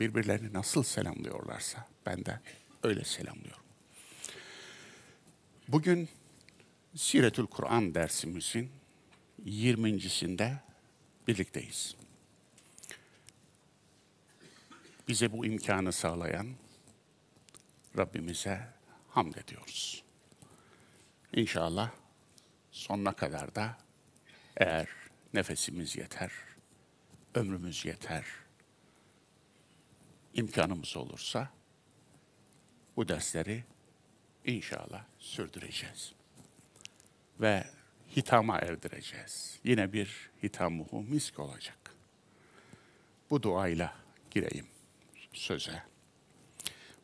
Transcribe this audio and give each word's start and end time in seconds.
birbirlerini 0.00 0.52
nasıl 0.52 0.82
selamlıyorlarsa 0.82 1.88
ben 2.06 2.24
de 2.24 2.40
öyle 2.82 3.04
selamlıyorum. 3.04 3.64
Bugün 5.68 6.08
Siretül 6.94 7.46
Kur'an 7.46 7.94
dersimizin 7.94 8.70
20.sinde 9.46 10.56
birlikteyiz. 11.28 11.96
Bize 15.08 15.32
bu 15.32 15.46
imkanı 15.46 15.92
sağlayan 15.92 16.46
Rabbimize 17.98 18.68
hamd 19.08 19.34
ediyoruz. 19.34 20.04
İnşallah 21.32 21.90
sonuna 22.70 23.12
kadar 23.12 23.54
da 23.54 23.78
eğer 24.56 24.88
nefesimiz 25.34 25.96
yeter, 25.96 26.32
ömrümüz 27.34 27.84
yeter, 27.84 28.24
imkanımız 30.34 30.96
olursa 30.96 31.50
bu 32.96 33.08
dersleri 33.08 33.64
inşallah 34.44 35.04
sürdüreceğiz. 35.18 36.12
Ve 37.40 37.64
hitama 38.16 38.58
erdireceğiz. 38.58 39.58
Yine 39.64 39.92
bir 39.92 40.30
hitamuhu 40.42 41.02
misk 41.02 41.38
olacak. 41.38 41.94
Bu 43.30 43.42
duayla 43.42 43.94
gireyim 44.30 44.66
söze. 45.32 45.82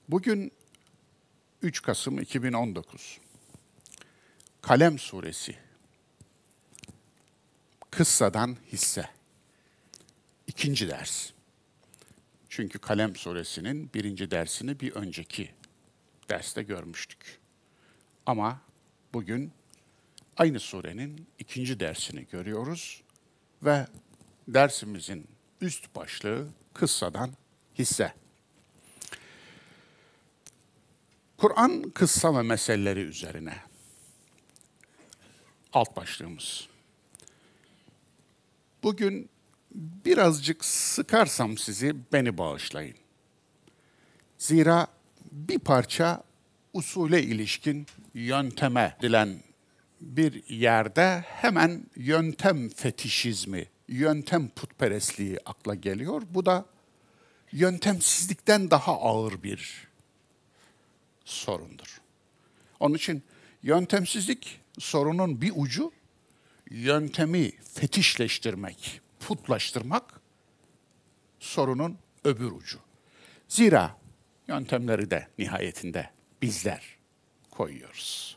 Bugün 0.08 0.52
3 1.62 1.82
Kasım 1.82 2.18
2019. 2.18 3.18
Kalem 4.62 4.98
Suresi. 4.98 5.56
Kıssadan 7.90 8.56
hisse. 8.72 9.10
İkinci 10.46 10.88
ders. 10.88 11.35
Çünkü 12.56 12.78
Kalem 12.78 13.16
Suresinin 13.16 13.90
birinci 13.94 14.30
dersini 14.30 14.80
bir 14.80 14.92
önceki 14.92 15.50
derste 16.28 16.62
görmüştük. 16.62 17.38
Ama 18.26 18.60
bugün 19.12 19.52
aynı 20.36 20.60
surenin 20.60 21.26
ikinci 21.38 21.80
dersini 21.80 22.26
görüyoruz 22.26 23.02
ve 23.62 23.86
dersimizin 24.48 25.28
üst 25.60 25.94
başlığı 25.94 26.48
kıssadan 26.74 27.30
hisse. 27.78 28.14
Kur'an 31.36 31.82
kıssa 31.90 32.38
ve 32.38 32.42
meseleleri 32.42 33.00
üzerine 33.00 33.56
alt 35.72 35.96
başlığımız. 35.96 36.68
Bugün 38.82 39.30
birazcık 39.76 40.64
sıkarsam 40.64 41.58
sizi 41.58 41.96
beni 42.12 42.38
bağışlayın. 42.38 42.96
Zira 44.38 44.86
bir 45.32 45.58
parça 45.58 46.22
usule 46.72 47.22
ilişkin 47.22 47.86
yönteme 48.14 48.96
dilen 49.02 49.40
bir 50.00 50.48
yerde 50.48 51.24
hemen 51.28 51.86
yöntem 51.96 52.68
fetişizmi, 52.68 53.66
yöntem 53.88 54.48
putperestliği 54.48 55.38
akla 55.44 55.74
geliyor. 55.74 56.22
Bu 56.30 56.46
da 56.46 56.66
yöntemsizlikten 57.52 58.70
daha 58.70 59.00
ağır 59.00 59.42
bir 59.42 59.88
sorundur. 61.24 62.00
Onun 62.80 62.94
için 62.94 63.22
yöntemsizlik 63.62 64.60
sorunun 64.78 65.40
bir 65.40 65.52
ucu, 65.56 65.92
yöntemi 66.70 67.50
fetişleştirmek, 67.74 69.00
putlaştırmak 69.26 70.20
sorunun 71.40 71.98
öbür 72.24 72.52
ucu. 72.52 72.78
Zira 73.48 73.96
yöntemleri 74.48 75.10
de 75.10 75.28
nihayetinde 75.38 76.10
bizler 76.42 76.96
koyuyoruz. 77.50 78.36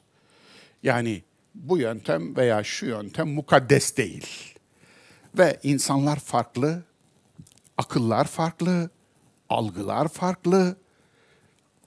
Yani 0.83 1.23
bu 1.55 1.77
yöntem 1.77 2.35
veya 2.35 2.63
şu 2.63 2.85
yöntem 2.85 3.29
mukaddes 3.29 3.97
değil. 3.97 4.55
Ve 5.37 5.59
insanlar 5.63 6.19
farklı, 6.19 6.83
akıllar 7.77 8.25
farklı, 8.25 8.89
algılar 9.49 10.07
farklı, 10.07 10.77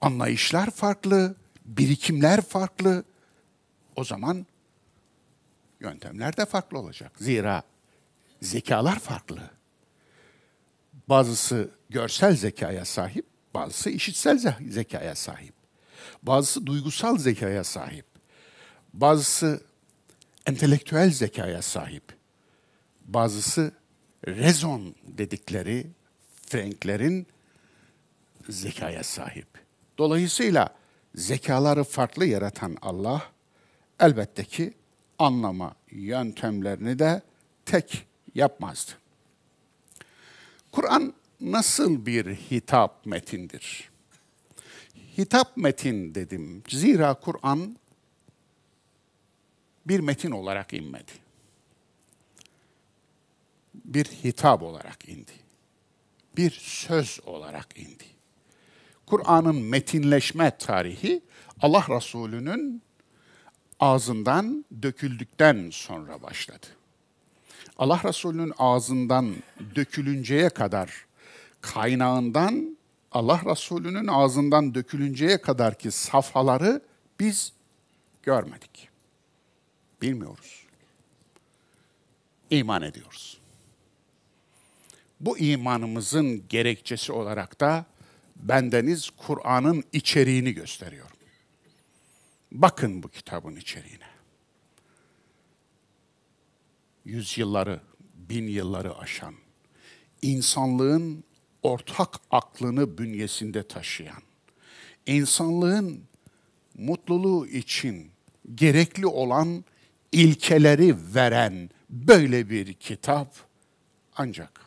anlayışlar 0.01 0.71
farklı, 0.71 1.35
birikimler 1.65 2.41
farklı. 2.41 3.05
O 3.97 4.05
zaman 4.05 4.47
yöntemler 5.81 6.37
de 6.37 6.47
farklı 6.47 6.79
olacak. 6.79 7.13
Zira 7.19 7.63
zekalar 8.43 8.99
farklı. 8.99 9.51
Bazısı 11.09 11.71
görsel 11.91 12.37
zekaya 12.37 12.85
sahip, 12.85 13.27
bazısı 13.55 13.91
işitsel 13.91 14.57
zekaya 14.69 15.15
sahip. 15.15 15.55
Bazısı 16.23 16.67
duygusal 16.67 17.19
zekaya 17.19 17.65
sahip. 17.65 18.07
Bazısı 18.95 19.63
entelektüel 20.47 21.11
zekaya 21.11 21.63
sahip. 21.63 22.03
Bazısı 23.05 23.73
rezon 24.27 24.95
dedikleri 25.05 25.87
Franklerin 26.47 27.27
zekaya 28.49 29.03
sahip. 29.03 29.47
Dolayısıyla 29.99 30.75
zekaları 31.15 31.85
farklı 31.85 32.27
yaratan 32.27 32.77
Allah 32.83 33.23
elbette 34.01 34.45
ki 34.45 34.75
anlama 35.19 35.75
yöntemlerini 35.91 36.99
de 36.99 37.23
tek 37.65 38.07
yapmazdı. 38.35 38.93
Kur'an 40.73 41.15
nasıl 41.41 42.07
bir 42.07 42.27
hitap 42.27 43.07
metindir? 43.07 43.91
Hitap 45.19 45.57
metin 45.57 46.15
dedim. 46.15 46.63
Zira 46.69 47.15
Kur'an 47.15 47.77
bir 49.87 50.01
metin 50.01 50.31
olarak 50.31 50.73
inmedi. 50.73 51.13
Bir 53.75 54.05
hitap 54.05 54.63
olarak 54.63 55.09
indi. 55.09 55.33
Bir 56.37 56.51
söz 56.51 57.21
olarak 57.27 57.79
indi. 57.79 58.05
Kur'an'ın 59.07 59.63
metinleşme 59.63 60.57
tarihi 60.59 61.23
Allah 61.61 61.85
Resulü'nün 61.89 62.83
ağzından 63.81 64.65
döküldükten 64.83 65.71
sonra 65.73 66.23
başladı. 66.23 66.67
Allah 67.79 68.01
Resulü'nün 68.05 68.53
ağzından 68.59 69.35
dökülünceye 69.75 70.49
kadar 70.49 71.07
kaynağından 71.61 72.79
Allah 73.13 73.41
Resulü'nün 73.47 74.07
ağzından 74.07 74.75
dökülünceye 74.75 75.41
kadar 75.41 75.79
ki 75.79 75.91
safhaları 75.91 76.83
biz 77.21 77.53
görmedik. 78.23 78.89
Bilmiyoruz. 80.03 80.67
İman 82.51 82.83
ediyoruz. 82.83 83.39
Bu 85.21 85.39
imanımızın 85.39 86.49
gerekçesi 86.49 87.13
olarak 87.13 87.61
da 87.61 87.87
bendeniz 88.37 89.11
Kur'an'ın 89.11 89.85
içeriğini 89.93 90.53
gösteriyorum. 90.53 91.17
Bakın 92.53 93.03
bu 93.03 93.09
kitabın 93.09 93.57
içeriğine. 93.57 94.12
Yüzyılları, 97.05 97.81
bin 98.15 98.47
yılları 98.47 98.99
aşan, 98.99 99.35
insanlığın 100.23 101.25
ortak 101.63 102.15
aklını 102.31 102.99
bünyesinde 102.99 103.69
taşıyan, 103.69 104.23
insanlığın 105.07 106.05
mutluluğu 106.75 107.47
için 107.47 108.11
gerekli 108.55 109.07
olan 109.07 109.65
ilkeleri 110.13 110.97
veren 111.15 111.71
böyle 111.91 112.51
bir 112.51 112.73
kitap 112.73 113.35
ancak 114.17 114.61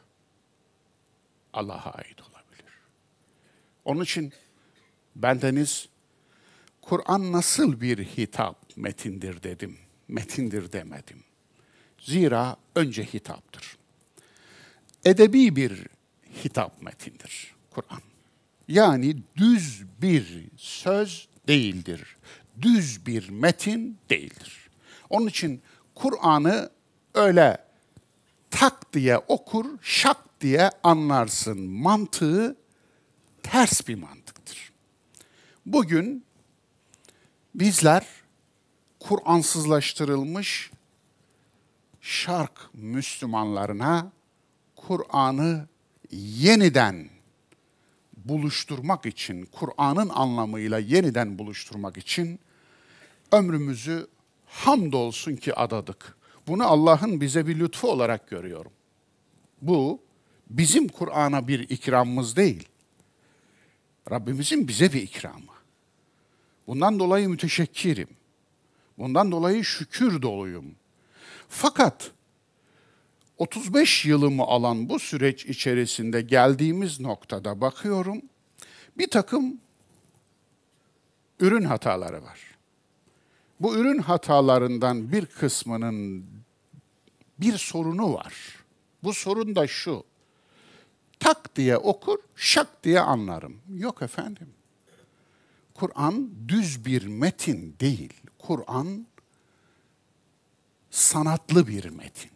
Allah'a 1.54 1.92
ait 1.92 2.22
olabilir. 2.22 2.74
Onun 3.86 4.04
için 4.04 4.34
bendeniz 5.16 5.90
Kur'an 6.82 7.32
nasıl 7.32 7.82
bir 7.82 7.98
hitap 7.98 8.78
metindir 8.78 9.44
dedim. 9.44 9.78
Metindir 10.08 10.72
demedim. 10.72 11.24
Zira 12.06 12.56
önce 12.76 13.04
hitaptır. 13.04 13.78
Edebi 15.06 15.56
bir 15.56 15.88
hitap 16.44 16.82
metindir 16.82 17.56
Kur'an. 17.72 18.02
Yani 18.68 19.18
düz 19.38 19.84
bir 20.02 20.48
söz 20.58 21.28
değildir. 21.48 22.18
Düz 22.62 23.06
bir 23.06 23.30
metin 23.30 23.98
değildir. 24.10 24.70
Onun 25.10 25.28
için 25.28 25.62
Kur'an'ı 25.96 26.70
öyle 27.14 27.58
tak 28.52 28.94
diye 28.94 29.18
okur, 29.18 29.66
şak 29.82 30.42
diye 30.42 30.70
anlarsın. 30.84 31.62
Mantığı 31.62 32.56
ters 33.44 33.88
bir 33.88 33.96
mantıktır. 33.96 34.72
Bugün 35.66 36.26
bizler 37.56 38.06
Kur'ansızlaştırılmış 39.00 40.72
şark 42.06 42.70
Müslümanlarına 42.74 44.12
Kur'an'ı 44.76 45.68
yeniden 46.12 47.10
buluşturmak 48.16 49.06
için, 49.06 49.46
Kur'an'ın 49.46 50.10
anlamıyla 50.10 50.80
yeniden 50.80 51.40
buluşturmak 51.40 51.98
için 51.98 52.40
ömrümüzü 53.32 54.08
hamdolsun 54.46 55.36
ki 55.36 55.56
adadık. 55.56 56.18
Bunu 56.48 56.64
Allah'ın 56.64 57.22
bize 57.22 57.48
bir 57.48 57.60
lütfu 57.60 57.92
olarak 57.92 58.30
görüyorum. 58.30 58.72
Bu 59.62 60.02
bizim 60.50 60.88
Kur'an'a 60.88 61.48
bir 61.48 61.70
ikramımız 61.70 62.36
değil. 62.36 62.68
Rabbimizin 64.12 64.68
bize 64.68 64.94
bir 64.94 65.02
ikramı. 65.02 65.56
Bundan 66.68 67.00
dolayı 67.00 67.30
müteşekkirim. 67.30 68.10
Bundan 68.98 69.32
dolayı 69.32 69.64
şükür 69.64 70.22
doluyum. 70.22 70.76
Fakat 71.50 72.12
35 73.38 74.06
yılımı 74.06 74.44
alan 74.44 74.90
bu 74.90 75.00
süreç 75.00 75.46
içerisinde 75.46 76.22
geldiğimiz 76.22 77.00
noktada 77.00 77.62
bakıyorum 77.62 78.22
bir 78.98 79.10
takım 79.10 79.58
ürün 81.40 81.64
hataları 81.64 82.24
var. 82.24 82.40
Bu 83.60 83.76
ürün 83.76 83.98
hatalarından 83.98 85.12
bir 85.12 85.26
kısmının 85.26 86.26
bir 87.40 87.58
sorunu 87.58 88.14
var. 88.14 88.34
Bu 89.04 89.14
sorun 89.14 89.56
da 89.56 89.68
şu. 89.68 90.04
Tak 91.20 91.56
diye 91.56 91.78
okur, 91.78 92.20
şak 92.36 92.84
diye 92.84 93.00
anlarım. 93.00 93.62
Yok 93.76 94.02
efendim. 94.02 94.50
Kur'an 95.74 96.30
düz 96.48 96.86
bir 96.86 97.08
metin 97.08 97.76
değil. 97.80 98.14
Kur'an 98.40 99.08
sanatlı 100.96 101.68
bir 101.68 101.90
metin. 101.90 102.32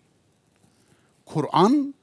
Kur'an 1.26 1.94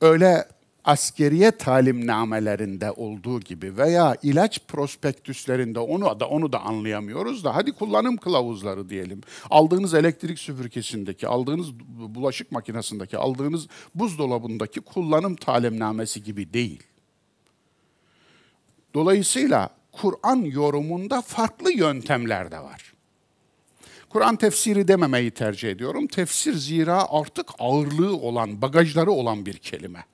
öyle 0.00 0.48
askeriye 0.84 1.50
talimnamelerinde 1.50 2.90
olduğu 2.90 3.40
gibi 3.40 3.76
veya 3.76 4.16
ilaç 4.22 4.60
prospektüslerinde 4.68 5.78
onu 5.78 6.20
da 6.20 6.28
onu 6.28 6.52
da 6.52 6.60
anlayamıyoruz 6.60 7.44
da 7.44 7.56
hadi 7.56 7.72
kullanım 7.72 8.16
kılavuzları 8.16 8.88
diyelim. 8.88 9.20
Aldığınız 9.50 9.94
elektrik 9.94 10.38
süpürgesindeki, 10.38 11.28
aldığınız 11.28 11.74
bulaşık 12.14 12.52
makinesindeki, 12.52 13.18
aldığınız 13.18 13.68
buzdolabındaki 13.94 14.80
kullanım 14.80 15.36
talimnamesi 15.36 16.22
gibi 16.22 16.52
değil. 16.52 16.82
Dolayısıyla 18.94 19.70
Kur'an 19.92 20.36
yorumunda 20.36 21.22
farklı 21.22 21.72
yöntemler 21.72 22.50
de 22.50 22.58
var. 22.58 22.91
Kur'an 24.12 24.36
tefsiri 24.36 24.88
dememeyi 24.88 25.30
tercih 25.30 25.70
ediyorum. 25.70 26.06
Tefsir 26.06 26.54
zira 26.54 27.06
artık 27.10 27.46
ağırlığı 27.58 28.16
olan, 28.16 28.62
bagajları 28.62 29.10
olan 29.10 29.46
bir 29.46 29.54
kelime. 29.54 30.04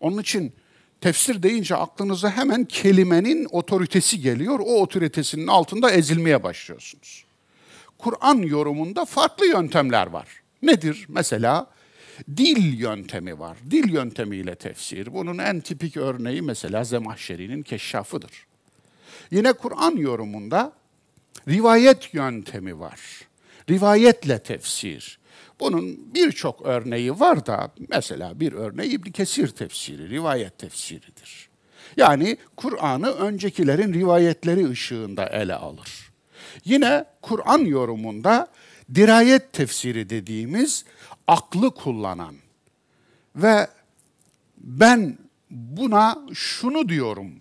Onun 0.00 0.18
için 0.22 0.52
tefsir 1.00 1.42
deyince 1.42 1.76
aklınıza 1.76 2.30
hemen 2.30 2.64
kelimenin 2.64 3.46
otoritesi 3.50 4.20
geliyor. 4.20 4.58
O 4.58 4.80
otoritesinin 4.80 5.46
altında 5.46 5.90
ezilmeye 5.90 6.42
başlıyorsunuz. 6.42 7.24
Kur'an 7.98 8.38
yorumunda 8.38 9.04
farklı 9.04 9.46
yöntemler 9.46 10.06
var. 10.06 10.28
Nedir? 10.62 11.06
Mesela 11.08 11.66
dil 12.36 12.78
yöntemi 12.78 13.38
var. 13.38 13.56
Dil 13.70 13.92
yöntemiyle 13.92 14.54
tefsir. 14.54 15.12
Bunun 15.12 15.38
en 15.38 15.60
tipik 15.60 15.96
örneği 15.96 16.42
mesela 16.42 16.84
Zemahşeri'nin 16.84 17.62
keşşafıdır. 17.62 18.46
Yine 19.30 19.52
Kur'an 19.52 19.96
yorumunda 19.96 20.79
rivayet 21.48 22.14
yöntemi 22.14 22.80
var. 22.80 23.00
Rivayetle 23.70 24.38
tefsir. 24.38 25.20
Bunun 25.60 26.14
birçok 26.14 26.66
örneği 26.66 27.20
var 27.20 27.46
da 27.46 27.70
mesela 27.88 28.40
bir 28.40 28.52
örneği 28.52 28.90
İbn 28.90 29.10
Kesir 29.10 29.48
tefsiri, 29.48 30.10
rivayet 30.10 30.58
tefsiridir. 30.58 31.48
Yani 31.96 32.36
Kur'an'ı 32.56 33.10
öncekilerin 33.10 33.92
rivayetleri 33.92 34.68
ışığında 34.68 35.26
ele 35.26 35.54
alır. 35.54 36.10
Yine 36.64 37.04
Kur'an 37.22 37.58
yorumunda 37.58 38.48
dirayet 38.94 39.52
tefsiri 39.52 40.10
dediğimiz 40.10 40.84
aklı 41.26 41.70
kullanan 41.74 42.34
ve 43.36 43.66
ben 44.58 45.18
buna 45.50 46.18
şunu 46.32 46.88
diyorum, 46.88 47.32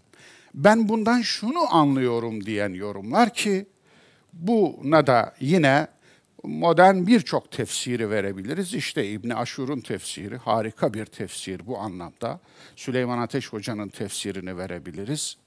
ben 0.54 0.90
bundan 0.90 1.22
şunu 1.22 1.76
anlıyorum 1.76 2.46
diyen 2.46 2.74
yorumlar 2.74 3.34
ki 3.34 3.66
buna 4.34 5.08
da 5.08 5.36
yine 5.40 5.88
modern 6.44 7.08
birçok 7.08 7.52
tefsiri 7.52 8.10
verebiliriz. 8.10 8.74
İşte 8.74 9.10
İbni 9.10 9.36
Aşur'un 9.36 9.80
tefsiri 9.80 10.38
harika 10.38 10.94
bir 10.94 11.06
tefsir 11.06 11.68
bu 11.68 11.78
anlamda. 11.78 12.40
Süleyman 12.76 13.18
Ateş 13.18 13.54
Hoca'nın 13.54 13.90
tefsirini 13.90 14.58
verebiliriz. 14.58 15.38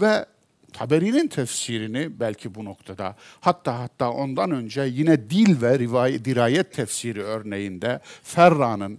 Ve 0.00 0.26
Taberi'nin 0.72 1.28
tefsirini 1.28 2.20
belki 2.20 2.54
bu 2.54 2.64
noktada 2.64 3.16
hatta 3.40 3.78
hatta 3.78 4.10
ondan 4.10 4.50
önce 4.50 4.82
yine 4.82 5.30
dil 5.30 5.62
ve 5.62 5.78
rivayet, 5.78 6.24
dirayet 6.24 6.72
tefsiri 6.72 7.22
örneğinde 7.22 8.00
Ferra'nın 8.22 8.98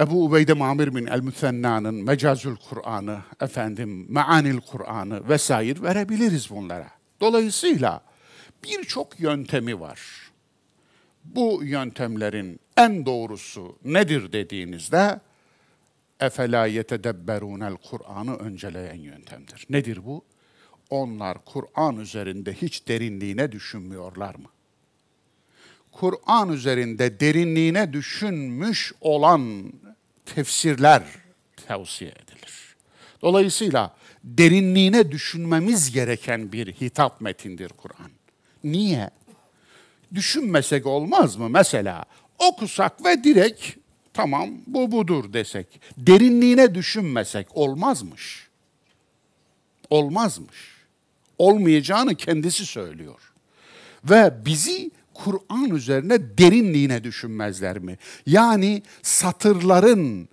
Ebu 0.00 0.24
Ubeyde 0.24 0.52
Mamir 0.52 0.94
bin 0.94 1.06
el-Müthenna'nın 1.06 1.94
Mecazül 1.94 2.56
Kur'an'ı, 2.56 3.18
efendim 3.40 4.06
Meanil 4.08 4.60
Kur'an'ı 4.60 5.28
vesaire 5.28 5.82
verebiliriz 5.82 6.50
bunlara. 6.50 7.01
Dolayısıyla 7.22 8.00
birçok 8.64 9.20
yöntemi 9.20 9.80
var. 9.80 10.00
Bu 11.24 11.64
yöntemlerin 11.64 12.60
en 12.76 13.06
doğrusu 13.06 13.78
nedir 13.84 14.32
dediğinizde 14.32 15.20
efela 16.20 16.66
yetedebberunel 16.66 17.76
Kur'an'ı 17.76 18.36
önceleyen 18.36 19.00
yöntemdir. 19.00 19.66
Nedir 19.70 20.04
bu? 20.04 20.24
Onlar 20.90 21.38
Kur'an 21.44 21.96
üzerinde 21.96 22.52
hiç 22.52 22.88
derinliğine 22.88 23.52
düşünmüyorlar 23.52 24.34
mı? 24.34 24.48
Kur'an 25.92 26.52
üzerinde 26.52 27.20
derinliğine 27.20 27.92
düşünmüş 27.92 28.92
olan 29.00 29.72
tefsirler 30.26 31.02
tavsiye 31.66 32.10
edilir. 32.10 32.76
Dolayısıyla 33.22 33.96
derinliğine 34.24 35.10
düşünmemiz 35.10 35.92
gereken 35.92 36.52
bir 36.52 36.72
hitap 36.72 37.20
metindir 37.20 37.68
Kur'an. 37.68 38.10
Niye? 38.64 39.10
Düşünmesek 40.14 40.86
olmaz 40.86 41.36
mı? 41.36 41.48
Mesela 41.48 42.04
okusak 42.38 43.04
ve 43.04 43.24
direkt 43.24 43.76
tamam 44.12 44.50
bu 44.66 44.92
budur 44.92 45.32
desek. 45.32 45.80
Derinliğine 45.96 46.74
düşünmesek 46.74 47.56
olmazmış. 47.56 48.48
Olmazmış. 49.90 50.72
Olmayacağını 51.38 52.14
kendisi 52.14 52.66
söylüyor. 52.66 53.32
Ve 54.04 54.32
bizi 54.46 54.90
Kur'an 55.14 55.70
üzerine 55.70 56.38
derinliğine 56.38 57.04
düşünmezler 57.04 57.78
mi? 57.78 57.98
Yani 58.26 58.82
satırların 59.02 60.28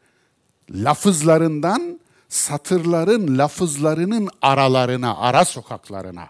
lafızlarından 0.72 2.00
satırların 2.30 3.38
lafızlarının 3.38 4.30
aralarına, 4.42 5.18
ara 5.18 5.46
sokaklarına, 5.46 6.28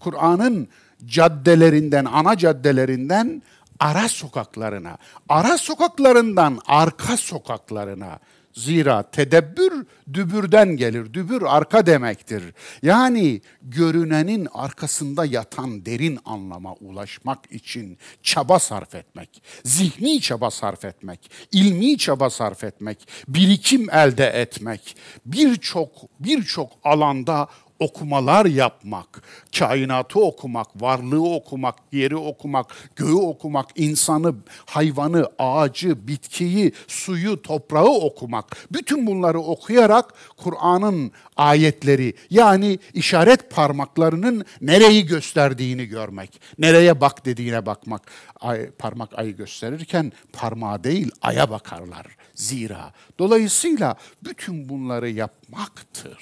Kur'an'ın 0.00 0.68
caddelerinden, 1.06 2.04
ana 2.04 2.36
caddelerinden 2.38 3.42
ara 3.80 4.08
sokaklarına, 4.08 4.98
ara 5.28 5.58
sokaklarından 5.58 6.58
arka 6.66 7.16
sokaklarına. 7.16 8.18
Zira 8.52 9.10
tedebbür 9.10 9.86
dübürden 10.12 10.76
gelir. 10.76 11.14
Dübür 11.14 11.42
arka 11.42 11.86
demektir. 11.86 12.42
Yani 12.82 13.40
görünenin 13.62 14.48
arkasında 14.52 15.24
yatan 15.24 15.86
derin 15.86 16.18
anlama 16.24 16.74
ulaşmak 16.74 17.52
için 17.52 17.98
çaba 18.22 18.58
sarf 18.58 18.94
etmek, 18.94 19.42
zihni 19.64 20.20
çaba 20.20 20.50
sarf 20.50 20.84
etmek, 20.84 21.30
ilmi 21.52 21.98
çaba 21.98 22.30
sarf 22.30 22.64
etmek, 22.64 23.08
birikim 23.28 23.90
elde 23.90 24.26
etmek, 24.26 24.96
birçok 25.26 25.90
birçok 26.20 26.72
alanda 26.84 27.48
okumalar 27.80 28.46
yapmak, 28.46 29.22
kainatı 29.58 30.20
okumak, 30.20 30.82
varlığı 30.82 31.34
okumak, 31.34 31.74
yeri 31.92 32.16
okumak, 32.16 32.66
göğü 32.96 33.14
okumak, 33.14 33.66
insanı, 33.76 34.34
hayvanı, 34.66 35.30
ağacı, 35.38 36.08
bitkiyi, 36.08 36.72
suyu, 36.88 37.42
toprağı 37.42 37.88
okumak. 37.88 38.56
Bütün 38.72 39.06
bunları 39.06 39.40
okuyarak 39.40 40.14
Kur'an'ın 40.36 41.12
ayetleri 41.36 42.14
yani 42.30 42.78
işaret 42.94 43.50
parmaklarının 43.50 44.44
nereyi 44.60 45.06
gösterdiğini 45.06 45.86
görmek, 45.86 46.40
nereye 46.58 47.00
bak 47.00 47.26
dediğine 47.26 47.66
bakmak. 47.66 48.02
Ay, 48.40 48.70
parmak 48.70 49.18
ayı 49.18 49.36
gösterirken 49.36 50.12
parmağı 50.32 50.84
değil 50.84 51.10
aya 51.22 51.50
bakarlar 51.50 52.06
zira. 52.34 52.92
Dolayısıyla 53.18 53.96
bütün 54.24 54.68
bunları 54.68 55.10
yapmaktır 55.10 56.18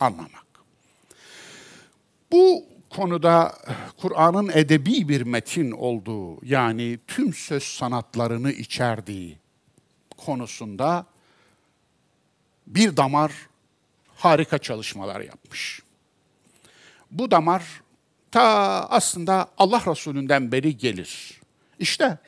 anlamak. 0.00 0.47
Bu 2.32 2.64
konuda 2.90 3.58
Kur'an'ın 3.96 4.48
edebi 4.48 5.08
bir 5.08 5.22
metin 5.22 5.70
olduğu 5.70 6.46
yani 6.46 6.98
tüm 7.06 7.34
söz 7.34 7.62
sanatlarını 7.62 8.52
içerdiği 8.52 9.38
konusunda 10.16 11.06
bir 12.66 12.96
damar 12.96 13.32
harika 14.14 14.58
çalışmalar 14.58 15.20
yapmış. 15.20 15.82
Bu 17.10 17.30
damar 17.30 17.82
ta 18.30 18.42
aslında 18.90 19.48
Allah 19.58 19.82
Resulü'nden 19.86 20.52
beri 20.52 20.76
gelir. 20.76 21.40
İşte 21.78 22.18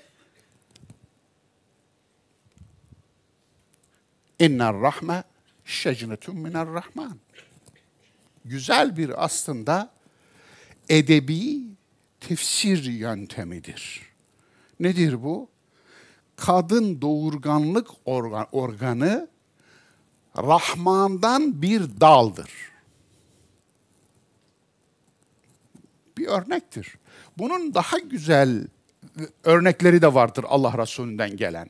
İnner 4.38 4.80
rahme 4.80 5.24
şecnetun 5.64 6.36
miner 6.36 6.68
rahman. 6.68 7.18
Güzel 8.44 8.96
bir 8.96 9.24
aslında 9.24 9.90
edebi 10.88 11.60
tefsir 12.20 12.84
yöntemidir. 12.84 14.02
Nedir 14.80 15.22
bu? 15.22 15.48
Kadın 16.36 17.00
doğurganlık 17.00 17.88
organ, 18.04 18.46
organı 18.52 19.28
Rahman'dan 20.36 21.62
bir 21.62 22.00
daldır. 22.00 22.50
Bir 26.18 26.26
örnektir. 26.26 26.94
Bunun 27.38 27.74
daha 27.74 27.98
güzel 27.98 28.66
örnekleri 29.44 30.02
de 30.02 30.14
vardır 30.14 30.44
Allah 30.48 30.78
Resulü'nden 30.78 31.36
gelen. 31.36 31.68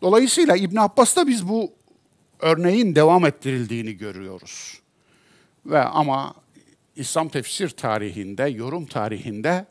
Dolayısıyla 0.00 0.56
İbn 0.56 0.76
Abbas'ta 0.76 1.26
biz 1.26 1.48
bu 1.48 1.72
örneğin 2.40 2.94
devam 2.94 3.26
ettirildiğini 3.26 3.92
görüyoruz. 3.92 4.80
Ve 5.66 5.80
ama 5.80 6.34
İslam 6.96 7.28
tefsir 7.28 7.68
tarihinde, 7.68 8.42
yorum 8.42 8.86
tarihinde 8.86 9.66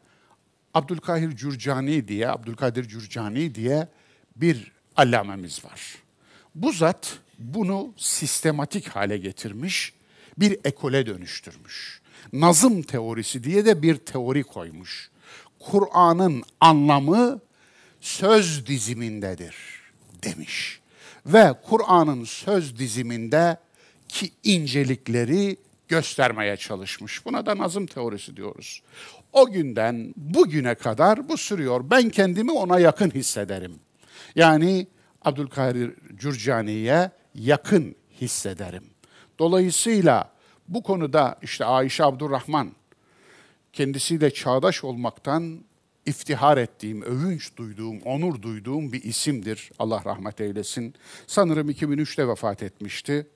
Abdülkahir 0.73 1.35
Cürcani 1.35 2.07
diye, 2.07 2.29
Abdülkadir 2.29 2.87
Cürcani 2.87 3.55
diye 3.55 3.87
bir 4.35 4.71
allamemiz 4.95 5.65
var. 5.65 5.95
Bu 6.55 6.71
zat 6.71 7.19
bunu 7.39 7.93
sistematik 7.97 8.87
hale 8.87 9.17
getirmiş, 9.17 9.93
bir 10.37 10.59
ekole 10.63 11.05
dönüştürmüş. 11.05 12.01
Nazım 12.33 12.81
teorisi 12.81 13.43
diye 13.43 13.65
de 13.65 13.81
bir 13.81 13.95
teori 13.95 14.43
koymuş. 14.43 15.09
Kur'an'ın 15.59 16.43
anlamı 16.59 17.39
söz 18.01 18.67
dizimindedir 18.67 19.55
demiş. 20.23 20.79
Ve 21.25 21.53
Kur'an'ın 21.69 22.23
söz 22.23 22.79
diziminde 22.79 23.57
ki 24.07 24.31
incelikleri 24.43 25.57
göstermeye 25.87 26.57
çalışmış. 26.57 27.25
Buna 27.25 27.45
da 27.45 27.57
nazım 27.57 27.85
teorisi 27.85 28.37
diyoruz. 28.37 28.81
O 29.33 29.51
günden 29.51 30.13
bugüne 30.17 30.75
kadar 30.75 31.29
bu 31.29 31.37
sürüyor. 31.37 31.81
Ben 31.89 32.09
kendimi 32.09 32.51
ona 32.51 32.79
yakın 32.79 33.09
hissederim. 33.09 33.79
Yani 34.35 34.87
Abdülkadir 35.21 35.93
Cürcani'ye 36.17 37.11
yakın 37.35 37.95
hissederim. 38.21 38.83
Dolayısıyla 39.39 40.31
bu 40.67 40.83
konuda 40.83 41.39
işte 41.41 41.65
Ayşe 41.65 42.03
Abdurrahman 42.03 42.71
kendisiyle 43.73 44.33
çağdaş 44.33 44.83
olmaktan 44.83 45.63
iftihar 46.05 46.57
ettiğim, 46.57 47.01
övünç 47.01 47.57
duyduğum, 47.57 48.01
onur 48.01 48.41
duyduğum 48.41 48.93
bir 48.93 49.03
isimdir. 49.03 49.71
Allah 49.79 50.01
rahmet 50.05 50.41
eylesin. 50.41 50.93
Sanırım 51.27 51.69
2003'te 51.69 52.27
vefat 52.27 52.63
etmişti. 52.63 53.27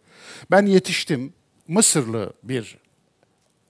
Ben 0.52 0.66
yetiştim. 0.66 1.34
Mısırlı 1.68 2.34
bir 2.44 2.78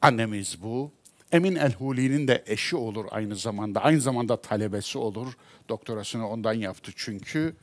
annemiz 0.01 0.63
bu. 0.63 0.91
Emin 1.31 1.55
El-Huli'nin 1.55 2.27
de 2.27 2.43
eşi 2.45 2.75
olur 2.75 3.05
aynı 3.11 3.35
zamanda. 3.35 3.83
Aynı 3.83 4.01
zamanda 4.01 4.41
talebesi 4.41 4.97
olur. 4.97 5.33
Doktorasını 5.69 6.29
ondan 6.29 6.53
yaptı 6.53 6.91
çünkü. 6.95 7.55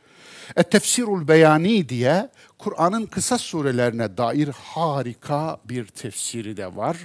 Et-Tefsirul 0.56 1.28
Beyani 1.28 1.88
diye 1.88 2.28
Kur'an'ın 2.58 3.06
kısa 3.06 3.38
surelerine 3.38 4.16
dair 4.16 4.48
harika 4.48 5.60
bir 5.64 5.86
tefsiri 5.86 6.56
de 6.56 6.76
var. 6.76 6.96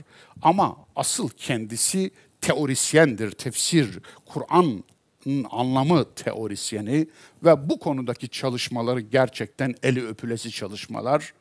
Ama 0.41 0.77
asıl 0.95 1.29
kendisi 1.29 2.11
teorisyendir. 2.41 3.31
Tefsir, 3.31 3.99
Kur'an'ın 4.25 5.45
anlamı 5.51 6.13
teorisyeni 6.15 7.07
ve 7.43 7.69
bu 7.69 7.79
konudaki 7.79 8.29
çalışmaları 8.29 8.99
gerçekten 8.99 9.75
eli 9.83 10.07
öpülesi 10.07 10.51
çalışmalar 10.51 11.33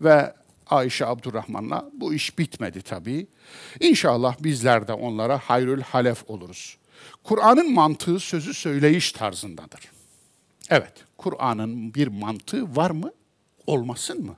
ve 0.00 0.34
Ayşe 0.66 1.06
Abdurrahman'la 1.06 1.90
bu 1.92 2.14
iş 2.14 2.38
bitmedi 2.38 2.82
tabii. 2.82 3.26
İnşallah 3.80 4.36
bizler 4.40 4.88
de 4.88 4.92
onlara 4.92 5.38
hayrül 5.38 5.82
halef 5.82 6.30
oluruz. 6.30 6.76
Kur'an'ın 7.24 7.72
mantığı 7.72 8.20
sözü 8.20 8.54
söyleyiş 8.54 9.12
tarzındadır. 9.12 9.80
Evet, 10.70 10.92
Kur'an'ın 11.18 11.94
bir 11.94 12.08
mantığı 12.08 12.76
var 12.76 12.90
mı? 12.90 13.12
Olmasın 13.66 14.26
mı? 14.26 14.36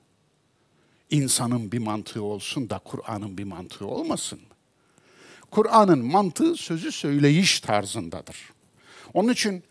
İnsanın 1.11 1.73
bir 1.73 1.79
mantığı 1.79 2.23
olsun 2.23 2.71
da 2.71 2.79
Kur'an'ın 2.79 3.39
bir 3.39 3.45
mantığı 3.45 3.87
olmasın 3.87 4.39
mı? 4.39 4.57
Kur'an'ın 5.51 6.05
mantığı 6.05 6.57
sözü 6.57 6.93
söyleyiş 6.93 7.61
tarzındadır. 7.61 8.37
Onun 9.15 9.33
için 9.33 9.65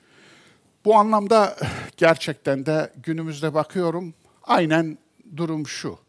bu 0.86 0.96
anlamda 0.96 1.58
gerçekten 1.98 2.66
de 2.66 2.94
günümüzde 3.04 3.54
bakıyorum 3.54 4.14
aynen 4.44 4.98
durum 5.38 5.68
şu. 5.68 6.05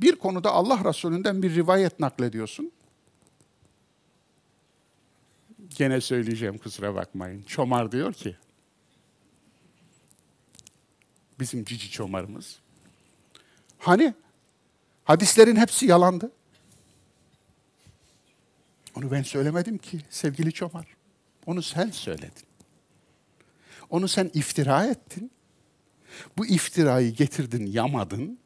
Bir 0.00 0.16
konuda 0.16 0.50
Allah 0.52 0.84
Resulü'nden 0.84 1.42
bir 1.42 1.54
rivayet 1.54 2.00
naklediyorsun. 2.00 2.72
Gene 5.68 6.00
söyleyeceğim 6.00 6.58
kusura 6.58 6.94
bakmayın. 6.94 7.42
Çomar 7.42 7.92
diyor 7.92 8.12
ki, 8.12 8.36
bizim 11.40 11.64
cici 11.64 11.90
çomarımız. 11.90 12.58
Hani 13.78 14.14
hadislerin 15.04 15.56
hepsi 15.56 15.86
yalandı. 15.86 16.32
Onu 18.94 19.10
ben 19.10 19.22
söylemedim 19.22 19.78
ki 19.78 20.00
sevgili 20.10 20.52
çomar. 20.52 20.86
Onu 21.46 21.62
sen 21.62 21.90
söyledin. 21.90 22.48
Onu 23.90 24.08
sen 24.08 24.30
iftira 24.34 24.86
ettin. 24.86 25.30
Bu 26.36 26.46
iftirayı 26.46 27.12
getirdin, 27.12 27.66
yamadın. 27.66 28.38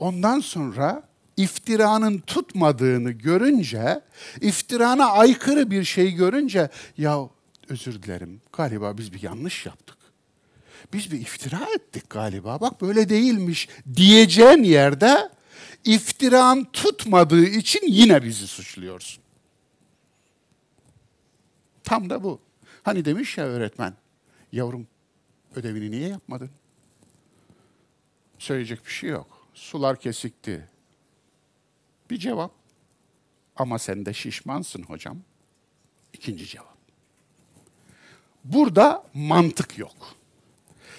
Ondan 0.00 0.40
sonra 0.40 1.08
iftiranın 1.36 2.18
tutmadığını 2.18 3.10
görünce, 3.10 4.00
iftirana 4.40 5.06
aykırı 5.06 5.70
bir 5.70 5.84
şey 5.84 6.12
görünce, 6.12 6.68
ya 6.98 7.28
özür 7.68 8.02
dilerim 8.02 8.40
galiba 8.52 8.98
biz 8.98 9.12
bir 9.12 9.22
yanlış 9.22 9.66
yaptık. 9.66 9.96
Biz 10.92 11.12
bir 11.12 11.20
iftira 11.20 11.60
ettik 11.74 12.10
galiba. 12.10 12.60
Bak 12.60 12.80
böyle 12.80 13.08
değilmiş 13.08 13.68
diyeceğin 13.96 14.62
yerde 14.62 15.30
iftiran 15.84 16.64
tutmadığı 16.72 17.44
için 17.44 17.80
yine 17.86 18.22
bizi 18.22 18.46
suçluyorsun. 18.46 19.22
Tam 21.84 22.10
da 22.10 22.22
bu. 22.22 22.40
Hani 22.82 23.04
demiş 23.04 23.38
ya 23.38 23.44
öğretmen, 23.44 23.94
yavrum 24.52 24.86
ödevini 25.56 25.90
niye 25.90 26.08
yapmadın? 26.08 26.50
Söyleyecek 28.38 28.86
bir 28.86 28.90
şey 28.90 29.10
yok. 29.10 29.39
Sular 29.54 30.00
kesikti. 30.00 30.68
Bir 32.10 32.18
cevap. 32.18 32.52
Ama 33.56 33.78
sen 33.78 34.06
de 34.06 34.14
şişmansın 34.14 34.82
hocam. 34.82 35.18
İkinci 36.12 36.46
cevap. 36.46 36.76
Burada 38.44 39.04
mantık 39.14 39.78
yok. 39.78 40.14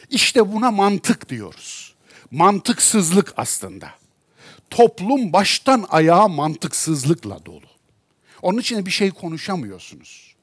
İşte 0.10 0.54
buna 0.54 0.72
mantık 0.72 1.30
diyoruz. 1.30 1.96
Mantıksızlık 2.32 3.34
aslında. 3.38 3.90
Toplum 4.70 5.34
baştan 5.34 5.86
ayağa 5.90 6.28
mantıksızlıkla 6.28 7.46
dolu. 7.46 7.66
Onun 8.42 8.60
için 8.60 8.86
bir 8.86 8.92
şey 8.92 9.12
konuşamıyorsunuz. 9.12 10.36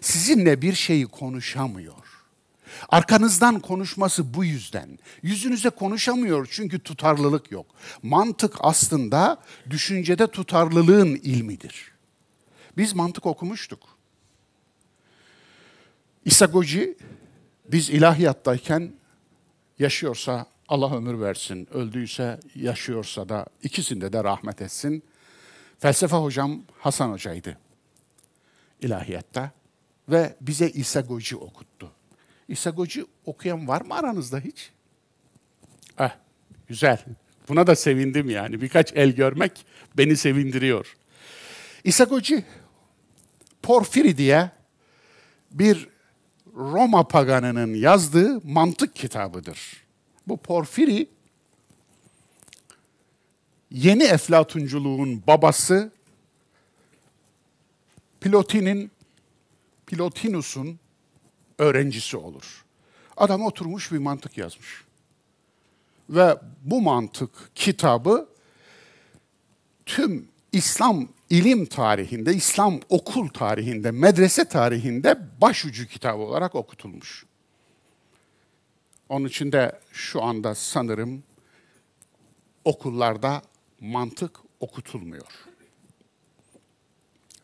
Sizinle 0.00 0.62
bir 0.62 0.72
şeyi 0.72 1.06
konuşamıyor. 1.06 2.15
Arkanızdan 2.88 3.60
konuşması 3.60 4.34
bu 4.34 4.44
yüzden. 4.44 4.98
Yüzünüze 5.22 5.70
konuşamıyor 5.70 6.48
çünkü 6.50 6.78
tutarlılık 6.78 7.50
yok. 7.50 7.66
Mantık 8.02 8.54
aslında 8.60 9.42
düşüncede 9.70 10.26
tutarlılığın 10.26 11.14
ilmidir. 11.14 11.92
Biz 12.76 12.94
mantık 12.94 13.26
okumuştuk. 13.26 13.80
İsagoji 16.24 16.96
biz 17.68 17.90
ilahiyattayken 17.90 18.92
yaşıyorsa 19.78 20.46
Allah 20.68 20.96
ömür 20.96 21.20
versin, 21.20 21.68
öldüyse 21.74 22.40
yaşıyorsa 22.54 23.28
da 23.28 23.46
ikisinde 23.62 24.12
de 24.12 24.24
rahmet 24.24 24.62
etsin. 24.62 25.02
Felsefe 25.78 26.16
hocam 26.16 26.62
Hasan 26.78 27.10
Hoca'ydı 27.12 27.58
ilahiyatta 28.80 29.50
ve 30.08 30.36
bize 30.40 30.70
İsagoji 30.70 31.36
okuttu. 31.36 31.92
İsagoji 32.48 33.06
okuyan 33.24 33.68
var 33.68 33.80
mı 33.80 33.94
aranızda 33.94 34.38
hiç? 34.38 34.70
Ah, 35.98 36.16
güzel. 36.68 37.04
Buna 37.48 37.66
da 37.66 37.76
sevindim 37.76 38.30
yani. 38.30 38.60
Birkaç 38.60 38.92
el 38.92 39.10
görmek 39.10 39.66
beni 39.98 40.16
sevindiriyor. 40.16 40.96
İsagoji, 41.84 42.44
Porfiri 43.62 44.18
diye 44.18 44.50
bir 45.50 45.88
Roma 46.56 47.08
paganının 47.08 47.74
yazdığı 47.74 48.40
mantık 48.44 48.96
kitabıdır. 48.96 49.84
Bu 50.26 50.36
Porfiri 50.36 51.08
yeni 53.70 54.02
eflatunculuğun 54.02 55.22
babası 55.26 55.92
Plotin'in 58.20 58.90
Plotinus'un 59.86 60.78
öğrencisi 61.58 62.16
olur. 62.16 62.64
Adam 63.16 63.42
oturmuş 63.42 63.92
bir 63.92 63.98
mantık 63.98 64.38
yazmış. 64.38 64.84
Ve 66.10 66.38
bu 66.62 66.80
mantık 66.82 67.30
kitabı 67.54 68.28
tüm 69.86 70.28
İslam 70.52 71.08
ilim 71.30 71.66
tarihinde, 71.66 72.34
İslam 72.34 72.80
okul 72.88 73.28
tarihinde, 73.28 73.90
medrese 73.90 74.44
tarihinde 74.48 75.18
başucu 75.40 75.86
kitabı 75.86 76.22
olarak 76.22 76.54
okutulmuş. 76.54 77.26
Onun 79.08 79.28
için 79.28 79.52
de 79.52 79.80
şu 79.92 80.22
anda 80.22 80.54
sanırım 80.54 81.22
okullarda 82.64 83.42
mantık 83.80 84.40
okutulmuyor. 84.60 85.32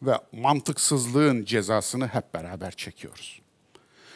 Ve 0.02 0.18
mantıksızlığın 0.32 1.44
cezasını 1.44 2.06
hep 2.06 2.34
beraber 2.34 2.70
çekiyoruz. 2.70 3.41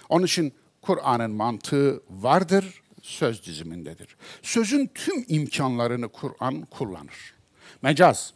Onun 0.08 0.26
için 0.26 0.52
Kur'an'ın 0.82 1.30
mantığı 1.30 2.02
vardır, 2.10 2.82
söz 3.02 3.46
dizimindedir. 3.46 4.16
Sözün 4.42 4.90
tüm 4.94 5.24
imkanlarını 5.28 6.08
Kur'an 6.08 6.62
kullanır. 6.62 7.34
Mecaz, 7.82 8.32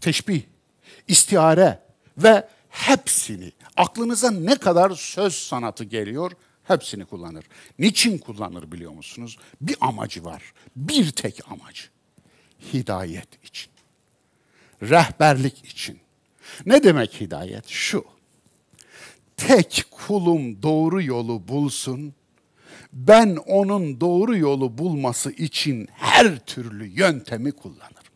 teşbih, 0.00 0.42
istihare 1.08 1.80
ve 2.18 2.48
hepsini, 2.68 3.52
aklınıza 3.76 4.30
ne 4.30 4.56
kadar 4.56 4.90
söz 4.90 5.34
sanatı 5.34 5.84
geliyor, 5.84 6.32
hepsini 6.64 7.04
kullanır. 7.04 7.44
Niçin 7.78 8.18
kullanır 8.18 8.72
biliyor 8.72 8.92
musunuz? 8.92 9.38
Bir 9.60 9.76
amacı 9.80 10.24
var, 10.24 10.52
bir 10.76 11.10
tek 11.10 11.52
amacı. 11.52 11.82
Hidayet 12.72 13.44
için, 13.44 13.70
rehberlik 14.82 15.64
için. 15.64 16.00
Ne 16.66 16.82
demek 16.82 17.20
hidayet? 17.20 17.68
Şu, 17.68 18.04
tek 19.36 19.84
kulum 19.90 20.62
doğru 20.62 21.02
yolu 21.02 21.48
bulsun, 21.48 22.14
ben 22.92 23.36
onun 23.36 24.00
doğru 24.00 24.36
yolu 24.36 24.78
bulması 24.78 25.30
için 25.30 25.88
her 25.92 26.38
türlü 26.38 26.86
yöntemi 26.86 27.52
kullanırım. 27.52 28.14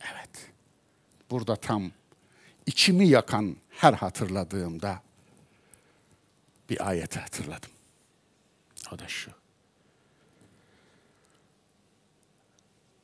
Evet, 0.00 0.50
burada 1.30 1.56
tam 1.56 1.90
içimi 2.66 3.08
yakan 3.08 3.56
her 3.70 3.92
hatırladığımda 3.92 5.02
bir 6.70 6.88
ayeti 6.88 7.20
hatırladım. 7.20 7.70
O 8.92 8.98
da 8.98 9.08
şu. 9.08 9.30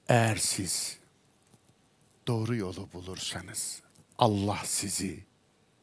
Eğer 0.08 0.36
siz 0.36 0.98
doğru 2.26 2.56
yolu 2.56 2.88
bulursanız 2.92 3.81
Allah 4.22 4.62
sizi 4.64 5.24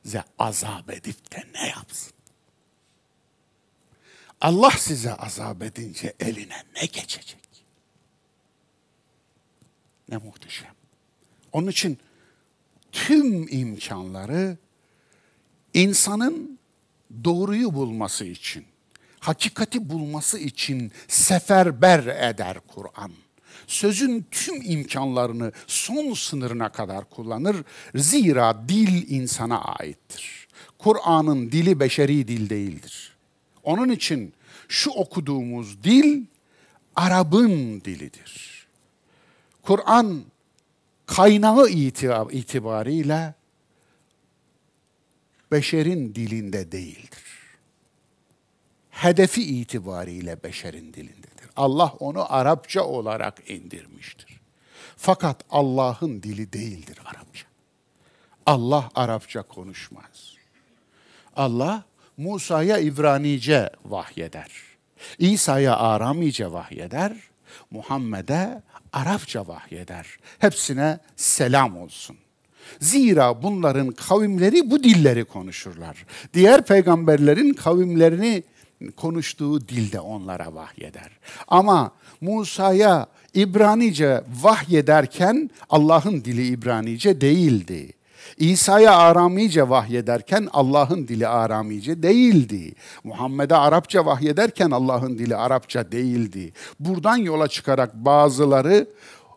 size 0.03 0.23
azap 0.39 0.89
edip 0.89 1.31
de 1.31 1.47
ne 1.53 1.67
yapsın? 1.67 2.13
Allah 4.41 4.71
size 4.71 5.13
azap 5.13 5.63
edince 5.63 6.13
eline 6.19 6.63
ne 6.75 6.85
geçecek? 6.85 7.65
Ne 10.09 10.17
muhteşem. 10.17 10.73
Onun 11.51 11.67
için 11.67 11.97
tüm 12.91 13.47
imkanları 13.47 14.57
insanın 15.73 16.59
doğruyu 17.23 17.73
bulması 17.73 18.25
için, 18.25 18.65
hakikati 19.19 19.89
bulması 19.89 20.39
için 20.39 20.91
seferber 21.07 22.05
eder 22.29 22.57
Kur'an 22.67 23.11
sözün 23.69 24.25
tüm 24.31 24.61
imkanlarını 24.71 25.51
son 25.67 26.13
sınırına 26.13 26.69
kadar 26.69 27.09
kullanır. 27.09 27.57
Zira 27.95 28.69
dil 28.69 29.11
insana 29.11 29.61
aittir. 29.61 30.47
Kur'an'ın 30.77 31.51
dili 31.51 31.79
beşeri 31.79 32.27
dil 32.27 32.49
değildir. 32.49 33.15
Onun 33.63 33.89
için 33.89 34.33
şu 34.67 34.91
okuduğumuz 34.91 35.83
dil 35.83 36.25
Arap'ın 36.95 37.81
dilidir. 37.81 38.65
Kur'an 39.61 40.23
kaynağı 41.05 41.69
itibariyle 42.31 43.33
beşerin 45.51 46.15
dilinde 46.15 46.71
değildir. 46.71 47.23
Hedefi 48.89 49.41
itibariyle 49.43 50.43
beşerin 50.43 50.93
dilinde. 50.93 51.18
Allah 51.59 51.93
onu 51.99 52.33
Arapça 52.33 52.83
olarak 52.83 53.49
indirmiştir. 53.49 54.39
Fakat 54.97 55.43
Allah'ın 55.49 56.23
dili 56.23 56.53
değildir 56.53 56.97
Arapça. 57.05 57.47
Allah 58.45 58.89
Arapça 58.95 59.41
konuşmaz. 59.41 60.35
Allah 61.35 61.83
Musa'ya 62.17 62.77
İbranice 62.77 63.69
vahyeder. 63.85 64.51
İsa'ya 65.17 65.77
Aramice 65.77 66.51
vahyeder. 66.51 67.13
Muhammed'e 67.71 68.61
Arapça 68.93 69.47
vahyeder. 69.47 70.07
Hepsine 70.39 70.99
selam 71.15 71.77
olsun. 71.77 72.17
Zira 72.79 73.43
bunların 73.43 73.91
kavimleri 73.91 74.71
bu 74.71 74.83
dilleri 74.83 75.25
konuşurlar. 75.25 76.05
Diğer 76.33 76.65
peygamberlerin 76.65 77.53
kavimlerini 77.53 78.43
konuştuğu 78.97 79.61
dilde 79.67 79.99
onlara 79.99 80.55
vahyeder. 80.55 81.09
Ama 81.47 81.91
Musa'ya 82.21 83.07
İbranice 83.33 84.23
vahyederken 84.41 85.49
Allah'ın 85.69 86.23
dili 86.23 86.47
İbranice 86.47 87.21
değildi. 87.21 87.93
İsa'ya 88.37 88.95
Aramice 88.95 89.69
vahyederken 89.69 90.47
Allah'ın 90.53 91.07
dili 91.07 91.27
Aramice 91.27 92.03
değildi. 92.03 92.73
Muhammed'e 93.03 93.55
Arapça 93.55 94.05
vahyederken 94.05 94.71
Allah'ın 94.71 95.17
dili 95.17 95.35
Arapça 95.35 95.91
değildi. 95.91 96.53
Buradan 96.79 97.17
yola 97.17 97.47
çıkarak 97.47 97.95
bazıları 97.95 98.87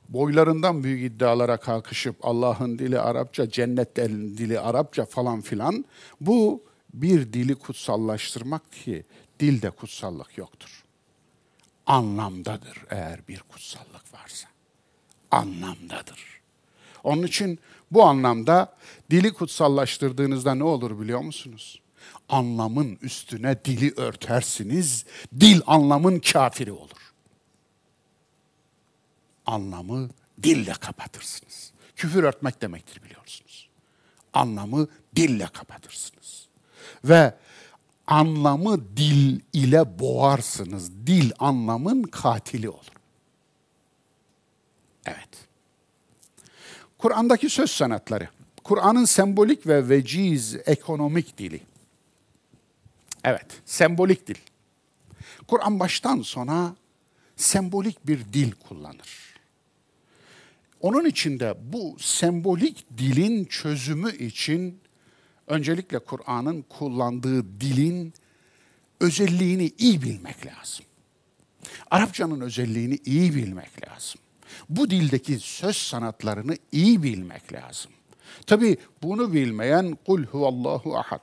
boylarından 0.08 0.84
büyük 0.84 1.12
iddialara 1.12 1.56
kalkışıp 1.56 2.16
Allah'ın 2.22 2.78
dili 2.78 2.98
Arapça, 2.98 3.50
cennet 3.50 3.96
dili 4.38 4.60
Arapça 4.60 5.04
falan 5.04 5.40
filan 5.40 5.84
bu 6.20 6.62
bir 6.94 7.32
dili 7.32 7.54
kutsallaştırmak 7.54 8.72
ki 8.72 9.04
dilde 9.42 9.70
kutsallık 9.70 10.38
yoktur. 10.38 10.84
Anlamdadır 11.86 12.84
eğer 12.90 13.28
bir 13.28 13.40
kutsallık 13.40 14.14
varsa. 14.14 14.48
Anlamdadır. 15.30 16.40
Onun 17.04 17.22
için 17.22 17.58
bu 17.90 18.04
anlamda 18.04 18.76
dili 19.10 19.32
kutsallaştırdığınızda 19.32 20.54
ne 20.54 20.64
olur 20.64 21.00
biliyor 21.00 21.20
musunuz? 21.20 21.80
Anlamın 22.28 22.98
üstüne 23.02 23.64
dili 23.64 23.94
örtersiniz, 23.96 25.04
dil 25.40 25.60
anlamın 25.66 26.18
kafiri 26.18 26.72
olur. 26.72 27.12
Anlamı 29.46 30.10
dille 30.42 30.72
kapatırsınız. 30.72 31.72
Küfür 31.96 32.22
örtmek 32.22 32.62
demektir 32.62 33.02
biliyorsunuz. 33.02 33.68
Anlamı 34.32 34.88
dille 35.16 35.46
kapatırsınız. 35.46 36.46
Ve 37.04 37.34
anlamı 38.06 38.96
dil 38.96 39.40
ile 39.52 39.98
boğarsınız. 39.98 41.06
Dil 41.06 41.30
anlamın 41.38 42.02
katili 42.02 42.68
olur. 42.68 42.92
Evet. 45.06 45.28
Kur'an'daki 46.98 47.48
söz 47.48 47.70
sanatları. 47.70 48.28
Kur'an'ın 48.64 49.04
sembolik 49.04 49.66
ve 49.66 49.88
veciz 49.88 50.56
ekonomik 50.66 51.38
dili. 51.38 51.60
Evet, 53.24 53.46
sembolik 53.64 54.26
dil. 54.26 54.38
Kur'an 55.46 55.80
baştan 55.80 56.22
sona 56.22 56.76
sembolik 57.36 58.06
bir 58.06 58.32
dil 58.32 58.52
kullanır. 58.52 59.32
Onun 60.80 61.04
içinde 61.04 61.54
bu 61.72 61.96
sembolik 61.98 62.86
dilin 62.98 63.44
çözümü 63.44 64.16
için 64.16 64.80
öncelikle 65.46 65.98
Kur'an'ın 65.98 66.62
kullandığı 66.62 67.60
dilin 67.60 68.14
özelliğini 69.00 69.72
iyi 69.78 70.02
bilmek 70.02 70.46
lazım. 70.46 70.84
Arapçanın 71.90 72.40
özelliğini 72.40 72.98
iyi 73.04 73.34
bilmek 73.34 73.88
lazım. 73.88 74.20
Bu 74.68 74.90
dildeki 74.90 75.38
söz 75.38 75.76
sanatlarını 75.76 76.56
iyi 76.72 77.02
bilmek 77.02 77.52
lazım. 77.52 77.92
Tabi 78.46 78.76
bunu 79.02 79.32
bilmeyen 79.32 79.98
kul 80.06 80.24
huvallahu 80.24 80.96
ahad. 80.96 81.22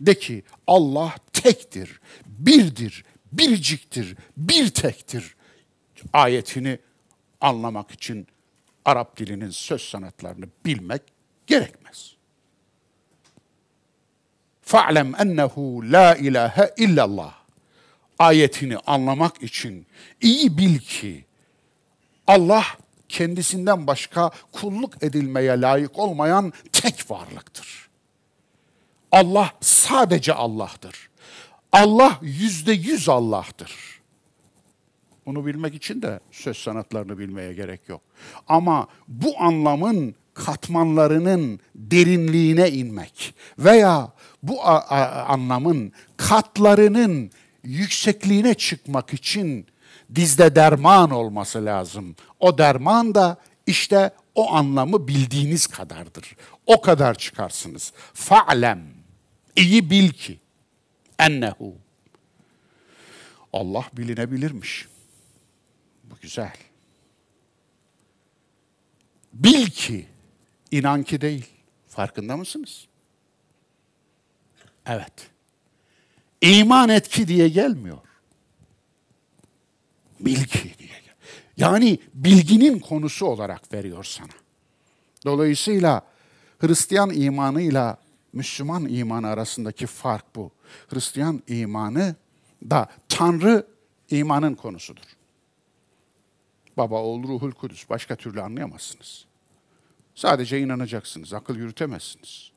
De 0.00 0.18
ki 0.18 0.42
Allah 0.66 1.14
tektir, 1.32 2.00
birdir, 2.26 3.04
biriciktir, 3.32 4.16
bir 4.36 4.68
tektir. 4.68 5.36
Ayetini 6.12 6.78
anlamak 7.40 7.90
için 7.90 8.26
Arap 8.84 9.16
dilinin 9.16 9.50
söz 9.50 9.82
sanatlarını 9.82 10.44
bilmek 10.64 11.02
gerekmez. 11.46 12.16
Fa'lem 14.72 15.14
ennehu 15.18 15.92
la 15.92 16.16
ilahe 16.16 16.74
illallah. 16.76 17.34
ayetini 18.18 18.78
anlamak 18.78 19.42
için 19.42 19.86
iyi 20.20 20.58
bil 20.58 20.78
ki 20.78 21.24
Allah 22.26 22.64
kendisinden 23.08 23.86
başka 23.86 24.30
kulluk 24.52 25.02
edilmeye 25.02 25.60
layık 25.60 25.98
olmayan 25.98 26.52
tek 26.72 27.10
varlıktır. 27.10 27.88
Allah 29.10 29.50
sadece 29.60 30.34
Allah'tır. 30.34 31.10
Allah 31.72 32.18
yüzde 32.22 32.72
yüz 32.72 33.08
Allah'tır. 33.08 34.00
Bunu 35.26 35.46
bilmek 35.46 35.74
için 35.74 36.02
de 36.02 36.20
söz 36.30 36.56
sanatlarını 36.56 37.18
bilmeye 37.18 37.52
gerek 37.52 37.88
yok. 37.88 38.00
Ama 38.48 38.88
bu 39.08 39.34
anlamın 39.38 40.14
katmanlarının 40.34 41.60
derinliğine 41.74 42.70
inmek 42.70 43.34
veya 43.58 44.12
bu 44.42 44.64
anlamın 44.66 45.92
katlarının 46.16 47.30
yüksekliğine 47.62 48.54
çıkmak 48.54 49.14
için 49.14 49.66
dizde 50.14 50.56
derman 50.56 51.10
olması 51.10 51.64
lazım. 51.64 52.16
O 52.40 52.58
derman 52.58 53.14
da 53.14 53.36
işte 53.66 54.10
o 54.34 54.52
anlamı 54.52 55.08
bildiğiniz 55.08 55.66
kadardır. 55.66 56.36
O 56.66 56.80
kadar 56.80 57.14
çıkarsınız. 57.14 57.92
Fa'lem. 58.14 58.82
İyi 59.56 59.90
bil 59.90 60.10
ki 60.10 60.38
ennehu. 61.18 61.74
Allah 63.52 63.84
bilinebilirmiş. 63.92 64.88
Bu 66.04 66.14
güzel. 66.22 66.52
Bil 69.32 69.66
ki, 69.66 70.06
inan 70.70 71.02
ki 71.02 71.20
değil. 71.20 71.46
Farkında 71.88 72.36
mısınız? 72.36 72.86
Evet. 74.86 75.30
İman 76.40 76.88
et 76.88 77.08
ki 77.08 77.28
diye 77.28 77.48
gelmiyor. 77.48 77.98
Bil 80.20 80.44
ki 80.44 80.74
diye. 80.78 80.92
Yani 81.56 81.98
bilginin 82.14 82.78
konusu 82.78 83.26
olarak 83.26 83.72
veriyor 83.72 84.04
sana. 84.04 84.32
Dolayısıyla 85.24 86.02
Hristiyan 86.58 87.10
imanıyla 87.10 87.98
Müslüman 88.32 88.88
imanı 88.88 89.28
arasındaki 89.28 89.86
fark 89.86 90.36
bu. 90.36 90.50
Hristiyan 90.88 91.42
imanı 91.48 92.14
da 92.70 92.88
Tanrı 93.08 93.66
imanın 94.10 94.54
konusudur. 94.54 95.02
Baba, 96.76 97.02
oğul, 97.02 97.22
ruhul 97.22 97.52
kudüs. 97.52 97.90
Başka 97.90 98.16
türlü 98.16 98.42
anlayamazsınız. 98.42 99.24
Sadece 100.14 100.60
inanacaksınız. 100.60 101.32
Akıl 101.32 101.56
yürütemezsiniz. 101.56 102.51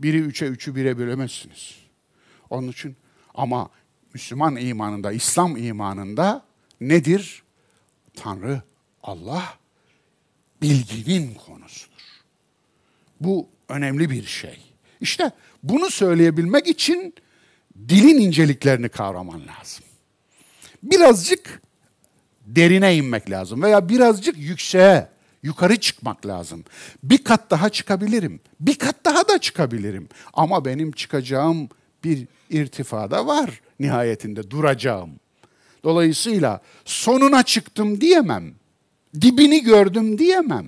Biri 0.00 0.18
üçe, 0.18 0.46
üçü 0.46 0.74
bire 0.74 0.98
bölemezsiniz. 0.98 1.76
Onun 2.50 2.68
için 2.68 2.96
ama 3.34 3.70
Müslüman 4.14 4.56
imanında, 4.56 5.12
İslam 5.12 5.56
imanında 5.56 6.44
nedir? 6.80 7.42
Tanrı, 8.14 8.62
Allah 9.02 9.58
bilginin 10.62 11.34
konusudur. 11.34 11.94
Bu 13.20 13.48
önemli 13.68 14.10
bir 14.10 14.24
şey. 14.24 14.58
İşte 15.00 15.30
bunu 15.62 15.90
söyleyebilmek 15.90 16.66
için 16.66 17.14
dilin 17.88 18.18
inceliklerini 18.18 18.88
kavraman 18.88 19.40
lazım. 19.40 19.84
Birazcık 20.82 21.62
derine 22.46 22.96
inmek 22.96 23.30
lazım 23.30 23.62
veya 23.62 23.88
birazcık 23.88 24.38
yükseğe, 24.38 25.08
yukarı 25.44 25.76
çıkmak 25.80 26.26
lazım. 26.26 26.64
Bir 27.02 27.24
kat 27.24 27.50
daha 27.50 27.68
çıkabilirim, 27.68 28.40
bir 28.60 28.74
kat 28.74 28.96
daha 29.04 29.28
da 29.28 29.38
çıkabilirim. 29.38 30.08
Ama 30.32 30.64
benim 30.64 30.92
çıkacağım 30.92 31.68
bir 32.04 32.26
irtifada 32.50 33.26
var 33.26 33.60
nihayetinde 33.80 34.50
duracağım. 34.50 35.10
Dolayısıyla 35.84 36.60
sonuna 36.84 37.42
çıktım 37.42 38.00
diyemem. 38.00 38.54
Dibini 39.20 39.62
gördüm 39.62 40.18
diyemem. 40.18 40.66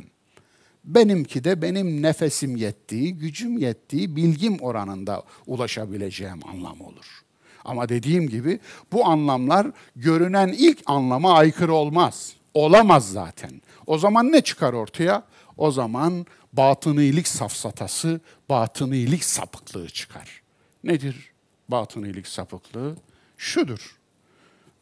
Benimki 0.84 1.44
de 1.44 1.62
benim 1.62 2.02
nefesim 2.02 2.56
yettiği, 2.56 3.16
gücüm 3.16 3.58
yettiği, 3.58 4.16
bilgim 4.16 4.58
oranında 4.58 5.22
ulaşabileceğim 5.46 6.40
anlam 6.52 6.80
olur. 6.80 7.22
Ama 7.64 7.88
dediğim 7.88 8.28
gibi 8.28 8.60
bu 8.92 9.06
anlamlar 9.06 9.66
görünen 9.96 10.48
ilk 10.48 10.78
anlama 10.86 11.34
aykırı 11.34 11.72
olmaz. 11.72 12.32
Olamaz 12.54 13.12
zaten. 13.12 13.50
O 13.87 13.97
zaman 13.97 14.31
ne 14.31 14.41
çıkar 14.41 14.73
ortaya? 14.73 15.23
O 15.57 15.71
zaman 15.71 16.25
batınilik 16.53 17.27
safsatası, 17.27 18.21
batınilik 18.49 19.23
sapıklığı 19.23 19.89
çıkar. 19.89 20.41
Nedir 20.83 21.31
batınilik 21.71 22.27
sapıklığı? 22.27 22.95
Şudur. 23.37 23.97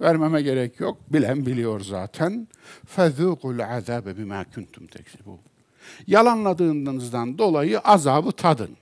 Vermeme 0.02 0.42
gerek 0.42 0.80
yok. 0.80 0.98
Bilen 1.10 1.46
biliyor 1.46 1.80
zaten. 1.80 2.48
فَذُوقُ 2.96 3.42
الْعَذَابَ 3.42 4.14
بِمَا 4.14 4.46
كُنْتُمْ 4.46 4.88
تَكْسِبُونَ 4.88 5.38
Yalanladığınızdan 6.08 7.38
dolayı 7.38 7.80
azabı 7.80 8.32
tadın. 8.32 8.78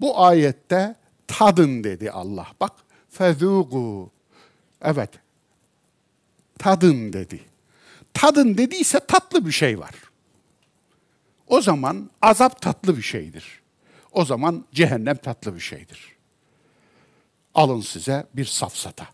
Bu 0.00 0.24
ayette 0.24 0.96
tadın 1.26 1.84
dedi 1.84 2.10
Allah. 2.10 2.46
Bak 2.60 2.72
fezugu. 3.10 4.10
Evet. 4.82 5.10
Tadın 6.58 7.12
dedi. 7.12 7.40
Tadın 8.13 8.57
dediyse 8.57 8.99
tatlı 8.99 9.45
bir 9.45 9.51
şey 9.51 9.79
var. 9.79 9.95
O 11.47 11.61
zaman 11.61 12.09
azap 12.21 12.61
tatlı 12.61 12.97
bir 12.97 13.01
şeydir. 13.01 13.61
O 14.11 14.25
zaman 14.25 14.65
cehennem 14.73 15.17
tatlı 15.17 15.55
bir 15.55 15.59
şeydir. 15.59 16.15
Alın 17.55 17.81
size 17.81 18.27
bir 18.33 18.45
safsata. 18.45 19.07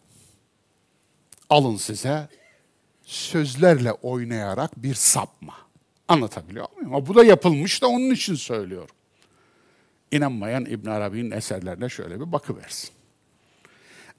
Alın 1.49 1.75
size 1.77 2.29
sözlerle 3.05 3.91
oynayarak 3.91 4.83
bir 4.83 4.93
sapma. 4.93 5.55
Anlatabiliyor 6.07 6.67
muyum? 6.75 6.95
Ama 6.95 7.07
bu 7.07 7.15
da 7.15 7.23
yapılmış 7.23 7.81
da 7.81 7.87
onun 7.87 8.09
için 8.09 8.35
söylüyorum. 8.35 8.95
İnanmayan 10.11 10.65
İbn 10.65 10.89
Arabi'nin 10.89 11.31
eserlerine 11.31 11.89
şöyle 11.89 12.19
bir 12.19 12.31
bakıversin. 12.31 12.89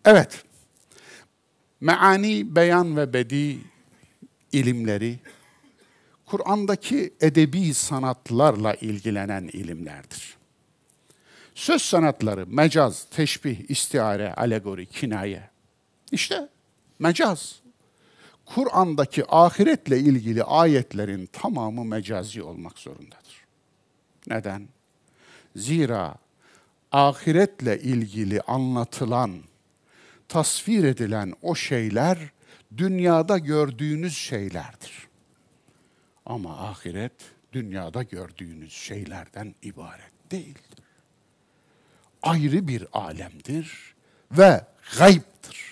Evet, 0.04 0.44
meani, 1.80 2.56
beyan 2.56 2.96
ve 2.96 3.12
bedi 3.12 3.58
ilimleri, 4.52 5.18
Kur'an'daki 6.26 7.14
edebi 7.20 7.74
sanatlarla 7.74 8.74
ilgilenen 8.74 9.44
ilimlerdir. 9.44 10.36
Söz 11.54 11.82
sanatları, 11.82 12.46
mecaz, 12.46 13.06
teşbih, 13.10 13.70
istiare, 13.70 14.34
alegori, 14.34 14.86
kinaye. 14.86 15.50
İşte 16.12 16.48
mecaz. 16.98 17.60
Kur'an'daki 18.44 19.24
ahiretle 19.28 19.98
ilgili 19.98 20.44
ayetlerin 20.44 21.26
tamamı 21.26 21.84
mecazi 21.84 22.42
olmak 22.42 22.78
zorundadır. 22.78 23.44
Neden? 24.26 24.68
Zira 25.56 26.14
ahiretle 26.92 27.80
ilgili 27.80 28.40
anlatılan, 28.40 29.40
tasvir 30.28 30.84
edilen 30.84 31.34
o 31.42 31.54
şeyler 31.54 32.18
dünyada 32.76 33.38
gördüğünüz 33.38 34.16
şeylerdir. 34.16 35.08
Ama 36.26 36.68
ahiret 36.68 37.12
dünyada 37.52 38.02
gördüğünüz 38.02 38.72
şeylerden 38.72 39.54
ibaret 39.62 40.30
değildir. 40.30 40.84
Ayrı 42.22 42.68
bir 42.68 42.86
alemdir 42.92 43.94
ve 44.32 44.64
gayiptir. 44.98 45.64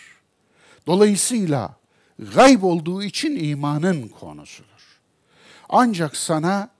Dolayısıyla 0.86 1.76
gayb 2.34 2.62
olduğu 2.62 3.02
için 3.02 3.44
imanın 3.44 4.08
konusudur. 4.08 5.00
Ancak 5.68 6.16
sana 6.16 6.70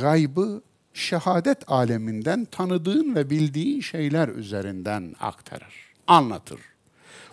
gaybı 0.00 0.62
şehadet 0.94 1.70
aleminden 1.70 2.44
tanıdığın 2.44 3.14
ve 3.14 3.30
bildiğin 3.30 3.80
şeyler 3.80 4.28
üzerinden 4.28 5.14
aktarır, 5.20 5.74
anlatır. 6.06 6.60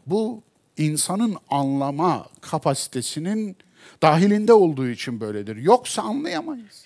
Bu 0.06 0.44
insanın 0.78 1.38
anlama 1.50 2.26
kapasitesinin 2.42 3.58
dahilinde 4.02 4.54
olduğu 4.54 4.88
için 4.88 5.20
böyledir. 5.20 5.56
Yoksa 5.56 6.02
anlayamayız. 6.02 6.86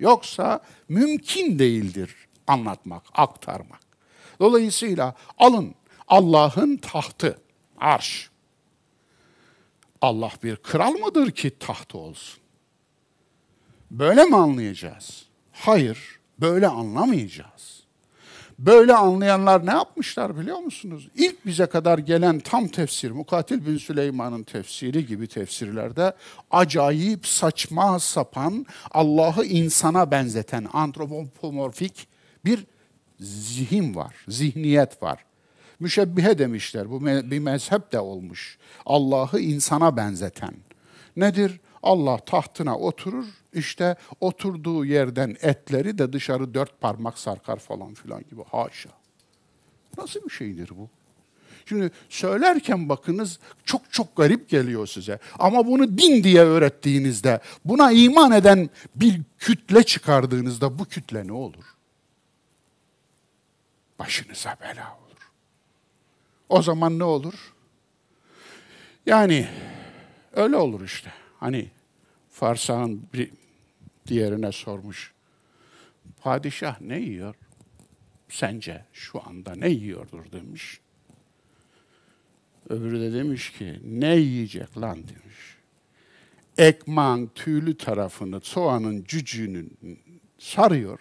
Yoksa 0.00 0.60
mümkün 0.88 1.58
değildir 1.58 2.28
anlatmak, 2.46 3.02
aktarmak. 3.14 3.80
Dolayısıyla 4.40 5.14
alın 5.38 5.74
Allah'ın 6.08 6.76
tahtı, 6.76 7.40
arş. 7.78 8.30
Allah 10.00 10.30
bir 10.42 10.56
kral 10.56 10.92
mıdır 10.92 11.30
ki 11.30 11.58
tahtı 11.58 11.98
olsun? 11.98 12.40
Böyle 13.90 14.24
mi 14.24 14.36
anlayacağız? 14.36 15.26
Hayır, 15.52 16.18
böyle 16.40 16.68
anlamayacağız. 16.68 17.77
Böyle 18.58 18.94
anlayanlar 18.94 19.66
ne 19.66 19.70
yapmışlar 19.70 20.38
biliyor 20.38 20.58
musunuz? 20.58 21.08
İlk 21.14 21.46
bize 21.46 21.66
kadar 21.66 21.98
gelen 21.98 22.38
tam 22.38 22.68
tefsir, 22.68 23.10
Mukatil 23.10 23.66
bin 23.66 23.76
Süleyman'ın 23.76 24.42
tefsiri 24.42 25.06
gibi 25.06 25.26
tefsirlerde 25.26 26.12
acayip 26.50 27.26
saçma 27.26 27.98
sapan, 27.98 28.66
Allah'ı 28.90 29.44
insana 29.44 30.10
benzeten 30.10 30.66
antropomorfik 30.72 32.08
bir 32.44 32.66
zihin 33.20 33.94
var, 33.94 34.14
zihniyet 34.28 35.02
var. 35.02 35.24
Müşebbihe 35.80 36.38
demişler. 36.38 36.90
Bu 36.90 37.06
bir 37.06 37.38
mezhep 37.38 37.92
de 37.92 38.00
olmuş. 38.00 38.58
Allah'ı 38.86 39.40
insana 39.40 39.96
benzeten. 39.96 40.54
Nedir? 41.16 41.60
Allah 41.82 42.18
tahtına 42.18 42.78
oturur, 42.78 43.26
işte 43.52 43.96
oturduğu 44.20 44.84
yerden 44.84 45.36
etleri 45.42 45.98
de 45.98 46.12
dışarı 46.12 46.54
dört 46.54 46.80
parmak 46.80 47.18
sarkar 47.18 47.56
falan 47.56 47.94
filan 47.94 48.22
gibi. 48.30 48.42
Haşa. 48.50 48.90
Nasıl 49.98 50.24
bir 50.24 50.30
şeydir 50.30 50.70
bu? 50.76 50.88
Şimdi 51.68 51.90
söylerken 52.08 52.88
bakınız 52.88 53.38
çok 53.64 53.92
çok 53.92 54.16
garip 54.16 54.48
geliyor 54.48 54.86
size. 54.86 55.18
Ama 55.38 55.66
bunu 55.66 55.98
din 55.98 56.24
diye 56.24 56.40
öğrettiğinizde, 56.40 57.40
buna 57.64 57.92
iman 57.92 58.32
eden 58.32 58.70
bir 58.94 59.20
kütle 59.38 59.82
çıkardığınızda 59.82 60.78
bu 60.78 60.84
kütle 60.84 61.26
ne 61.26 61.32
olur? 61.32 61.64
Başınıza 63.98 64.56
bela 64.60 64.98
olur. 65.04 65.30
O 66.48 66.62
zaman 66.62 66.98
ne 66.98 67.04
olur? 67.04 67.54
Yani 69.06 69.48
öyle 70.32 70.56
olur 70.56 70.84
işte. 70.84 71.12
Hani 71.38 71.70
Farsağın 72.30 73.02
bir 73.14 73.30
diğerine 74.06 74.52
sormuş. 74.52 75.12
Padişah 76.20 76.80
ne 76.80 77.00
yiyor? 77.00 77.34
Sence 78.28 78.84
şu 78.92 79.28
anda 79.28 79.54
ne 79.54 79.68
yiyordur 79.68 80.32
demiş. 80.32 80.80
Öbürü 82.68 83.00
de 83.00 83.12
demiş 83.12 83.52
ki 83.52 83.80
ne 83.84 84.16
yiyecek 84.16 84.78
lan 84.78 84.96
demiş. 84.96 85.56
Ekman 86.58 87.30
tüylü 87.34 87.76
tarafını 87.76 88.40
soğanın 88.40 89.04
cücüğünü 89.04 89.66
sarıyor. 90.38 91.00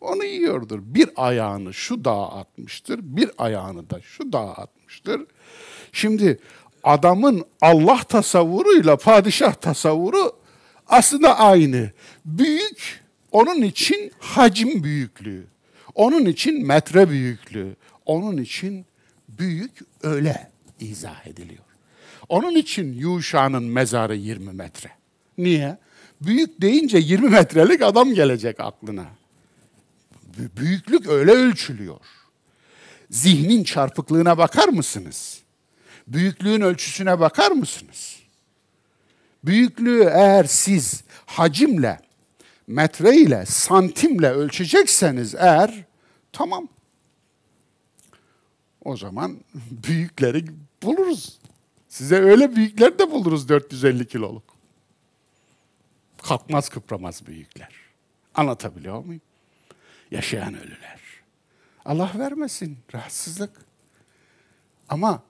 Onu 0.00 0.24
yiyordur. 0.24 0.80
Bir 0.82 1.08
ayağını 1.16 1.74
şu 1.74 2.04
dağa 2.04 2.28
atmıştır, 2.28 3.00
bir 3.02 3.30
ayağını 3.38 3.90
da 3.90 4.00
şu 4.00 4.32
dağa 4.32 4.52
atmıştır. 4.52 5.26
Şimdi 5.92 6.38
adamın 6.86 7.44
Allah 7.60 7.98
tasavvuruyla 7.98 8.96
padişah 8.96 9.54
tasavvuru 9.54 10.32
aslında 10.86 11.38
aynı. 11.38 11.90
Büyük 12.24 13.04
onun 13.32 13.62
için 13.62 14.12
hacim 14.18 14.84
büyüklüğü. 14.84 15.46
Onun 15.94 16.24
için 16.26 16.66
metre 16.66 17.10
büyüklüğü. 17.10 17.76
Onun 18.06 18.36
için 18.36 18.86
büyük 19.28 19.72
öyle 20.02 20.50
izah 20.80 21.26
ediliyor. 21.26 21.64
Onun 22.28 22.54
için 22.54 22.92
Yuşa'nın 22.92 23.62
mezarı 23.64 24.16
20 24.16 24.52
metre. 24.52 24.90
Niye? 25.38 25.78
Büyük 26.20 26.60
deyince 26.60 26.98
20 26.98 27.28
metrelik 27.28 27.82
adam 27.82 28.14
gelecek 28.14 28.60
aklına. 28.60 29.06
Büyüklük 30.56 31.06
öyle 31.06 31.30
ölçülüyor. 31.30 32.00
Zihnin 33.10 33.64
çarpıklığına 33.64 34.38
bakar 34.38 34.68
mısınız? 34.68 35.45
Büyüklüğün 36.08 36.60
ölçüsüne 36.60 37.20
bakar 37.20 37.50
mısınız? 37.50 38.16
Büyüklüğü 39.44 40.02
eğer 40.02 40.44
siz 40.44 41.04
hacimle, 41.26 42.00
metre 42.66 43.16
ile, 43.16 43.46
santimle 43.46 44.30
ölçecekseniz 44.30 45.34
eğer 45.34 45.84
tamam. 46.32 46.68
O 48.84 48.96
zaman 48.96 49.40
büyükleri 49.70 50.44
buluruz. 50.82 51.38
Size 51.88 52.16
öyle 52.16 52.56
büyükler 52.56 52.98
de 52.98 53.10
buluruz 53.10 53.48
450 53.48 54.08
kiloluk. 54.08 54.56
Kalkmaz 56.22 56.68
kıpramaz 56.68 57.26
büyükler. 57.26 57.72
Anlatabiliyor 58.34 59.04
muyum? 59.04 59.22
Yaşayan 60.10 60.54
ölüler. 60.54 61.00
Allah 61.84 62.10
vermesin 62.18 62.78
rahatsızlık. 62.94 63.50
Ama 64.88 65.22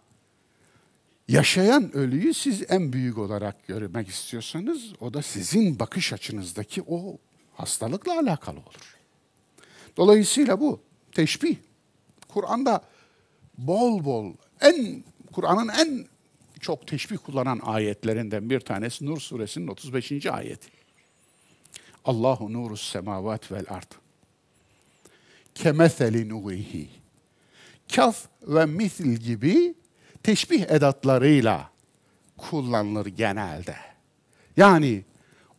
yaşayan 1.28 1.96
ölüyü 1.96 2.34
siz 2.34 2.62
en 2.68 2.92
büyük 2.92 3.18
olarak 3.18 3.66
görmek 3.66 4.08
istiyorsanız 4.08 4.92
o 5.00 5.14
da 5.14 5.22
sizin 5.22 5.78
bakış 5.78 6.12
açınızdaki 6.12 6.82
o 6.86 7.18
hastalıkla 7.54 8.18
alakalı 8.18 8.58
olur. 8.58 8.96
Dolayısıyla 9.96 10.60
bu 10.60 10.80
teşbih. 11.12 11.56
Kur'an'da 12.28 12.82
bol 13.58 14.04
bol 14.04 14.32
en 14.60 15.04
Kur'an'ın 15.32 15.68
en 15.68 16.06
çok 16.60 16.86
teşbih 16.86 17.16
kullanan 17.16 17.60
ayetlerinden 17.62 18.50
bir 18.50 18.60
tanesi 18.60 19.06
Nur 19.06 19.20
suresinin 19.20 19.68
35. 19.68 20.26
ayeti. 20.26 20.68
Allahu 22.04 22.52
nurus 22.52 22.92
semavat 22.92 23.52
vel 23.52 23.64
ard. 23.68 23.92
Kemetheli 25.54 26.28
nurihi. 26.28 26.88
Kaf 27.94 28.26
ve 28.42 28.66
misil 28.66 29.16
gibi 29.16 29.74
teşbih 30.26 30.64
edatlarıyla 30.68 31.70
kullanılır 32.36 33.06
genelde. 33.06 33.76
Yani 34.56 35.04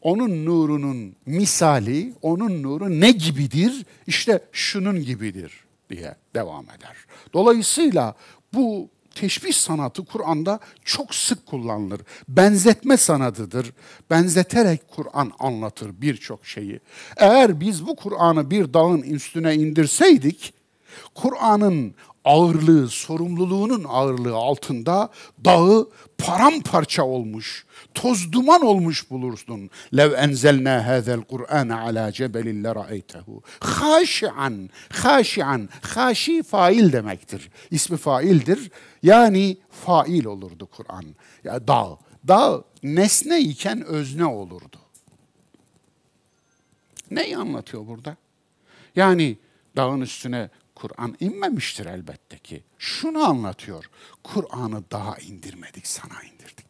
onun 0.01 0.45
nurunun 0.45 1.15
misali, 1.25 2.13
onun 2.21 2.63
nuru 2.63 2.99
ne 2.99 3.11
gibidir? 3.11 3.85
İşte 4.07 4.43
şunun 4.51 5.03
gibidir 5.03 5.51
diye 5.89 6.15
devam 6.35 6.63
eder. 6.63 6.95
Dolayısıyla 7.33 8.15
bu 8.53 8.89
teşbih 9.15 9.53
sanatı 9.53 10.05
Kur'an'da 10.05 10.59
çok 10.85 11.15
sık 11.15 11.45
kullanılır. 11.45 12.01
Benzetme 12.27 12.97
sanatıdır. 12.97 13.73
Benzeterek 14.09 14.87
Kur'an 14.87 15.31
anlatır 15.39 16.01
birçok 16.01 16.45
şeyi. 16.45 16.79
Eğer 17.17 17.59
biz 17.59 17.87
bu 17.87 17.95
Kur'an'ı 17.95 18.51
bir 18.51 18.73
dağın 18.73 19.01
üstüne 19.01 19.55
indirseydik, 19.55 20.53
Kur'an'ın 21.15 21.95
ağırlığı, 22.27 22.89
sorumluluğunun 22.89 23.85
ağırlığı 23.87 24.35
altında 24.35 25.09
dağı 25.45 25.89
paramparça 26.17 27.03
olmuş, 27.03 27.65
toz 27.93 28.31
duman 28.31 28.61
olmuş 28.61 29.09
bulursun. 29.09 29.69
Lev 29.97 30.13
enzelna 30.13 30.87
hazel 30.87 31.21
Kur'an 31.21 31.69
ala 31.69 32.11
cebelin 32.11 32.63
le 32.63 32.75
ra'eytehu. 32.75 33.41
Haşi'an, 33.59 34.69
haşi'an, 34.89 35.69
haşi 35.81 36.43
fail 36.43 36.91
demektir. 36.93 37.49
İsmi 37.71 37.97
faildir. 37.97 38.71
Yani 39.03 39.57
fail 39.71 40.25
olurdu 40.25 40.65
Kur'an. 40.65 41.05
Ya 41.43 41.67
dağ, 41.67 41.97
dağ 42.27 42.63
nesne 42.83 43.39
iken 43.39 43.85
özne 43.85 44.25
olurdu. 44.25 44.77
Neyi 47.11 47.37
anlatıyor 47.37 47.87
burada? 47.87 48.17
Yani 48.95 49.37
dağın 49.75 50.01
üstüne 50.01 50.49
Kur'an 50.77 51.17
inmemiştir 51.19 51.85
elbette 51.85 52.37
ki. 52.37 52.63
Şunu 52.79 53.23
anlatıyor. 53.23 53.89
Kur'an'ı 54.23 54.83
daha 54.91 55.17
indirmedik, 55.17 55.87
sana 55.87 56.23
indirdik. 56.23 56.65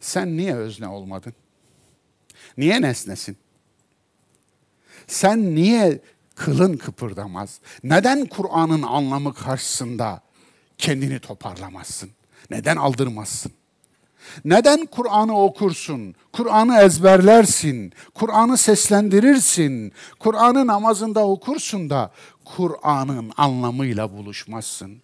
Sen 0.00 0.36
niye 0.36 0.54
özne 0.54 0.88
olmadın? 0.88 1.32
Niye 2.58 2.82
nesnesin? 2.82 3.36
Sen 5.06 5.54
niye 5.54 6.00
kılın 6.34 6.76
kıpırdamaz? 6.76 7.60
Neden 7.84 8.26
Kur'an'ın 8.26 8.82
anlamı 8.82 9.34
karşısında 9.34 10.22
kendini 10.78 11.20
toparlamazsın? 11.20 12.10
Neden 12.50 12.76
aldırmazsın? 12.76 13.52
Neden 14.44 14.86
Kur'an'ı 14.86 15.40
okursun? 15.40 16.14
Kur'an'ı 16.32 16.78
ezberlersin. 16.78 17.92
Kur'an'ı 18.14 18.56
seslendirirsin. 18.56 19.92
Kur'an'ı 20.18 20.66
namazında 20.66 21.26
okursun 21.26 21.90
da 21.90 22.10
Kur'an'ın 22.44 23.32
anlamıyla 23.36 24.12
buluşmazsın. 24.12 25.02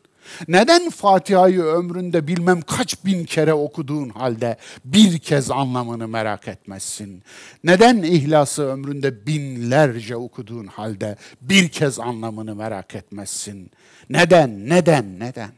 Neden 0.48 0.90
Fatiha'yı 0.90 1.62
ömründe 1.62 2.27
bilmem 2.27 2.61
kaç 2.61 3.05
bin 3.05 3.24
kere 3.24 3.53
okuduğun 3.53 4.09
halde 4.09 4.57
bir 4.85 5.18
kez 5.18 5.50
anlamını 5.50 6.09
merak 6.09 6.48
etmezsin? 6.48 7.22
Neden 7.64 8.03
İhlas'ı 8.03 8.62
ömründe 8.62 9.27
binlerce 9.27 10.16
okuduğun 10.16 10.66
halde 10.66 11.16
bir 11.40 11.68
kez 11.68 12.00
anlamını 12.00 12.55
merak 12.55 12.94
etmezsin? 12.94 13.70
Neden, 14.11 14.68
neden, 14.68 15.20
neden? 15.20 15.50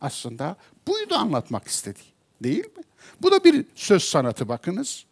Aslında 0.00 0.56
buydu 0.88 1.14
anlatmak 1.14 1.66
istedi, 1.66 2.00
değil 2.42 2.64
mi? 2.64 2.82
Bu 3.22 3.32
da 3.32 3.44
bir 3.44 3.64
söz 3.74 4.02
sanatı 4.02 4.48
bakınız. 4.48 5.04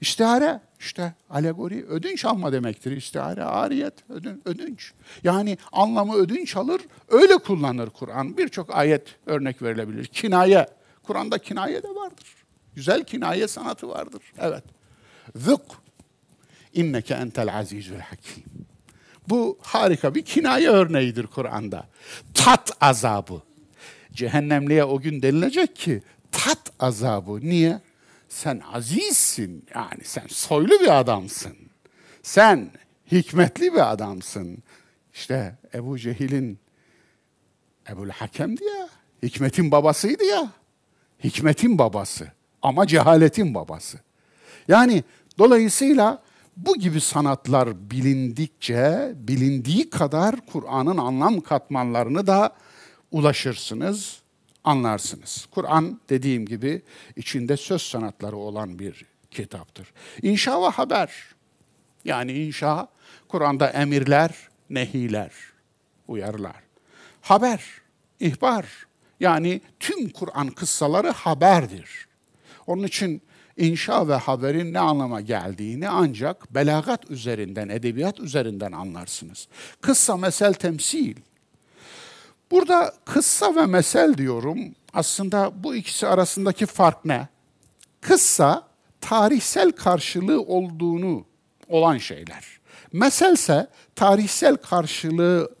İstihare 0.00 0.60
işte 0.80 1.14
alegori 1.30 1.84
ödünç 1.86 2.24
alma 2.24 2.52
demektir. 2.52 2.96
İstihare 2.96 3.44
ariyet 3.44 3.94
ödün, 4.10 4.42
ödünç. 4.44 4.92
Yani 5.24 5.58
anlamı 5.72 6.14
ödünç 6.14 6.56
alır 6.56 6.80
öyle 7.08 7.38
kullanır 7.38 7.90
Kur'an. 7.90 8.38
Birçok 8.38 8.76
ayet 8.76 9.02
örnek 9.26 9.62
verilebilir. 9.62 10.06
Kinaye. 10.06 10.66
Kur'an'da 11.02 11.38
kinaye 11.38 11.82
de 11.82 11.88
vardır. 11.88 12.34
Güzel 12.74 13.04
kinaye 13.04 13.48
sanatı 13.48 13.88
vardır. 13.88 14.22
Evet. 14.38 14.64
Zık. 15.36 15.60
İnneke 16.74 17.14
entel 17.14 17.58
azizül 17.58 17.98
hakim. 17.98 18.44
Bu 19.28 19.58
harika 19.62 20.14
bir 20.14 20.22
kinaye 20.22 20.68
örneğidir 20.68 21.26
Kur'an'da. 21.26 21.86
Tat 22.34 22.76
azabı. 22.80 23.42
Cehennemliye 24.12 24.84
o 24.84 25.00
gün 25.00 25.22
denilecek 25.22 25.76
ki 25.76 26.02
tat 26.32 26.72
azabı. 26.80 27.40
Niye? 27.40 27.80
Sen 28.28 28.62
azizsin. 28.72 29.66
Yani 29.74 30.04
sen 30.04 30.26
soylu 30.28 30.80
bir 30.80 31.00
adamsın. 31.00 31.56
Sen 32.22 32.70
hikmetli 33.12 33.72
bir 33.72 33.92
adamsın. 33.92 34.62
İşte 35.14 35.58
Ebu 35.74 35.98
Cehil'in 35.98 36.58
Ebul 37.90 38.10
Hakem'di 38.10 38.64
ya. 38.64 38.88
Hikmetin 39.22 39.70
babasıydı 39.70 40.24
ya. 40.24 40.52
Hikmetin 41.24 41.78
babası 41.78 42.32
ama 42.62 42.86
cehaletin 42.86 43.54
babası. 43.54 43.98
Yani 44.68 45.04
dolayısıyla 45.38 46.22
bu 46.56 46.76
gibi 46.76 47.00
sanatlar 47.00 47.90
bilindikçe, 47.90 49.12
bilindiği 49.14 49.90
kadar 49.90 50.46
Kur'an'ın 50.46 50.98
anlam 50.98 51.40
katmanlarını 51.40 52.26
da 52.26 52.52
ulaşırsınız, 53.10 54.21
anlarsınız. 54.64 55.46
Kur'an 55.50 56.00
dediğim 56.08 56.46
gibi 56.46 56.82
içinde 57.16 57.56
söz 57.56 57.82
sanatları 57.82 58.36
olan 58.36 58.78
bir 58.78 59.04
kitaptır. 59.30 59.92
İnşa 60.22 60.62
ve 60.62 60.68
haber. 60.68 61.12
Yani 62.04 62.32
inşa, 62.32 62.88
Kur'an'da 63.28 63.70
emirler, 63.70 64.48
nehiler, 64.70 65.32
uyarılar. 66.08 66.62
Haber, 67.20 67.64
ihbar. 68.20 68.66
Yani 69.20 69.60
tüm 69.80 70.08
Kur'an 70.08 70.50
kıssaları 70.50 71.10
haberdir. 71.10 72.08
Onun 72.66 72.82
için 72.82 73.22
inşa 73.56 74.08
ve 74.08 74.14
haberin 74.14 74.72
ne 74.72 74.78
anlama 74.78 75.20
geldiğini 75.20 75.88
ancak 75.88 76.54
belagat 76.54 77.10
üzerinden, 77.10 77.68
edebiyat 77.68 78.20
üzerinden 78.20 78.72
anlarsınız. 78.72 79.48
Kıssa, 79.80 80.16
mesel, 80.16 80.54
temsil. 80.54 81.16
Burada 82.52 82.94
kıssa 83.04 83.56
ve 83.56 83.66
mesel 83.66 84.14
diyorum. 84.14 84.58
Aslında 84.92 85.52
bu 85.64 85.74
ikisi 85.74 86.06
arasındaki 86.06 86.66
fark 86.66 87.04
ne? 87.04 87.28
Kıssa 88.00 88.68
tarihsel 89.00 89.72
karşılığı 89.72 90.40
olduğunu 90.42 91.24
olan 91.68 91.98
şeyler. 91.98 92.44
Meselse 92.92 93.66
tarihsel 93.94 94.56
karşılığı 94.56 95.54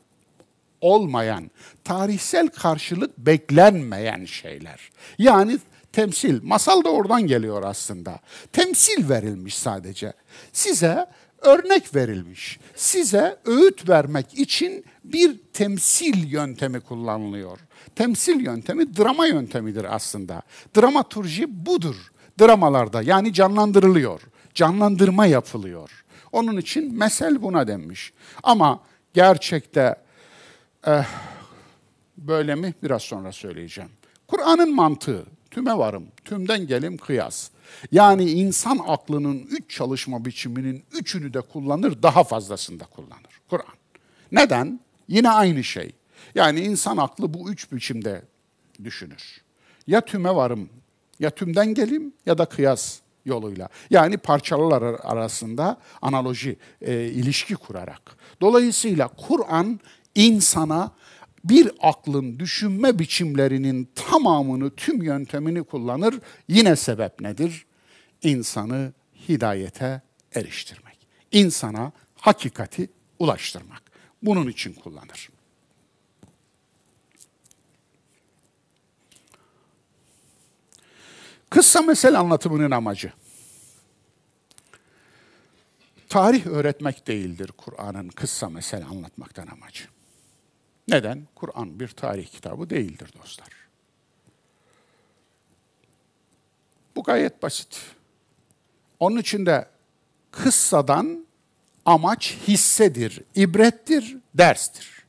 olmayan, 0.80 1.50
tarihsel 1.84 2.48
karşılık 2.48 3.18
beklenmeyen 3.18 4.24
şeyler. 4.24 4.90
Yani 5.18 5.58
temsil, 5.92 6.42
masal 6.42 6.84
da 6.84 6.88
oradan 6.88 7.22
geliyor 7.22 7.62
aslında. 7.62 8.20
Temsil 8.52 9.08
verilmiş 9.08 9.58
sadece. 9.58 10.12
Size 10.52 11.06
örnek 11.42 11.94
verilmiş. 11.94 12.58
Size 12.74 13.38
öğüt 13.44 13.88
vermek 13.88 14.34
için 14.34 14.84
bir 15.04 15.40
temsil 15.52 16.32
yöntemi 16.32 16.80
kullanılıyor. 16.80 17.58
Temsil 17.96 18.40
yöntemi 18.40 18.96
drama 18.96 19.26
yöntemidir 19.26 19.94
aslında. 19.94 20.42
Dramaturji 20.76 21.66
budur. 21.66 21.96
Dramalarda 22.40 23.02
yani 23.02 23.32
canlandırılıyor. 23.32 24.20
Canlandırma 24.54 25.26
yapılıyor. 25.26 26.04
Onun 26.32 26.56
için 26.56 26.98
mesel 26.98 27.42
buna 27.42 27.66
denmiş. 27.66 28.12
Ama 28.42 28.80
gerçekte 29.14 29.96
eh, 30.86 31.04
böyle 32.16 32.54
mi 32.54 32.74
biraz 32.82 33.02
sonra 33.02 33.32
söyleyeceğim. 33.32 33.90
Kur'an'ın 34.28 34.74
mantığı 34.74 35.26
tüme 35.52 35.78
varım, 35.78 36.06
tümden 36.24 36.66
gelim 36.66 36.96
kıyas. 36.96 37.50
Yani 37.92 38.30
insan 38.30 38.80
aklının 38.86 39.38
üç 39.38 39.70
çalışma 39.70 40.24
biçiminin 40.24 40.84
üçünü 40.92 41.34
de 41.34 41.40
kullanır, 41.40 42.02
daha 42.02 42.24
fazlasını 42.24 42.80
da 42.80 42.84
kullanır 42.84 43.40
Kur'an. 43.50 43.74
Neden? 44.32 44.80
Yine 45.08 45.30
aynı 45.30 45.64
şey. 45.64 45.92
Yani 46.34 46.60
insan 46.60 46.96
aklı 46.96 47.34
bu 47.34 47.50
üç 47.50 47.72
biçimde 47.72 48.22
düşünür. 48.84 49.42
Ya 49.86 50.00
tüme 50.00 50.34
varım, 50.34 50.68
ya 51.18 51.30
tümden 51.30 51.74
gelim 51.74 52.12
ya 52.26 52.38
da 52.38 52.44
kıyas 52.44 52.98
yoluyla. 53.24 53.68
Yani 53.90 54.16
parçalar 54.16 54.82
arasında 54.82 55.76
analoji, 56.02 56.56
e, 56.80 57.04
ilişki 57.04 57.54
kurarak. 57.54 58.16
Dolayısıyla 58.40 59.08
Kur'an 59.08 59.80
insana 60.14 60.92
bir 61.44 61.72
aklın 61.80 62.38
düşünme 62.38 62.98
biçimlerinin 62.98 63.88
tamamını, 63.94 64.70
tüm 64.70 65.02
yöntemini 65.02 65.64
kullanır. 65.64 66.20
Yine 66.48 66.76
sebep 66.76 67.20
nedir? 67.20 67.66
İnsanı 68.22 68.92
hidayete 69.28 70.02
eriştirmek. 70.34 70.98
İnsana 71.32 71.92
hakikati 72.16 72.90
ulaştırmak. 73.18 73.82
Bunun 74.22 74.48
için 74.48 74.72
kullanır. 74.72 75.28
Kıssa 81.50 81.82
mesel 81.82 82.20
anlatımının 82.20 82.70
amacı. 82.70 83.12
Tarih 86.08 86.46
öğretmek 86.46 87.06
değildir 87.06 87.50
Kur'an'ın 87.56 88.08
kıssa 88.08 88.48
mesel 88.48 88.86
anlatmaktan 88.86 89.46
amacı. 89.46 89.84
Neden? 90.88 91.28
Kur'an 91.34 91.80
bir 91.80 91.88
tarih 91.88 92.26
kitabı 92.26 92.70
değildir 92.70 93.10
dostlar. 93.18 93.48
Bu 96.96 97.02
gayet 97.02 97.42
basit. 97.42 97.80
Onun 99.00 99.16
için 99.16 99.46
de 99.46 99.68
kıssadan 100.30 101.26
amaç 101.84 102.38
hissedir, 102.48 103.20
ibrettir, 103.34 104.16
derstir. 104.34 105.02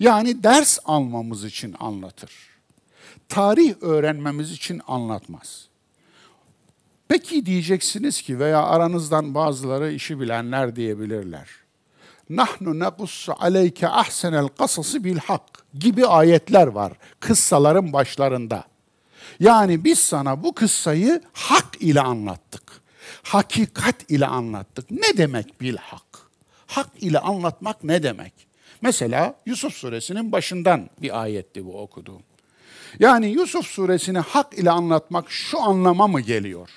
Yani 0.00 0.42
ders 0.42 0.78
almamız 0.84 1.44
için 1.44 1.74
anlatır. 1.80 2.32
Tarih 3.28 3.74
öğrenmemiz 3.80 4.52
için 4.52 4.80
anlatmaz. 4.86 5.68
Peki 7.08 7.46
diyeceksiniz 7.46 8.22
ki 8.22 8.38
veya 8.38 8.62
aranızdan 8.62 9.34
bazıları 9.34 9.92
işi 9.92 10.20
bilenler 10.20 10.76
diyebilirler 10.76 11.61
nahnu 12.36 12.78
nekussu 12.78 13.34
aleyke 13.38 13.88
ahsenel 13.88 14.48
kasası 14.48 15.04
bil 15.04 15.18
hak 15.18 15.42
gibi 15.78 16.06
ayetler 16.06 16.66
var 16.66 16.92
kıssaların 17.20 17.92
başlarında. 17.92 18.64
Yani 19.40 19.84
biz 19.84 19.98
sana 19.98 20.42
bu 20.42 20.54
kıssayı 20.54 21.22
hak 21.32 21.76
ile 21.80 22.00
anlattık. 22.00 22.62
Hakikat 23.22 24.10
ile 24.10 24.26
anlattık. 24.26 24.90
Ne 24.90 25.16
demek 25.16 25.60
bil 25.60 25.76
hak? 25.76 26.18
Hak 26.66 26.88
ile 27.00 27.18
anlatmak 27.18 27.84
ne 27.84 28.02
demek? 28.02 28.32
Mesela 28.82 29.34
Yusuf 29.46 29.74
suresinin 29.74 30.32
başından 30.32 30.90
bir 31.02 31.22
ayetti 31.22 31.66
bu 31.66 31.80
okuduğum. 31.80 32.22
Yani 32.98 33.26
Yusuf 33.26 33.66
suresini 33.66 34.18
hak 34.18 34.58
ile 34.58 34.70
anlatmak 34.70 35.30
şu 35.30 35.60
anlama 35.60 36.06
mı 36.06 36.20
geliyor? 36.20 36.70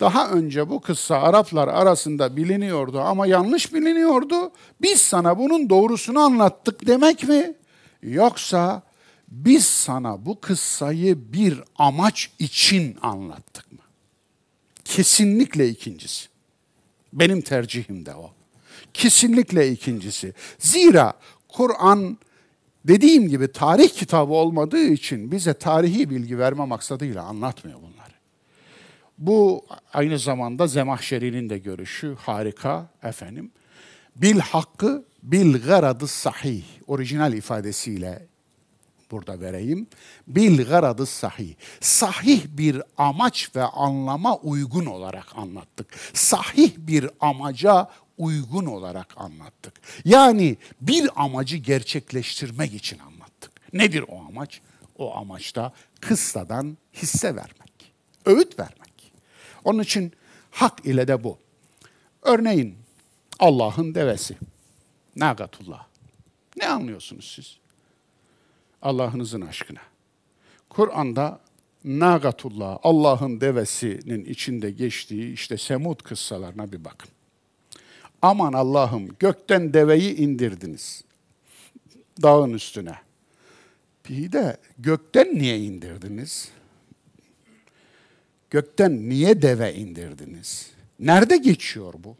Daha 0.00 0.30
önce 0.30 0.68
bu 0.68 0.80
kıssa 0.80 1.16
Araplar 1.16 1.68
arasında 1.68 2.36
biliniyordu 2.36 3.00
ama 3.00 3.26
yanlış 3.26 3.74
biliniyordu. 3.74 4.52
Biz 4.82 5.00
sana 5.00 5.38
bunun 5.38 5.70
doğrusunu 5.70 6.20
anlattık 6.20 6.86
demek 6.86 7.28
mi? 7.28 7.54
Yoksa 8.02 8.82
biz 9.28 9.64
sana 9.64 10.26
bu 10.26 10.40
kıssayı 10.40 11.32
bir 11.32 11.62
amaç 11.78 12.30
için 12.38 12.96
anlattık 13.02 13.72
mı? 13.72 13.78
Kesinlikle 14.84 15.68
ikincisi. 15.68 16.28
Benim 17.12 17.40
tercihim 17.40 18.06
de 18.06 18.14
o. 18.14 18.30
Kesinlikle 18.94 19.70
ikincisi. 19.70 20.34
Zira 20.58 21.12
Kur'an 21.48 22.18
dediğim 22.84 23.28
gibi 23.28 23.52
tarih 23.52 23.88
kitabı 23.88 24.32
olmadığı 24.32 24.84
için 24.84 25.32
bize 25.32 25.54
tarihi 25.54 26.10
bilgi 26.10 26.38
verme 26.38 26.64
maksadıyla 26.64 27.22
anlatmıyor 27.22 27.78
bunu. 27.78 27.97
Bu 29.18 29.66
aynı 29.92 30.18
zamanda 30.18 30.66
Zemahşeri'nin 30.66 31.50
de 31.50 31.58
görüşü 31.58 32.16
harika 32.20 32.86
efendim. 33.02 33.50
Bil 34.16 34.38
hakkı 34.38 35.04
bil 35.22 35.62
garadı 35.66 36.06
sahih 36.06 36.64
orijinal 36.86 37.32
ifadesiyle 37.32 38.26
burada 39.10 39.40
vereyim. 39.40 39.86
Bil 40.26 40.64
garadı 40.64 41.06
sahih. 41.06 41.54
Sahih 41.80 42.46
bir 42.48 42.82
amaç 42.96 43.50
ve 43.56 43.62
anlama 43.62 44.36
uygun 44.36 44.86
olarak 44.86 45.26
anlattık. 45.36 45.86
Sahih 46.14 46.70
bir 46.76 47.10
amaca 47.20 47.90
uygun 48.18 48.66
olarak 48.66 49.08
anlattık. 49.16 49.74
Yani 50.04 50.56
bir 50.80 51.10
amacı 51.16 51.56
gerçekleştirmek 51.56 52.74
için 52.74 52.98
anlattık. 52.98 53.52
Nedir 53.72 54.04
o 54.08 54.24
amaç? 54.28 54.60
O 54.98 55.16
amaçta 55.16 55.72
kıssadan 56.00 56.78
hisse 56.94 57.36
vermek, 57.36 57.92
öğüt 58.26 58.58
vermek. 58.58 58.77
Onun 59.64 59.82
için 59.82 60.12
hak 60.50 60.86
ile 60.86 61.08
de 61.08 61.24
bu. 61.24 61.38
Örneğin 62.22 62.74
Allah'ın 63.38 63.94
devesi. 63.94 64.36
Nagatullah. 65.16 65.86
Ne 66.56 66.68
anlıyorsunuz 66.68 67.32
siz? 67.36 67.58
Allah'ınızın 68.82 69.40
aşkına. 69.40 69.80
Kur'an'da 70.68 71.40
Nagatullah, 71.84 72.78
Allah'ın 72.82 73.40
devesinin 73.40 74.24
içinde 74.24 74.70
geçtiği 74.70 75.32
işte 75.32 75.58
Semud 75.58 76.00
kıssalarına 76.00 76.72
bir 76.72 76.84
bakın. 76.84 77.10
Aman 78.22 78.52
Allah'ım 78.52 79.08
gökten 79.18 79.74
deveyi 79.74 80.16
indirdiniz. 80.16 81.04
Dağın 82.22 82.52
üstüne. 82.52 82.94
Bir 84.08 84.32
de 84.32 84.56
gökten 84.78 85.34
niye 85.34 85.58
indirdiniz? 85.58 86.48
Gökten 88.50 89.08
niye 89.08 89.42
deve 89.42 89.74
indirdiniz? 89.74 90.70
Nerede 90.98 91.36
geçiyor 91.36 91.94
bu? 91.98 92.16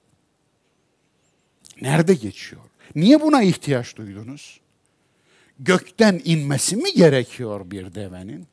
Nerede 1.81 2.15
geçiyor? 2.15 2.63
Niye 2.95 3.21
buna 3.21 3.43
ihtiyaç 3.43 3.97
duydunuz? 3.97 4.61
gökten 5.61 6.21
inmesi 6.25 6.77
mi 6.77 6.93
gerekiyor 6.93 7.71
bir 7.71 7.95
devenin? 7.95 8.47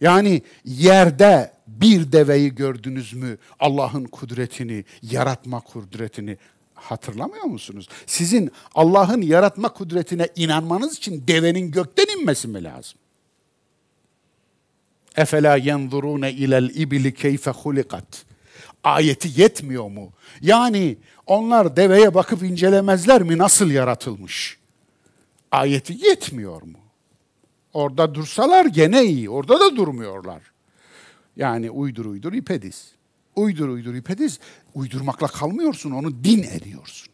Yani 0.00 0.42
yerde 0.64 1.52
bir 1.66 2.12
deveyi 2.12 2.54
gördünüz 2.54 3.12
mü 3.12 3.38
Allah'ın 3.60 4.04
kudretini, 4.04 4.84
yaratma 5.02 5.60
kudretini 5.60 6.36
hatırlamıyor 6.74 7.44
musunuz? 7.44 7.88
Sizin 8.06 8.50
Allah'ın 8.74 9.22
yaratma 9.22 9.68
kudretine 9.68 10.28
inanmanız 10.36 10.96
için 10.96 11.24
devenin 11.28 11.70
gökten 11.70 12.18
inmesi 12.18 12.48
mi 12.48 12.64
lazım? 12.64 12.98
Efela 15.16 15.56
yenzurune 15.56 16.32
ilel 16.32 16.70
ibli 16.74 17.14
keyfe 17.14 17.50
hulikat. 17.50 18.24
Ayeti 18.84 19.40
yetmiyor 19.40 19.90
mu? 19.90 20.12
Yani 20.40 20.96
onlar 21.26 21.76
deveye 21.76 22.14
bakıp 22.14 22.42
incelemezler 22.42 23.22
mi 23.22 23.38
nasıl 23.38 23.70
yaratılmış? 23.70 24.58
Ayeti 25.50 26.06
yetmiyor 26.06 26.62
mu? 26.62 26.78
Orada 27.72 28.14
dursalar 28.14 28.66
gene 28.66 29.04
iyi. 29.04 29.30
Orada 29.30 29.60
da 29.60 29.76
durmuyorlar. 29.76 30.42
Yani 31.36 31.70
uydur 31.70 32.04
uydur 32.04 32.32
ipediz. 32.32 32.92
Uydur 33.36 33.68
uydur 33.68 33.94
ipediz. 33.94 34.38
Uydurmakla 34.74 35.26
kalmıyorsun, 35.26 35.90
onu 35.90 36.24
din 36.24 36.42
ediyorsun. 36.42 37.08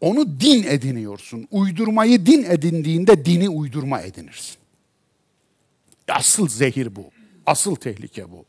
Onu 0.00 0.40
din 0.40 0.62
ediniyorsun. 0.62 1.48
Uydurmayı 1.50 2.26
din 2.26 2.44
edindiğinde 2.44 3.24
dini 3.24 3.48
uydurma 3.48 4.00
edinirsin. 4.00 4.56
Asıl 6.08 6.48
zehir 6.48 6.96
bu. 6.96 7.10
Asıl 7.46 7.74
tehlike 7.74 8.30
bu. 8.30 8.44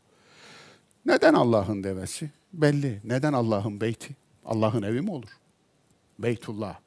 Neden 1.06 1.34
Allah'ın 1.34 1.84
devesi? 1.84 2.30
Belli. 2.52 3.00
Neden 3.04 3.32
Allah'ın 3.32 3.80
beyti? 3.80 4.16
Allah'ın 4.44 4.82
evi 4.82 5.00
mi 5.00 5.10
olur? 5.10 5.30
Beytullah. 6.18 6.78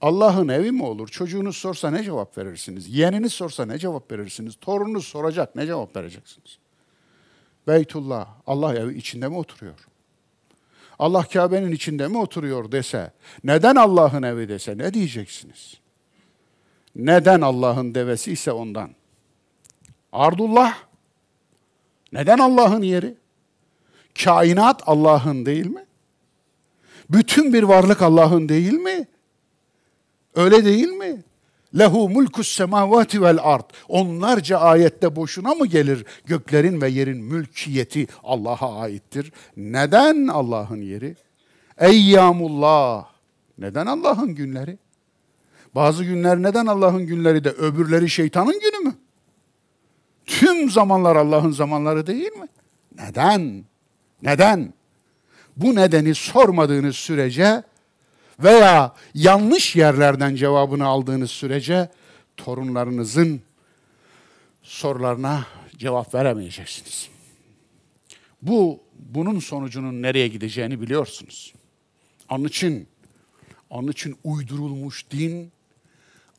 Allah'ın 0.00 0.48
evi 0.48 0.72
mi 0.72 0.82
olur? 0.82 1.08
Çocuğunuz 1.08 1.56
sorsa 1.56 1.90
ne 1.90 2.04
cevap 2.04 2.38
verirsiniz? 2.38 2.94
Yeğeniniz 2.94 3.32
sorsa 3.32 3.66
ne 3.66 3.78
cevap 3.78 4.12
verirsiniz? 4.12 4.54
Torununuz 4.60 5.06
soracak 5.06 5.56
ne 5.56 5.66
cevap 5.66 5.96
vereceksiniz? 5.96 6.58
Beytullah, 7.68 8.28
Allah 8.46 8.74
evi 8.74 8.98
içinde 8.98 9.28
mi 9.28 9.36
oturuyor? 9.36 9.88
Allah 10.98 11.22
Kabe'nin 11.22 11.72
içinde 11.72 12.08
mi 12.08 12.18
oturuyor 12.18 12.72
dese, 12.72 13.12
neden 13.44 13.76
Allah'ın 13.76 14.22
evi 14.22 14.48
dese 14.48 14.78
ne 14.78 14.94
diyeceksiniz? 14.94 15.74
Neden 16.96 17.40
Allah'ın 17.40 17.94
devesi 17.94 18.32
ise 18.32 18.52
ondan. 18.52 18.90
Ardullah, 20.16 20.74
neden 22.12 22.38
Allah'ın 22.38 22.82
yeri? 22.82 23.14
Kainat 24.24 24.82
Allah'ın 24.86 25.46
değil 25.46 25.66
mi? 25.66 25.86
Bütün 27.10 27.52
bir 27.52 27.62
varlık 27.62 28.02
Allah'ın 28.02 28.48
değil 28.48 28.72
mi? 28.72 29.06
Öyle 30.34 30.64
değil 30.64 30.88
mi? 30.88 31.24
Lehu 31.78 32.08
mulkus 32.08 32.48
semavati 32.48 33.22
vel 33.22 33.38
ard. 33.42 33.70
Onlarca 33.88 34.58
ayette 34.58 35.16
boşuna 35.16 35.54
mı 35.54 35.66
gelir? 35.66 36.04
Göklerin 36.24 36.80
ve 36.80 36.88
yerin 36.88 37.18
mülkiyeti 37.18 38.06
Allah'a 38.24 38.80
aittir. 38.80 39.32
Neden 39.56 40.26
Allah'ın 40.26 40.82
yeri? 40.82 41.16
Eyyamullah. 41.78 43.06
Neden 43.58 43.86
Allah'ın 43.86 44.34
günleri? 44.34 44.78
Bazı 45.74 46.04
günler 46.04 46.42
neden 46.42 46.66
Allah'ın 46.66 47.06
günleri 47.06 47.44
de 47.44 47.50
öbürleri 47.50 48.10
şeytanın 48.10 48.60
günü 48.60 48.88
mü? 48.88 48.94
Tüm 50.26 50.70
zamanlar 50.70 51.16
Allah'ın 51.16 51.50
zamanları 51.50 52.06
değil 52.06 52.32
mi? 52.32 52.46
Neden? 52.98 53.64
Neden? 54.22 54.74
Bu 55.56 55.74
nedeni 55.74 56.14
sormadığınız 56.14 56.96
sürece 56.96 57.62
veya 58.38 58.94
yanlış 59.14 59.76
yerlerden 59.76 60.34
cevabını 60.34 60.86
aldığınız 60.86 61.30
sürece 61.30 61.90
torunlarınızın 62.36 63.40
sorularına 64.62 65.46
cevap 65.76 66.14
veremeyeceksiniz. 66.14 67.08
Bu 68.42 68.80
bunun 68.98 69.38
sonucunun 69.38 70.02
nereye 70.02 70.28
gideceğini 70.28 70.80
biliyorsunuz. 70.80 71.54
Onun 72.30 72.44
için 72.44 72.88
onun 73.70 73.88
için 73.88 74.18
uydurulmuş 74.24 75.10
din 75.10 75.52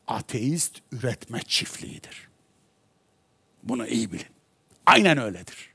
ateist 0.08 0.82
üretme 0.92 1.42
çiftliğidir. 1.48 2.27
Bunu 3.68 3.88
iyi 3.88 4.12
bilin. 4.12 4.26
Aynen 4.86 5.18
öyledir. 5.18 5.74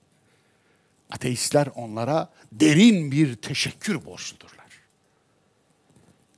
Ateistler 1.11 1.68
onlara 1.74 2.32
derin 2.53 3.12
bir 3.12 3.36
teşekkür 3.36 4.05
borçludurlar. 4.05 4.66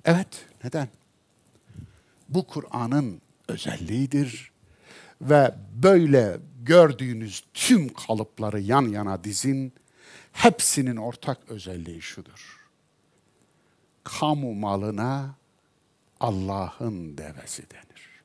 Evet, 0.04 0.46
neden? 0.64 0.88
Bu 2.28 2.46
Kur'an'ın 2.46 3.20
özelliğidir 3.48 4.52
ve 5.20 5.54
böyle 5.82 6.38
gördüğünüz 6.62 7.44
tüm 7.54 7.94
kalıpları 7.94 8.60
yan 8.60 8.82
yana 8.88 9.24
dizin. 9.24 9.72
Hepsinin 10.32 10.96
ortak 10.96 11.38
özelliği 11.48 12.02
şudur. 12.02 12.60
Kamu 14.04 14.54
malına 14.54 15.34
Allah'ın 16.20 17.18
devesi 17.18 17.70
denir. 17.70 18.22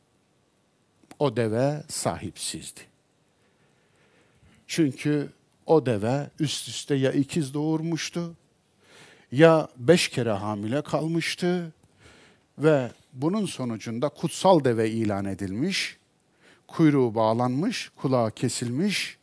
O 1.20 1.36
deve 1.36 1.84
sahipsizdi. 1.88 2.82
Çünkü 4.70 5.30
o 5.66 5.86
deve 5.86 6.30
üst 6.40 6.68
üste 6.68 6.96
ya 6.96 7.12
ikiz 7.12 7.54
doğurmuştu 7.54 8.36
ya 9.32 9.68
beş 9.78 10.10
kere 10.10 10.32
hamile 10.32 10.82
kalmıştı 10.82 11.74
ve 12.58 12.92
bunun 13.14 13.46
sonucunda 13.46 14.10
kutsal 14.10 14.64
deve 14.64 14.90
ilan 14.90 15.26
edilmiş, 15.26 15.98
kuyruğu 16.68 17.16
bağlanmış, 17.16 17.92
kulağı 17.96 18.32
kesilmiş, 18.32 19.18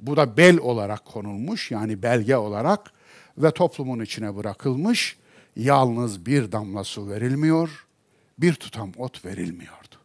bu 0.00 0.16
da 0.16 0.36
bel 0.36 0.58
olarak 0.58 1.04
konulmuş 1.04 1.70
yani 1.70 2.02
belge 2.02 2.36
olarak 2.36 2.92
ve 3.38 3.50
toplumun 3.50 4.00
içine 4.00 4.36
bırakılmış, 4.36 5.16
yalnız 5.56 6.26
bir 6.26 6.52
damla 6.52 6.84
su 6.84 7.08
verilmiyor, 7.08 7.86
bir 8.38 8.54
tutam 8.54 8.92
ot 8.98 9.24
verilmiyordu. 9.24 10.01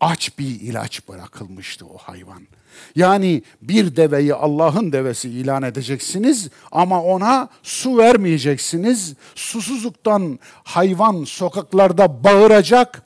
Aç 0.00 0.38
bir 0.38 0.60
ilaç 0.60 1.08
bırakılmıştı 1.08 1.86
o 1.86 1.96
hayvan. 1.98 2.42
Yani 2.96 3.42
bir 3.62 3.96
deveyi 3.96 4.34
Allah'ın 4.34 4.92
devesi 4.92 5.30
ilan 5.30 5.62
edeceksiniz 5.62 6.48
ama 6.72 7.02
ona 7.02 7.48
su 7.62 7.98
vermeyeceksiniz. 7.98 9.14
Susuzluktan 9.34 10.38
hayvan 10.64 11.24
sokaklarda 11.24 12.24
bağıracak. 12.24 13.02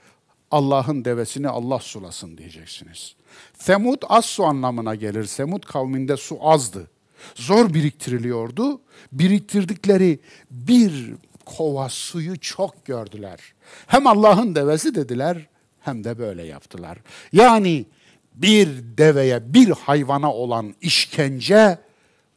Allah'ın 0.50 1.04
devesini 1.04 1.48
Allah 1.48 1.78
sulasın 1.78 2.38
diyeceksiniz. 2.38 3.14
Semud 3.58 4.02
az 4.08 4.24
su 4.24 4.44
anlamına 4.44 4.94
gelir. 4.94 5.24
Semud 5.24 5.62
kavminde 5.62 6.16
su 6.16 6.38
azdı. 6.40 6.90
Zor 7.34 7.74
biriktiriliyordu. 7.74 8.80
Biriktirdikleri 9.12 10.20
bir 10.50 11.14
kova 11.44 11.88
suyu 11.88 12.40
çok 12.40 12.84
gördüler. 12.84 13.40
Hem 13.86 14.06
Allah'ın 14.06 14.54
devesi 14.54 14.94
dediler 14.94 15.48
hem 15.80 16.04
de 16.04 16.18
böyle 16.18 16.42
yaptılar. 16.42 16.98
Yani 17.32 17.86
bir 18.34 18.68
deveye, 18.98 19.54
bir 19.54 19.70
hayvana 19.70 20.32
olan 20.32 20.74
işkence 20.80 21.78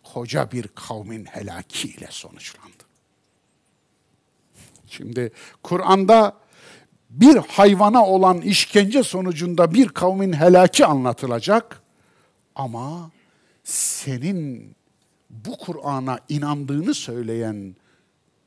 koca 0.04 0.52
bir 0.52 0.68
kavmin 0.68 1.26
helakiyle 1.26 2.08
sonuçlandı. 2.10 2.84
Şimdi 4.88 5.32
Kur'an'da 5.64 6.38
bir 7.10 7.36
hayvana 7.36 8.06
olan 8.06 8.42
işkence 8.42 9.04
sonucunda 9.04 9.74
bir 9.74 9.90
kavmin 9.90 10.34
helaki 10.34 10.86
anlatılacak 10.86 11.82
ama 12.56 13.12
senin 13.64 14.72
bu 15.30 15.58
Kur'an'a 15.58 16.20
inandığını 16.30 16.94
söyleyen 16.94 17.76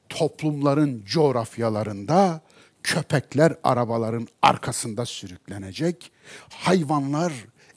toplumların 0.08 1.04
coğrafyalarında 1.04 2.40
köpekler 2.84 3.56
arabaların 3.64 4.28
arkasında 4.42 5.06
sürüklenecek, 5.06 6.12
hayvanlar 6.50 7.32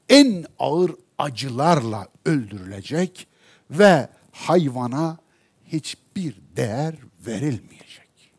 en 0.10 0.46
ağır 0.60 0.92
acılarla 1.18 2.08
öldürülecek 2.26 3.28
ve 3.72 4.10
hayvana 4.32 5.18
hiçbir 5.66 6.36
değer 6.56 6.96
verilmeyecek. 7.28 8.34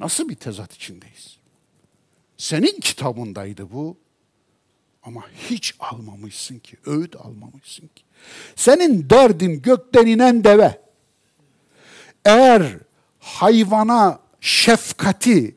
Nasıl 0.00 0.28
bir 0.28 0.34
tezat 0.34 0.74
içindeyiz? 0.74 1.38
Senin 2.36 2.80
kitabındaydı 2.80 3.72
bu 3.72 3.96
ama 5.02 5.24
hiç 5.50 5.74
almamışsın 5.80 6.58
ki, 6.58 6.76
öğüt 6.86 7.16
almamışsın 7.16 7.86
ki. 7.86 8.02
Senin 8.56 9.10
derdin 9.10 9.62
gökten 9.62 10.06
inen 10.06 10.44
deve. 10.44 10.82
Eğer 12.24 12.78
hayvana 13.18 14.27
şefkati 14.40 15.56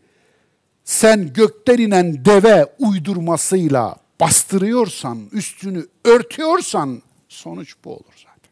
sen 0.84 1.34
gökten 1.34 1.78
inen 1.78 2.26
deve 2.26 2.76
uydurmasıyla 2.80 3.96
bastırıyorsan, 4.20 5.30
üstünü 5.32 5.88
örtüyorsan 6.06 7.02
sonuç 7.30 7.76
bu 7.86 7.94
olur 7.94 8.14
zaten. 8.16 8.52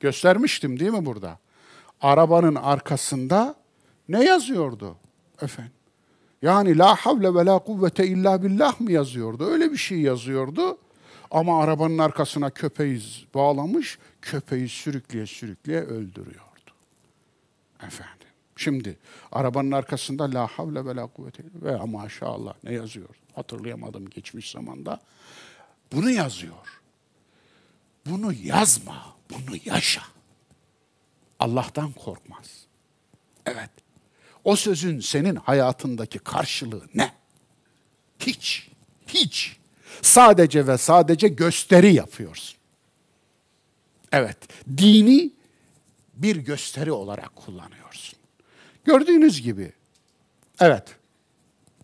Göstermiştim 0.00 0.80
değil 0.80 0.90
mi 0.90 1.06
burada? 1.06 1.38
Arabanın 2.00 2.54
arkasında 2.54 3.54
ne 4.08 4.24
yazıyordu 4.24 4.96
efendim? 5.42 5.72
Yani 6.42 6.78
la 6.78 6.94
havle 6.94 7.34
ve 7.34 7.46
la 7.46 7.58
kuvvete 7.58 8.06
illa 8.06 8.42
billah 8.42 8.80
mı 8.80 8.92
yazıyordu? 8.92 9.46
Öyle 9.46 9.72
bir 9.72 9.76
şey 9.76 10.00
yazıyordu. 10.00 10.78
Ama 11.30 11.62
arabanın 11.62 11.98
arkasına 11.98 12.50
köpeği 12.50 13.02
bağlamış, 13.34 13.98
köpeği 14.22 14.68
sürükleye 14.68 15.26
sürükleye 15.26 15.80
öldürüyordu. 15.80 16.43
Efendim. 17.86 18.28
Şimdi 18.56 18.98
arabanın 19.32 19.70
arkasında 19.70 20.34
la 20.34 20.46
havle 20.46 20.84
ve 20.84 20.96
la 20.96 21.06
kuvvete 21.06 21.42
ve 21.54 21.76
maşallah 21.76 22.54
ne 22.64 22.72
yazıyor? 22.72 23.08
Hatırlayamadım 23.34 24.10
geçmiş 24.10 24.50
zamanda. 24.50 25.00
Bunu 25.92 26.10
yazıyor. 26.10 26.80
Bunu 28.06 28.32
yazma, 28.32 29.16
bunu 29.30 29.56
yaşa. 29.64 30.02
Allah'tan 31.38 31.92
korkmaz. 31.92 32.66
Evet. 33.46 33.70
O 34.44 34.56
sözün 34.56 35.00
senin 35.00 35.36
hayatındaki 35.36 36.18
karşılığı 36.18 36.88
ne? 36.94 37.12
Hiç. 38.18 38.70
Hiç. 39.06 39.56
Sadece 40.02 40.66
ve 40.66 40.78
sadece 40.78 41.28
gösteri 41.28 41.94
yapıyorsun. 41.94 42.58
Evet. 44.12 44.38
Dini 44.76 45.30
bir 46.16 46.36
gösteri 46.36 46.92
olarak 46.92 47.36
kullanıyorsun. 47.36 48.18
Gördüğünüz 48.84 49.42
gibi 49.42 49.72
evet 50.60 50.96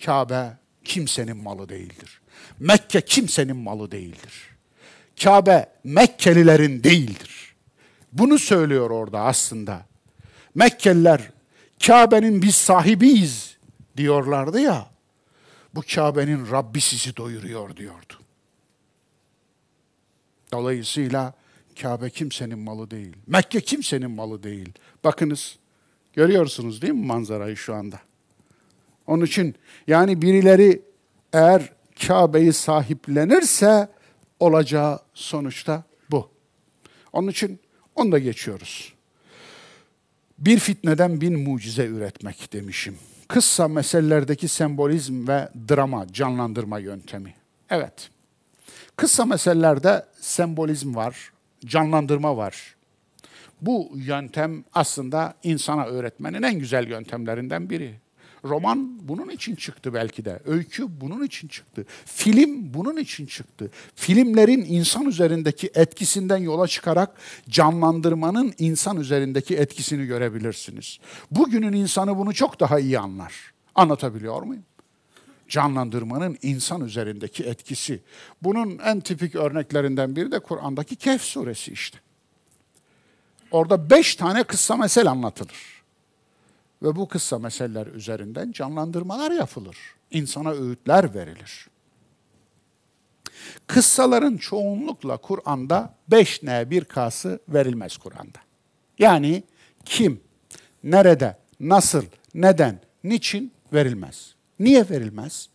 Kabe 0.04 0.56
kimsenin 0.84 1.36
malı 1.36 1.68
değildir. 1.68 2.20
Mekke 2.58 3.00
kimsenin 3.00 3.56
malı 3.56 3.90
değildir. 3.90 4.50
Kabe 5.22 5.72
Mekkelilerin 5.84 6.84
değildir. 6.84 7.54
Bunu 8.12 8.38
söylüyor 8.38 8.90
orada 8.90 9.20
aslında. 9.20 9.86
Mekkeliler 10.54 11.30
Kabe'nin 11.86 12.42
biz 12.42 12.54
sahibiyiz 12.54 13.56
diyorlardı 13.96 14.60
ya. 14.60 14.90
Bu 15.74 15.82
Kabe'nin 15.94 16.50
Rabbi 16.50 16.80
sizi 16.80 17.16
doyuruyor 17.16 17.76
diyordu. 17.76 18.14
Dolayısıyla 20.52 21.34
Kabe 21.82 22.10
kimsenin 22.10 22.58
malı 22.58 22.90
değil. 22.90 23.16
Mekke 23.26 23.60
kimsenin 23.60 24.10
malı 24.10 24.42
değil. 24.42 24.72
Bakınız 25.04 25.58
görüyorsunuz 26.12 26.82
değil 26.82 26.94
mi 26.94 27.06
manzarayı 27.06 27.56
şu 27.56 27.74
anda? 27.74 28.00
Onun 29.06 29.24
için 29.24 29.54
yani 29.86 30.22
birileri 30.22 30.82
eğer 31.32 31.72
Kabe'yi 32.06 32.52
sahiplenirse 32.52 33.88
olacağı 34.40 35.00
sonuçta 35.14 35.82
bu. 36.10 36.30
Onun 37.12 37.28
için 37.28 37.60
onu 37.94 38.12
da 38.12 38.18
geçiyoruz. 38.18 38.94
Bir 40.38 40.58
fitneden 40.58 41.20
bin 41.20 41.38
mucize 41.38 41.86
üretmek 41.86 42.52
demişim. 42.52 42.98
Kıssa 43.28 43.68
meselelerdeki 43.68 44.48
sembolizm 44.48 45.28
ve 45.28 45.48
drama 45.68 46.06
canlandırma 46.12 46.78
yöntemi. 46.78 47.34
Evet. 47.70 48.10
Kıssa 48.96 49.24
meselelerde 49.24 50.06
sembolizm 50.20 50.94
var, 50.94 51.32
canlandırma 51.66 52.36
var. 52.36 52.74
Bu 53.62 53.92
yöntem 53.94 54.64
aslında 54.74 55.34
insana 55.42 55.84
öğretmenin 55.84 56.42
en 56.42 56.58
güzel 56.58 56.88
yöntemlerinden 56.88 57.70
biri. 57.70 57.94
Roman 58.44 59.08
bunun 59.08 59.28
için 59.28 59.54
çıktı 59.54 59.94
belki 59.94 60.24
de. 60.24 60.40
Öykü 60.44 61.00
bunun 61.00 61.24
için 61.24 61.48
çıktı. 61.48 61.86
Film 62.04 62.74
bunun 62.74 62.96
için 62.96 63.26
çıktı. 63.26 63.70
Filmlerin 63.94 64.64
insan 64.68 65.06
üzerindeki 65.06 65.70
etkisinden 65.74 66.36
yola 66.36 66.66
çıkarak 66.66 67.10
canlandırmanın 67.48 68.54
insan 68.58 68.96
üzerindeki 68.96 69.56
etkisini 69.56 70.06
görebilirsiniz. 70.06 70.98
Bugünün 71.30 71.72
insanı 71.72 72.18
bunu 72.18 72.34
çok 72.34 72.60
daha 72.60 72.80
iyi 72.80 72.98
anlar. 72.98 73.34
Anlatabiliyor 73.74 74.42
muyum? 74.42 74.64
Canlandırmanın 75.50 76.38
insan 76.42 76.84
üzerindeki 76.84 77.44
etkisi. 77.44 78.00
Bunun 78.42 78.78
en 78.78 79.00
tipik 79.00 79.34
örneklerinden 79.34 80.16
biri 80.16 80.32
de 80.32 80.38
Kur'an'daki 80.38 80.96
Kehf 80.96 81.22
suresi 81.22 81.72
işte. 81.72 81.98
Orada 83.50 83.90
beş 83.90 84.16
tane 84.16 84.44
kıssa 84.44 84.76
mesel 84.76 85.10
anlatılır. 85.10 85.82
Ve 86.82 86.96
bu 86.96 87.08
kıssa 87.08 87.38
meseleler 87.38 87.86
üzerinden 87.86 88.52
canlandırmalar 88.52 89.30
yapılır. 89.30 89.76
İnsana 90.10 90.50
öğütler 90.50 91.14
verilir. 91.14 91.68
Kıssaların 93.66 94.36
çoğunlukla 94.36 95.16
Kur'an'da 95.16 95.94
5 96.08 96.42
n 96.42 96.70
bir 96.70 96.84
kası 96.84 97.40
verilmez 97.48 97.96
Kur'an'da. 97.96 98.38
Yani 98.98 99.42
kim, 99.84 100.20
nerede, 100.84 101.36
nasıl, 101.60 102.04
neden, 102.34 102.80
niçin 103.04 103.52
verilmez. 103.72 104.34
Niye 104.60 104.88
verilmez? 104.90 105.48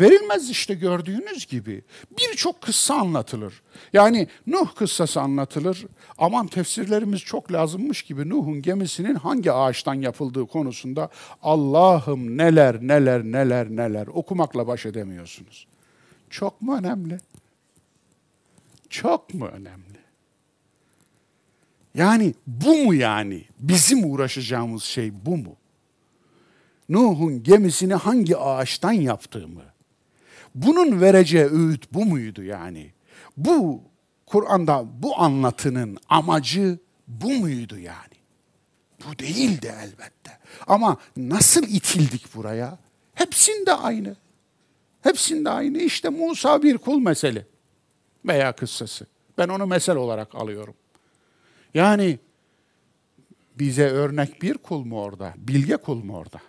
Verilmez 0.00 0.50
işte 0.50 0.74
gördüğünüz 0.74 1.46
gibi. 1.46 1.82
Birçok 2.18 2.60
kıssa 2.60 2.94
anlatılır. 2.94 3.62
Yani 3.92 4.28
Nuh 4.46 4.74
kıssası 4.74 5.20
anlatılır. 5.20 5.86
Aman 6.18 6.46
tefsirlerimiz 6.46 7.20
çok 7.20 7.52
lazımmış 7.52 8.02
gibi 8.02 8.28
Nuh'un 8.28 8.62
gemisinin 8.62 9.14
hangi 9.14 9.52
ağaçtan 9.52 9.94
yapıldığı 9.94 10.46
konusunda 10.46 11.08
Allah'ım 11.42 12.38
neler 12.38 12.80
neler 12.80 13.24
neler 13.24 13.68
neler 13.70 14.06
okumakla 14.06 14.66
baş 14.66 14.86
edemiyorsunuz. 14.86 15.66
Çok 16.30 16.62
mu 16.62 16.76
önemli? 16.78 17.18
Çok 18.90 19.34
mu 19.34 19.46
önemli? 19.46 19.98
Yani 21.94 22.34
bu 22.46 22.76
mu 22.76 22.94
yani? 22.94 23.44
Bizim 23.58 24.12
uğraşacağımız 24.12 24.82
şey 24.82 25.12
bu 25.26 25.36
mu? 25.36 25.56
Nuh'un 26.88 27.42
gemisini 27.42 27.94
hangi 27.94 28.36
ağaçtan 28.36 28.92
yaptığımı, 28.92 29.62
bunun 30.54 31.00
vereceği 31.00 31.44
öğüt 31.44 31.92
bu 31.92 32.04
muydu 32.04 32.42
yani? 32.42 32.92
Bu 33.36 33.82
Kur'an'da 34.26 34.84
bu 35.02 35.20
anlatının 35.20 35.98
amacı 36.08 36.78
bu 37.08 37.32
muydu 37.32 37.78
yani? 37.78 38.18
Bu 39.06 39.18
değildi 39.18 39.74
elbette. 39.82 40.38
Ama 40.66 40.96
nasıl 41.16 41.62
itildik 41.62 42.34
buraya? 42.34 42.78
Hepsinde 43.14 43.72
aynı. 43.72 44.16
Hepsinde 45.02 45.50
aynı. 45.50 45.78
İşte 45.78 46.08
Musa 46.08 46.62
bir 46.62 46.78
kul 46.78 46.98
mesele 46.98 47.46
veya 48.26 48.52
kıssası. 48.52 49.06
Ben 49.38 49.48
onu 49.48 49.66
mesel 49.66 49.96
olarak 49.96 50.34
alıyorum. 50.34 50.74
Yani 51.74 52.18
bize 53.58 53.88
örnek 53.88 54.42
bir 54.42 54.54
kul 54.54 54.84
mu 54.84 55.02
orada? 55.02 55.34
Bilge 55.36 55.76
kul 55.76 56.04
mu 56.04 56.16
orada? 56.16 56.40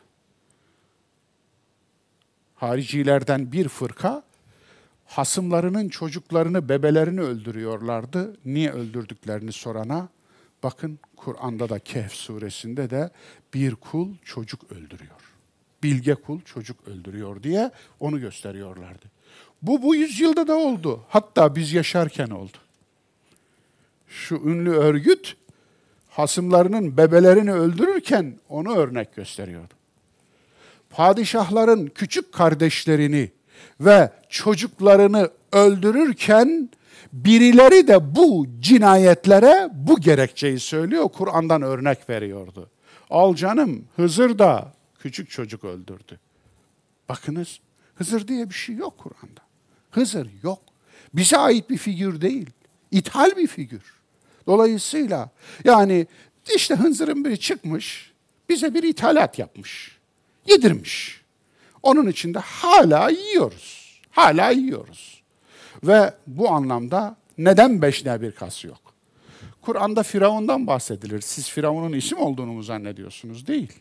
Haricilerden 2.60 3.52
bir 3.52 3.68
fırka 3.68 4.24
hasımlarının 5.06 5.90
çocuklarını, 5.90 6.70
bebelerini 6.70 7.22
öldürüyorlardı. 7.22 8.38
Niye 8.46 8.72
öldürdüklerini 8.72 9.52
sorana 9.52 10.10
bakın 10.64 11.00
Kur'an'da 11.16 11.70
da 11.70 11.80
Kehf 11.80 12.12
suresinde 12.12 12.90
de 12.90 13.10
bir 13.54 13.76
kul 13.76 14.14
çocuk 14.26 14.72
öldürüyor. 14.72 15.34
Bilge 15.84 16.16
kul 16.16 16.42
çocuk 16.42 16.88
öldürüyor 16.88 17.44
diye 17.44 17.72
onu 18.00 18.20
gösteriyorlardı. 18.20 19.06
Bu 19.62 19.84
bu 19.84 19.96
yüzyılda 19.96 20.48
da 20.48 20.56
oldu. 20.56 21.04
Hatta 21.10 21.56
biz 21.56 21.74
yaşarken 21.74 22.30
oldu. 22.30 22.58
Şu 24.08 24.36
ünlü 24.36 24.72
örgüt 24.72 25.36
hasımlarının 26.10 26.98
bebelerini 26.98 27.54
öldürürken 27.54 28.40
onu 28.50 28.76
örnek 28.76 29.16
gösteriyordu 29.16 29.79
padişahların 30.90 31.88
küçük 31.88 32.34
kardeşlerini 32.34 33.32
ve 33.80 34.12
çocuklarını 34.30 35.30
öldürürken 35.52 36.70
birileri 37.14 37.88
de 37.88 38.16
bu 38.16 38.48
cinayetlere 38.60 39.70
bu 39.74 40.02
gerekçeyi 40.02 40.60
söylüyor. 40.60 41.10
Kur'an'dan 41.10 41.62
örnek 41.62 42.10
veriyordu. 42.10 42.70
Al 43.10 43.36
canım 43.36 43.86
Hızır 43.96 44.40
da 44.40 44.74
küçük 45.00 45.30
çocuk 45.30 45.64
öldürdü. 45.64 46.20
Bakınız 47.10 47.60
Hızır 47.96 48.28
diye 48.28 48.50
bir 48.50 48.56
şey 48.56 48.76
yok 48.76 48.98
Kur'an'da. 48.98 49.42
Hızır 49.92 50.28
yok. 50.44 50.60
Bize 51.14 51.38
ait 51.38 51.70
bir 51.70 51.78
figür 51.78 52.22
değil. 52.22 52.50
İthal 52.92 53.38
bir 53.38 53.48
figür. 53.48 53.84
Dolayısıyla 54.48 55.30
yani 55.64 56.08
işte 56.56 56.76
Hızır'ın 56.76 57.26
biri 57.26 57.40
çıkmış, 57.40 58.14
bize 58.50 58.74
bir 58.74 58.84
ithalat 58.84 59.40
yapmış 59.40 59.99
yedirmiş. 60.46 61.22
Onun 61.84 62.08
için 62.08 62.34
de 62.34 62.40
hala 62.40 63.10
yiyoruz. 63.10 64.00
Hala 64.12 64.50
yiyoruz. 64.50 65.24
Ve 65.84 66.14
bu 66.28 66.50
anlamda 66.50 67.16
neden 67.38 67.82
beş 67.82 68.06
bir 68.06 68.32
kas 68.32 68.66
yok? 68.66 68.90
Kur'an'da 69.62 70.04
Firavun'dan 70.04 70.68
bahsedilir. 70.68 71.22
Siz 71.22 71.50
Firavun'un 71.50 71.94
isim 71.94 72.18
olduğunu 72.18 72.54
mu 72.54 72.64
zannediyorsunuz? 72.64 73.48
Değil. 73.48 73.74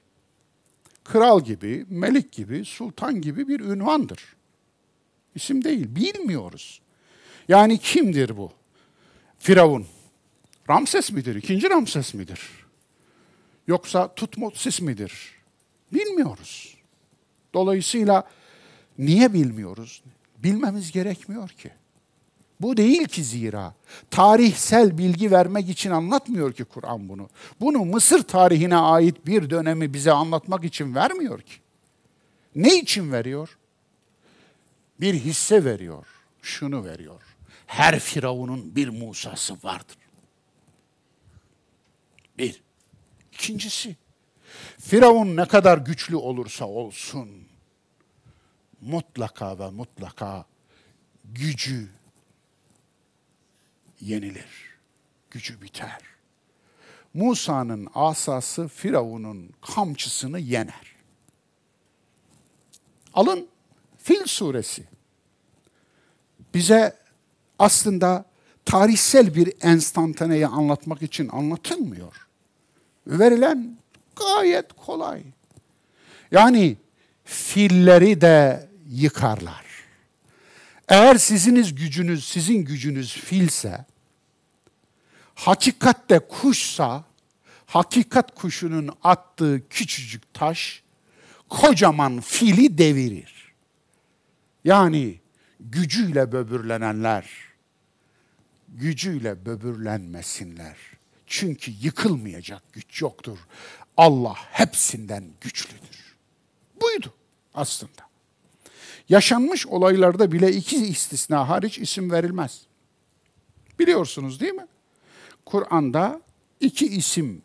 Kral 1.04 1.44
gibi, 1.44 1.86
melik 1.88 2.32
gibi, 2.32 2.64
sultan 2.64 3.20
gibi 3.20 3.48
bir 3.48 3.60
ünvandır. 3.60 4.36
İsim 5.34 5.64
değil, 5.64 5.86
bilmiyoruz. 5.96 6.80
Yani 7.48 7.78
kimdir 7.78 8.36
bu? 8.36 8.52
Firavun. 9.38 9.86
Ramses 10.70 11.12
midir? 11.12 11.34
İkinci 11.34 11.70
Ramses 11.70 12.14
midir? 12.14 12.40
Yoksa 13.66 14.14
Tutmosis 14.14 14.80
midir? 14.80 15.37
Bilmiyoruz. 15.92 16.76
Dolayısıyla 17.54 18.28
niye 18.98 19.32
bilmiyoruz? 19.32 20.02
Bilmemiz 20.38 20.92
gerekmiyor 20.92 21.48
ki. 21.48 21.70
Bu 22.60 22.76
değil 22.76 23.04
ki 23.04 23.24
zira. 23.24 23.74
Tarihsel 24.10 24.98
bilgi 24.98 25.30
vermek 25.30 25.68
için 25.68 25.90
anlatmıyor 25.90 26.52
ki 26.52 26.64
Kur'an 26.64 27.08
bunu. 27.08 27.28
Bunu 27.60 27.84
Mısır 27.84 28.22
tarihine 28.22 28.76
ait 28.76 29.26
bir 29.26 29.50
dönemi 29.50 29.94
bize 29.94 30.12
anlatmak 30.12 30.64
için 30.64 30.94
vermiyor 30.94 31.40
ki. 31.40 31.54
Ne 32.54 32.78
için 32.78 33.12
veriyor? 33.12 33.58
Bir 35.00 35.14
hisse 35.14 35.64
veriyor. 35.64 36.06
Şunu 36.42 36.84
veriyor. 36.84 37.22
Her 37.66 37.98
firavunun 37.98 38.76
bir 38.76 38.88
Musa'sı 38.88 39.56
vardır. 39.62 39.96
Bir. 42.38 42.62
İkincisi, 43.32 43.96
Firavun 44.78 45.36
ne 45.36 45.44
kadar 45.44 45.78
güçlü 45.78 46.16
olursa 46.16 46.64
olsun, 46.64 47.28
mutlaka 48.80 49.58
ve 49.58 49.70
mutlaka 49.70 50.44
gücü 51.24 51.88
yenilir. 54.00 54.68
Gücü 55.30 55.62
biter. 55.62 55.98
Musa'nın 57.14 57.88
asası 57.94 58.68
Firavun'un 58.68 59.50
kamçısını 59.74 60.38
yener. 60.38 60.94
Alın 63.14 63.48
Fil 63.98 64.26
suresi. 64.26 64.84
Bize 66.54 66.96
aslında 67.58 68.24
tarihsel 68.64 69.34
bir 69.34 69.52
enstantaneyi 69.60 70.46
anlatmak 70.46 71.02
için 71.02 71.28
anlatılmıyor. 71.28 72.28
Verilen 73.06 73.77
gayet 74.18 74.72
kolay. 74.72 75.22
Yani 76.30 76.76
filleri 77.24 78.20
de 78.20 78.68
yıkarlar. 78.88 79.64
Eğer 80.88 81.14
siziniz 81.14 81.74
gücünüz, 81.74 82.28
sizin 82.28 82.64
gücünüz 82.64 83.12
filse, 83.12 83.84
hakikatte 85.34 86.18
kuşsa, 86.18 87.04
hakikat 87.66 88.34
kuşunun 88.34 88.90
attığı 89.02 89.68
küçücük 89.70 90.34
taş, 90.34 90.82
kocaman 91.48 92.20
fili 92.20 92.78
devirir. 92.78 93.52
Yani 94.64 95.20
gücüyle 95.60 96.32
böbürlenenler, 96.32 97.30
gücüyle 98.68 99.46
böbürlenmesinler. 99.46 100.76
Çünkü 101.26 101.70
yıkılmayacak 101.70 102.62
güç 102.72 103.02
yoktur. 103.02 103.38
Allah 103.98 104.34
hepsinden 104.50 105.24
güçlüdür. 105.40 106.16
Buydu 106.82 107.14
aslında. 107.54 108.08
Yaşanmış 109.08 109.66
olaylarda 109.66 110.32
bile 110.32 110.52
iki 110.52 110.76
istisna 110.86 111.48
hariç 111.48 111.78
isim 111.78 112.10
verilmez. 112.10 112.62
Biliyorsunuz 113.78 114.40
değil 114.40 114.52
mi? 114.52 114.66
Kur'an'da 115.44 116.20
iki 116.60 116.86
isim, 116.86 117.42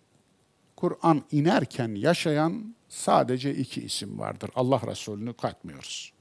Kur'an 0.76 1.24
inerken 1.32 1.95
yaşayan 1.95 2.76
sadece 2.89 3.56
iki 3.56 3.82
isim 3.82 4.20
vardır. 4.20 4.49
Allah 4.56 4.82
Resulü'nü 4.88 5.34
katmıyoruz. 5.34 6.14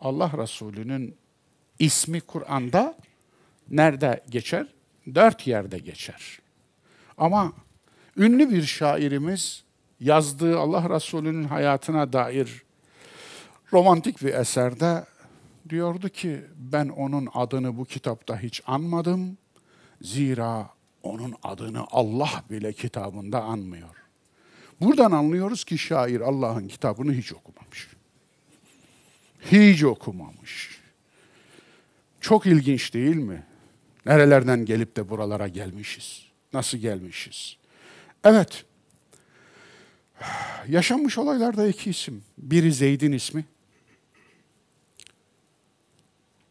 Allah 0.00 0.32
Resulü'nün 0.38 1.16
ismi 1.78 2.20
Kur'an'da 2.20 2.98
nerede 3.70 4.24
geçer? 4.30 4.66
Dört 5.14 5.46
yerde 5.46 5.78
geçer. 5.78 6.38
Ama 7.18 7.52
ünlü 8.16 8.50
bir 8.50 8.62
şairimiz 8.62 9.64
yazdığı 10.00 10.58
Allah 10.58 10.90
Resulü'nün 10.90 11.44
hayatına 11.44 12.12
dair 12.12 12.62
romantik 13.72 14.22
bir 14.22 14.34
eserde 14.34 15.04
diyordu 15.68 16.08
ki 16.08 16.40
ben 16.56 16.88
onun 16.88 17.28
adını 17.34 17.76
bu 17.76 17.84
kitapta 17.84 18.38
hiç 18.38 18.62
anmadım. 18.66 19.38
Zira 20.02 20.70
onun 21.02 21.34
adını 21.42 21.84
Allah 21.90 22.44
bile 22.50 22.72
kitabında 22.72 23.42
anmıyor. 23.42 23.96
Buradan 24.80 25.12
anlıyoruz 25.12 25.64
ki 25.64 25.78
şair 25.78 26.20
Allah'ın 26.20 26.68
kitabını 26.68 27.12
hiç 27.12 27.32
okumamış. 27.32 27.88
Hiç 29.52 29.84
okumamış. 29.84 30.80
Çok 32.20 32.46
ilginç 32.46 32.94
değil 32.94 33.16
mi? 33.16 33.46
Nerelerden 34.06 34.64
gelip 34.64 34.96
de 34.96 35.08
buralara 35.08 35.48
gelmişiz? 35.48 36.26
Nasıl 36.52 36.78
gelmişiz? 36.78 37.56
Evet. 38.24 38.64
Yaşanmış 40.68 41.18
olaylarda 41.18 41.66
iki 41.66 41.90
isim. 41.90 42.24
Biri 42.38 42.72
Zeyd'in 42.72 43.12
ismi. 43.12 43.44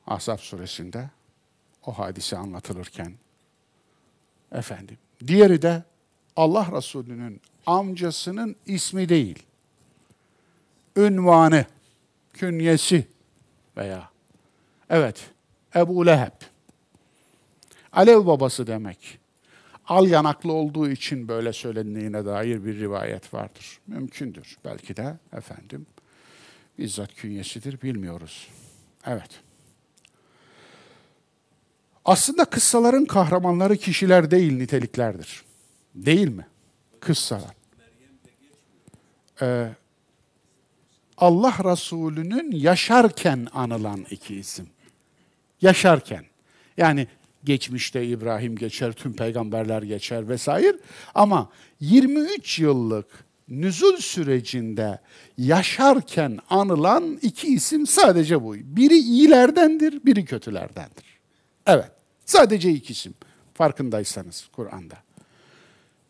Ahzab 0.07 0.37
suresinde 0.37 1.09
o 1.85 1.99
hadise 1.99 2.37
anlatılırken 2.37 3.13
efendim. 4.51 4.97
Diğeri 5.27 5.61
de 5.61 5.83
Allah 6.35 6.67
Resulü'nün 6.77 7.41
amcasının 7.65 8.55
ismi 8.65 9.09
değil. 9.09 9.43
Ünvanı, 10.95 11.65
künyesi 12.33 13.07
veya 13.77 14.09
evet 14.89 15.29
Ebu 15.75 16.05
Leheb. 16.05 16.41
Alev 17.91 18.25
babası 18.25 18.67
demek. 18.67 19.20
Al 19.91 20.07
yanaklı 20.07 20.53
olduğu 20.53 20.89
için 20.89 21.27
böyle 21.27 21.53
söylendiğine 21.53 22.25
dair 22.25 22.65
bir 22.65 22.79
rivayet 22.79 23.33
vardır. 23.33 23.79
Mümkündür. 23.87 24.57
Belki 24.65 24.95
de 24.95 25.17
efendim 25.33 25.85
bizzat 26.77 27.15
künyesidir 27.15 27.81
bilmiyoruz. 27.81 28.47
Evet. 29.05 29.29
Aslında 32.05 32.45
kıssaların 32.45 33.05
kahramanları 33.05 33.77
kişiler 33.77 34.31
değil 34.31 34.53
niteliklerdir. 34.53 35.43
Değil 35.95 36.27
mi? 36.27 36.47
Kıssalar. 36.99 37.55
Ee, 39.41 39.69
Allah 41.17 41.55
Resulü'nün 41.63 42.51
yaşarken 42.51 43.47
anılan 43.53 44.05
iki 44.09 44.35
isim. 44.35 44.69
Yaşarken. 45.61 46.25
Yani 46.77 47.07
geçmişte 47.43 48.05
İbrahim 48.05 48.55
geçer, 48.55 48.91
tüm 48.91 49.13
peygamberler 49.13 49.81
geçer 49.81 50.29
vesaire. 50.29 50.77
Ama 51.15 51.49
23 51.79 52.59
yıllık 52.59 53.07
nüzul 53.49 53.97
sürecinde 53.97 54.99
yaşarken 55.37 56.39
anılan 56.49 57.19
iki 57.21 57.47
isim 57.47 57.87
sadece 57.87 58.43
bu. 58.43 58.55
Biri 58.55 58.97
iyilerdendir, 58.97 60.05
biri 60.05 60.25
kötülerdendir. 60.25 61.05
Evet, 61.65 61.91
sadece 62.25 62.71
iki 62.71 62.93
isim 62.93 63.13
farkındaysanız 63.53 64.47
Kur'an'da. 64.51 64.97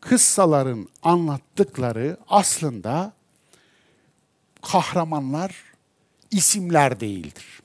Kıssaların 0.01 0.87
anlattıkları 1.03 2.17
aslında 2.29 3.13
kahramanlar 4.61 5.63
isimler 6.31 6.99
değildir. 6.99 7.61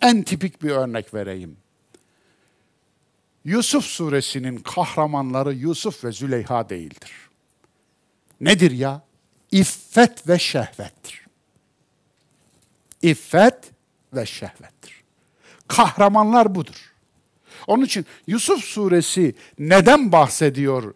En 0.00 0.22
tipik 0.22 0.62
bir 0.62 0.70
örnek 0.70 1.14
vereyim. 1.14 1.56
Yusuf 3.44 3.84
suresinin 3.84 4.56
kahramanları 4.56 5.54
Yusuf 5.54 6.04
ve 6.04 6.12
Züleyha 6.12 6.68
değildir. 6.68 7.12
Nedir 8.40 8.70
ya? 8.70 9.02
İffet 9.50 10.28
ve 10.28 10.38
şehvettir. 10.38 11.26
İffet 13.02 13.58
ve 14.14 14.26
şehvettir. 14.26 15.04
Kahramanlar 15.68 16.54
budur. 16.54 16.92
Onun 17.66 17.84
için 17.84 18.06
Yusuf 18.26 18.64
suresi 18.64 19.34
neden 19.58 20.12
bahsediyor 20.12 20.94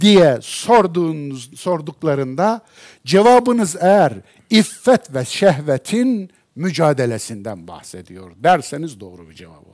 diye 0.00 0.38
sorduğunuz, 0.42 1.60
sorduklarında 1.60 2.60
cevabınız 3.04 3.76
eğer 3.80 4.12
iffet 4.50 5.14
ve 5.14 5.24
şehvetin 5.24 6.30
mücadelesinden 6.54 7.68
bahsediyor 7.68 8.32
derseniz 8.36 9.00
doğru 9.00 9.28
bir 9.30 9.34
cevap 9.34 9.66
olur. 9.66 9.71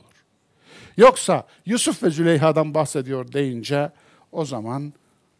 Yoksa 0.98 1.46
Yusuf 1.66 2.02
ve 2.02 2.10
Züleyha'dan 2.10 2.74
bahsediyor 2.74 3.32
deyince 3.32 3.90
o 4.32 4.44
zaman 4.44 4.92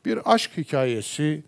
bir 0.05 0.35
aşk 0.35 0.51
hikayesi 0.57 1.43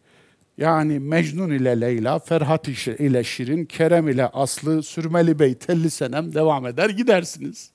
yani 0.58 0.98
Mecnun 0.98 1.50
ile 1.50 1.80
Leyla, 1.80 2.18
Ferhat 2.18 2.68
ile 2.68 3.24
Şirin, 3.24 3.64
Kerem 3.64 4.08
ile 4.08 4.26
Aslı, 4.26 4.82
Sürmeli 4.82 5.38
Bey, 5.38 5.54
Telli 5.54 5.90
Senem 5.90 6.34
devam 6.34 6.66
eder 6.66 6.90
gidersiniz. 6.90 7.70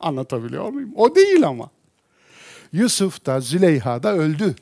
Anlatabiliyor 0.00 0.68
muyum? 0.68 0.92
O 0.96 1.14
değil 1.14 1.46
ama. 1.46 1.70
Yusuf 2.72 3.26
da 3.26 3.40
Züleyha 3.40 4.02
da 4.02 4.14
öldü. 4.14 4.54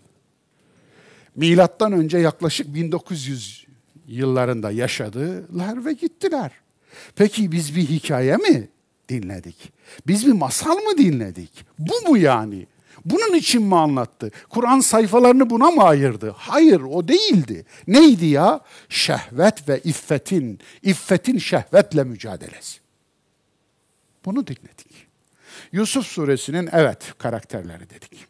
Milattan 1.37 1.93
önce 1.93 2.19
yaklaşık 2.19 2.75
1900 2.75 3.67
yıllarında 4.07 4.71
yaşadılar 4.71 5.85
ve 5.85 5.93
gittiler. 5.93 6.53
Peki 7.17 7.53
biz 7.53 7.77
bir 7.77 7.83
hikaye 7.83 8.37
mi 8.37 8.69
dinledik? 9.11 9.73
Biz 10.07 10.27
bir 10.27 10.33
masal 10.33 10.77
mı 10.77 10.99
dinledik? 10.99 11.67
Bu 11.79 12.11
mu 12.11 12.19
yani? 12.19 12.67
Bunun 13.05 13.35
için 13.35 13.63
mi 13.63 13.77
anlattı? 13.77 14.31
Kur'an 14.49 14.81
sayfalarını 14.81 15.51
buna 15.51 15.71
mı 15.71 15.83
ayırdı? 15.83 16.35
Hayır, 16.39 16.81
o 16.81 17.09
değildi. 17.09 17.67
Neydi 17.87 18.27
ya? 18.27 18.61
Şehvet 18.89 19.69
ve 19.69 19.81
iffetin, 19.85 20.59
iffetin 20.83 21.39
şehvetle 21.39 22.05
mücadelesi. 22.05 22.81
Bunu 24.25 24.47
dinledik. 24.47 25.07
Yusuf 25.73 26.07
suresinin 26.07 26.69
evet 26.73 27.15
karakterleri 27.19 27.91
dedik. 27.91 28.27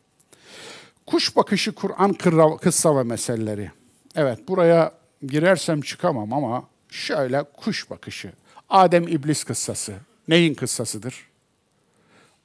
Kuş 1.07 1.37
bakışı 1.37 1.73
Kur'an 1.73 2.13
kıssa 2.57 2.97
ve 2.97 3.03
meseleleri. 3.03 3.71
Evet 4.15 4.49
buraya 4.49 4.93
girersem 5.27 5.81
çıkamam 5.81 6.33
ama 6.33 6.65
şöyle 6.89 7.43
kuş 7.43 7.91
bakışı. 7.91 8.33
Adem 8.69 9.09
iblis 9.09 9.45
kıssası. 9.45 9.95
Neyin 10.31 10.55
kıssasıdır? 10.55 11.31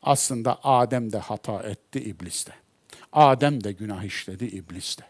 Aslında 0.02 0.60
Adem 0.64 1.12
de 1.12 1.18
hata 1.18 1.64
etti 1.64 2.00
iblis 2.00 2.48
de. 2.48 2.52
Adem 3.14 3.64
de 3.64 3.72
günah 3.72 4.04
işledi 4.04 4.46
iblis 4.46 4.98
de. 4.98 5.04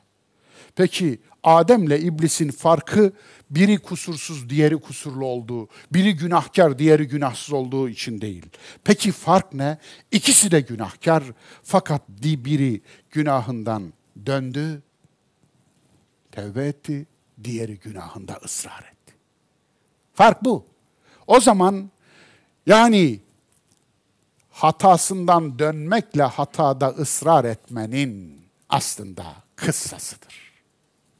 Peki 0.75 1.19
Adem'le 1.43 1.97
iblisin 1.99 2.51
farkı 2.51 3.13
biri 3.49 3.77
kusursuz, 3.77 4.49
diğeri 4.49 4.77
kusurlu 4.77 5.25
olduğu, 5.25 5.67
biri 5.93 6.15
günahkar, 6.15 6.79
diğeri 6.79 7.07
günahsız 7.07 7.53
olduğu 7.53 7.89
için 7.89 8.21
değil. 8.21 8.45
Peki 8.83 9.11
fark 9.11 9.53
ne? 9.53 9.77
İkisi 10.11 10.51
de 10.51 10.61
günahkar 10.61 11.23
fakat 11.63 12.01
biri 12.09 12.81
günahından 13.11 13.93
döndü, 14.25 14.81
tevbe 16.31 16.67
etti, 16.67 17.07
diğeri 17.43 17.79
günahında 17.79 18.39
ısrar 18.45 18.79
etti. 18.79 19.13
Fark 20.13 20.43
bu. 20.43 20.65
O 21.27 21.39
zaman 21.39 21.91
yani 22.65 23.19
hatasından 24.51 25.59
dönmekle 25.59 26.23
hatada 26.23 26.87
ısrar 26.87 27.45
etmenin 27.45 28.41
aslında 28.69 29.35
kıssasıdır. 29.55 30.51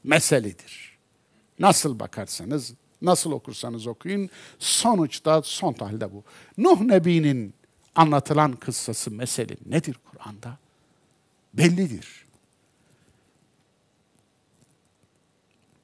Meselidir. 0.04 0.96
Nasıl 1.58 1.98
bakarsanız, 1.98 2.74
nasıl 3.02 3.32
okursanız 3.32 3.86
okuyun, 3.86 4.30
sonuçta 4.58 5.42
son 5.42 5.72
tahlilde 5.72 6.12
bu. 6.12 6.24
Nuh 6.58 6.80
Nebi'nin 6.80 7.54
anlatılan 7.94 8.52
kıssası, 8.52 9.10
mesele 9.10 9.56
nedir 9.66 9.96
Kur'an'da? 10.10 10.58
Bellidir. 11.54 12.26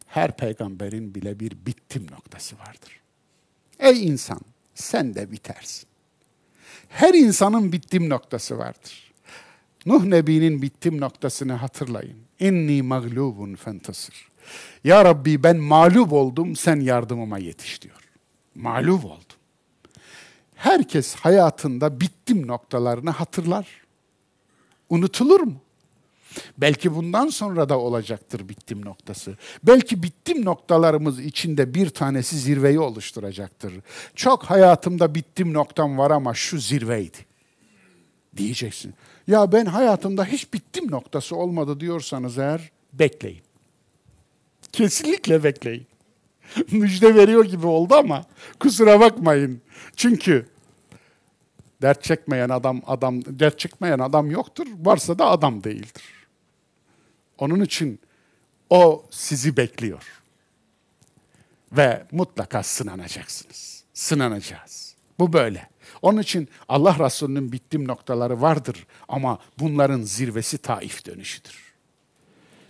Her 0.07 0.37
peygamberin 0.37 1.15
bile 1.15 1.41
bir 1.41 1.67
bittim 1.67 2.07
noktası 2.11 2.59
vardır. 2.59 3.01
Ey 3.79 4.07
insan, 4.07 4.41
sen 4.75 5.15
de 5.15 5.33
bitersin. 5.33 5.89
Her 6.89 7.15
insanın 7.15 7.73
bittim 7.73 8.09
noktası 8.09 8.59
vardır. 8.59 9.13
Nuh 9.87 10.05
Nebi'nin 10.05 10.63
bittim 10.63 11.01
noktasını 11.01 11.53
hatırlayın. 11.53 12.19
İnni 12.39 12.83
maglubun 12.83 13.55
fentasır. 13.55 14.29
Ya 14.85 15.05
Rabbi 15.05 15.43
ben 15.43 15.57
mağlup 15.57 16.13
oldum, 16.13 16.57
sen 16.57 16.81
yardımıma 16.81 17.39
yetiş 17.39 17.83
diyor. 17.83 18.01
Mağlup 18.55 19.05
oldum. 19.05 19.37
Herkes 20.55 21.15
hayatında 21.15 22.01
bittim 22.01 22.47
noktalarını 22.47 23.11
hatırlar. 23.11 23.67
Unutulur 24.89 25.41
mu? 25.41 25.61
Belki 26.59 26.95
bundan 26.95 27.29
sonra 27.29 27.69
da 27.69 27.79
olacaktır 27.79 28.49
bittim 28.49 28.85
noktası. 28.85 29.37
Belki 29.63 30.03
bittim 30.03 30.45
noktalarımız 30.45 31.21
içinde 31.21 31.75
bir 31.75 31.91
tanesi 31.91 32.39
zirveyi 32.39 32.81
oluşturacaktır. 32.81 33.75
Çok 34.15 34.45
hayatımda 34.45 35.15
bittim 35.15 35.53
noktam 35.53 35.99
var 35.99 36.11
ama 36.11 36.35
şu 36.35 36.59
zirveydi. 36.59 37.19
Diyeceksin. 38.37 38.95
Ya 39.27 39.53
ben 39.53 39.67
hayatımda 39.67 40.25
hiç 40.25 40.53
bittim 40.53 40.91
noktası 40.91 41.37
olmadı 41.37 41.81
diyorsanız 41.81 42.39
eğer 42.39 42.71
bekleyin. 42.93 43.43
Kesinlikle 44.73 45.45
bekleyin. 45.45 45.87
Müjde 46.73 47.15
veriyor 47.15 47.45
gibi 47.45 47.67
oldu 47.67 47.95
ama 47.95 48.25
kusura 48.61 49.01
bakmayın. 49.01 49.63
Çünkü 49.97 50.47
dert 51.83 52.03
çekmeyen 52.03 52.49
adam 52.49 52.83
adam 52.87 53.25
dert 53.25 53.59
çekmeyen 53.59 53.99
adam 53.99 54.31
yoktur. 54.31 54.67
Varsa 54.85 55.19
da 55.19 55.31
adam 55.31 55.65
değildir. 55.65 56.03
Onun 57.43 57.61
için 57.61 58.01
o 58.71 59.05
sizi 59.11 59.57
bekliyor. 59.57 60.23
Ve 61.73 62.07
mutlaka 62.13 62.63
sınanacaksınız. 62.63 63.85
Sınanacağız. 63.95 64.95
Bu 65.19 65.33
böyle. 65.33 65.69
Onun 66.03 66.21
için 66.21 66.49
Allah 66.69 66.97
Resulü'nün 66.99 67.53
bittim 67.53 67.89
noktaları 67.89 68.41
vardır 68.41 68.87
ama 69.09 69.39
bunların 69.59 70.03
zirvesi 70.03 70.59
Taif 70.59 71.07
dönüşüdür. 71.07 71.75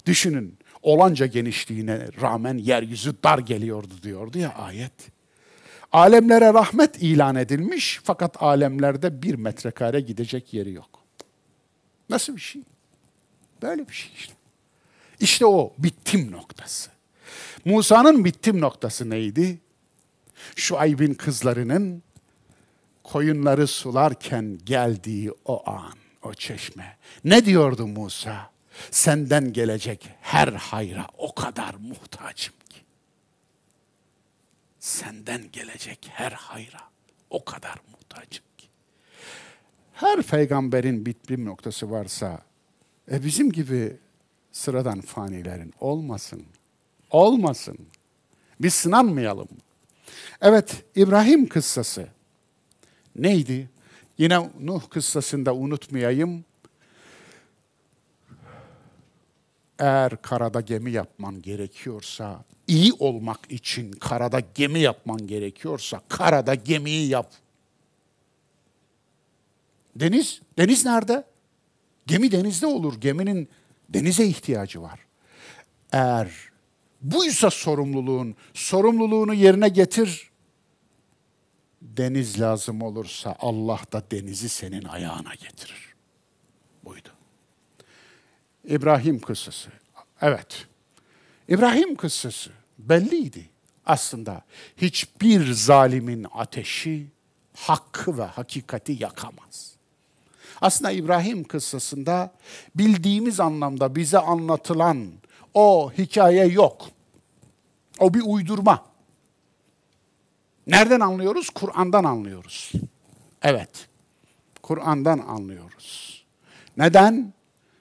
Düşünün 0.07 0.59
olanca 0.83 1.27
genişliğine 1.27 2.09
rağmen 2.21 2.59
yeryüzü 2.59 3.15
dar 3.25 3.39
geliyordu 3.39 3.95
diyordu 4.03 4.39
ya 4.39 4.55
ayet. 4.55 4.93
Alemlere 5.93 6.55
rahmet 6.55 7.03
ilan 7.03 7.37
edilmiş 7.37 8.01
fakat 8.05 8.43
alemlerde 8.43 9.23
bir 9.23 9.35
metrekare 9.35 10.01
gidecek 10.01 10.55
yeri 10.55 10.73
yok. 10.73 11.05
Nasıl 12.11 12.37
bir 12.37 12.41
şey? 12.41 12.63
Böyle 13.63 13.89
bir 13.89 13.95
şey 13.95 14.13
işte. 14.17 14.42
İşte 15.23 15.47
o 15.47 15.75
bittim 15.79 16.33
noktası. 16.33 16.91
Musa'nın 17.65 18.25
bittim 18.25 18.61
noktası 18.61 19.11
neydi? 19.11 19.61
Şu 20.57 20.79
Aybin 20.79 21.15
kızlarının 21.15 22.03
koyunları 23.03 23.67
sularken 23.67 24.59
geldiği 24.65 25.33
o 25.45 25.71
an, 25.71 25.95
o 26.23 26.35
çeşme. 26.35 26.97
Ne 27.25 27.45
diyordu 27.45 27.87
Musa? 27.87 28.51
Senden 28.91 29.53
gelecek 29.53 30.09
her 30.21 30.49
hayra 30.49 31.07
o 31.19 31.35
kadar 31.35 31.75
muhtacım 31.75 32.55
ki. 32.69 32.81
Senden 34.79 35.53
gelecek 35.53 36.11
her 36.13 36.33
hayra 36.33 36.81
o 37.31 37.45
kadar 37.45 37.77
muhtacım 37.93 38.45
ki. 38.59 38.67
Her 39.93 40.23
peygamberin 40.23 41.07
bittim 41.07 41.45
noktası 41.45 41.91
varsa, 41.91 42.43
e 43.11 43.25
bizim 43.25 43.53
gibi 43.53 43.97
sıradan 44.53 45.01
fanilerin 45.01 45.75
olmasın. 45.81 46.43
Olmasın. 47.11 47.79
Biz 48.61 48.75
sınanmayalım. 48.75 49.49
Evet, 50.41 50.85
İbrahim 50.97 51.49
kıssası 51.49 52.09
neydi? 53.17 53.71
Yine 54.19 54.51
Nuh 54.61 54.91
kıssasında 54.91 55.55
unutmayayım. 55.55 56.45
Eğer 59.79 60.23
karada 60.23 60.61
gemi 60.61 60.91
yapman 60.91 61.43
gerekiyorsa, 61.43 62.45
iyi 62.67 62.93
olmak 62.93 63.51
için 63.51 63.93
karada 63.93 64.41
gemi 64.55 64.79
yapman 64.79 65.27
gerekiyorsa, 65.27 66.01
karada 66.09 66.55
gemiyi 66.55 67.09
yap. 67.09 67.33
Deniz, 69.97 70.41
deniz 70.59 70.85
nerede? 70.85 71.25
Gemi 72.07 72.33
denizde 72.33 72.67
olur. 72.67 73.01
Geminin 73.01 73.49
denize 73.95 74.27
ihtiyacı 74.27 74.83
var. 74.83 75.01
Eğer 75.93 76.31
buysa 77.01 77.51
sorumluluğun, 77.51 78.37
sorumluluğunu 78.55 79.35
yerine 79.35 79.69
getir. 79.69 80.31
Deniz 81.83 82.41
lazım 82.41 82.83
olursa 82.83 83.37
Allah 83.41 83.81
da 83.93 84.03
denizi 84.11 84.49
senin 84.49 84.85
ayağına 84.85 85.35
getirir. 85.35 85.95
Buydu. 86.85 87.09
İbrahim 88.65 89.21
kıssası. 89.21 89.71
Evet. 90.21 90.67
İbrahim 91.49 91.95
kıssası 91.95 92.51
belliydi 92.79 93.51
aslında. 93.87 94.43
Hiçbir 94.77 95.53
zalimin 95.53 96.27
ateşi 96.35 97.07
hakkı 97.57 98.19
ve 98.19 98.23
hakikati 98.23 98.97
yakamaz. 99.01 99.72
Aslında 100.63 100.91
İbrahim 100.91 101.45
kıssasında 101.45 102.33
bildiğimiz 102.75 103.41
anlamda 103.41 103.97
bize 103.97 104.19
anlatılan 104.19 105.13
o 105.55 105.93
hikaye 105.99 106.47
yok. 106.47 106.89
O 107.99 108.15
bir 108.15 108.23
uydurma. 108.27 108.87
Nereden 110.67 111.01
anlıyoruz? 111.01 111.51
Kur'an'dan 111.51 112.05
anlıyoruz. 112.05 112.73
Evet. 113.43 113.89
Kur'an'dan 114.63 115.19
anlıyoruz. 115.19 116.25
Neden? 116.77 117.33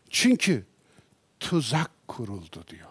Çünkü 0.09 0.65
tuzak 1.39 1.91
kuruldu 2.07 2.63
diyor. 2.67 2.89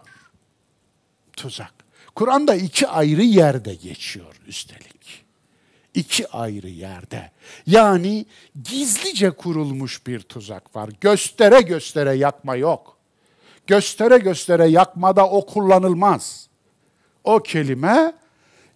Tuzak. 1.33 1.73
Kur'an'da 2.15 2.55
iki 2.55 2.87
ayrı 2.87 3.23
yerde 3.23 3.75
geçiyor 3.75 4.41
üstelik. 4.47 5.25
İki 5.93 6.27
ayrı 6.27 6.69
yerde. 6.69 7.31
Yani 7.67 8.25
gizlice 8.63 9.31
kurulmuş 9.31 10.07
bir 10.07 10.19
tuzak 10.19 10.75
var. 10.75 10.89
Göstere 11.01 11.61
göstere 11.61 12.13
yakma 12.13 12.55
yok. 12.55 12.97
Göstere 13.67 14.17
göstere 14.17 14.67
yakmada 14.67 15.29
o 15.29 15.45
kullanılmaz. 15.45 16.47
O 17.23 17.39
kelime 17.39 18.13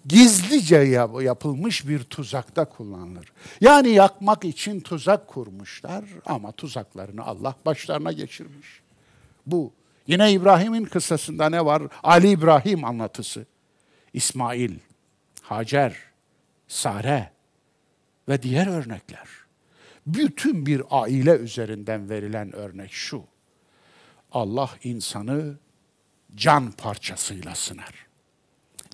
gizlice 0.05 0.77
yapılmış 1.21 1.87
bir 1.87 2.03
tuzakta 2.03 2.65
kullanılır. 2.65 3.31
Yani 3.61 3.89
yakmak 3.89 4.45
için 4.45 4.79
tuzak 4.79 5.27
kurmuşlar 5.27 6.05
ama 6.25 6.51
tuzaklarını 6.51 7.25
Allah 7.25 7.55
başlarına 7.65 8.11
geçirmiş. 8.11 8.81
Bu 9.45 9.73
yine 10.07 10.31
İbrahim'in 10.31 10.85
kıssasında 10.85 11.49
ne 11.49 11.65
var? 11.65 11.83
Ali 12.03 12.29
İbrahim 12.29 12.85
anlatısı. 12.85 13.45
İsmail, 14.13 14.71
Hacer, 15.41 15.95
Sare 16.67 17.31
ve 18.29 18.43
diğer 18.43 18.67
örnekler. 18.67 19.27
Bütün 20.07 20.65
bir 20.65 20.83
aile 20.89 21.31
üzerinden 21.31 22.09
verilen 22.09 22.55
örnek 22.55 22.91
şu. 22.91 23.23
Allah 24.31 24.69
insanı 24.83 25.55
can 26.35 26.71
parçasıyla 26.71 27.55
sınar. 27.55 28.05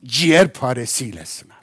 Ciğer 0.05 0.53
paresiyle 0.53 1.25
sınar. 1.25 1.61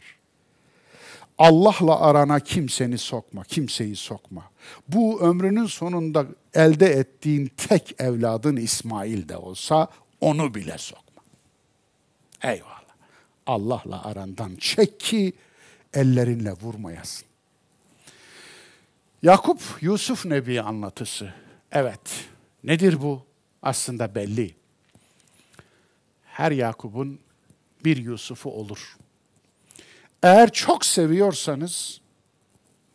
Allah'la 1.38 2.00
arana 2.00 2.40
kimseni 2.40 2.98
sokma, 2.98 3.44
kimseyi 3.44 3.96
sokma. 3.96 4.50
Bu 4.88 5.20
ömrünün 5.20 5.66
sonunda 5.66 6.26
elde 6.54 6.86
ettiğin 6.86 7.50
tek 7.56 8.00
evladın 8.00 8.56
İsmail 8.56 9.28
de 9.28 9.36
olsa 9.36 9.88
onu 10.20 10.54
bile 10.54 10.78
sokma. 10.78 11.22
Eyvallah. 12.42 12.78
Allah'la 13.46 14.04
arandan 14.04 14.56
çek 14.56 15.00
ki 15.00 15.32
ellerinle 15.95 16.53
vurmayasın. 16.53 17.28
Yakup 19.22 19.61
Yusuf 19.80 20.26
Nebi 20.26 20.62
anlatısı. 20.62 21.34
Evet. 21.72 22.28
Nedir 22.64 23.03
bu? 23.03 23.22
Aslında 23.62 24.14
belli. 24.14 24.55
Her 26.24 26.53
Yakup'un 26.53 27.20
bir 27.84 27.97
Yusuf'u 27.97 28.51
olur. 28.51 28.97
Eğer 30.22 30.53
çok 30.53 30.84
seviyorsanız 30.84 32.01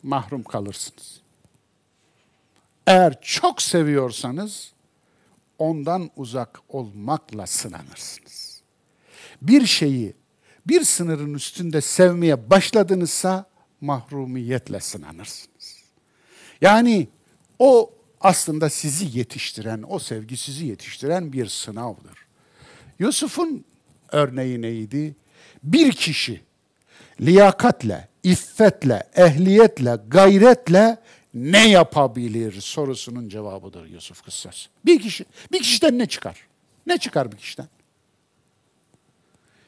mahrum 0.02 0.42
kalırsınız. 0.42 1.20
Eğer 2.86 3.20
çok 3.20 3.62
seviyorsanız 3.62 4.72
ondan 5.58 6.10
uzak 6.16 6.60
olmakla 6.68 7.46
sınanırsınız. 7.46 8.62
Bir 9.42 9.66
şeyi 9.66 10.14
bir 10.66 10.84
sınırın 10.84 11.34
üstünde 11.34 11.80
sevmeye 11.80 12.50
başladınızsa 12.50 13.46
mahrumiyetle 13.80 14.80
sınanırsınız. 14.80 15.76
Yani 16.60 17.08
o 17.58 17.90
aslında 18.20 18.70
sizi 18.70 19.18
yetiştiren, 19.18 19.84
o 19.88 19.98
sevgi 19.98 20.36
sizi 20.36 20.66
yetiştiren 20.66 21.32
bir 21.32 21.46
sınavdır. 21.46 22.18
Yusuf'un 22.98 23.64
örneği 24.12 24.62
neydi? 24.62 25.16
Bir 25.62 25.92
kişi 25.92 26.40
liyakatle, 27.20 28.08
iffetle, 28.22 29.08
ehliyetle, 29.16 29.98
gayretle 30.08 30.98
ne 31.34 31.68
yapabilir 31.68 32.60
sorusunun 32.60 33.28
cevabıdır 33.28 33.86
Yusuf 33.86 34.22
kıssası. 34.22 34.68
Bir 34.84 35.02
kişi, 35.02 35.24
bir 35.52 35.58
kişiden 35.58 35.98
ne 35.98 36.06
çıkar? 36.06 36.46
Ne 36.86 36.98
çıkar 36.98 37.32
bir 37.32 37.36
kişiden? 37.36 37.68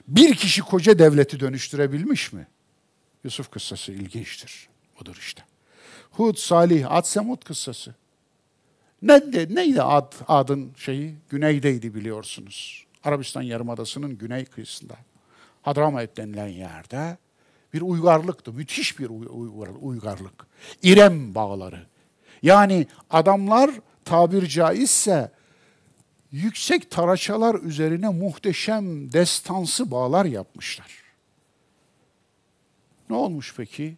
Bir 0.09 0.35
kişi 0.35 0.63
koca 0.63 0.99
devleti 0.99 1.41
dönüştürebilmiş 1.41 2.33
mi? 2.33 2.47
Yusuf 3.25 3.51
kıssası 3.51 3.93
ilginçtir. 3.93 4.69
Odur 5.03 5.17
işte. 5.21 5.43
Hud, 6.11 6.37
Salih, 6.37 6.93
Ad, 6.93 7.05
Semud 7.05 7.45
kıssası. 7.45 7.95
Neydi, 9.03 9.55
neydi 9.55 9.83
Ad, 9.83 10.13
Ad'ın 10.29 10.73
şeyi? 10.77 11.15
Güneydeydi 11.29 11.95
biliyorsunuz. 11.95 12.87
Arabistan 13.05 13.43
Yarımadası'nın 13.43 14.19
güney 14.19 14.45
kıyısında. 14.45 14.97
Hadramaut 15.63 16.17
denilen 16.17 16.49
yerde 16.49 17.17
bir 17.73 17.81
uygarlıktı. 17.81 18.53
Müthiş 18.53 18.99
bir 18.99 19.11
uygarlık. 19.81 20.47
İrem 20.83 21.35
bağları. 21.35 21.87
Yani 22.43 22.87
adamlar 23.11 23.71
tabir 24.05 24.47
caizse 24.47 25.31
yüksek 26.33 26.91
taraçalar 26.91 27.55
üzerine 27.55 28.09
muhteşem 28.09 29.13
destansı 29.13 29.91
bağlar 29.91 30.25
yapmışlar. 30.25 31.03
Ne 33.11 33.17
olmuş 33.17 33.55
peki? 33.57 33.97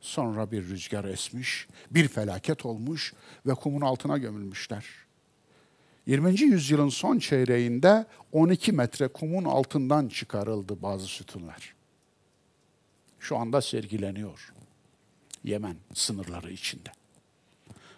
Sonra 0.00 0.50
bir 0.50 0.68
rüzgar 0.68 1.04
esmiş, 1.04 1.68
bir 1.90 2.08
felaket 2.08 2.66
olmuş 2.66 3.14
ve 3.46 3.54
kumun 3.54 3.80
altına 3.80 4.18
gömülmüşler. 4.18 4.86
20. 6.06 6.40
yüzyılın 6.40 6.88
son 6.88 7.18
çeyreğinde 7.18 8.06
12 8.32 8.72
metre 8.72 9.08
kumun 9.08 9.44
altından 9.44 10.08
çıkarıldı 10.08 10.82
bazı 10.82 11.06
sütunlar. 11.06 11.74
Şu 13.20 13.36
anda 13.36 13.60
sergileniyor. 13.60 14.52
Yemen 15.44 15.76
sınırları 15.94 16.52
içinde. 16.52 16.90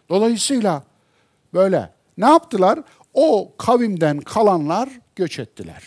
Dolayısıyla 0.08 0.84
böyle 1.54 1.92
ne 2.18 2.26
yaptılar? 2.26 2.82
O 3.14 3.52
kavimden 3.58 4.20
kalanlar 4.20 4.88
göç 5.16 5.38
ettiler. 5.38 5.82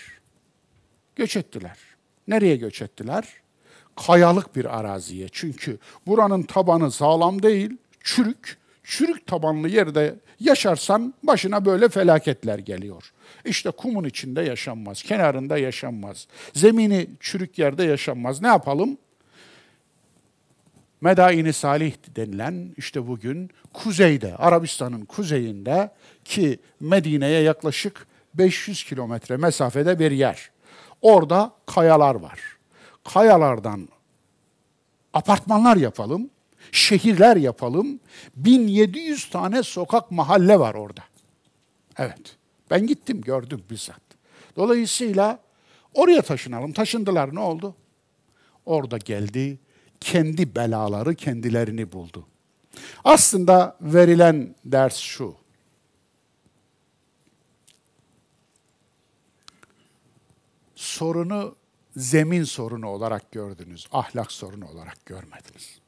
Göç 1.16 1.38
ettiler. 1.38 1.78
Nereye 2.28 2.56
göç 2.56 2.82
ettiler? 2.82 3.28
Kayalık 3.96 4.56
bir 4.56 4.80
araziye. 4.80 5.28
Çünkü 5.32 5.78
buranın 6.08 6.44
tabanı 6.44 6.92
sağlam 6.92 7.44
değil, 7.44 7.78
çürük. 8.04 8.58
Çürük 8.84 9.28
tabanlı 9.28 9.70
yerde 9.70 10.16
yaşarsan 10.40 11.14
başına 11.24 11.66
böyle 11.66 11.90
felaketler 11.90 12.60
geliyor. 12.60 13.14
İşte 13.46 13.72
kumun 13.72 14.04
içinde 14.04 14.42
yaşanmaz, 14.42 15.04
kenarında 15.04 15.58
yaşanmaz. 15.58 16.28
Zemini 16.54 17.08
çürük 17.20 17.60
yerde 17.60 17.84
yaşanmaz. 17.84 18.42
Ne 18.42 18.48
yapalım? 18.48 18.98
Medaini 21.02 21.54
Salih 21.54 21.94
denilen 22.16 22.74
işte 22.78 23.08
bugün 23.08 23.50
kuzeyde, 23.74 24.36
Arabistan'ın 24.36 25.06
kuzeyinde 25.06 25.92
ki 26.26 26.60
Medine'ye 26.80 27.42
yaklaşık 27.42 28.08
500 28.34 28.84
kilometre 28.84 29.38
mesafede 29.38 30.00
bir 30.00 30.12
yer. 30.12 30.52
Orada 31.02 31.54
kayalar 31.66 32.16
var. 32.16 32.40
Kayalardan 33.14 33.88
apartmanlar 35.14 35.78
yapalım, 35.78 36.30
şehirler 36.72 37.38
yapalım. 37.38 38.00
1700 38.36 39.30
tane 39.30 39.64
sokak 39.64 40.12
mahalle 40.12 40.60
var 40.60 40.76
orada. 40.76 41.04
Evet, 41.98 42.38
ben 42.72 42.88
gittim 42.88 43.22
gördüm 43.22 43.64
bizzat. 43.70 44.02
Dolayısıyla 44.56 45.40
oraya 45.94 46.22
taşınalım. 46.22 46.74
Taşındılar 46.74 47.36
ne 47.36 47.40
oldu? 47.40 47.76
Orada 48.66 48.98
geldi 48.98 49.60
kendi 50.02 50.56
belaları 50.56 51.16
kendilerini 51.16 51.92
buldu. 51.92 52.28
Aslında 53.04 53.78
verilen 53.82 54.56
ders 54.66 54.96
şu. 54.98 55.36
Sorunu 60.76 61.56
zemin 61.98 62.44
sorunu 62.44 62.90
olarak 62.90 63.32
gördünüz, 63.32 63.88
ahlak 63.92 64.32
sorunu 64.32 64.68
olarak 64.68 65.06
görmediniz. 65.06 65.80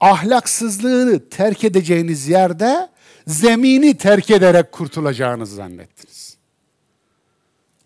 Ahlaksızlığını 0.00 1.28
terk 1.28 1.64
edeceğiniz 1.64 2.28
yerde 2.28 2.90
zemini 3.26 3.98
terk 3.98 4.30
ederek 4.30 4.72
kurtulacağınızı 4.72 5.54
zannettiniz. 5.54 6.36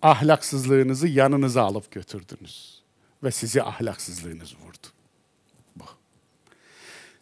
Ahlaksızlığınızı 0.02 1.08
yanınıza 1.08 1.62
alıp 1.62 1.90
götürdünüz 1.90 2.79
ve 3.22 3.30
sizi 3.30 3.62
ahlaksızlığınız 3.62 4.54
vurdu. 4.54 4.86
Bu. 5.76 5.84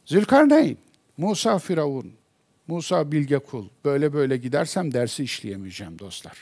Zülkarneyn, 0.05 0.77
Musa 1.17 1.59
Firavun, 1.59 2.13
Musa 2.67 3.13
Bilge 3.13 3.39
Kul, 3.39 3.69
böyle 3.85 4.13
böyle 4.13 4.37
gidersem 4.37 4.95
dersi 4.95 5.25
işleyemeyeceğim 5.25 5.99
dostlar. 5.99 6.39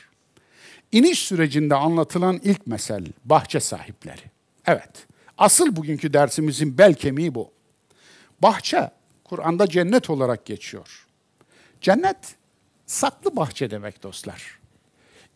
İniş 0.91 1.19
sürecinde 1.19 1.75
anlatılan 1.75 2.39
ilk 2.43 2.67
mesel 2.67 3.05
bahçe 3.25 3.59
sahipleri. 3.59 4.21
Evet, 4.65 5.07
asıl 5.37 5.75
bugünkü 5.75 6.13
dersimizin 6.13 6.77
bel 6.77 6.93
kemiği 6.93 7.35
bu. 7.35 7.51
Bahçe, 8.39 8.91
Kur'an'da 9.23 9.67
cennet 9.67 10.09
olarak 10.09 10.45
geçiyor. 10.45 11.07
Cennet, 11.81 12.35
saklı 12.85 13.35
bahçe 13.35 13.71
demek 13.71 14.03
dostlar 14.03 14.56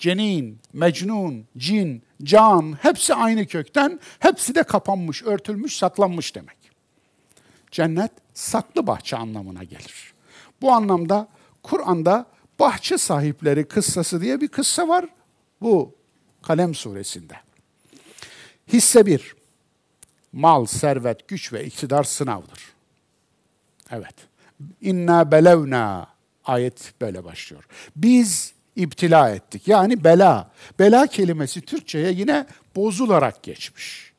cenin, 0.02 0.60
mecnun, 0.74 1.46
cin, 1.58 2.04
can 2.24 2.78
hepsi 2.82 3.14
aynı 3.14 3.46
kökten, 3.46 4.00
hepsi 4.20 4.56
de 4.56 4.64
kapanmış, 4.64 5.24
örtülmüş, 5.24 5.78
saklanmış 5.78 6.36
demek. 6.36 6.58
Cennet 7.72 8.12
saklı 8.34 8.88
bahçe 8.88 9.18
anlamına 9.18 9.64
gelir. 9.64 10.14
Bu 10.62 10.72
anlamda 10.72 11.28
Kur'an'da 11.64 12.26
bahçe 12.60 12.98
sahipleri 12.98 13.68
kıssası 13.68 14.22
diye 14.22 14.42
bir 14.42 14.48
kıssa 14.48 14.88
var. 14.88 15.06
Bu 15.62 15.96
Kalem 16.42 16.76
suresinde. 16.76 17.34
Hisse 18.74 19.06
bir, 19.06 19.36
mal, 20.34 20.66
servet, 20.66 21.28
güç 21.28 21.54
ve 21.54 21.66
iktidar 21.66 22.04
sınavdır. 22.04 22.60
Evet. 23.92 24.16
İnna 24.82 25.32
belevna 25.32 26.08
ayet 26.46 26.94
böyle 27.02 27.24
başlıyor. 27.24 27.64
Biz 27.96 28.54
İptila 28.76 29.30
ettik. 29.30 29.68
Yani 29.68 30.04
bela. 30.04 30.52
Bela 30.80 31.08
kelimesi 31.08 31.62
Türkçe'ye 31.62 32.12
yine 32.12 32.46
bozularak 32.76 33.44
geçmiş. 33.44 34.12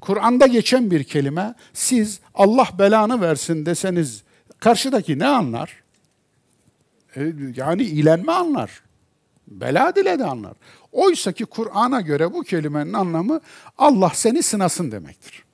Kur'an'da 0.00 0.46
geçen 0.46 0.90
bir 0.90 1.04
kelime, 1.04 1.54
siz 1.72 2.20
Allah 2.34 2.68
belanı 2.78 3.20
versin 3.20 3.66
deseniz 3.66 4.22
karşıdaki 4.58 5.18
ne 5.18 5.26
anlar? 5.26 5.82
E, 7.16 7.32
yani 7.56 7.82
ilenme 7.82 8.32
anlar. 8.32 8.82
Bela 9.46 9.96
dile 9.96 10.18
de 10.18 10.24
anlar. 10.24 10.52
Oysa 10.92 11.32
ki 11.32 11.44
Kur'an'a 11.44 12.00
göre 12.00 12.32
bu 12.32 12.42
kelimenin 12.42 12.92
anlamı 12.92 13.40
Allah 13.78 14.10
seni 14.14 14.42
sınasın 14.42 14.92
demektir. 14.92 15.44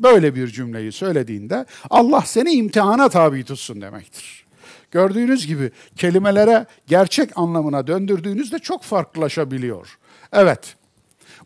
Böyle 0.00 0.34
bir 0.34 0.48
cümleyi 0.48 0.92
söylediğinde 0.92 1.66
Allah 1.90 2.20
seni 2.20 2.52
imtihana 2.52 3.08
tabi 3.08 3.44
tutsun 3.44 3.80
demektir. 3.80 4.47
Gördüğünüz 4.90 5.46
gibi 5.46 5.70
kelimelere 5.96 6.66
gerçek 6.86 7.38
anlamına 7.38 7.86
döndürdüğünüzde 7.86 8.58
çok 8.58 8.82
farklılaşabiliyor. 8.82 9.98
Evet, 10.32 10.76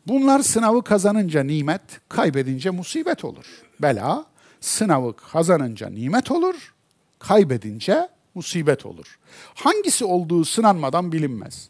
bunlar 0.06 0.40
sınavı 0.40 0.84
kazanınca 0.84 1.42
nimet, 1.42 1.80
kaybedince 2.08 2.70
musibet 2.70 3.24
olur. 3.24 3.46
Bela, 3.82 4.26
sınavı 4.60 5.16
kazanınca 5.16 5.88
nimet 5.88 6.30
olur, 6.30 6.74
kaybedince 7.18 8.08
musibet 8.34 8.86
olur. 8.86 9.18
Hangisi 9.54 10.04
olduğu 10.04 10.44
sınanmadan 10.44 11.12
bilinmez. 11.12 11.68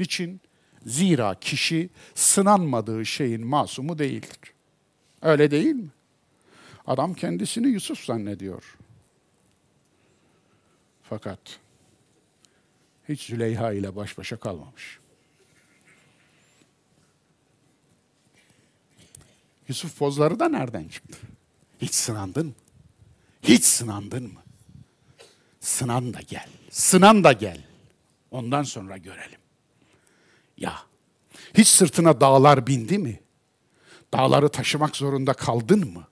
Niçin? 0.00 0.40
Zira 0.86 1.34
kişi 1.34 1.90
sınanmadığı 2.14 3.06
şeyin 3.06 3.46
masumu 3.46 3.98
değildir. 3.98 4.38
Öyle 5.22 5.50
değil 5.50 5.74
mi? 5.74 5.88
Adam 6.86 7.14
kendisini 7.14 7.68
Yusuf 7.68 8.04
zannediyor. 8.04 8.76
Fakat 11.08 11.38
hiç 13.08 13.22
Züleyha 13.22 13.72
ile 13.72 13.96
baş 13.96 14.18
başa 14.18 14.36
kalmamış. 14.36 14.98
Yusuf 19.68 19.98
pozları 19.98 20.40
da 20.40 20.48
nereden 20.48 20.88
çıktı? 20.88 21.18
Hiç 21.82 21.94
sınandın 21.94 22.46
mı? 22.46 22.52
Hiç 23.42 23.64
sınandın 23.64 24.22
mı? 24.22 24.42
Sınan 25.60 26.14
da 26.14 26.20
gel. 26.20 26.48
Sınan 26.70 27.24
da 27.24 27.32
gel. 27.32 27.64
Ondan 28.30 28.62
sonra 28.62 28.96
görelim. 28.96 29.38
Ya 30.56 30.82
hiç 31.54 31.68
sırtına 31.68 32.20
dağlar 32.20 32.66
bindi 32.66 32.98
mi? 32.98 33.20
Dağları 34.14 34.48
taşımak 34.48 34.96
zorunda 34.96 35.32
kaldın 35.32 35.92
mı? 35.92 36.06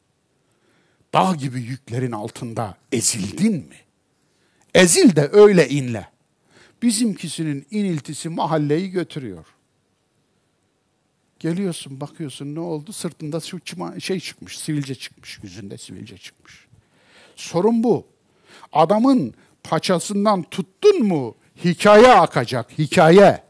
Dağ 1.15 1.35
gibi 1.35 1.61
yüklerin 1.61 2.13
altında 2.13 2.77
ezildin 2.93 3.55
mi? 3.55 3.86
Ezil 4.77 5.17
de 5.17 5.29
öyle 5.33 5.69
inle. 5.69 6.09
Bizimkisinin 6.83 7.67
iniltisi 7.71 8.29
mahalleyi 8.29 8.91
götürüyor. 8.91 9.47
Geliyorsun 11.39 12.01
bakıyorsun 12.01 12.55
ne 12.55 12.61
oldu? 12.61 12.93
Sırtında 12.93 13.41
şu 13.41 13.61
çıma, 13.61 14.01
şey 14.01 14.21
çıkmış, 14.21 14.59
sivilce 14.59 14.95
çıkmış. 14.95 15.39
Yüzünde 15.43 15.79
sivilce 15.79 16.19
çıkmış. 16.19 16.67
Sorun 17.37 17.83
bu. 17.83 18.07
Adamın 18.73 19.35
paçasından 19.63 20.43
tuttun 20.43 21.05
mu 21.05 21.37
hikaye 21.65 22.09
akacak, 22.09 22.79
hikaye. 22.79 23.43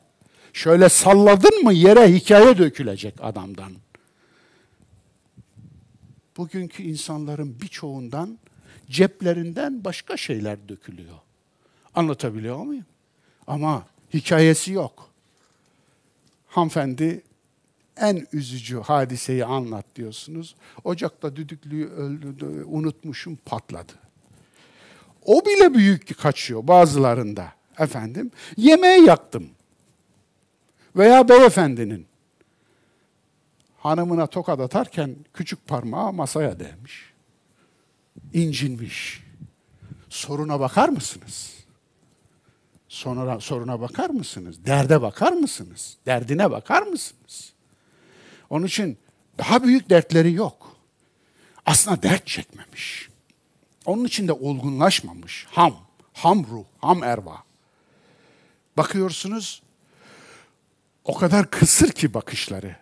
Şöyle 0.52 0.88
salladın 0.88 1.64
mı 1.64 1.72
yere 1.72 2.14
hikaye 2.14 2.58
dökülecek 2.58 3.14
adamdan. 3.20 3.72
Bugünkü 6.36 6.82
insanların 6.82 7.60
birçoğundan 7.60 8.38
ceplerinden 8.90 9.84
başka 9.84 10.16
şeyler 10.16 10.68
dökülüyor. 10.68 11.16
Anlatabiliyor 11.94 12.56
muyum? 12.58 12.86
Ama 13.46 13.86
hikayesi 14.14 14.72
yok. 14.72 15.10
Hanımefendi 16.48 17.22
en 17.96 18.26
üzücü 18.32 18.80
hadiseyi 18.80 19.44
anlat 19.44 19.86
diyorsunuz. 19.96 20.54
Ocakta 20.84 21.36
düdüklüyü 21.36 21.88
öldü, 21.88 22.64
unutmuşum 22.64 23.38
patladı. 23.44 23.92
O 25.24 25.44
bile 25.46 25.74
büyük 25.74 26.18
kaçıyor 26.18 26.66
bazılarında. 26.68 27.52
Efendim, 27.78 28.30
yemeği 28.56 29.04
yaktım. 29.04 29.48
Veya 30.96 31.28
beyefendinin 31.28 32.06
hanımına 33.78 34.26
tokat 34.26 34.60
atarken 34.60 35.16
küçük 35.34 35.66
parmağı 35.66 36.12
masaya 36.12 36.60
değmiş. 36.60 37.15
İncinmiş. 38.32 39.22
Soruna 40.08 40.60
bakar 40.60 40.88
mısınız? 40.88 41.56
Sonra 42.88 43.40
soruna 43.40 43.80
bakar 43.80 44.10
mısınız? 44.10 44.64
Derde 44.66 45.02
bakar 45.02 45.32
mısınız? 45.32 45.96
Derdine 46.06 46.50
bakar 46.50 46.82
mısınız? 46.82 47.52
Onun 48.50 48.66
için 48.66 48.98
daha 49.38 49.62
büyük 49.62 49.90
dertleri 49.90 50.32
yok. 50.32 50.76
Aslında 51.66 52.02
dert 52.02 52.26
çekmemiş. 52.26 53.08
Onun 53.86 54.04
için 54.04 54.28
de 54.28 54.32
olgunlaşmamış. 54.32 55.46
Ham, 55.50 55.76
ham 56.12 56.46
ruh, 56.50 56.64
ham 56.80 57.02
erva. 57.02 57.42
Bakıyorsunuz 58.76 59.62
o 61.04 61.14
kadar 61.14 61.50
kısır 61.50 61.90
ki 61.92 62.14
bakışları. 62.14 62.76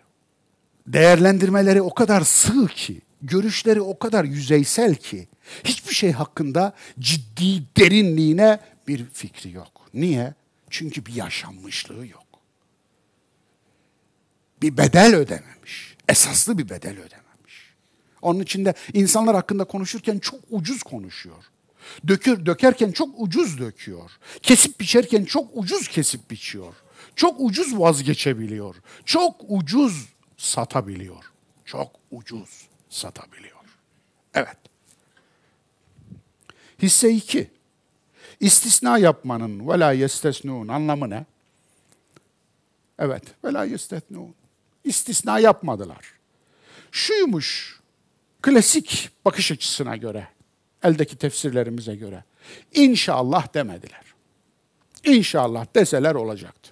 Değerlendirmeleri 0.86 1.82
o 1.82 1.94
kadar 1.94 2.20
sığ 2.20 2.66
ki, 2.66 3.00
görüşleri 3.26 3.80
o 3.80 3.98
kadar 3.98 4.24
yüzeysel 4.24 4.94
ki 4.94 5.28
hiçbir 5.64 5.94
şey 5.94 6.12
hakkında 6.12 6.72
ciddi 6.98 7.62
derinliğine 7.76 8.60
bir 8.88 9.04
fikri 9.12 9.50
yok. 9.52 9.88
Niye? 9.94 10.34
Çünkü 10.70 11.06
bir 11.06 11.14
yaşanmışlığı 11.14 12.06
yok. 12.06 12.26
Bir 14.62 14.76
bedel 14.76 15.14
ödememiş. 15.14 15.96
Esaslı 16.08 16.58
bir 16.58 16.68
bedel 16.68 16.92
ödememiş. 16.92 17.74
Onun 18.22 18.40
için 18.40 18.64
de 18.64 18.74
insanlar 18.92 19.34
hakkında 19.34 19.64
konuşurken 19.64 20.18
çok 20.18 20.40
ucuz 20.50 20.82
konuşuyor. 20.82 21.44
Dökür, 22.08 22.46
dökerken 22.46 22.92
çok 22.92 23.08
ucuz 23.16 23.58
döküyor. 23.58 24.10
Kesip 24.42 24.80
biçerken 24.80 25.24
çok 25.24 25.50
ucuz 25.54 25.88
kesip 25.88 26.30
biçiyor. 26.30 26.74
Çok 27.16 27.40
ucuz 27.40 27.78
vazgeçebiliyor. 27.78 28.76
Çok 29.04 29.36
ucuz 29.48 30.08
satabiliyor. 30.36 31.24
Çok 31.64 31.90
ucuz 32.10 32.68
satabiliyor. 32.94 33.64
Evet. 34.34 34.56
Hisse 36.82 37.10
2. 37.10 37.50
İstisna 38.40 38.98
yapmanın 38.98 39.68
ve 39.68 39.78
la 39.78 39.92
anlamı 40.68 41.10
ne? 41.10 41.24
Evet, 42.98 43.22
ve 43.44 43.52
la. 43.52 43.66
İstisna 44.84 45.38
yapmadılar. 45.38 46.14
Şuymuş 46.92 47.80
klasik 48.42 49.10
bakış 49.24 49.52
açısına 49.52 49.96
göre, 49.96 50.28
eldeki 50.82 51.16
tefsirlerimize 51.18 51.96
göre 51.96 52.24
inşallah 52.74 53.54
demediler. 53.54 54.04
İnşallah 55.04 55.66
deseler 55.74 56.14
olacaktı. 56.14 56.70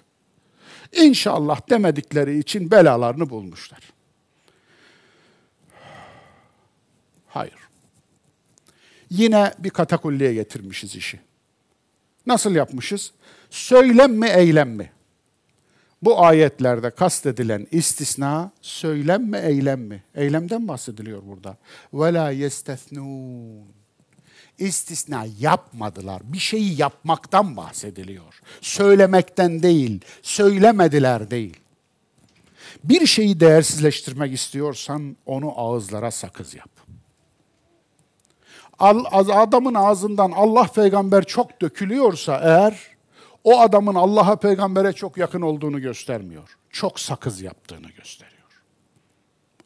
İnşallah 0.91 1.69
demedikleri 1.69 2.39
için 2.39 2.71
belalarını 2.71 3.29
bulmuşlar. 3.29 3.92
Hayır. 7.33 7.53
Yine 9.09 9.53
bir 9.59 9.69
katakulliye 9.69 10.33
getirmişiz 10.33 10.95
işi. 10.95 11.19
Nasıl 12.25 12.55
yapmışız? 12.55 13.11
Söylem 13.49 14.13
mi, 14.13 14.27
eylem 14.27 14.69
mi? 14.69 14.91
Bu 16.01 16.25
ayetlerde 16.25 16.89
kastedilen 16.89 17.67
istisna 17.71 18.51
söylem 18.61 19.23
mi, 19.23 19.37
eylem 19.37 19.81
mi? 19.81 20.03
Eylemden 20.15 20.67
bahsediliyor 20.67 21.21
burada. 21.27 21.57
Ve 21.93 22.13
la. 22.13 22.31
İstisna 24.57 25.25
yapmadılar. 25.39 26.21
Bir 26.23 26.39
şeyi 26.39 26.81
yapmaktan 26.81 27.57
bahsediliyor. 27.57 28.41
Söylemekten 28.61 29.63
değil, 29.63 30.01
söylemediler 30.21 31.31
değil. 31.31 31.57
Bir 32.83 33.05
şeyi 33.05 33.39
değersizleştirmek 33.39 34.33
istiyorsan 34.33 35.17
onu 35.25 35.59
ağızlara 35.59 36.11
sakız 36.11 36.55
yap. 36.55 36.82
Adamın 38.79 39.73
ağzından 39.73 40.31
Allah 40.31 40.63
peygamber 40.63 41.23
çok 41.23 41.61
dökülüyorsa 41.61 42.39
eğer 42.43 42.93
o 43.43 43.59
adamın 43.59 43.95
Allah'a 43.95 44.35
peygambere 44.35 44.93
çok 44.93 45.17
yakın 45.17 45.41
olduğunu 45.41 45.81
göstermiyor. 45.81 46.57
Çok 46.69 46.99
sakız 46.99 47.41
yaptığını 47.41 47.87
gösteriyor. 47.87 48.63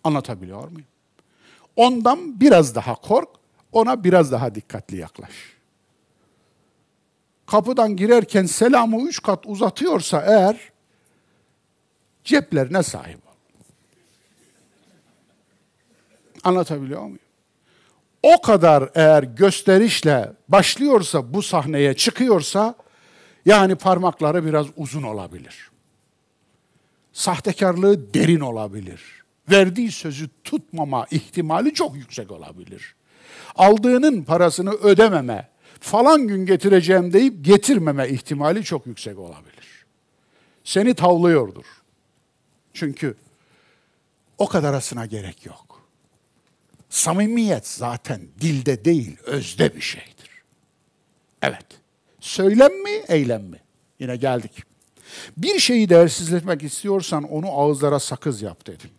Anlatabiliyor 0.04 0.64
muyum? 0.64 0.88
Ondan 1.76 2.40
biraz 2.40 2.76
daha 2.76 2.96
kork, 2.96 3.30
ona 3.72 4.04
biraz 4.04 4.32
daha 4.32 4.56
dikkatli 4.56 4.98
yaklaş. 4.98 5.32
Kapıdan 7.46 7.96
girerken 7.96 8.46
selamı 8.46 9.02
üç 9.02 9.22
kat 9.22 9.48
uzatıyorsa 9.48 10.24
eğer, 10.28 10.72
ceplerine 12.24 12.84
sahip 12.84 13.28
ol. 13.28 13.34
Anlatabiliyor 16.44 17.02
muyum? 17.02 17.20
O 18.28 18.42
kadar 18.42 18.90
eğer 18.96 19.24
gösterişle 19.24 20.32
başlıyorsa 20.50 21.34
bu 21.34 21.42
sahneye 21.42 21.94
çıkıyorsa 21.94 22.76
Yani 23.46 23.76
parmakları 23.76 24.46
biraz 24.46 24.68
uzun 24.78 25.04
olabilir. 25.04 25.72
Sahtekarlığı 27.14 28.14
derin 28.14 28.40
olabilir. 28.40 29.02
Verdiği 29.52 29.92
sözü 29.92 30.30
tutmama 30.44 31.06
ihtimali 31.12 31.74
çok 31.74 31.96
yüksek 31.96 32.32
olabilir. 32.32 32.96
Aldığının 33.56 34.24
parasını 34.24 34.72
ödememe, 34.72 35.50
falan 35.80 36.28
gün 36.28 36.46
getireceğim 36.46 37.14
deyip 37.14 37.46
getirmeme 37.46 38.10
ihtimali 38.10 38.64
çok 38.64 38.88
yüksek 38.88 39.20
olabilir. 39.20 39.86
Seni 40.64 40.94
tavlıyordur. 40.94 41.66
Çünkü 42.74 43.16
o 44.38 44.48
kadarasına 44.48 45.06
gerek 45.06 45.46
yok. 45.46 45.67
Samimiyet 46.90 47.68
zaten 47.68 48.22
dilde 48.42 48.86
değil, 48.86 49.18
özde 49.24 49.76
bir 49.76 49.82
şeydir. 49.82 50.44
Evet. 51.42 51.66
Söylem 52.20 52.84
mi, 52.84 53.04
eylem 53.08 53.44
mi? 53.44 53.60
Yine 54.00 54.16
geldik. 54.16 54.64
Bir 55.38 55.60
şeyi 55.60 55.90
değersizletmek 55.90 56.64
istiyorsan 56.64 57.24
onu 57.24 57.52
ağızlara 57.52 58.00
sakız 58.00 58.42
yap 58.42 58.68
dedim. 58.68 58.90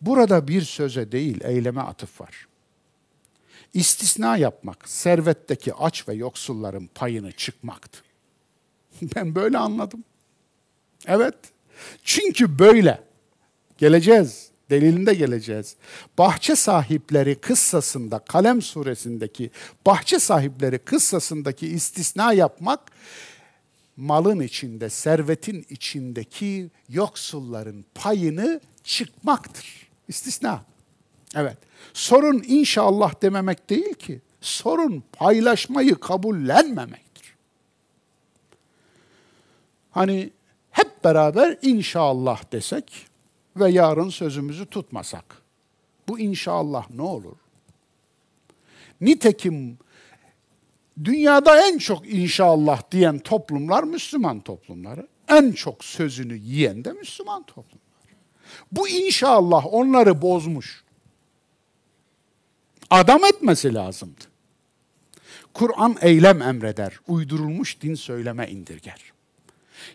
Burada 0.00 0.48
bir 0.48 0.62
söze 0.62 1.12
değil, 1.12 1.40
eyleme 1.44 1.80
atıf 1.80 2.20
var. 2.20 2.46
İstisna 3.74 4.36
yapmak, 4.36 4.88
servetteki 4.88 5.74
aç 5.74 6.08
ve 6.08 6.14
yoksulların 6.14 6.86
payını 6.94 7.32
çıkmaktı. 7.32 7.98
Ben 9.16 9.34
böyle 9.34 9.58
anladım. 9.58 10.04
Evet. 11.06 11.34
Çünkü 12.02 12.58
böyle. 12.58 13.02
Geleceğiz. 13.78 14.50
Delilinde 14.74 15.14
geleceğiz. 15.14 15.76
Bahçe 16.18 16.56
sahipleri 16.56 17.34
kıssasında, 17.34 18.18
Kalem 18.18 18.62
suresindeki 18.62 19.50
bahçe 19.86 20.18
sahipleri 20.18 20.78
kıssasındaki 20.78 21.66
istisna 21.66 22.32
yapmak, 22.32 22.80
malın 23.96 24.40
içinde, 24.40 24.90
servetin 24.90 25.66
içindeki 25.70 26.70
yoksulların 26.88 27.84
payını 27.94 28.60
çıkmaktır. 28.84 29.88
İstisna. 30.08 30.64
Evet. 31.34 31.58
Sorun 31.92 32.42
inşallah 32.46 33.22
dememek 33.22 33.70
değil 33.70 33.94
ki. 33.94 34.20
Sorun 34.40 35.02
paylaşmayı 35.12 35.94
kabullenmemektir. 35.94 37.34
Hani 39.90 40.30
hep 40.70 41.04
beraber 41.04 41.58
inşallah 41.62 42.52
desek 42.52 43.13
ve 43.56 43.70
yarın 43.70 44.08
sözümüzü 44.08 44.66
tutmasak. 44.66 45.42
Bu 46.08 46.18
inşallah 46.18 46.90
ne 46.90 47.02
olur? 47.02 47.36
Nitekim 49.00 49.78
dünyada 51.04 51.68
en 51.68 51.78
çok 51.78 52.08
inşallah 52.08 52.82
diyen 52.90 53.18
toplumlar 53.18 53.84
Müslüman 53.84 54.40
toplumları. 54.40 55.08
En 55.28 55.52
çok 55.52 55.84
sözünü 55.84 56.36
yiyen 56.36 56.84
de 56.84 56.92
Müslüman 56.92 57.42
toplumlar. 57.42 57.84
Bu 58.72 58.88
inşallah 58.88 59.74
onları 59.74 60.22
bozmuş. 60.22 60.84
Adam 62.90 63.24
etmesi 63.24 63.74
lazımdı. 63.74 64.24
Kur'an 65.54 65.96
eylem 66.00 66.42
emreder, 66.42 67.00
uydurulmuş 67.08 67.80
din 67.80 67.94
söyleme 67.94 68.50
indirger. 68.50 69.13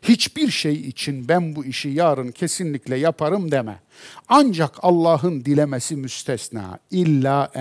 Hiçbir 0.01 0.51
şey 0.51 0.73
için 0.73 1.27
ben 1.27 1.55
bu 1.55 1.65
işi 1.65 1.89
yarın 1.89 2.31
kesinlikle 2.31 2.95
yaparım 2.95 3.51
deme. 3.51 3.79
Ancak 4.27 4.75
Allah'ın 4.81 5.45
dilemesi 5.45 5.95
müstesna. 5.95 6.79
İlla 6.91 7.51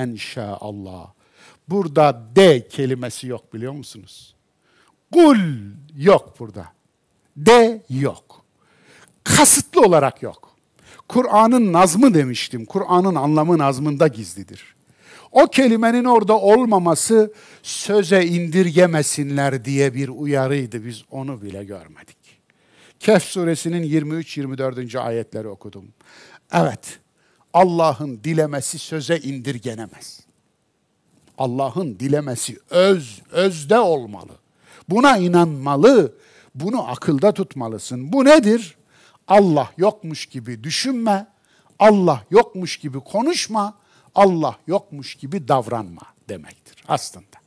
Allah. 0.61 1.15
Burada 1.69 2.23
de 2.37 2.69
kelimesi 2.69 3.27
yok 3.27 3.55
biliyor 3.55 3.73
musunuz? 3.73 4.35
Kul 5.13 5.39
yok 5.97 6.35
burada. 6.39 6.67
De 7.37 7.83
yok. 7.91 8.45
Kasıtlı 9.25 9.81
olarak 9.81 10.23
yok. 10.23 10.49
Kur'an'ın 11.09 11.73
nazmı 11.73 12.15
demiştim. 12.15 12.65
Kur'an'ın 12.65 13.15
anlamı 13.15 13.59
nazmında 13.59 14.09
gizlidir. 14.09 14.75
O 15.33 15.47
kelimenin 15.47 16.05
orada 16.05 16.39
olmaması 16.39 17.33
söze 17.63 18.27
indirgemesinler 18.27 19.65
diye 19.65 19.95
bir 19.95 20.09
uyarıydı. 20.09 20.85
Biz 20.85 21.05
onu 21.11 21.43
bile 21.43 21.65
görmedik. 21.65 22.18
Kehf 23.01 23.23
suresinin 23.23 23.83
23-24. 23.83 24.99
ayetleri 24.99 25.49
okudum. 25.49 25.89
Evet, 26.53 26.99
Allah'ın 27.53 28.21
dilemesi 28.25 28.79
söze 28.79 29.19
indirgenemez. 29.19 30.21
Allah'ın 31.39 31.99
dilemesi 32.01 32.59
öz, 32.71 33.23
özde 33.31 33.79
olmalı. 33.79 34.33
Buna 34.89 35.19
inanmalı, 35.19 36.15
bunu 36.55 36.89
akılda 36.89 37.33
tutmalısın. 37.33 38.13
Bu 38.13 38.25
nedir? 38.25 38.77
Allah 39.29 39.71
yokmuş 39.77 40.27
gibi 40.27 40.65
düşünme, 40.65 41.27
Allah 41.79 42.25
yokmuş 42.31 42.77
gibi 42.77 43.01
konuşma, 43.01 43.79
Allah 44.15 44.59
yokmuş 44.67 45.15
gibi 45.15 45.49
davranma 45.49 46.03
demektir 46.29 46.85
aslında. 46.89 47.39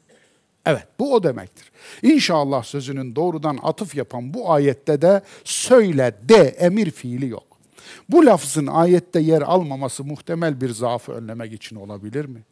Evet 0.66 0.88
bu 1.00 1.14
o 1.14 1.24
demektir. 1.24 1.72
İnşallah 2.02 2.64
sözünün 2.64 3.16
doğrudan 3.16 3.60
atıf 3.64 3.96
yapan 3.96 4.34
bu 4.34 4.52
ayette 4.52 5.02
de 5.02 5.22
söyle 5.44 6.20
de 6.30 6.36
emir 6.36 6.92
fiili 6.92 7.28
yok. 7.28 7.58
Bu 8.10 8.26
lafzın 8.26 8.68
ayette 8.68 9.20
yer 9.20 9.42
almaması 9.42 10.04
muhtemel 10.04 10.62
bir 10.62 10.70
zaafı 10.70 11.12
önlemek 11.12 11.54
için 11.54 11.76
olabilir 11.76 12.26
mi? 12.26 12.44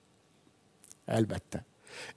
Elbette. 1.08 1.64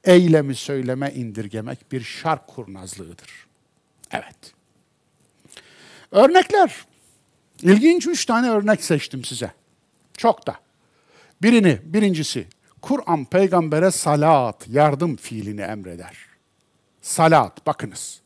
Eylemi 0.04 0.54
söyleme 0.54 1.12
indirgemek 1.14 1.92
bir 1.92 2.00
şark 2.00 2.46
kurnazlığıdır. 2.46 3.46
Evet. 4.10 4.54
Örnekler. 6.10 6.86
İlginç 7.62 8.06
üç 8.06 8.26
tane 8.26 8.50
örnek 8.50 8.84
seçtim 8.84 9.24
size. 9.24 9.52
Çok 10.16 10.46
da. 10.46 10.56
Birini, 11.42 11.78
birincisi 11.84 12.46
Kur'an 12.82 13.24
peygambere 13.24 13.90
salat, 13.90 14.68
yardım 14.68 15.16
fiilini 15.16 15.60
emreder. 15.60 16.16
Salat, 17.02 17.66
bakınız. 17.66 18.20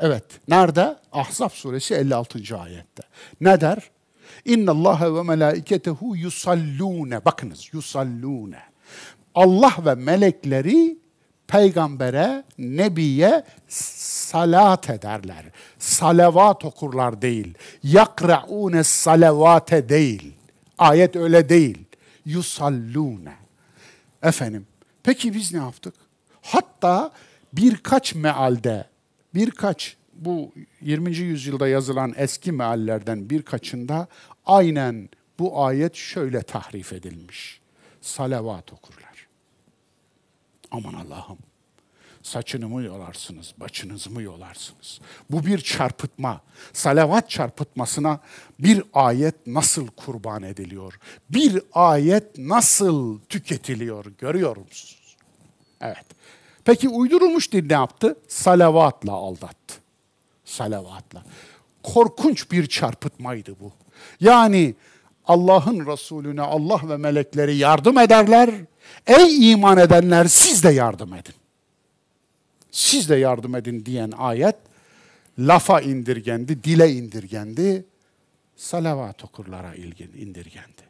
Evet, 0.00 0.24
nerede? 0.48 0.96
Ahzab 1.12 1.50
suresi 1.50 1.94
56. 1.94 2.58
ayette. 2.58 3.02
Ne 3.40 3.60
der? 3.60 3.90
İnna 4.44 4.70
Allah 4.70 5.14
ve 5.14 5.22
melaiketehu 5.22 6.16
yusallune. 6.16 7.24
Bakınız, 7.24 7.68
yusallune. 7.72 8.62
Allah 9.34 9.74
ve 9.86 9.94
melekleri 9.94 10.98
peygambere, 11.48 12.44
nebiye 12.58 13.44
salat 13.68 14.90
ederler. 14.90 15.44
Salavat 15.78 16.64
okurlar 16.64 17.22
değil. 17.22 17.54
Yakra'une 17.82 18.84
salavate 18.84 19.88
değil. 19.88 20.34
Ayet 20.78 21.16
öyle 21.16 21.48
değil. 21.48 21.84
Yusallune. 22.24 23.45
Efendim, 24.22 24.66
peki 25.02 25.34
biz 25.34 25.52
ne 25.52 25.58
yaptık? 25.58 25.94
Hatta 26.42 27.12
birkaç 27.52 28.14
mealde, 28.14 28.88
birkaç 29.34 29.96
bu 30.12 30.52
20. 30.80 31.16
yüzyılda 31.16 31.68
yazılan 31.68 32.14
eski 32.16 32.52
meallerden 32.52 33.30
birkaçında 33.30 34.06
aynen 34.46 35.08
bu 35.38 35.64
ayet 35.64 35.94
şöyle 35.94 36.42
tahrif 36.42 36.92
edilmiş. 36.92 37.60
Salavat 38.00 38.72
okurlar. 38.72 39.26
Aman 40.70 40.94
Allah'ım 40.94 41.38
saçını 42.26 42.68
mı 42.68 42.82
yolarsınız, 42.82 43.54
başınızı 43.56 44.10
mı 44.10 44.22
yolarsınız? 44.22 45.00
Bu 45.30 45.46
bir 45.46 45.58
çarpıtma. 45.58 46.40
Salavat 46.72 47.30
çarpıtmasına 47.30 48.20
bir 48.58 48.82
ayet 48.92 49.46
nasıl 49.46 49.86
kurban 49.86 50.42
ediliyor? 50.42 50.98
Bir 51.30 51.62
ayet 51.72 52.38
nasıl 52.38 53.18
tüketiliyor? 53.20 54.04
Görüyor 54.18 54.56
musunuz? 54.56 55.16
Evet. 55.80 56.06
Peki 56.64 56.88
uydurulmuş 56.88 57.52
din 57.52 57.68
ne 57.68 57.72
yaptı? 57.72 58.16
Salavatla 58.28 59.12
aldattı. 59.12 59.74
Salavatla. 60.44 61.24
Korkunç 61.82 62.50
bir 62.52 62.66
çarpıtmaydı 62.66 63.56
bu. 63.60 63.72
Yani 64.20 64.74
Allah'ın 65.26 65.86
Resulüne 65.86 66.42
Allah 66.42 66.80
ve 66.88 66.96
melekleri 66.96 67.56
yardım 67.56 67.98
ederler. 67.98 68.50
Ey 69.06 69.52
iman 69.52 69.78
edenler 69.78 70.24
siz 70.24 70.64
de 70.64 70.70
yardım 70.70 71.14
edin 71.14 71.34
siz 72.76 73.08
de 73.08 73.16
yardım 73.16 73.54
edin 73.54 73.86
diyen 73.86 74.12
ayet 74.16 74.56
lafa 75.38 75.80
indirgendi, 75.80 76.64
dile 76.64 76.92
indirgendi, 76.92 77.84
salavat 78.56 79.24
okurlara 79.24 79.74
ilgin 79.74 80.12
indirgendi. 80.12 80.82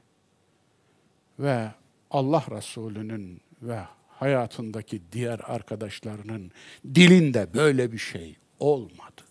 Ve 1.38 1.70
Allah 2.10 2.44
Resulü'nün 2.50 3.40
ve 3.62 3.80
hayatındaki 4.08 5.02
diğer 5.12 5.40
arkadaşlarının 5.44 6.50
dilinde 6.94 7.54
böyle 7.54 7.92
bir 7.92 7.98
şey 7.98 8.36
olmadı. 8.60 9.22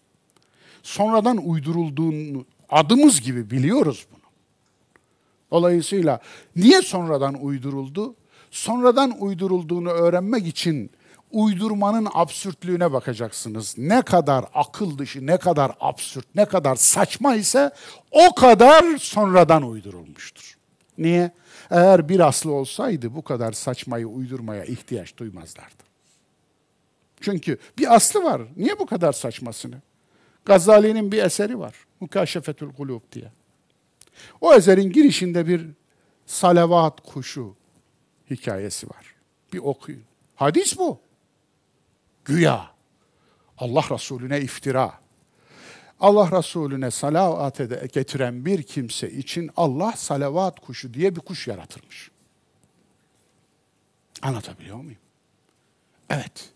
Sonradan 0.83 1.37
uydurulduğunu 1.37 2.45
adımız 2.69 3.21
gibi 3.21 3.51
biliyoruz 3.51 4.07
bunu. 4.11 4.31
Dolayısıyla 5.51 6.19
niye 6.55 6.81
sonradan 6.81 7.33
uyduruldu? 7.43 8.15
Sonradan 8.51 9.21
uydurulduğunu 9.21 9.89
öğrenmek 9.89 10.47
için 10.47 10.91
uydurmanın 11.35 12.07
absürtlüğüne 12.13 12.93
bakacaksınız. 12.93 13.77
Ne 13.77 14.01
kadar 14.01 14.45
akıl 14.53 14.97
dışı, 14.97 15.27
ne 15.27 15.37
kadar 15.37 15.71
absürt, 15.79 16.25
ne 16.35 16.45
kadar 16.45 16.75
saçma 16.75 17.35
ise 17.35 17.71
o 18.11 18.35
kadar 18.35 18.97
sonradan 18.97 19.63
uydurulmuştur. 19.63 20.57
Niye? 20.97 21.31
Eğer 21.71 22.09
bir 22.09 22.19
aslı 22.19 22.51
olsaydı 22.51 23.15
bu 23.15 23.21
kadar 23.21 23.51
saçmayı 23.51 24.07
uydurmaya 24.07 24.65
ihtiyaç 24.65 25.17
duymazlardı. 25.17 25.83
Çünkü 27.21 27.57
bir 27.77 27.95
aslı 27.95 28.23
var. 28.23 28.41
Niye 28.57 28.79
bu 28.79 28.85
kadar 28.85 29.13
saçmasını? 29.13 29.81
Gazali'nin 30.45 31.11
bir 31.11 31.23
eseri 31.23 31.59
var. 31.59 31.75
Mukaşefetül 31.99 32.73
Kulub 32.73 33.01
diye. 33.11 33.31
O 34.41 34.53
eserin 34.53 34.91
girişinde 34.91 35.47
bir 35.47 35.67
salavat 36.25 37.01
kuşu 37.01 37.55
hikayesi 38.29 38.89
var. 38.89 39.15
Bir 39.53 39.59
okuyun. 39.59 40.03
Hadis 40.35 40.77
bu. 40.77 41.04
Güya. 42.25 42.69
Allah 43.57 43.83
Resulüne 43.91 44.41
iftira. 44.41 44.93
Allah 45.99 46.37
Resulüne 46.37 46.91
salavat 46.91 47.57
getiren 47.93 48.45
bir 48.45 48.63
kimse 48.63 49.11
için 49.11 49.51
Allah 49.57 49.91
salavat 49.91 50.59
kuşu 50.59 50.93
diye 50.93 51.15
bir 51.15 51.21
kuş 51.21 51.47
yaratırmış. 51.47 52.11
Anlatabiliyor 54.21 54.77
muyum? 54.77 54.99
Evet. 56.09 56.49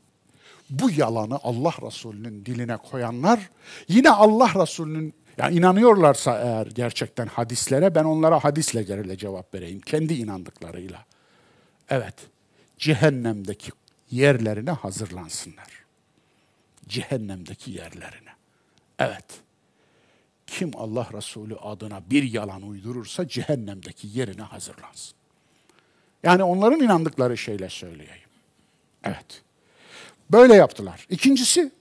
Bu 0.70 0.92
yalanı 0.92 1.40
Allah 1.44 1.74
Resulü'nün 1.82 2.46
diline 2.46 2.78
koyanlar 2.78 3.50
yine 3.88 4.10
Allah 4.10 4.52
Resulü'nün 4.62 5.14
yani 5.38 5.58
inanıyorlarsa 5.58 6.40
eğer 6.40 6.68
gerçekten 6.68 7.28
hadislere 7.28 7.96
ben 7.96 8.04
onlara 8.04 8.44
hadisle 8.44 8.84
gerile 8.84 9.18
cevap 9.18 9.54
vereyim. 9.54 9.82
Kendi 9.82 10.14
inandıklarıyla. 10.14 11.06
Evet. 11.90 12.16
Cehennemdeki 12.78 13.72
yerlerine 14.12 14.72
hazırlansınlar. 14.72 15.86
Cehennemdeki 16.88 17.72
yerlerine. 17.72 18.30
Evet. 19.00 19.26
Kim 20.48 20.72
Allah 20.76 21.08
Resulü 21.14 21.56
adına 21.56 22.02
bir 22.10 22.24
yalan 22.24 22.62
uydurursa 22.62 23.28
cehennemdeki 23.28 24.08
yerine 24.08 24.42
hazırlansın. 24.42 25.14
Yani 26.24 26.44
onların 26.44 26.80
inandıkları 26.80 27.38
şeyle 27.38 27.70
söyleyeyim. 27.70 28.30
Evet. 29.04 29.42
Böyle 30.32 30.56
yaptılar. 30.56 31.08
İkincisi, 31.10 31.72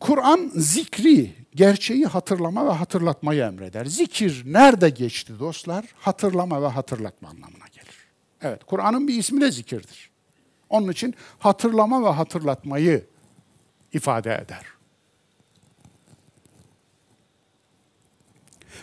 Kur'an 0.00 0.50
zikri, 0.54 1.34
gerçeği 1.54 2.06
hatırlama 2.06 2.66
ve 2.66 2.70
hatırlatmayı 2.70 3.42
emreder. 3.42 3.84
Zikir 3.84 4.42
nerede 4.46 4.90
geçti 4.90 5.38
dostlar? 5.38 5.84
Hatırlama 5.94 6.62
ve 6.62 6.66
hatırlatma 6.66 7.28
anlamına 7.28 7.66
gelir. 7.72 7.96
Evet, 8.42 8.64
Kur'an'ın 8.64 9.08
bir 9.08 9.14
ismi 9.14 9.40
de 9.40 9.52
zikirdir. 9.52 10.10
Onun 10.68 10.92
için 10.92 11.14
hatırlama 11.38 12.04
ve 12.04 12.08
hatırlatmayı 12.08 13.04
ifade 13.92 14.34
eder. 14.34 14.64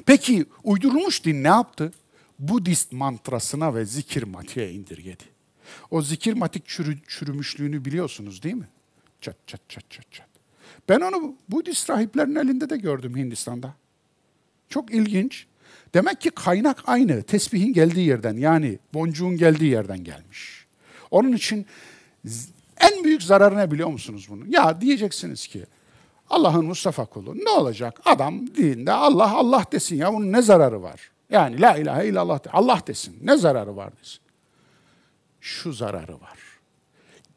Peki 0.06 0.46
uydurulmuş 0.64 1.26
din 1.26 1.44
ne 1.44 1.48
yaptı? 1.48 1.92
Budist 2.40 2.92
mantrasına 2.92 3.76
ve 3.76 3.86
zikir 3.86 4.24
matiğe 4.24 4.72
indirgedi. 4.72 5.24
O 5.92 6.02
zikir 6.02 6.34
matik 6.34 6.68
çürü, 6.68 6.98
çürümüşlüğünü 7.08 7.86
biliyorsunuz 7.86 8.44
değil 8.44 8.56
mi? 8.56 8.68
Çat 9.22 9.36
çat 9.48 9.62
çat 9.70 9.92
çat 9.92 10.12
çat. 10.12 10.28
Ben 10.90 11.02
onu 11.02 11.36
Budist 11.50 11.90
rahiplerin 11.90 12.36
elinde 12.36 12.70
de 12.70 12.78
gördüm 12.78 13.18
Hindistan'da. 13.18 13.74
Çok 14.70 14.94
ilginç. 14.94 15.48
Demek 15.94 16.22
ki 16.22 16.30
kaynak 16.30 16.84
aynı. 16.86 17.24
Tesbihin 17.24 17.74
geldiği 17.74 18.08
yerden 18.08 18.38
yani 18.38 18.80
boncuğun 18.94 19.38
geldiği 19.38 19.72
yerden 19.72 20.04
gelmiş. 20.04 20.61
Onun 21.12 21.32
için 21.32 21.66
en 22.80 23.04
büyük 23.04 23.24
zararı 23.24 23.58
ne 23.58 23.72
biliyor 23.72 23.90
musunuz 23.90 24.28
bunu? 24.30 24.44
Ya 24.48 24.82
diyeceksiniz 24.82 25.48
ki 25.48 25.66
Allah'ın 26.30 26.66
Mustafa 26.66 27.06
kulu 27.06 27.36
ne 27.36 27.50
olacak? 27.50 28.02
Adam 28.06 28.48
dinde 28.48 28.92
Allah 28.92 29.32
Allah 29.36 29.66
desin 29.72 29.96
ya 29.96 30.14
bunun 30.14 30.32
ne 30.32 30.42
zararı 30.42 30.82
var? 30.84 31.12
Yani 31.30 31.62
la 31.62 31.78
ilahe 31.78 32.08
illallah 32.08 32.40
Allah 32.52 32.82
desin. 32.88 33.18
Ne 33.22 33.38
zararı 33.38 33.76
var 33.76 33.94
desin. 34.02 34.20
Şu 35.42 35.74
zararı 35.74 36.22
var. 36.22 36.40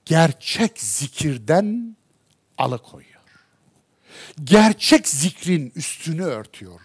Gerçek 0.04 0.80
zikirden 0.80 1.96
alıkoyuyor. 2.58 3.14
Gerçek 4.44 5.08
zikrin 5.08 5.72
üstünü 5.76 6.22
örtüyor. 6.22 6.80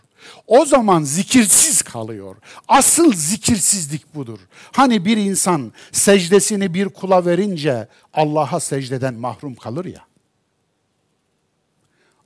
O 0.47 0.65
zaman 0.65 1.03
zikirsiz 1.03 1.81
kalıyor. 1.81 2.35
Asıl 2.67 3.13
zikirsizlik 3.13 4.15
budur. 4.15 4.39
Hani 4.71 5.05
bir 5.05 5.17
insan 5.17 5.73
secdesini 5.91 6.73
bir 6.73 6.89
kula 6.89 7.25
verince 7.25 7.87
Allah'a 8.13 8.59
secdeden 8.59 9.13
mahrum 9.13 9.55
kalır 9.55 9.85
ya. 9.85 10.01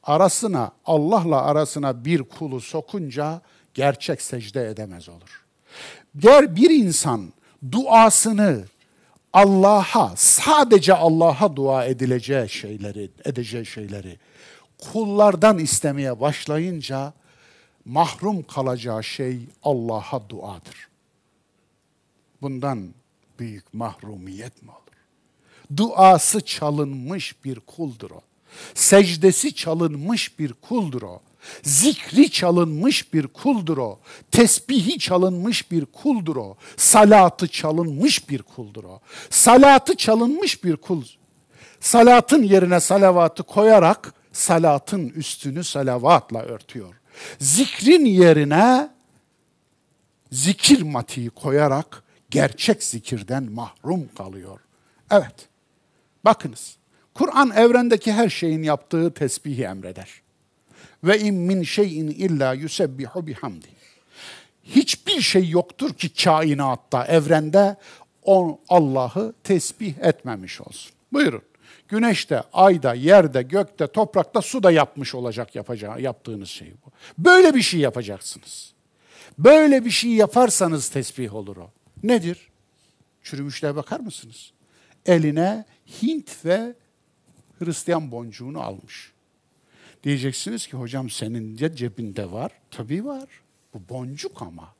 Arasına, 0.03 0.71
Allah'la 0.85 1.41
arasına 1.41 2.05
bir 2.05 2.23
kulu 2.23 2.61
sokunca 2.61 3.41
gerçek 3.73 4.21
secde 4.21 4.69
edemez 4.69 5.09
olur. 5.09 5.43
Der 6.15 6.55
bir 6.55 6.69
insan 6.69 7.33
duasını 7.71 8.63
Allah'a, 9.33 10.13
sadece 10.15 10.93
Allah'a 10.93 11.55
dua 11.55 11.85
edileceği 11.85 12.49
şeyleri, 12.49 13.11
edeceği 13.25 13.65
şeyleri 13.65 14.19
kullardan 14.77 15.57
istemeye 15.57 16.19
başlayınca 16.19 17.13
mahrum 17.85 18.43
kalacağı 18.43 19.03
şey 19.03 19.39
Allah'a 19.63 20.29
duadır. 20.29 20.87
Bundan 22.41 22.93
büyük 23.39 23.73
mahrumiyet 23.73 24.63
mi 24.63 24.71
olur? 24.71 25.77
Duası 25.77 26.41
çalınmış 26.41 27.43
bir 27.45 27.59
kuldur 27.59 28.11
o. 28.11 28.21
Secdesi 28.73 29.55
çalınmış 29.55 30.39
bir 30.39 30.53
kuldur 30.53 31.01
o. 31.01 31.21
Zikri 31.63 32.31
çalınmış 32.31 33.13
bir 33.13 33.27
kuldur 33.27 33.77
o. 33.77 33.99
Tesbihi 34.31 34.99
çalınmış 34.99 35.71
bir 35.71 35.85
kuldur 35.85 36.35
o. 36.35 36.57
Salatı 36.77 37.47
çalınmış 37.47 38.29
bir 38.29 38.41
kuldur 38.41 38.83
o. 38.83 38.99
Salatı 39.29 39.95
çalınmış 39.97 40.63
bir 40.63 40.75
kul. 40.75 41.03
Salatın 41.79 42.43
yerine 42.43 42.79
salavatı 42.79 43.43
koyarak 43.43 44.13
salatın 44.33 45.09
üstünü 45.09 45.63
salavatla 45.63 46.41
örtüyor. 46.41 46.93
Zikrin 47.39 48.05
yerine 48.05 48.89
zikir 50.31 50.81
matiği 50.81 51.29
koyarak 51.29 52.03
gerçek 52.29 52.83
zikirden 52.83 53.43
mahrum 53.43 54.09
kalıyor. 54.17 54.59
Evet. 55.11 55.49
Bakınız. 56.25 56.77
Kur'an 57.13 57.51
evrendeki 57.51 58.13
her 58.13 58.29
şeyin 58.29 58.63
yaptığı 58.63 59.13
tesbihi 59.13 59.63
emreder. 59.63 60.09
Ve 61.03 61.19
in 61.19 61.35
min 61.35 61.63
şeyin 61.63 62.07
illa 62.07 62.53
yusebbihu 62.53 63.27
bihamdi. 63.27 63.67
Hiçbir 64.63 65.21
şey 65.21 65.49
yoktur 65.49 65.93
ki 65.93 66.13
kainatta, 66.23 67.05
evrende 67.05 67.75
Allah'ı 68.69 69.33
tesbih 69.43 69.97
etmemiş 69.97 70.61
olsun. 70.61 70.91
Buyurun. 71.13 71.41
Güneşte, 71.93 72.43
ayda, 72.53 72.93
yerde, 72.93 73.41
gökte, 73.41 73.87
toprakta, 73.87 74.41
suda 74.41 74.71
yapmış 74.71 75.15
olacak 75.15 75.55
yapacağı, 75.55 76.01
yaptığınız 76.01 76.49
şey 76.49 76.73
bu. 76.85 76.91
Böyle 77.17 77.55
bir 77.55 77.61
şey 77.61 77.79
yapacaksınız. 77.79 78.73
Böyle 79.37 79.85
bir 79.85 79.89
şey 79.89 80.11
yaparsanız 80.11 80.89
tesbih 80.89 81.35
olur 81.35 81.57
o. 81.57 81.71
Nedir? 82.03 82.49
Çürümüşlere 83.23 83.75
bakar 83.75 83.99
mısınız? 83.99 84.51
Eline 85.05 85.65
Hint 86.01 86.45
ve 86.45 86.73
Hristiyan 87.59 88.11
boncuğunu 88.11 88.61
almış. 88.61 89.11
Diyeceksiniz 90.03 90.67
ki 90.67 90.77
hocam 90.77 91.09
senin 91.09 91.57
de 91.57 91.75
cebinde 91.75 92.31
var. 92.31 92.51
Tabii 92.71 93.05
var. 93.05 93.29
Bu 93.73 93.89
boncuk 93.89 94.41
ama. 94.41 94.75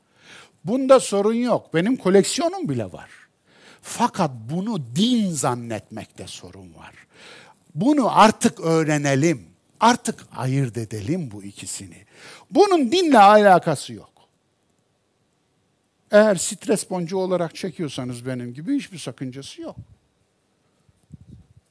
Bunda 0.64 1.00
sorun 1.00 1.34
yok. 1.34 1.74
Benim 1.74 1.96
koleksiyonum 1.96 2.68
bile 2.68 2.92
var. 2.92 3.10
Fakat 3.86 4.30
bunu 4.50 4.96
din 4.96 5.30
zannetmekte 5.30 6.26
sorun 6.26 6.74
var. 6.74 6.94
Bunu 7.74 8.18
artık 8.18 8.60
öğrenelim. 8.60 9.46
Artık 9.80 10.26
ayırt 10.36 10.76
edelim 10.76 11.30
bu 11.30 11.42
ikisini. 11.42 12.04
Bunun 12.50 12.92
dinle 12.92 13.18
alakası 13.18 13.92
yok. 13.92 14.12
Eğer 16.10 16.36
stres 16.36 16.90
boncuğu 16.90 17.18
olarak 17.18 17.54
çekiyorsanız 17.54 18.26
benim 18.26 18.54
gibi 18.54 18.76
hiçbir 18.76 18.98
sakıncası 18.98 19.62
yok. 19.62 19.76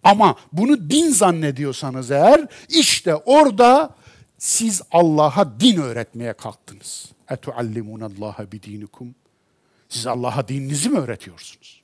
Ama 0.04 0.36
bunu 0.52 0.90
din 0.90 1.10
zannediyorsanız 1.10 2.12
eğer 2.12 2.48
işte 2.70 3.16
orada 3.16 3.96
siz 4.38 4.82
Allah'a 4.92 5.60
din 5.60 5.82
öğretmeye 5.82 6.34
kalktınız. 6.34 7.12
Etuallimuna 7.30 8.06
Allaha 8.06 8.52
bidinikum. 8.52 9.16
Siz 9.90 10.08
Allah'a 10.08 10.48
dininizi 10.48 10.90
mi 10.90 11.00
öğretiyorsunuz? 11.00 11.83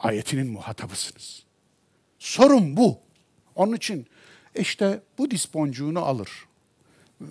Ayetinin 0.00 0.46
muhatabısınız. 0.46 1.42
Sorun 2.18 2.76
bu. 2.76 2.98
Onun 3.54 3.76
için 3.76 4.06
işte 4.54 5.00
Budist 5.18 5.54
boncuğunu 5.54 6.04
alır. 6.04 6.30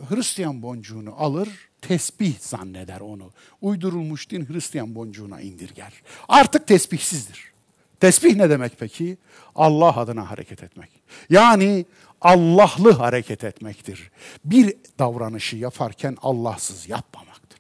Hristiyan 0.10 0.62
boncuğunu 0.62 1.14
alır, 1.18 1.50
tesbih 1.82 2.40
zanneder 2.40 3.00
onu. 3.00 3.32
Uydurulmuş 3.62 4.30
din 4.30 4.50
Hristiyan 4.50 4.96
boncuğuna 4.96 5.42
indirger. 5.42 5.94
Artık 6.30 6.68
tesbihsizdir. 6.68 7.52
Tesbih 8.00 8.36
ne 8.36 8.50
demek 8.50 8.80
peki? 8.80 9.18
Allah 9.56 9.98
adına 9.98 10.32
hareket 10.32 10.64
etmek. 10.64 10.90
Yani 11.30 11.86
Allah'lı 12.22 12.92
hareket 12.92 13.44
etmektir. 13.44 14.12
Bir 14.46 14.76
davranışı 15.00 15.56
yaparken 15.56 16.18
Allahsız 16.22 16.90
yapmamaktır. 16.90 17.60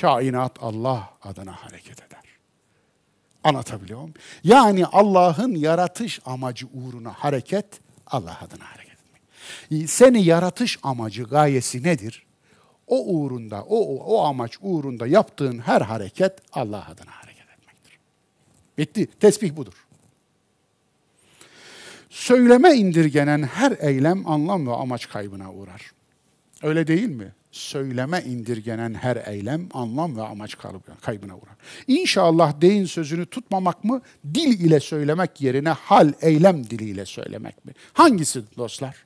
Kainat 0.00 0.56
Allah 0.60 1.10
adına 1.22 1.52
hareket 1.52 2.02
eder. 2.02 2.15
Anlatabiliyor 3.48 3.98
muyum? 3.98 4.14
Yani 4.44 4.86
Allah'ın 4.86 5.54
yaratış 5.54 6.20
amacı 6.24 6.66
uğruna 6.74 7.12
hareket, 7.12 7.66
Allah 8.06 8.38
adına 8.40 8.64
hareket 8.64 8.92
etmek. 8.92 9.90
Seni 9.90 10.24
yaratış 10.24 10.78
amacı, 10.82 11.24
gayesi 11.24 11.82
nedir? 11.82 12.26
O 12.86 13.04
uğrunda, 13.04 13.62
o, 13.62 13.96
o 13.96 14.24
amaç 14.24 14.58
uğrunda 14.62 15.06
yaptığın 15.06 15.58
her 15.58 15.80
hareket 15.80 16.32
Allah 16.52 16.86
adına 16.88 17.10
hareket 17.10 17.46
etmektir. 17.58 17.98
Bitti. 18.78 19.08
Tesbih 19.20 19.56
budur. 19.56 19.86
Söyleme 22.10 22.74
indirgenen 22.74 23.42
her 23.42 23.72
eylem 23.80 24.28
anlam 24.28 24.66
ve 24.66 24.72
amaç 24.72 25.08
kaybına 25.08 25.52
uğrar. 25.52 25.92
Öyle 26.62 26.86
değil 26.86 27.08
mi? 27.08 27.32
Söyleme 27.56 28.22
indirgenen 28.26 28.94
her 28.94 29.16
eylem 29.16 29.68
anlam 29.74 30.16
ve 30.16 30.22
amaç 30.22 30.56
kaybına 31.00 31.34
uğrar. 31.36 31.56
İnşallah 31.86 32.60
deyin 32.60 32.84
sözünü 32.84 33.26
tutmamak 33.26 33.84
mı? 33.84 34.02
Dil 34.34 34.60
ile 34.60 34.80
söylemek 34.80 35.40
yerine 35.40 35.68
hal, 35.68 36.12
eylem 36.20 36.64
diliyle 36.64 37.06
söylemek 37.06 37.64
mi? 37.64 37.72
Hangisi 37.92 38.42
dostlar? 38.56 38.96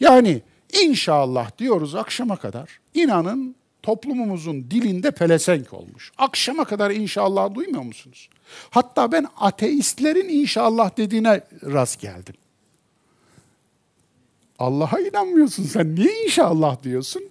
Yani 0.00 0.42
inşallah 0.82 1.58
diyoruz 1.58 1.94
akşama 1.94 2.36
kadar. 2.36 2.80
İnanın 2.94 3.56
toplumumuzun 3.82 4.70
dilinde 4.70 5.10
pelesenk 5.10 5.72
olmuş. 5.72 6.12
Akşama 6.18 6.64
kadar 6.64 6.90
inşallah 6.90 7.54
duymuyor 7.54 7.82
musunuz? 7.82 8.28
Hatta 8.70 9.12
ben 9.12 9.26
ateistlerin 9.36 10.28
inşallah 10.28 10.96
dediğine 10.96 11.40
rast 11.62 12.00
geldim. 12.00 12.34
Allah'a 14.58 15.00
inanmıyorsun 15.00 15.64
sen. 15.64 15.94
Niye 15.94 16.24
inşallah 16.24 16.82
diyorsun? 16.82 17.22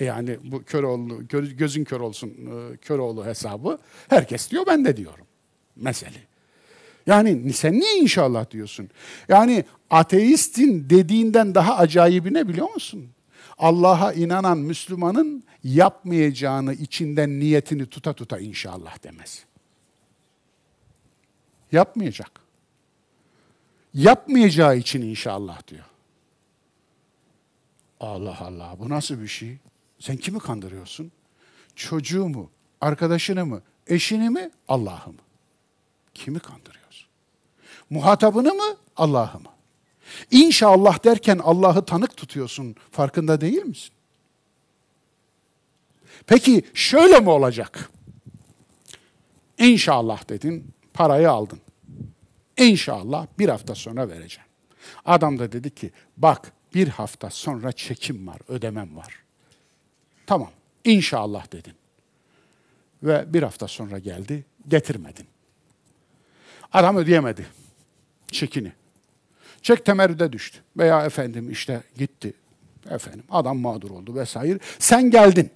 Yani 0.00 0.38
bu 0.44 0.64
Köroğlu, 0.64 1.28
gözün 1.56 1.84
kör 1.84 2.00
olsun 2.00 2.28
e, 2.30 2.76
Köroğlu 2.76 3.26
hesabı. 3.26 3.78
Herkes 4.08 4.50
diyor 4.50 4.66
ben 4.66 4.84
de 4.84 4.96
diyorum. 4.96 5.26
Mesele. 5.76 6.18
Yani 7.06 7.52
sen 7.52 7.80
niye 7.80 7.98
inşallah 7.98 8.50
diyorsun? 8.50 8.90
Yani 9.28 9.64
ateistin 9.90 10.90
dediğinden 10.90 11.54
daha 11.54 11.76
acayibi 11.76 12.34
ne 12.34 12.48
biliyor 12.48 12.74
musun? 12.74 13.08
Allah'a 13.58 14.12
inanan 14.12 14.58
Müslümanın 14.58 15.44
yapmayacağını 15.64 16.74
içinden 16.74 17.40
niyetini 17.40 17.86
tuta 17.86 18.12
tuta 18.12 18.38
inşallah 18.38 19.04
demez. 19.04 19.44
Yapmayacak. 21.72 22.40
Yapmayacağı 23.94 24.76
için 24.76 25.02
inşallah 25.02 25.68
diyor. 25.68 25.84
Allah 28.00 28.38
Allah 28.40 28.76
bu 28.78 28.88
nasıl 28.88 29.20
bir 29.20 29.28
şey? 29.28 29.58
Sen 30.04 30.16
kimi 30.16 30.38
kandırıyorsun? 30.38 31.12
Çocuğu 31.76 32.28
mu? 32.28 32.50
Arkadaşını 32.80 33.46
mı? 33.46 33.62
Eşini 33.86 34.30
mi? 34.30 34.50
Allah'ı 34.68 35.08
mı? 35.12 35.18
Kimi 36.14 36.38
kandırıyorsun? 36.38 37.08
Muhatabını 37.90 38.54
mı? 38.54 38.76
Allah'ı 38.96 39.40
mı? 39.40 39.48
İnşallah 40.30 41.04
derken 41.04 41.38
Allah'ı 41.38 41.84
tanık 41.84 42.16
tutuyorsun. 42.16 42.76
Farkında 42.90 43.40
değil 43.40 43.62
misin? 43.62 43.90
Peki 46.26 46.62
şöyle 46.74 47.20
mi 47.20 47.30
olacak? 47.30 47.90
İnşallah 49.58 50.28
dedin, 50.28 50.74
parayı 50.94 51.30
aldın. 51.30 51.60
İnşallah 52.56 53.26
bir 53.38 53.48
hafta 53.48 53.74
sonra 53.74 54.08
vereceğim. 54.08 54.48
Adam 55.04 55.38
da 55.38 55.52
dedi 55.52 55.74
ki, 55.74 55.90
bak 56.16 56.52
bir 56.74 56.88
hafta 56.88 57.30
sonra 57.30 57.72
çekim 57.72 58.26
var, 58.26 58.38
ödemem 58.48 58.96
var. 58.96 59.23
Tamam, 60.26 60.50
inşallah 60.84 61.52
dedin. 61.52 61.74
Ve 63.02 63.34
bir 63.34 63.42
hafta 63.42 63.68
sonra 63.68 63.98
geldi, 63.98 64.44
getirmedin. 64.68 65.26
Adam 66.72 66.96
ödeyemedi 66.96 67.46
çekini. 68.32 68.72
Çek 69.62 69.84
temerrüde 69.84 70.32
düştü. 70.32 70.58
Veya 70.76 71.06
efendim 71.06 71.50
işte 71.50 71.82
gitti. 71.96 72.34
Efendim 72.90 73.24
adam 73.30 73.58
mağdur 73.58 73.90
oldu 73.90 74.14
vesaire. 74.14 74.58
Sen 74.78 75.10
geldin. 75.10 75.50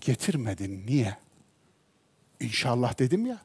Getirmedin. 0.00 0.86
Niye? 0.86 1.16
İnşallah 2.40 2.98
dedim 2.98 3.26
ya. 3.26 3.38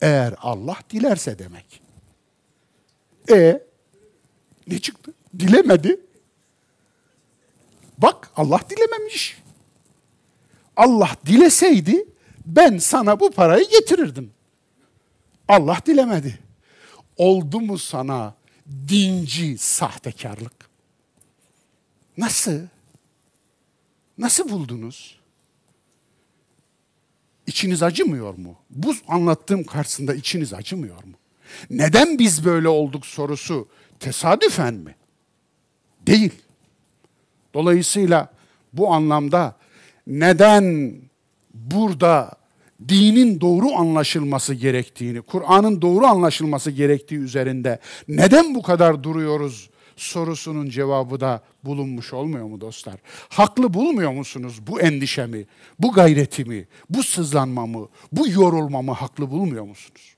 Eğer 0.00 0.34
Allah 0.38 0.76
dilerse 0.90 1.38
demek. 1.38 1.82
E 3.30 3.62
ne 4.66 4.78
çıktı? 4.78 5.14
Dilemedi. 5.38 6.00
Bak 7.98 8.30
Allah 8.36 8.60
dilememiş. 8.70 9.42
Allah 10.76 11.10
dileseydi 11.26 12.04
ben 12.46 12.78
sana 12.78 13.20
bu 13.20 13.30
parayı 13.30 13.68
getirirdim. 13.70 14.30
Allah 15.48 15.78
dilemedi. 15.86 16.38
Oldu 17.16 17.60
mu 17.60 17.78
sana 17.78 18.34
dinci 18.88 19.58
sahtekarlık? 19.58 20.68
Nasıl? 22.16 22.60
Nasıl 24.18 24.48
buldunuz? 24.48 25.18
İçiniz 27.46 27.82
acımıyor 27.82 28.34
mu? 28.34 28.56
Bu 28.70 28.94
anlattığım 29.08 29.64
karşısında 29.64 30.14
içiniz 30.14 30.54
acımıyor 30.54 31.04
mu? 31.04 31.14
Neden 31.70 32.18
biz 32.18 32.44
böyle 32.44 32.68
olduk 32.68 33.06
sorusu 33.06 33.68
tesadüfen 34.00 34.74
mi? 34.74 34.96
Değil. 36.06 36.32
Dolayısıyla 37.58 38.28
bu 38.72 38.92
anlamda 38.92 39.56
neden 40.06 40.94
burada 41.54 42.30
dinin 42.88 43.40
doğru 43.40 43.74
anlaşılması 43.74 44.54
gerektiğini, 44.54 45.22
Kur'an'ın 45.22 45.82
doğru 45.82 46.06
anlaşılması 46.06 46.70
gerektiği 46.70 47.16
üzerinde 47.16 47.78
neden 48.08 48.54
bu 48.54 48.62
kadar 48.62 49.02
duruyoruz 49.02 49.70
sorusunun 49.96 50.70
cevabı 50.70 51.20
da 51.20 51.42
bulunmuş 51.64 52.12
olmuyor 52.12 52.46
mu 52.46 52.60
dostlar? 52.60 52.96
Haklı 53.28 53.74
bulmuyor 53.74 54.12
musunuz 54.12 54.66
bu 54.66 54.80
endişemi, 54.80 55.46
bu 55.78 55.92
gayretimi, 55.92 56.66
bu 56.90 57.02
sızlanmamı, 57.02 57.88
bu 58.12 58.28
yorulmamı 58.28 58.92
haklı 58.92 59.30
bulmuyor 59.30 59.64
musunuz? 59.64 60.14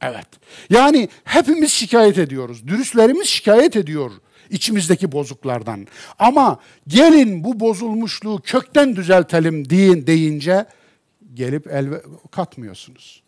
Evet. 0.00 0.28
Yani 0.70 1.08
hepimiz 1.24 1.72
şikayet 1.72 2.18
ediyoruz. 2.18 2.68
Dürüstlerimiz 2.68 3.28
şikayet 3.28 3.76
ediyor 3.76 4.10
içimizdeki 4.50 5.12
bozuklardan. 5.12 5.86
Ama 6.18 6.60
gelin 6.88 7.44
bu 7.44 7.60
bozulmuşluğu 7.60 8.40
kökten 8.44 8.96
düzeltelim 8.96 9.70
deyin 9.70 10.06
deyince 10.06 10.66
gelip 11.34 11.66
el 11.66 11.86
katmıyorsunuz. 12.30 13.22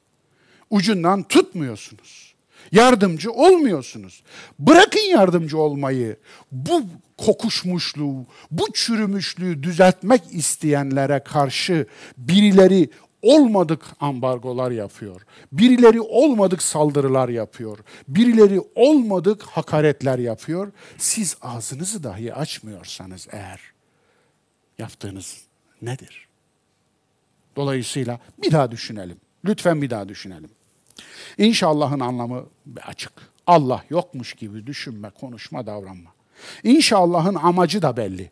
Ucundan 0.70 1.22
tutmuyorsunuz. 1.22 2.34
Yardımcı 2.72 3.32
olmuyorsunuz. 3.32 4.22
Bırakın 4.58 5.10
yardımcı 5.10 5.58
olmayı. 5.58 6.16
Bu 6.52 6.82
kokuşmuşluğu, 7.18 8.26
bu 8.50 8.72
çürümüşlüğü 8.72 9.62
düzeltmek 9.62 10.22
isteyenlere 10.30 11.20
karşı 11.24 11.86
birileri 12.16 12.90
olmadık 13.22 13.82
ambargolar 14.00 14.70
yapıyor. 14.70 15.22
Birileri 15.52 16.00
olmadık 16.00 16.62
saldırılar 16.62 17.28
yapıyor. 17.28 17.78
Birileri 18.08 18.60
olmadık 18.74 19.42
hakaretler 19.42 20.18
yapıyor. 20.18 20.72
Siz 20.98 21.36
ağzınızı 21.42 22.02
dahi 22.02 22.34
açmıyorsanız 22.34 23.28
eğer 23.32 23.60
yaptığınız 24.78 25.42
nedir? 25.82 26.28
Dolayısıyla 27.56 28.20
bir 28.42 28.52
daha 28.52 28.70
düşünelim. 28.70 29.16
Lütfen 29.44 29.82
bir 29.82 29.90
daha 29.90 30.08
düşünelim. 30.08 30.50
İnşallah'ın 31.38 32.00
anlamı 32.00 32.44
açık. 32.86 33.12
Allah 33.46 33.84
yokmuş 33.90 34.34
gibi 34.34 34.66
düşünme, 34.66 35.10
konuşma, 35.10 35.66
davranma. 35.66 36.10
İnşallah'ın 36.62 37.34
amacı 37.34 37.82
da 37.82 37.96
belli. 37.96 38.30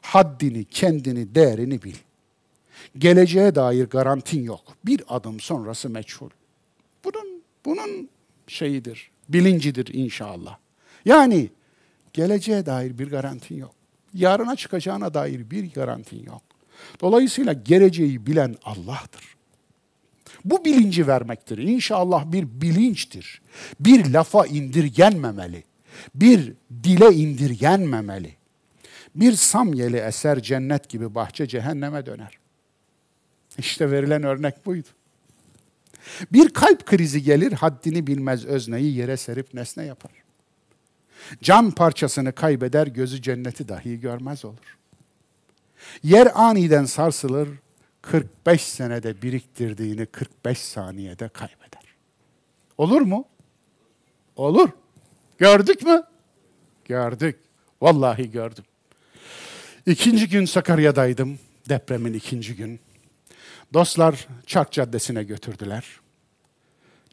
Haddini, 0.00 0.64
kendini, 0.64 1.34
değerini 1.34 1.82
bil. 1.82 1.94
Geleceğe 2.98 3.54
dair 3.54 3.84
garantin 3.84 4.42
yok. 4.42 4.64
Bir 4.86 5.02
adım 5.08 5.40
sonrası 5.40 5.90
meçhul. 5.90 6.30
Bunun 7.04 7.42
bunun 7.64 8.08
şeyidir, 8.46 9.10
bilincidir 9.28 9.94
inşallah. 9.94 10.56
Yani 11.04 11.50
geleceğe 12.12 12.66
dair 12.66 12.98
bir 12.98 13.10
garantin 13.10 13.56
yok. 13.56 13.74
Yarına 14.14 14.56
çıkacağına 14.56 15.14
dair 15.14 15.50
bir 15.50 15.72
garantin 15.72 16.24
yok. 16.24 16.42
Dolayısıyla 17.00 17.52
geleceği 17.52 18.26
bilen 18.26 18.56
Allah'tır. 18.64 19.38
Bu 20.44 20.64
bilinci 20.64 21.06
vermektir. 21.06 21.58
İnşallah 21.58 22.32
bir 22.32 22.60
bilinçtir. 22.60 23.42
Bir 23.80 24.12
lafa 24.12 24.46
indirgenmemeli. 24.46 25.64
Bir 26.14 26.52
dile 26.82 27.14
indirgenmemeli. 27.14 28.34
Bir 29.14 29.32
samyeli 29.32 29.96
eser 29.96 30.42
cennet 30.42 30.88
gibi 30.88 31.14
bahçe 31.14 31.46
cehenneme 31.46 32.06
döner. 32.06 32.38
İşte 33.58 33.90
verilen 33.90 34.22
örnek 34.22 34.66
buydu. 34.66 34.88
Bir 36.32 36.48
kalp 36.48 36.86
krizi 36.86 37.22
gelir, 37.22 37.52
haddini 37.52 38.06
bilmez 38.06 38.44
özneyi 38.44 38.96
yere 38.96 39.16
serip 39.16 39.54
nesne 39.54 39.84
yapar. 39.84 40.12
Can 41.42 41.70
parçasını 41.70 42.32
kaybeder, 42.32 42.86
gözü 42.86 43.22
cenneti 43.22 43.68
dahi 43.68 44.00
görmez 44.00 44.44
olur. 44.44 44.78
Yer 46.02 46.28
aniden 46.34 46.84
sarsılır, 46.84 47.48
45 48.02 48.62
senede 48.62 49.22
biriktirdiğini 49.22 50.06
45 50.06 50.58
saniyede 50.58 51.28
kaybeder. 51.28 51.82
Olur 52.78 53.00
mu? 53.00 53.24
Olur. 54.36 54.68
Gördük 55.38 55.82
mü? 55.82 56.02
Gördük. 56.84 57.38
Vallahi 57.80 58.30
gördüm. 58.30 58.64
İkinci 59.86 60.28
gün 60.28 60.44
Sakarya'daydım. 60.44 61.38
Depremin 61.68 62.12
ikinci 62.12 62.56
gün. 62.56 62.80
Dostlar 63.72 64.26
Çark 64.46 64.72
Caddesi'ne 64.72 65.24
götürdüler. 65.24 66.00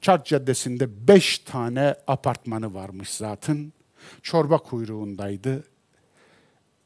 Çark 0.01 0.25
Caddesi'nde 0.25 1.07
beş 1.07 1.39
tane 1.39 1.95
apartmanı 2.07 2.73
varmış 2.73 3.09
zaten. 3.09 3.73
Çorba 4.21 4.57
kuyruğundaydı. 4.57 5.63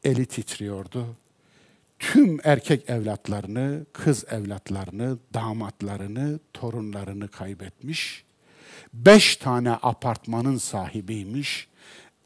Eli 0.04 0.26
titriyordu. 0.26 1.16
Tüm 1.98 2.40
erkek 2.44 2.90
evlatlarını, 2.90 3.86
kız 3.92 4.24
evlatlarını, 4.30 5.18
damatlarını, 5.34 6.40
torunlarını 6.54 7.28
kaybetmiş. 7.28 8.24
Beş 8.94 9.36
tane 9.36 9.70
apartmanın 9.70 10.56
sahibiymiş. 10.56 11.68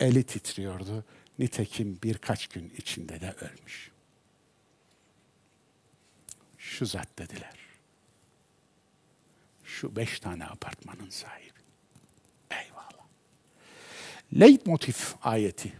Eli 0.00 0.22
titriyordu. 0.22 1.04
Nitekim 1.38 1.98
birkaç 2.02 2.46
gün 2.46 2.72
içinde 2.76 3.20
de 3.20 3.34
ölmüş. 3.40 3.93
Şu 6.78 6.86
zat 6.86 7.18
dediler. 7.18 7.56
Şu 9.64 9.96
beş 9.96 10.20
tane 10.20 10.44
apartmanın 10.44 11.10
sahibi. 11.10 11.58
Eyvallah. 12.50 13.06
Leitmotiv 14.40 14.94
ayeti. 15.22 15.72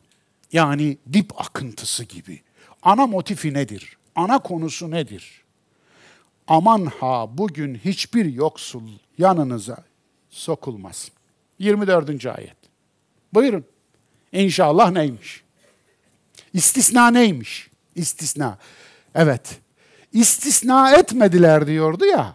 Yani 0.52 0.98
dip 1.12 1.40
akıntısı 1.40 2.04
gibi. 2.04 2.42
Ana 2.82 3.06
motifi 3.06 3.54
nedir? 3.54 3.96
Ana 4.14 4.38
konusu 4.38 4.90
nedir? 4.90 5.44
Aman 6.48 6.86
ha 6.86 7.38
bugün 7.38 7.74
hiçbir 7.74 8.24
yoksul 8.24 8.88
yanınıza 9.18 9.84
sokulmaz. 10.30 11.10
24. 11.58 12.26
ayet. 12.26 12.56
Buyurun. 13.32 13.64
İnşallah 14.32 14.90
neymiş? 14.90 15.42
İstisna 16.52 17.10
neymiş? 17.10 17.70
İstisna. 17.94 18.58
Evet. 19.14 19.63
İstisna 20.14 20.96
etmediler 20.96 21.66
diyordu 21.66 22.04
ya. 22.04 22.34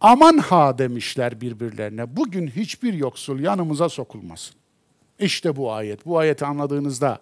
Aman 0.00 0.38
ha 0.38 0.78
demişler 0.78 1.40
birbirlerine. 1.40 2.16
Bugün 2.16 2.46
hiçbir 2.46 2.94
yoksul 2.94 3.40
yanımıza 3.40 3.88
sokulmasın. 3.88 4.56
İşte 5.18 5.56
bu 5.56 5.72
ayet. 5.72 6.06
Bu 6.06 6.18
ayeti 6.18 6.44
anladığınızda 6.44 7.20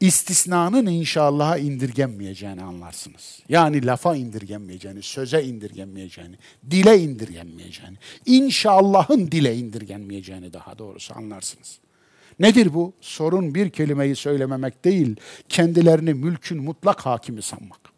istisnanın 0.00 0.86
inşallah'a 0.86 1.58
indirgenmeyeceğini 1.58 2.62
anlarsınız. 2.62 3.42
Yani 3.48 3.86
lafa 3.86 4.16
indirgenmeyeceğini, 4.16 5.02
söze 5.02 5.42
indirgenmeyeceğini, 5.42 6.36
dile 6.70 6.98
indirgenmeyeceğini, 6.98 7.96
inşallahın 8.26 9.30
dile 9.30 9.56
indirgenmeyeceğini 9.56 10.52
daha 10.52 10.78
doğrusu 10.78 11.14
anlarsınız. 11.16 11.78
Nedir 12.38 12.74
bu? 12.74 12.92
Sorun 13.00 13.54
bir 13.54 13.70
kelimeyi 13.70 14.16
söylememek 14.16 14.84
değil, 14.84 15.16
kendilerini 15.48 16.14
mülkün 16.14 16.62
mutlak 16.62 17.06
hakimi 17.06 17.42
sanmak. 17.42 17.95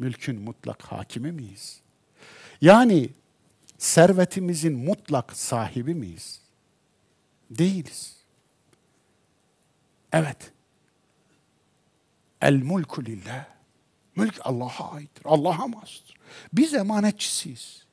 Mülkün 0.00 0.40
mutlak 0.40 0.82
hakimi 0.82 1.32
miyiz? 1.32 1.80
Yani 2.60 3.10
servetimizin 3.78 4.72
mutlak 4.72 5.36
sahibi 5.36 5.94
miyiz? 5.94 6.40
Değiliz. 7.50 8.16
Evet. 10.12 10.52
El 12.40 12.54
mulku 12.54 13.04
lillah. 13.04 13.44
Mülk 14.16 14.40
Allah'a 14.44 14.92
aittir. 14.92 15.22
Allah'a 15.24 15.66
mahsustur. 15.66 16.14
Biz 16.52 16.74
emanetçisiyiz. 16.74 17.86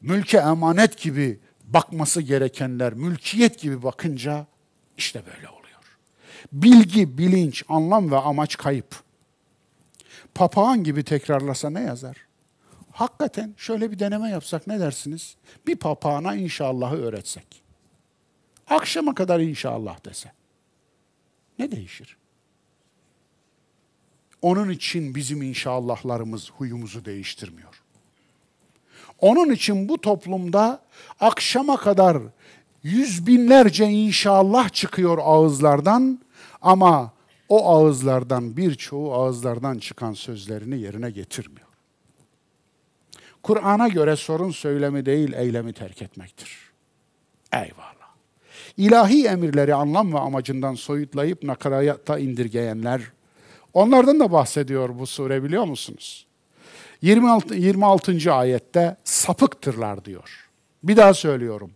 Mülke 0.00 0.38
emanet 0.38 0.98
gibi 0.98 1.40
bakması 1.64 2.22
gerekenler 2.22 2.94
mülkiyet 2.94 3.60
gibi 3.60 3.82
bakınca 3.82 4.46
işte 4.96 5.22
böyle 5.26 5.48
oluyor. 5.48 5.98
Bilgi, 6.52 7.18
bilinç, 7.18 7.64
anlam 7.68 8.10
ve 8.10 8.16
amaç 8.16 8.56
kayıp. 8.56 9.03
Papağan 10.34 10.84
gibi 10.84 11.04
tekrarlasa 11.04 11.70
ne 11.70 11.80
yazar? 11.80 12.16
Hakikaten 12.92 13.54
şöyle 13.56 13.90
bir 13.90 13.98
deneme 13.98 14.28
yapsak 14.28 14.66
ne 14.66 14.80
dersiniz? 14.80 15.36
Bir 15.66 15.76
papağana 15.76 16.34
inşallahı 16.34 16.96
öğretsek. 16.96 17.62
Akşama 18.68 19.14
kadar 19.14 19.40
inşallah 19.40 20.04
dese. 20.04 20.32
Ne 21.58 21.70
değişir? 21.70 22.16
Onun 24.42 24.70
için 24.70 25.14
bizim 25.14 25.42
inşallahlarımız 25.42 26.50
huyumuzu 26.50 27.04
değiştirmiyor. 27.04 27.82
Onun 29.20 29.50
için 29.50 29.88
bu 29.88 30.00
toplumda 30.00 30.82
akşama 31.20 31.76
kadar 31.76 32.18
yüz 32.82 33.26
binlerce 33.26 33.84
inşallah 33.84 34.68
çıkıyor 34.68 35.18
ağızlardan 35.22 36.20
ama 36.62 37.13
o 37.48 37.68
ağızlardan 37.68 38.56
birçoğu 38.56 39.14
ağızlardan 39.14 39.78
çıkan 39.78 40.12
sözlerini 40.12 40.80
yerine 40.80 41.10
getirmiyor. 41.10 41.68
Kur'an'a 43.42 43.88
göre 43.88 44.16
sorun 44.16 44.50
söylemi 44.50 45.06
değil 45.06 45.32
eylemi 45.32 45.72
terk 45.72 46.02
etmektir. 46.02 46.58
Eyvallah. 47.52 47.94
İlahi 48.76 49.26
emirleri 49.26 49.74
anlam 49.74 50.12
ve 50.14 50.18
amacından 50.18 50.74
soyutlayıp 50.74 51.42
nakarata 51.42 52.18
indirgeyenler, 52.18 53.02
onlardan 53.74 54.20
da 54.20 54.32
bahsediyor 54.32 54.98
bu 54.98 55.06
sure 55.06 55.42
biliyor 55.42 55.64
musunuz? 55.64 56.26
26, 57.02 57.54
26. 57.54 58.32
ayette 58.32 58.96
sapıktırlar 59.04 60.04
diyor. 60.04 60.43
Bir 60.84 60.96
daha 60.96 61.14
söylüyorum. 61.14 61.70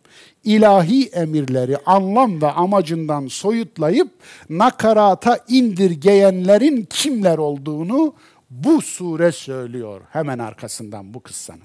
İlahi 0.45 1.07
emirleri 1.07 1.77
anlam 1.87 2.43
ve 2.43 2.51
amacından 2.51 3.27
soyutlayıp 3.27 4.09
nakarata 4.49 5.39
indirgeyenlerin 5.49 6.87
kimler 6.91 7.39
olduğunu 7.39 8.15
bu 8.51 8.83
sure 8.83 9.33
söylüyor. 9.33 10.01
Hemen 10.11 10.39
arkasından 10.39 11.15
bu 11.15 11.21
kıssanın. 11.21 11.63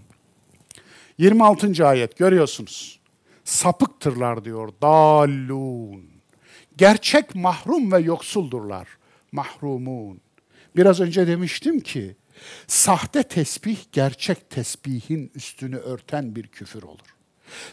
26. 1.18 1.88
ayet 1.88 2.18
görüyorsunuz. 2.18 3.00
Sapıktırlar 3.44 4.46
diyor. 4.46 4.74
Dallun. 4.82 6.06
Gerçek 6.78 7.36
mahrum 7.36 7.92
ve 7.92 8.00
yoksuldurlar. 8.00 8.88
Mahrumun. 9.32 10.22
Biraz 10.76 11.00
önce 11.00 11.28
demiştim 11.28 11.80
ki 11.80 12.16
Sahte 12.68 13.24
tesbih 13.24 13.78
gerçek 13.92 14.50
tesbihin 14.50 15.32
üstünü 15.36 15.76
örten 15.76 16.36
bir 16.36 16.48
küfür 16.48 16.84
olur. 16.84 17.13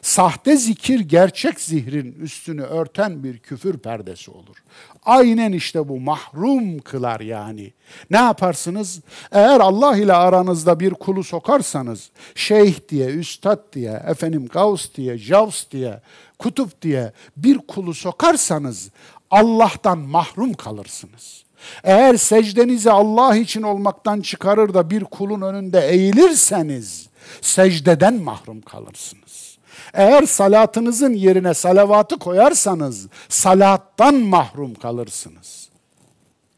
Sahte 0.03 0.57
zikir 0.57 1.01
gerçek 1.01 1.61
zihrin 1.61 2.13
üstünü 2.13 2.63
örten 2.63 3.25
bir 3.25 3.39
küfür 3.39 3.79
perdesi 3.79 4.31
olur. 4.31 4.57
Aynen 5.05 5.53
işte 5.53 5.89
bu 5.89 6.01
mahrum 6.01 6.79
kılar 6.79 7.21
yani. 7.21 7.73
Ne 8.11 8.17
yaparsınız? 8.17 9.01
Eğer 9.33 9.61
Allah 9.61 9.97
ile 9.97 10.13
aranızda 10.13 10.81
bir 10.81 10.91
kulu 10.91 11.25
sokarsanız, 11.25 12.11
şeyh 12.35 12.75
diye, 12.89 13.07
üstad 13.07 13.73
diye, 13.73 14.03
efendim 14.07 14.49
gavs 14.53 14.87
diye, 14.95 15.19
javs 15.19 15.65
diye, 15.71 16.01
kutup 16.39 16.83
diye 16.83 17.13
bir 17.37 17.59
kulu 17.59 17.95
sokarsanız 17.95 18.91
Allah'tan 19.31 19.99
mahrum 19.99 20.55
kalırsınız. 20.55 21.45
Eğer 21.85 22.17
secdenizi 22.17 22.91
Allah 22.91 23.37
için 23.37 23.63
olmaktan 23.63 24.21
çıkarır 24.21 24.75
da 24.75 24.91
bir 24.91 25.05
kulun 25.05 25.41
önünde 25.41 25.89
eğilirseniz 25.89 27.09
secdeden 27.41 28.15
mahrum 28.15 28.61
kalırsınız. 28.61 29.50
Eğer 29.95 30.23
salatınızın 30.23 31.13
yerine 31.13 31.55
salavatı 31.55 32.19
koyarsanız 32.19 33.09
salattan 33.29 34.15
mahrum 34.15 34.75
kalırsınız. 34.75 35.69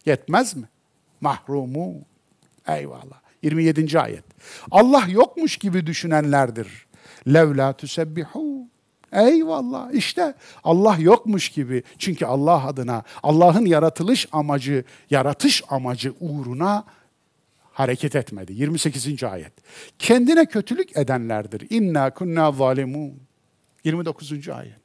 Yetmez 0.07 0.57
mi? 0.57 0.69
Mahrumu. 1.21 1.95
Eyvallah. 2.69 3.23
27. 3.43 4.01
ayet. 4.01 4.25
Allah 4.71 5.05
yokmuş 5.09 5.57
gibi 5.57 5.87
düşünenlerdir. 5.87 6.87
Levla 7.27 7.73
tüsebbihu 7.73 8.73
Eyvallah 9.13 9.93
işte 9.93 10.35
Allah 10.65 10.97
yokmuş 10.99 11.49
gibi. 11.49 11.83
Çünkü 11.99 12.27
Allah 12.27 12.67
adına 12.67 13.03
Allah'ın 13.23 13.67
yaratılış 13.67 14.29
amacı, 14.33 14.85
yaratış 15.11 15.63
amacı 15.69 16.15
uğruna 16.21 16.85
hareket 17.73 18.17
etmedi. 18.17 18.53
28. 18.53 19.25
ayet. 19.25 19.53
Kendine 19.99 20.47
kötülük 20.47 20.97
edenlerdir. 20.97 21.67
İnna 21.71 22.15
kunna 22.15 22.53
zalimun. 22.53 23.21
29. 23.85 24.49
ayet. 24.49 24.83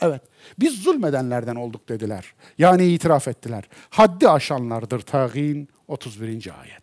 Evet. 0.00 0.22
Biz 0.58 0.82
zulmedenlerden 0.82 1.54
olduk 1.54 1.88
dediler. 1.88 2.34
Yani 2.58 2.86
itiraf 2.86 3.28
ettiler. 3.28 3.64
Haddi 3.90 4.28
aşanlardır 4.28 5.00
tağin 5.00 5.68
31. 5.88 6.60
ayet. 6.60 6.82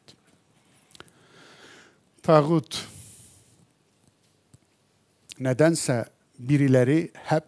Tağut 2.24 2.88
nedense 5.40 6.06
birileri 6.40 7.12
hep 7.14 7.46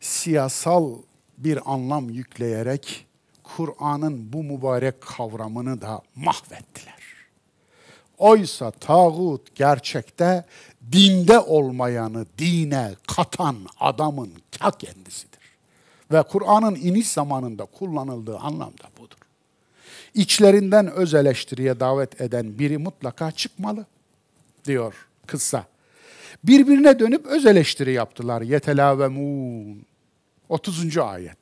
siyasal 0.00 0.98
bir 1.38 1.72
anlam 1.72 2.10
yükleyerek 2.10 3.06
Kur'an'ın 3.42 4.32
bu 4.32 4.42
mübarek 4.42 5.00
kavramını 5.00 5.80
da 5.80 6.02
mahvettiler. 6.14 6.93
Oysa 8.18 8.70
tağut 8.70 9.54
gerçekte 9.54 10.44
dinde 10.92 11.38
olmayanı 11.38 12.26
dine 12.38 12.90
katan 13.16 13.56
adamın 13.80 14.32
ta 14.50 14.70
kendisidir. 14.70 15.40
Ve 16.12 16.22
Kur'an'ın 16.22 16.74
iniş 16.74 17.08
zamanında 17.08 17.64
kullanıldığı 17.64 18.38
anlamda 18.38 18.84
budur. 18.98 19.18
İçlerinden 20.14 20.92
öz 20.92 21.14
eleştiriye 21.14 21.80
davet 21.80 22.20
eden 22.20 22.58
biri 22.58 22.78
mutlaka 22.78 23.30
çıkmalı 23.30 23.86
diyor 24.64 24.94
kıssa. 25.26 25.64
Birbirine 26.44 26.98
dönüp 26.98 27.26
öz 27.26 27.46
eleştiri 27.46 27.92
yaptılar. 27.92 28.42
Yetelavemun. 28.42 29.86
30. 30.48 30.98
ayet. 30.98 31.38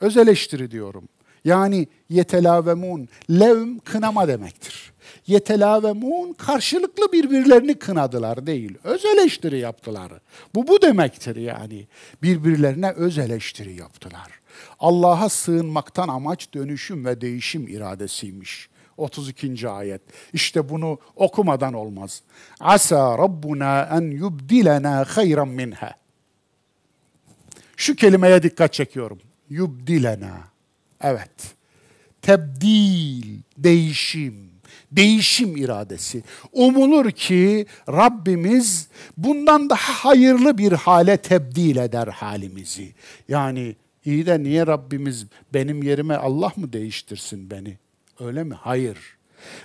Öz 0.00 0.16
eleştiri 0.16 0.70
diyorum. 0.70 1.08
Yani 1.44 1.88
yetelavemun, 2.08 3.08
levm 3.30 3.78
kınama 3.78 4.28
demektir. 4.28 4.93
Yetelavemun 5.26 6.32
karşılıklı 6.32 7.12
birbirlerini 7.12 7.74
kınadılar 7.74 8.46
değil, 8.46 8.78
öz 8.84 9.04
eleştiri 9.04 9.58
yaptılar. 9.58 10.12
Bu 10.54 10.68
bu 10.68 10.82
demektir 10.82 11.36
yani. 11.36 11.86
Birbirlerine 12.22 12.90
öz 12.90 13.18
eleştiri 13.18 13.74
yaptılar. 13.74 14.40
Allah'a 14.80 15.28
sığınmaktan 15.28 16.08
amaç 16.08 16.54
dönüşüm 16.54 17.04
ve 17.04 17.20
değişim 17.20 17.68
iradesiymiş. 17.68 18.68
32. 18.96 19.68
ayet. 19.68 20.02
İşte 20.32 20.68
bunu 20.68 20.98
okumadan 21.16 21.74
olmaz. 21.74 22.22
Asa 22.60 23.18
Rabbuna 23.18 23.88
en 23.92 24.10
yubdilena 24.10 25.04
hayran 25.08 25.48
minha. 25.48 25.94
Şu 27.76 27.96
kelimeye 27.96 28.42
dikkat 28.42 28.72
çekiyorum. 28.72 29.20
Yubdilena. 29.50 30.44
Evet. 31.00 31.54
Tebdil, 32.22 33.40
değişim, 33.58 34.50
değişim 34.96 35.56
iradesi. 35.56 36.22
Umulur 36.52 37.10
ki 37.10 37.66
Rabbimiz 37.88 38.88
bundan 39.16 39.70
daha 39.70 40.04
hayırlı 40.04 40.58
bir 40.58 40.72
hale 40.72 41.16
tebdil 41.16 41.76
eder 41.76 42.08
halimizi. 42.08 42.92
Yani 43.28 43.76
iyi 44.04 44.26
de 44.26 44.42
niye 44.42 44.66
Rabbimiz 44.66 45.26
benim 45.54 45.82
yerime 45.82 46.16
Allah 46.16 46.52
mı 46.56 46.72
değiştirsin 46.72 47.50
beni? 47.50 47.78
Öyle 48.20 48.44
mi? 48.44 48.54
Hayır. 48.54 48.98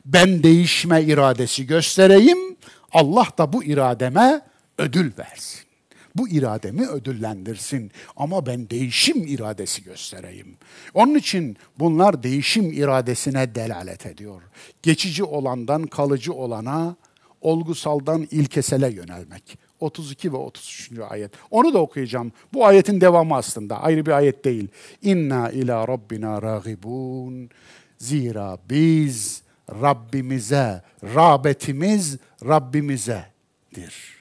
Ben 0.06 0.44
değişme 0.44 1.04
iradesi 1.04 1.68
göstereyim, 1.68 2.58
Allah 2.92 3.28
da 3.38 3.54
bu 3.54 3.64
irademe 3.64 4.42
ödül 4.78 5.12
versin. 5.18 5.69
Bu 6.16 6.30
irademi 6.30 6.88
ödüllendirsin 6.88 7.92
ama 8.16 8.46
ben 8.46 8.70
değişim 8.70 9.28
iradesi 9.28 9.84
göstereyim. 9.84 10.58
Onun 10.94 11.16
için 11.16 11.58
bunlar 11.80 12.24
değişim 12.24 12.72
iradesine 12.72 13.56
delalet 13.56 14.06
ediyor. 14.06 14.42
Geçici 14.84 15.24
olandan 15.24 15.84
kalıcı 15.84 16.34
olana, 16.34 16.96
olgusaldan 17.42 18.28
ilkesele 18.32 18.92
yönelmek. 18.92 19.58
32 19.80 20.34
ve 20.34 20.38
33. 20.38 20.92
ayet. 21.10 21.32
Onu 21.52 21.74
da 21.74 21.80
okuyacağım. 21.80 22.32
Bu 22.54 22.66
ayetin 22.66 23.02
devamı 23.02 23.36
aslında. 23.36 23.82
Ayrı 23.82 24.06
bir 24.06 24.12
ayet 24.12 24.46
değil. 24.46 24.68
İnna 25.02 25.50
ila 25.50 25.88
rabbina 25.88 26.42
ragibun. 26.42 27.50
Zira 27.98 28.58
biz 28.70 29.44
Rabbimize, 29.70 30.82
rağbetimiz 31.04 32.18
Rabbimizedir. 32.46 34.19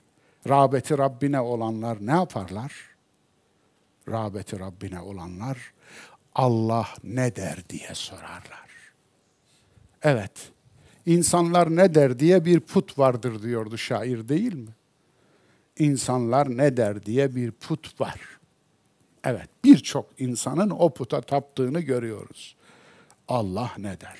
Rağbeti 0.49 0.99
Rabbine 0.99 1.41
olanlar 1.41 1.99
ne 2.01 2.11
yaparlar? 2.11 2.73
Rağbeti 4.09 4.59
Rabbine 4.59 5.01
olanlar 5.01 5.73
Allah 6.35 6.89
ne 7.05 7.37
der 7.37 7.69
diye 7.69 7.95
sorarlar. 7.95 8.69
Evet, 10.03 10.53
insanlar 11.07 11.77
ne 11.77 11.95
der 11.95 12.19
diye 12.19 12.45
bir 12.45 12.61
put 12.61 12.99
vardır 12.99 13.43
diyordu 13.43 13.79
şair 13.79 14.29
değil 14.29 14.55
mi? 14.55 14.70
İnsanlar 15.79 16.57
ne 16.57 16.77
der 16.77 17.07
diye 17.07 17.35
bir 17.35 17.51
put 17.51 18.01
var. 18.01 18.20
Evet, 19.25 19.49
birçok 19.65 20.07
insanın 20.19 20.70
o 20.70 20.95
puta 20.95 21.20
taptığını 21.20 21.81
görüyoruz. 21.81 22.57
Allah 23.29 23.73
ne 23.79 24.01
der? 24.01 24.19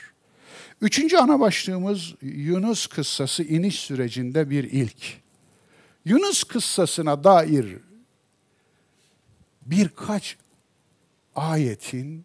Üçüncü 0.80 1.16
ana 1.16 1.40
başlığımız 1.40 2.14
Yunus 2.22 2.86
kıssası 2.86 3.42
iniş 3.42 3.80
sürecinde 3.80 4.50
bir 4.50 4.64
ilk. 4.64 5.27
Yunus 6.04 6.44
kıssasına 6.44 7.24
dair 7.24 7.78
birkaç 9.62 10.36
ayetin 11.36 12.24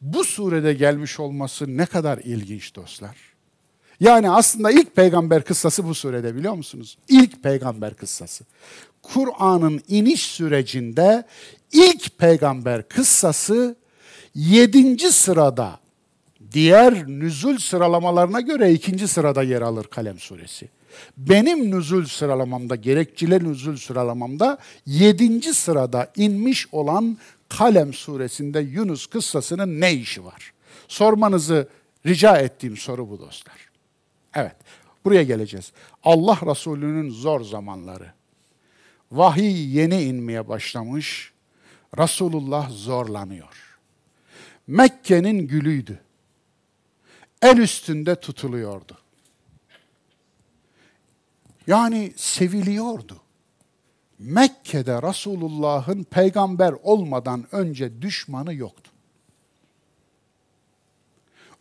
bu 0.00 0.24
surede 0.24 0.74
gelmiş 0.74 1.20
olması 1.20 1.76
ne 1.76 1.86
kadar 1.86 2.18
ilginç 2.18 2.74
dostlar. 2.74 3.16
Yani 4.00 4.30
aslında 4.30 4.70
ilk 4.70 4.96
peygamber 4.96 5.44
kıssası 5.44 5.84
bu 5.84 5.94
surede 5.94 6.36
biliyor 6.36 6.54
musunuz? 6.54 6.98
İlk 7.08 7.42
peygamber 7.42 7.94
kıssası. 7.94 8.44
Kur'an'ın 9.02 9.80
iniş 9.88 10.22
sürecinde 10.22 11.24
ilk 11.72 12.18
peygamber 12.18 12.88
kıssası 12.88 13.76
yedinci 14.34 15.12
sırada 15.12 15.80
diğer 16.52 17.08
nüzul 17.08 17.58
sıralamalarına 17.58 18.40
göre 18.40 18.72
ikinci 18.72 19.08
sırada 19.08 19.42
yer 19.42 19.62
alır 19.62 19.84
Kalem 19.84 20.18
suresi. 20.18 20.68
Benim 21.16 21.70
nüzul 21.70 22.04
sıralamamda, 22.04 22.76
gerekçeli 22.76 23.44
nüzul 23.44 23.76
sıralamamda 23.76 24.58
yedinci 24.86 25.54
sırada 25.54 26.12
inmiş 26.16 26.66
olan 26.72 27.18
Kalem 27.48 27.94
suresinde 27.94 28.60
Yunus 28.60 29.06
kıssasının 29.06 29.80
ne 29.80 29.94
işi 29.94 30.24
var? 30.24 30.52
Sormanızı 30.88 31.68
rica 32.06 32.36
ettiğim 32.36 32.76
soru 32.76 33.10
bu 33.10 33.18
dostlar. 33.18 33.70
Evet, 34.34 34.56
buraya 35.04 35.22
geleceğiz. 35.22 35.72
Allah 36.04 36.38
Resulü'nün 36.46 37.10
zor 37.10 37.40
zamanları. 37.40 38.12
Vahiy 39.12 39.76
yeni 39.76 40.02
inmeye 40.02 40.48
başlamış, 40.48 41.32
Resulullah 41.98 42.70
zorlanıyor. 42.70 43.78
Mekke'nin 44.66 45.46
gülüydü. 45.46 46.00
El 47.42 47.58
üstünde 47.58 48.14
tutuluyordu. 48.14 48.98
Yani 51.70 52.12
seviliyordu. 52.16 53.16
Mekke'de 54.18 55.02
Resulullah'ın 55.02 56.04
peygamber 56.04 56.74
olmadan 56.82 57.46
önce 57.52 58.02
düşmanı 58.02 58.54
yoktu. 58.54 58.90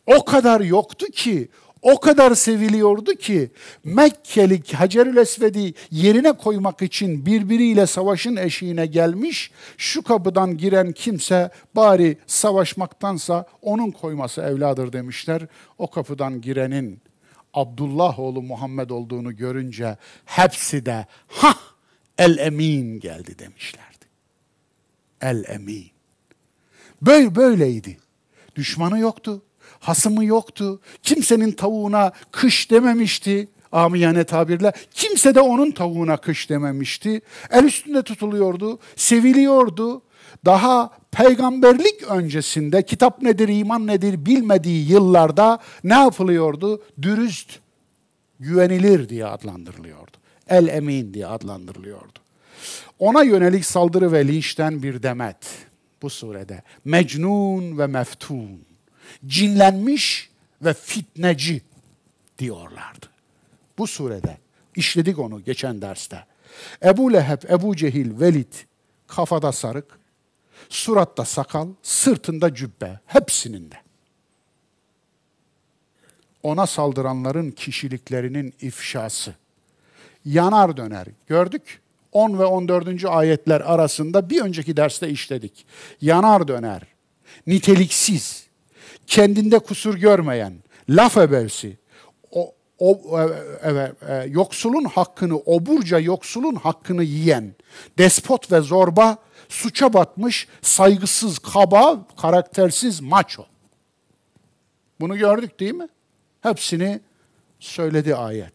O 0.05 0.25
kadar 0.25 0.61
yoktu 0.61 1.05
ki 1.05 1.49
o 1.81 1.99
kadar 1.99 2.35
seviliyordu 2.35 3.15
ki 3.15 3.51
Mekkelik 3.83 4.73
Hacerül 4.73 5.17
Esved'i 5.17 5.73
yerine 5.91 6.31
koymak 6.31 6.81
için 6.81 7.25
birbiriyle 7.25 7.87
savaşın 7.87 8.35
eşiğine 8.35 8.85
gelmiş. 8.85 9.51
Şu 9.77 10.03
kapıdan 10.03 10.57
giren 10.57 10.91
kimse 10.91 11.49
bari 11.75 12.17
savaşmaktansa 12.27 13.45
onun 13.61 13.91
koyması 13.91 14.41
evladır 14.41 14.93
demişler. 14.93 15.41
O 15.77 15.89
kapıdan 15.89 16.41
girenin 16.41 17.01
Abdullah 17.53 18.19
oğlu 18.19 18.41
Muhammed 18.41 18.89
olduğunu 18.89 19.35
görünce 19.35 19.97
hepsi 20.25 20.85
de 20.85 21.05
ha 21.27 21.55
el 22.17 22.37
emin 22.37 22.99
geldi 22.99 23.39
demişlerdi. 23.39 24.05
El 25.21 25.43
emin. 25.47 25.91
Böyle 27.01 27.35
böyleydi. 27.35 27.97
Düşmanı 28.55 28.99
yoktu 28.99 29.41
hasımı 29.79 30.25
yoktu. 30.25 30.79
Kimsenin 31.03 31.51
tavuğuna 31.51 32.11
kış 32.31 32.71
dememişti 32.71 33.47
amiyane 33.71 34.23
tabirle. 34.23 34.73
Kimse 34.91 35.35
de 35.35 35.41
onun 35.41 35.71
tavuğuna 35.71 36.17
kış 36.17 36.49
dememişti. 36.49 37.21
El 37.51 37.63
üstünde 37.63 38.03
tutuluyordu, 38.03 38.79
seviliyordu. 38.95 40.01
Daha 40.45 40.91
peygamberlik 41.11 42.03
öncesinde 42.03 42.85
kitap 42.85 43.21
nedir, 43.21 43.47
iman 43.47 43.87
nedir 43.87 44.25
bilmediği 44.25 44.91
yıllarda 44.91 45.59
ne 45.83 45.93
yapılıyordu? 45.93 46.83
Dürüst, 47.01 47.59
güvenilir 48.39 49.09
diye 49.09 49.25
adlandırılıyordu. 49.25 50.11
El 50.47 50.67
emin 50.67 51.13
diye 51.13 51.27
adlandırılıyordu. 51.27 52.19
Ona 52.99 53.23
yönelik 53.23 53.65
saldırı 53.65 54.11
ve 54.11 54.27
linçten 54.27 54.83
bir 54.83 55.03
demet 55.03 55.37
bu 56.01 56.09
surede. 56.09 56.63
Mecnun 56.85 57.77
ve 57.77 57.87
meftun 57.87 58.61
cinlenmiş 59.25 60.29
ve 60.61 60.73
fitneci 60.73 61.61
diyorlardı. 62.39 63.05
Bu 63.77 63.87
surede 63.87 64.37
işledik 64.75 65.19
onu 65.19 65.43
geçen 65.43 65.81
derste. 65.81 66.25
Ebu 66.83 67.13
Leheb, 67.13 67.43
Ebu 67.49 67.75
Cehil, 67.75 68.19
Velid 68.19 68.53
kafada 69.07 69.51
sarık, 69.51 69.98
suratta 70.69 71.25
sakal, 71.25 71.67
sırtında 71.81 72.55
cübbe, 72.55 72.99
hepsinin 73.05 73.71
de. 73.71 73.75
Ona 76.43 76.67
saldıranların 76.67 77.51
kişiliklerinin 77.51 78.53
ifşası. 78.61 79.33
yanar 80.25 80.77
döner. 80.77 81.07
Gördük. 81.27 81.81
10 82.11 82.39
ve 82.39 82.45
14. 82.45 83.05
ayetler 83.05 83.61
arasında 83.61 84.29
bir 84.29 84.41
önceki 84.41 84.77
derste 84.77 85.09
işledik. 85.09 85.65
Yanar 86.01 86.47
döner, 86.47 86.81
niteliksiz, 87.47 88.47
kendinde 89.07 89.59
kusur 89.59 89.95
görmeyen, 89.95 90.53
laf 90.89 91.17
ebevsi, 91.17 91.77
o, 92.31 92.53
o, 92.79 93.19
e, 93.19 93.69
e, 93.69 93.93
e, 94.13 94.25
yoksulun 94.27 94.83
hakkını, 94.85 95.37
oburca 95.37 95.99
yoksulun 95.99 96.55
hakkını 96.55 97.03
yiyen, 97.03 97.55
despot 97.97 98.51
ve 98.51 98.61
zorba, 98.61 99.17
suça 99.49 99.93
batmış, 99.93 100.47
saygısız, 100.61 101.39
kaba, 101.39 102.07
karaktersiz, 102.17 103.01
maço. 103.01 103.45
Bunu 104.99 105.17
gördük 105.17 105.59
değil 105.59 105.73
mi? 105.73 105.87
Hepsini 106.41 106.99
söyledi 107.59 108.15
ayet. 108.15 108.53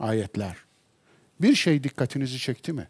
Ayetler. 0.00 0.56
Bir 1.40 1.54
şey 1.54 1.84
dikkatinizi 1.84 2.38
çekti 2.38 2.72
mi? 2.72 2.88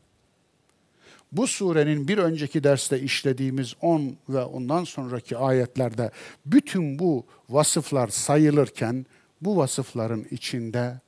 Bu 1.32 1.46
surenin 1.46 2.08
bir 2.08 2.18
önceki 2.18 2.64
derste 2.64 3.00
işlediğimiz 3.00 3.74
10 3.80 4.16
ve 4.28 4.44
ondan 4.44 4.84
sonraki 4.84 5.36
ayetlerde 5.36 6.10
bütün 6.46 6.98
bu 6.98 7.26
vasıflar 7.48 8.08
sayılırken 8.08 9.06
bu 9.40 9.56
vasıfların 9.56 10.26
içinde 10.30 11.00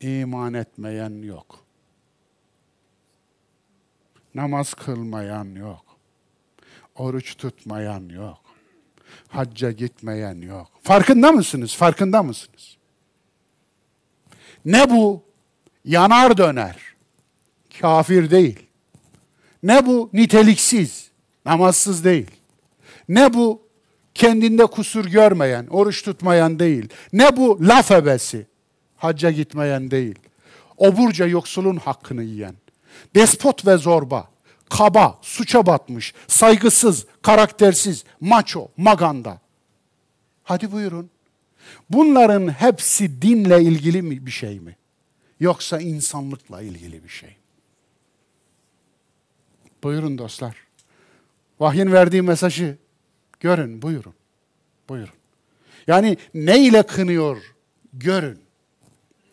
iman 0.00 0.54
etmeyen 0.54 1.22
yok. 1.22 1.65
Namaz 4.36 4.74
kılmayan 4.74 5.54
yok. 5.54 5.84
Oruç 6.96 7.36
tutmayan 7.36 8.08
yok. 8.08 8.38
Hacca 9.28 9.70
gitmeyen 9.70 10.40
yok. 10.40 10.70
Farkında 10.82 11.32
mısınız? 11.32 11.76
Farkında 11.76 12.22
mısınız? 12.22 12.76
Ne 14.64 14.90
bu? 14.90 15.22
Yanar 15.84 16.38
döner. 16.38 16.76
Kafir 17.80 18.30
değil. 18.30 18.66
Ne 19.62 19.86
bu? 19.86 20.10
Niteliksiz. 20.12 21.10
Namazsız 21.44 22.04
değil. 22.04 22.30
Ne 23.08 23.34
bu? 23.34 23.62
Kendinde 24.14 24.66
kusur 24.66 25.04
görmeyen, 25.04 25.66
oruç 25.66 26.02
tutmayan 26.02 26.58
değil. 26.58 26.88
Ne 27.12 27.36
bu? 27.36 27.58
Laf 27.60 27.90
ebesi. 27.90 28.46
Hacca 28.96 29.30
gitmeyen 29.30 29.90
değil. 29.90 30.18
Oburca 30.76 31.26
yoksulun 31.26 31.76
hakkını 31.76 32.22
yiyen. 32.22 32.54
Despot 33.14 33.66
ve 33.66 33.76
zorba. 33.76 34.30
Kaba, 34.68 35.18
suça 35.22 35.66
batmış, 35.66 36.14
saygısız, 36.28 37.06
karaktersiz, 37.22 38.04
maço, 38.20 38.68
maganda. 38.76 39.40
Hadi 40.44 40.72
buyurun. 40.72 41.10
Bunların 41.90 42.48
hepsi 42.48 43.22
dinle 43.22 43.62
ilgili 43.62 44.02
mi 44.02 44.26
bir 44.26 44.30
şey 44.30 44.60
mi? 44.60 44.76
Yoksa 45.40 45.80
insanlıkla 45.80 46.62
ilgili 46.62 47.04
bir 47.04 47.08
şey. 47.08 47.36
Buyurun 49.82 50.18
dostlar. 50.18 50.56
Vahyin 51.60 51.92
verdiği 51.92 52.22
mesajı 52.22 52.78
görün, 53.40 53.82
buyurun. 53.82 54.14
Buyurun. 54.88 55.14
Yani 55.86 56.16
ne 56.34 56.58
ile 56.58 56.82
kınıyor? 56.82 57.54
Görün. 57.92 58.38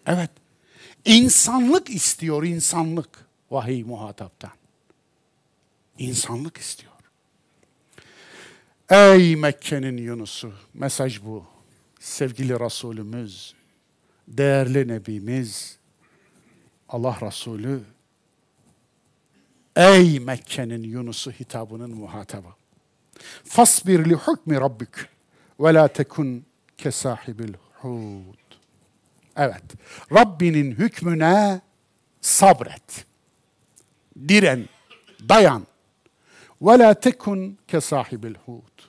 Evet. 0.06 0.30
İnsanlık 1.06 1.90
istiyor, 1.90 2.44
insanlık. 2.44 3.10
Vahiy 3.53 3.84
muhataptan. 3.84 4.51
İnsanlık 5.97 6.57
istiyor. 6.57 6.93
Ey 8.89 9.35
Mekke'nin 9.35 9.97
Yunus'u, 9.97 10.53
mesaj 10.73 11.23
bu. 11.23 11.45
Sevgili 11.99 12.59
Resulümüz, 12.59 13.55
değerli 14.27 14.88
Nebimiz, 14.88 15.77
Allah 16.89 17.17
Resulü, 17.21 17.81
ey 19.75 20.19
Mekke'nin 20.19 20.84
Yunus'u 20.84 21.31
hitabının 21.31 21.95
muhatabı. 21.97 22.49
Fasbir 23.43 24.09
li 24.09 24.13
hukmi 24.13 24.55
rabbik 24.55 24.95
ve 25.59 25.73
la 25.73 25.88
tekun 25.88 26.45
kesahibil 26.77 27.53
hud. 27.73 28.38
Evet, 29.35 29.63
Rabbinin 30.11 30.71
hükmüne 30.71 31.61
sabret. 32.21 33.12
Diren, 34.27 34.65
dayan. 35.30 35.68
Ve 36.61 36.80
la 36.80 36.94
tekun 36.94 37.57
kesahibil 37.68 38.35
hud. 38.45 38.84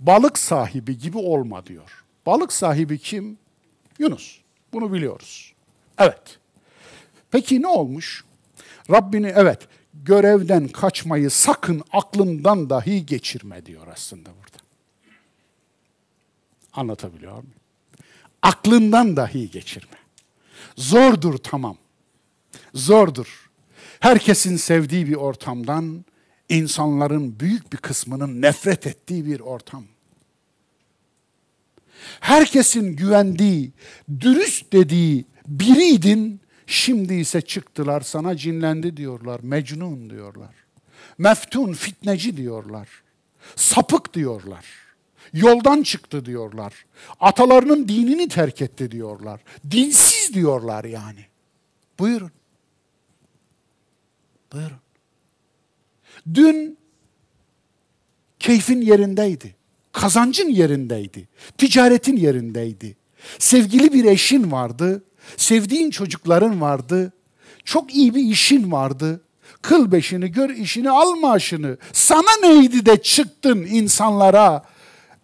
Balık 0.00 0.38
sahibi 0.38 0.98
gibi 0.98 1.18
olma 1.18 1.66
diyor. 1.66 2.04
Balık 2.26 2.52
sahibi 2.52 2.98
kim? 2.98 3.38
Yunus. 3.98 4.40
Bunu 4.72 4.92
biliyoruz. 4.92 5.54
Evet. 5.98 6.38
Peki 7.30 7.62
ne 7.62 7.66
olmuş? 7.66 8.24
Rabbini 8.90 9.32
evet 9.36 9.68
görevden 9.94 10.68
kaçmayı 10.68 11.30
sakın 11.30 11.82
aklından 11.92 12.70
dahi 12.70 13.06
geçirme 13.06 13.66
diyor 13.66 13.86
aslında 13.92 14.30
burada. 14.30 14.64
Anlatabiliyor 16.72 17.32
muyum? 17.32 17.54
Aklından 18.42 19.16
dahi 19.16 19.50
geçirme. 19.50 19.96
Zordur 20.76 21.38
tamam. 21.38 21.76
Zordur. 22.74 23.49
Herkesin 24.00 24.56
sevdiği 24.56 25.06
bir 25.06 25.14
ortamdan 25.14 26.04
insanların 26.48 27.40
büyük 27.40 27.72
bir 27.72 27.78
kısmının 27.78 28.42
nefret 28.42 28.86
ettiği 28.86 29.26
bir 29.26 29.40
ortam. 29.40 29.84
Herkesin 32.20 32.96
güvendiği, 32.96 33.72
dürüst 34.20 34.72
dediği 34.72 35.24
biriydin 35.46 36.40
Şimdi 36.70 37.14
ise 37.14 37.40
çıktılar 37.40 38.00
sana 38.00 38.36
cinlendi 38.36 38.96
diyorlar, 38.96 39.40
mecnun 39.42 40.10
diyorlar. 40.10 40.54
Meftun, 41.18 41.72
fitneci 41.72 42.36
diyorlar. 42.36 42.88
Sapık 43.56 44.14
diyorlar. 44.14 44.64
Yoldan 45.32 45.82
çıktı 45.82 46.24
diyorlar. 46.24 46.86
Atalarının 47.20 47.88
dinini 47.88 48.28
terk 48.28 48.62
etti 48.62 48.90
diyorlar. 48.90 49.40
Dinsiz 49.70 50.34
diyorlar 50.34 50.84
yani. 50.84 51.26
Buyurun. 51.98 52.30
Buyurun. 54.52 54.78
Dün 56.34 56.78
keyfin 58.38 58.80
yerindeydi. 58.80 59.56
Kazancın 59.92 60.48
yerindeydi. 60.48 61.28
Ticaretin 61.58 62.16
yerindeydi. 62.16 62.96
Sevgili 63.38 63.92
bir 63.92 64.04
eşin 64.04 64.52
vardı 64.52 65.02
Sevdiğin 65.36 65.90
çocukların 65.90 66.60
vardı. 66.60 67.12
Çok 67.64 67.94
iyi 67.94 68.14
bir 68.14 68.22
işin 68.22 68.72
vardı. 68.72 69.20
Kıl 69.62 69.92
beşini, 69.92 70.32
gör 70.32 70.50
işini, 70.50 70.90
al 70.90 71.14
maaşını. 71.14 71.78
Sana 71.92 72.36
neydi 72.42 72.86
de 72.86 73.02
çıktın 73.02 73.58
insanlara 73.58 74.64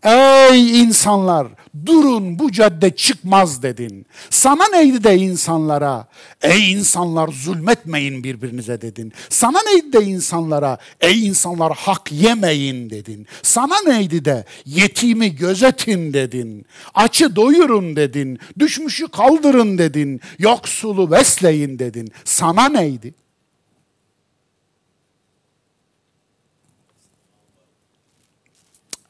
Ey 0.02 0.80
insanlar 0.80 1.48
durun 1.86 2.38
bu 2.38 2.52
cadde 2.52 2.96
çıkmaz 2.96 3.62
dedin. 3.62 4.06
Sana 4.30 4.68
neydi 4.68 5.04
de 5.04 5.16
insanlara? 5.16 6.08
Ey 6.42 6.72
insanlar 6.72 7.28
zulmetmeyin 7.28 8.24
birbirinize 8.24 8.80
dedin. 8.80 9.12
Sana 9.28 9.58
neydi 9.62 9.92
de 9.92 10.04
insanlara? 10.04 10.78
Ey 11.00 11.26
insanlar 11.26 11.72
hak 11.76 12.12
yemeyin 12.12 12.90
dedin. 12.90 13.26
Sana 13.42 13.80
neydi 13.86 14.24
de 14.24 14.44
yetimi 14.66 15.36
gözetin 15.36 16.12
dedin. 16.12 16.66
Açı 16.94 17.36
doyurun 17.36 17.96
dedin. 17.96 18.38
Düşmüşü 18.58 19.08
kaldırın 19.08 19.78
dedin. 19.78 20.20
Yoksulu 20.38 21.10
besleyin 21.10 21.78
dedin. 21.78 22.12
Sana 22.24 22.68
neydi? 22.68 23.14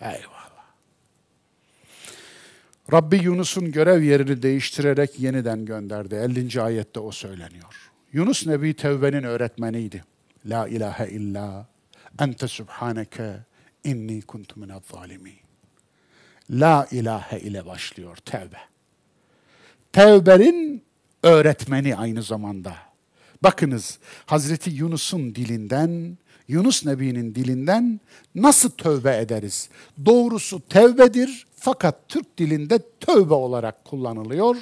Eyvah. 0.01 0.36
Rabbi 2.93 3.17
Yunus'un 3.17 3.73
görev 3.73 4.03
yerini 4.03 4.43
değiştirerek 4.43 5.21
yeniden 5.21 5.65
gönderdi. 5.65 6.15
50. 6.15 6.63
ayette 6.63 7.01
o 7.01 7.11
söyleniyor. 7.13 7.91
Yunus 8.13 8.47
Nebi 8.47 8.75
tevbenin 8.75 9.23
öğretmeniydi. 9.23 10.05
La 10.47 10.69
ilahe 10.69 11.09
illa 11.09 11.67
ente 12.21 12.49
subhaneke 12.49 13.37
inni 13.85 14.23
kuntu 14.23 14.61
minel 14.61 14.81
zalimin. 14.93 15.35
La 16.51 16.87
ilahe 16.91 17.41
ile 17.41 17.67
başlıyor 17.67 18.17
tevbe. 18.17 18.59
Tevbenin 19.93 20.83
öğretmeni 21.23 21.97
aynı 21.97 22.23
zamanda. 22.23 22.77
Bakınız 23.43 23.99
Hazreti 24.27 24.71
Yunus'un 24.71 25.35
dilinden, 25.35 26.19
Yunus 26.49 26.87
Nebi'nin 26.87 27.35
dilinden 27.35 28.01
nasıl 28.35 28.71
tövbe 28.71 29.17
ederiz? 29.17 29.69
Doğrusu 30.05 30.69
tevbedir, 30.69 31.46
fakat 31.57 32.09
Türk 32.09 32.39
dilinde 32.39 32.79
tövbe 33.01 33.35
olarak 33.35 33.85
kullanılıyor. 33.85 34.57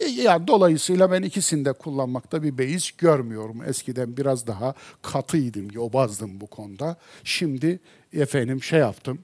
E, 0.00 0.04
yani 0.04 0.46
dolayısıyla 0.46 1.10
ben 1.10 1.22
ikisini 1.22 1.64
de 1.64 1.72
kullanmakta 1.72 2.42
bir 2.42 2.58
beis 2.58 2.90
görmüyorum. 2.90 3.62
Eskiden 3.66 4.16
biraz 4.16 4.46
daha 4.46 4.74
katıydım, 5.02 5.68
yobazdım 5.72 6.40
bu 6.40 6.46
konuda. 6.46 6.96
Şimdi 7.24 7.80
efendim 8.12 8.62
şey 8.62 8.80
yaptım. 8.80 9.18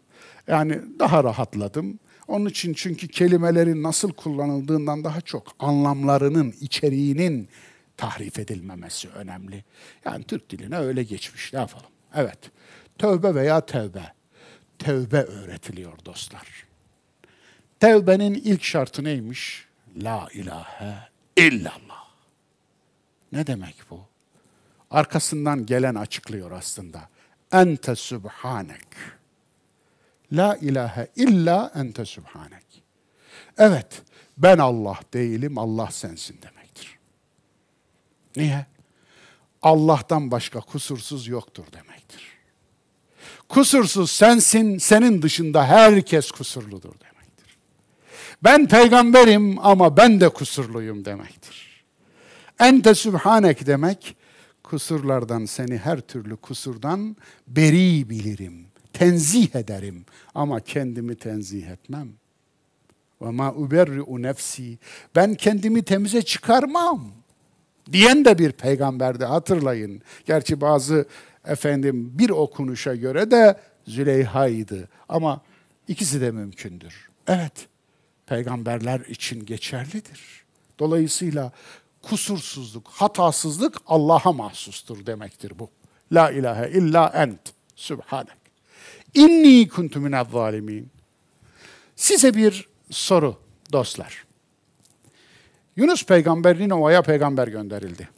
Yani 0.47 0.81
daha 0.99 1.25
rahatladım. 1.25 1.99
Onun 2.29 2.47
için 2.47 2.75
çünkü 2.75 3.09
kelimelerin 3.09 3.83
nasıl 3.83 4.13
kullanıldığından 4.13 5.05
daha 5.05 5.21
çok 5.21 5.47
anlamlarının, 5.59 6.55
içeriğinin 6.61 7.49
tahrif 7.97 8.39
edilmemesi 8.39 9.09
önemli. 9.09 9.65
Yani 10.05 10.25
Türk 10.25 10.51
diline 10.51 10.79
öyle 10.79 11.03
geçmiş. 11.03 11.53
Ne 11.53 11.59
yapalım? 11.59 11.87
Evet. 12.15 12.39
Tövbe 12.99 13.35
veya 13.35 13.67
tevbe. 13.67 14.13
Tövbe 14.79 15.23
öğretiliyor 15.23 15.93
dostlar. 16.05 16.72
Tevbenin 17.83 18.35
ilk 18.35 18.65
şartı 18.65 19.05
neymiş? 19.05 19.67
La 19.97 20.29
ilahe 20.35 21.09
illallah. 21.37 22.09
Ne 23.33 23.47
demek 23.47 23.77
bu? 23.91 24.01
Arkasından 24.91 25.67
gelen 25.67 25.95
açıklıyor 25.95 26.51
aslında. 26.51 27.09
Ente 27.53 27.95
subhanek. 27.95 28.87
La 30.33 30.57
ilahe 30.57 31.09
illa 31.17 31.73
ente 31.75 32.05
subhanek. 32.05 32.83
Evet, 33.59 34.03
ben 34.39 34.59
Allah 34.59 34.99
değilim, 35.15 35.59
Allah 35.59 35.91
sensin 35.91 36.41
demektir. 36.43 36.99
Niye? 38.37 38.67
Allah'tan 39.63 40.31
başka 40.31 40.61
kusursuz 40.61 41.27
yoktur 41.27 41.65
demektir. 41.73 42.23
Kusursuz 43.49 44.11
sensin, 44.11 44.79
senin 44.79 45.23
dışında 45.23 45.67
herkes 45.67 46.31
kusurludur 46.31 46.83
demektir. 46.83 47.12
Ben 48.45 48.69
peygamberim 48.69 49.59
ama 49.59 49.97
ben 49.97 50.21
de 50.21 50.29
kusurluyum 50.29 51.05
demektir. 51.05 51.85
Ente 52.61 52.95
sübhanek 52.95 53.67
demek, 53.67 54.17
kusurlardan 54.63 55.45
seni 55.45 55.79
her 55.79 56.01
türlü 56.01 56.37
kusurdan 56.37 57.17
beri 57.47 58.11
bilirim, 58.11 58.67
tenzih 58.93 59.55
ederim 59.55 60.05
ama 60.35 60.61
kendimi 60.61 61.17
tenzih 61.17 61.67
etmem. 61.69 62.09
Ve 63.23 63.31
ma 63.31 63.53
uberri'u 63.55 64.23
nefsi. 64.23 64.79
Ben 65.17 65.35
kendimi 65.35 65.83
temize 65.83 66.23
çıkarmam. 66.23 67.13
Diyen 67.93 68.25
de 68.25 68.39
bir 68.39 68.53
peygamberdi 68.53 69.25
hatırlayın. 69.25 70.03
Gerçi 70.27 70.61
bazı 70.61 71.07
efendim 71.47 72.11
bir 72.15 72.31
okunuşa 72.31 72.95
göre 72.95 73.31
de 73.31 73.61
Züleyha'ydı 73.87 74.89
ama 75.09 75.41
ikisi 75.89 76.21
de 76.21 76.31
mümkündür. 76.31 77.09
Evet, 77.27 77.69
peygamberler 78.33 79.01
için 79.01 79.47
geçerlidir. 79.47 80.45
Dolayısıyla 80.79 81.53
kusursuzluk, 82.03 82.89
hatasızlık 82.89 83.77
Allah'a 83.87 84.33
mahsustur 84.33 85.07
demektir 85.07 85.53
bu. 85.59 85.71
La 86.13 86.31
ilahe 86.31 86.71
illa 86.71 87.09
ent. 87.09 87.41
Sübhanek. 87.77 88.43
İnni 89.15 89.69
kuntu 89.69 90.01
minel 90.01 90.25
zalimin. 90.33 90.91
Size 91.97 92.35
bir 92.35 92.69
soru 92.91 93.37
dostlar. 93.73 94.25
Yunus 95.77 96.07
peygamber 96.07 96.59
Ninova'ya 96.59 97.03
peygamber 97.03 97.49
gönderildi. 97.49 98.09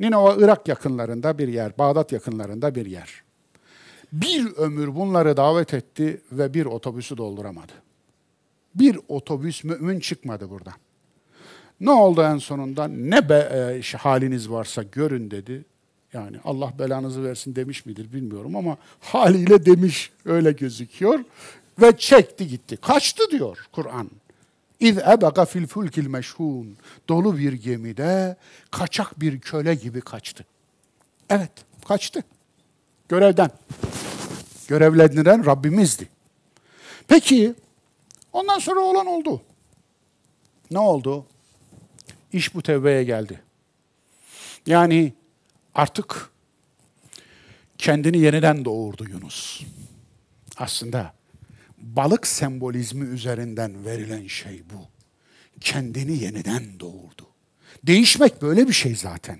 Ninova 0.00 0.36
Irak 0.38 0.68
yakınlarında 0.68 1.38
bir 1.38 1.48
yer, 1.48 1.78
Bağdat 1.78 2.12
yakınlarında 2.12 2.74
bir 2.74 2.86
yer. 2.86 3.22
Bir 4.12 4.56
ömür 4.56 4.94
bunları 4.94 5.36
davet 5.36 5.74
etti 5.74 6.20
ve 6.32 6.54
bir 6.54 6.66
otobüsü 6.66 7.16
dolduramadı. 7.16 7.85
Bir 8.78 8.98
otobüs 9.08 9.64
mümin 9.64 10.00
çıkmadı 10.00 10.50
buradan. 10.50 10.74
Ne 11.80 11.90
oldu 11.90 12.22
en 12.22 12.38
sonunda? 12.38 12.88
Ne 12.88 13.28
be, 13.28 13.34
e, 13.34 13.96
haliniz 13.96 14.50
varsa 14.50 14.82
görün 14.82 15.30
dedi. 15.30 15.64
Yani 16.12 16.36
Allah 16.44 16.72
belanızı 16.78 17.24
versin 17.24 17.56
demiş 17.56 17.86
midir 17.86 18.12
bilmiyorum 18.12 18.56
ama 18.56 18.76
haliyle 19.00 19.66
demiş 19.66 20.10
öyle 20.24 20.52
gözüküyor. 20.52 21.20
Ve 21.80 21.96
çekti 21.96 22.48
gitti. 22.48 22.76
Kaçtı 22.76 23.30
diyor 23.30 23.66
Kur'an. 23.72 24.10
İz 24.80 24.98
ebega 24.98 25.44
fil 25.44 25.66
fulkil 25.66 26.06
meşhun. 26.06 26.76
Dolu 27.08 27.38
bir 27.38 27.52
gemide 27.52 28.36
kaçak 28.70 29.20
bir 29.20 29.40
köle 29.40 29.74
gibi 29.74 30.00
kaçtı. 30.00 30.44
Evet, 31.30 31.52
kaçtı. 31.88 32.22
Görevden. 33.08 33.50
Görevlendiren 34.68 35.46
Rabbimizdi. 35.46 36.08
Peki, 37.08 37.54
ondan 38.36 38.58
sonra 38.58 38.80
olan 38.80 39.06
oldu. 39.06 39.42
Ne 40.70 40.78
oldu? 40.78 41.26
İş 42.32 42.54
bu 42.54 42.62
tevbeye 42.62 43.04
geldi. 43.04 43.40
Yani 44.66 45.12
artık 45.74 46.30
kendini 47.78 48.18
yeniden 48.18 48.64
doğurdu 48.64 49.04
Yunus. 49.08 49.62
Aslında 50.56 51.14
balık 51.78 52.26
sembolizmi 52.26 53.04
üzerinden 53.06 53.84
verilen 53.84 54.26
şey 54.26 54.62
bu. 54.72 54.80
Kendini 55.60 56.18
yeniden 56.18 56.80
doğurdu. 56.80 57.26
Değişmek 57.82 58.42
böyle 58.42 58.68
bir 58.68 58.72
şey 58.72 58.96
zaten. 58.96 59.38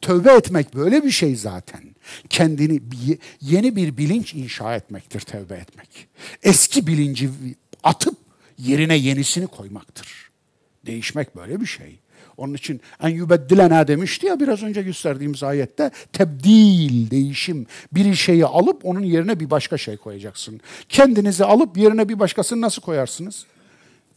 Tövbe 0.00 0.32
etmek 0.32 0.74
böyle 0.74 1.04
bir 1.04 1.10
şey 1.10 1.36
zaten. 1.36 1.94
Kendini 2.30 2.80
yeni 3.40 3.76
bir 3.76 3.96
bilinç 3.96 4.34
inşa 4.34 4.76
etmektir 4.76 5.20
tövbe 5.20 5.54
etmek. 5.54 6.08
Eski 6.42 6.86
bilinci 6.86 7.30
atıp 7.82 8.27
yerine 8.58 8.96
yenisini 8.96 9.46
koymaktır. 9.46 10.30
Değişmek 10.86 11.36
böyle 11.36 11.60
bir 11.60 11.66
şey. 11.66 11.98
Onun 12.36 12.54
için 12.54 12.80
en 13.02 13.08
yubeddilena 13.08 13.88
demişti 13.88 14.26
ya 14.26 14.40
biraz 14.40 14.62
önce 14.62 14.82
gösterdiğimiz 14.82 15.42
ayette 15.42 15.90
tebdil, 16.12 17.10
değişim. 17.10 17.66
Bir 17.92 18.14
şeyi 18.14 18.46
alıp 18.46 18.84
onun 18.84 19.02
yerine 19.02 19.40
bir 19.40 19.50
başka 19.50 19.78
şey 19.78 19.96
koyacaksın. 19.96 20.60
Kendinizi 20.88 21.44
alıp 21.44 21.76
yerine 21.76 22.08
bir 22.08 22.18
başkasını 22.18 22.60
nasıl 22.60 22.82
koyarsınız? 22.82 23.46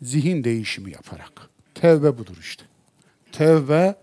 Zihin 0.02 0.44
değişimi 0.44 0.92
yaparak. 0.92 1.50
Tevbe 1.76 2.18
budur 2.18 2.38
işte. 2.42 2.64
Tevbe 3.32 3.96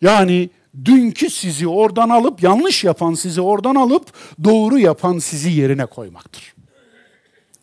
yani 0.00 0.50
dünkü 0.84 1.30
sizi 1.30 1.68
oradan 1.68 2.08
alıp 2.08 2.42
yanlış 2.42 2.84
yapan 2.84 3.14
sizi 3.14 3.40
oradan 3.40 3.74
alıp 3.74 4.12
doğru 4.44 4.78
yapan 4.78 5.18
sizi 5.18 5.50
yerine 5.50 5.86
koymaktır. 5.86 6.54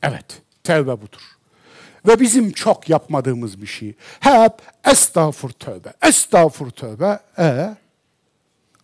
Evet, 0.03 0.41
tevbe 0.63 1.01
budur. 1.01 1.36
Ve 2.07 2.19
bizim 2.19 2.51
çok 2.51 2.89
yapmadığımız 2.89 3.61
bir 3.61 3.67
şey. 3.67 3.93
Hep 4.19 4.53
estağfur 4.85 5.49
tövbe, 5.49 5.93
estağfur 6.01 6.69
tövbe. 6.69 7.19
E 7.39 7.75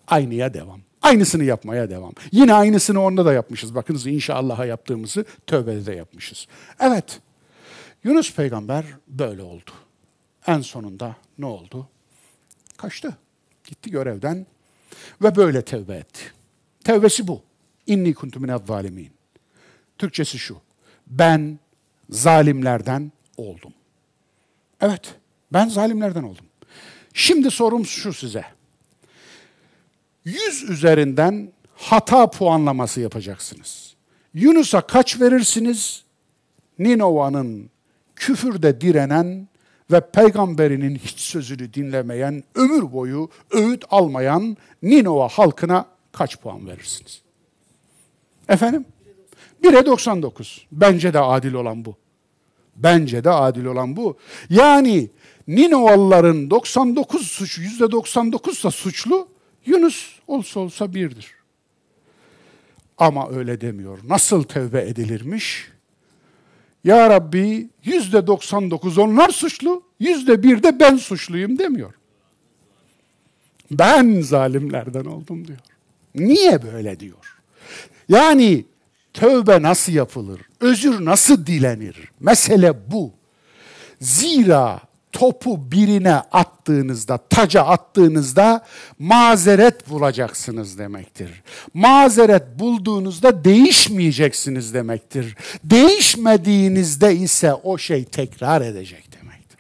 aynıya 0.07 0.53
devam. 0.53 0.81
Aynısını 1.01 1.43
yapmaya 1.43 1.89
devam. 1.89 2.13
Yine 2.31 2.53
aynısını 2.53 3.01
onda 3.01 3.25
da 3.25 3.33
yapmışız. 3.33 3.75
Bakınız 3.75 4.07
inşallah'a 4.07 4.65
yaptığımızı 4.65 5.25
tövbede 5.47 5.85
de 5.85 5.95
yapmışız. 5.95 6.47
Evet, 6.79 7.19
Yunus 8.03 8.35
peygamber 8.35 8.85
böyle 9.07 9.41
oldu. 9.41 9.71
En 10.47 10.61
sonunda 10.61 11.15
ne 11.37 11.45
oldu? 11.45 11.87
Kaçtı. 12.77 13.17
Gitti 13.63 13.91
görevden 13.91 14.45
ve 15.21 15.35
böyle 15.35 15.65
tevbe 15.65 15.95
etti. 15.95 16.21
Tevbesi 16.83 17.27
bu. 17.27 17.41
İnni 17.87 18.13
kuntu 18.13 18.39
minel 18.39 18.59
zalimin. 18.67 19.11
Türkçesi 19.97 20.39
şu. 20.39 20.57
Ben 21.07 21.59
zalimlerden 22.09 23.11
oldum. 23.37 23.73
Evet, 24.81 25.15
ben 25.53 25.67
zalimlerden 25.67 26.23
oldum. 26.23 26.45
Şimdi 27.13 27.51
sorum 27.51 27.85
şu 27.85 28.13
size. 28.13 28.45
Yüz 30.25 30.63
üzerinden 30.63 31.51
hata 31.75 32.29
puanlaması 32.29 33.01
yapacaksınız. 33.01 33.95
Yunus'a 34.33 34.81
kaç 34.81 35.21
verirsiniz? 35.21 36.03
Ninova'nın 36.79 37.69
küfürde 38.15 38.81
direnen 38.81 39.47
ve 39.91 40.11
peygamberinin 40.11 40.95
hiç 40.95 41.19
sözünü 41.19 41.73
dinlemeyen, 41.73 42.43
ömür 42.55 42.93
boyu 42.93 43.29
öğüt 43.51 43.85
almayan 43.89 44.57
Ninova 44.83 45.27
halkına 45.27 45.85
kaç 46.11 46.39
puan 46.39 46.67
verirsiniz? 46.67 47.21
Efendim? 48.49 48.85
1'e 49.63 49.85
99. 49.85 50.67
Bence 50.71 51.13
de 51.13 51.19
adil 51.19 51.53
olan 51.53 51.85
bu. 51.85 51.95
Bence 52.75 53.23
de 53.23 53.29
adil 53.29 53.65
olan 53.65 53.95
bu. 53.95 54.17
Yani 54.49 55.09
Ninovalıların 55.47 56.49
99 56.49 57.27
suçu, 57.27 57.61
yüzde 57.61 57.91
99 57.91 58.63
da 58.63 58.71
suçlu, 58.71 59.27
Yunus 59.65 60.19
olsa 60.27 60.59
olsa 60.59 60.93
birdir. 60.93 61.31
Ama 62.97 63.29
öyle 63.29 63.61
demiyor. 63.61 63.99
Nasıl 64.07 64.43
tevbe 64.43 64.81
edilirmiş? 64.81 65.67
Ya 66.83 67.09
Rabbi 67.09 67.69
yüzde 67.83 68.27
99 68.27 68.97
onlar 68.97 69.29
suçlu, 69.29 69.83
yüzde 69.99 70.43
bir 70.43 70.63
de 70.63 70.79
ben 70.79 70.97
suçluyum 70.97 71.59
demiyor. 71.59 71.93
Ben 73.71 74.21
zalimlerden 74.21 75.05
oldum 75.05 75.47
diyor. 75.47 75.59
Niye 76.15 76.63
böyle 76.63 76.99
diyor? 76.99 77.37
Yani 78.09 78.65
Tövbe 79.13 79.61
nasıl 79.61 79.93
yapılır? 79.93 80.41
Özür 80.59 81.05
nasıl 81.05 81.45
dilenir? 81.45 82.11
Mesele 82.19 82.91
bu. 82.91 83.11
Zira 84.01 84.81
topu 85.11 85.71
birine 85.71 86.13
attığınızda, 86.15 87.17
taca 87.17 87.61
attığınızda 87.61 88.65
mazeret 88.99 89.89
bulacaksınız 89.89 90.77
demektir. 90.77 91.43
Mazeret 91.73 92.59
bulduğunuzda 92.59 93.43
değişmeyeceksiniz 93.43 94.73
demektir. 94.73 95.35
Değişmediğinizde 95.63 97.15
ise 97.15 97.53
o 97.53 97.77
şey 97.77 98.05
tekrar 98.05 98.61
edecek 98.61 99.09
demektir. 99.21 99.59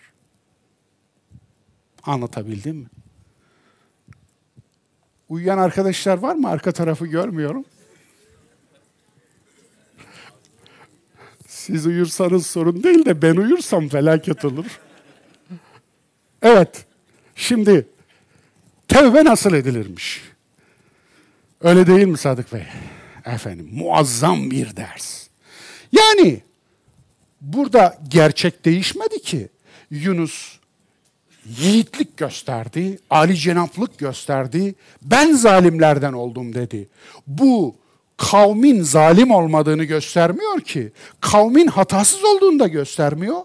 Anlatabildim 2.03 2.75
mi? 2.75 2.87
Uyuyan 5.29 5.57
arkadaşlar 5.57 6.17
var 6.17 6.35
mı? 6.35 6.49
Arka 6.49 6.71
tarafı 6.71 7.07
görmüyorum. 7.07 7.65
Siz 11.65 11.85
uyursanız 11.85 12.47
sorun 12.47 12.83
değil 12.83 13.05
de 13.05 13.21
ben 13.21 13.35
uyursam 13.35 13.89
felaket 13.89 14.45
olur. 14.45 14.65
Evet. 16.41 16.85
Şimdi 17.35 17.87
tevbe 18.87 19.25
nasıl 19.25 19.53
edilirmiş? 19.53 20.21
Öyle 21.61 21.87
değil 21.87 22.07
mi 22.07 22.17
Sadık 22.17 22.53
Bey? 22.53 22.63
Efendim 23.25 23.69
muazzam 23.73 24.51
bir 24.51 24.75
ders. 24.75 25.27
Yani 25.91 26.41
burada 27.41 27.97
gerçek 28.07 28.65
değişmedi 28.65 29.21
ki. 29.21 29.49
Yunus 29.91 30.59
yiğitlik 31.45 32.17
gösterdi, 32.17 32.99
ali 33.09 33.37
cenaplık 33.37 33.97
gösterdi. 33.97 34.75
Ben 35.01 35.33
zalimlerden 35.33 36.13
oldum 36.13 36.55
dedi. 36.55 36.89
Bu 37.27 37.82
kavmin 38.17 38.81
zalim 38.81 39.31
olmadığını 39.31 39.83
göstermiyor 39.83 40.59
ki. 40.61 40.91
Kavmin 41.21 41.67
hatasız 41.67 42.23
olduğunu 42.23 42.59
da 42.59 42.67
göstermiyor. 42.67 43.41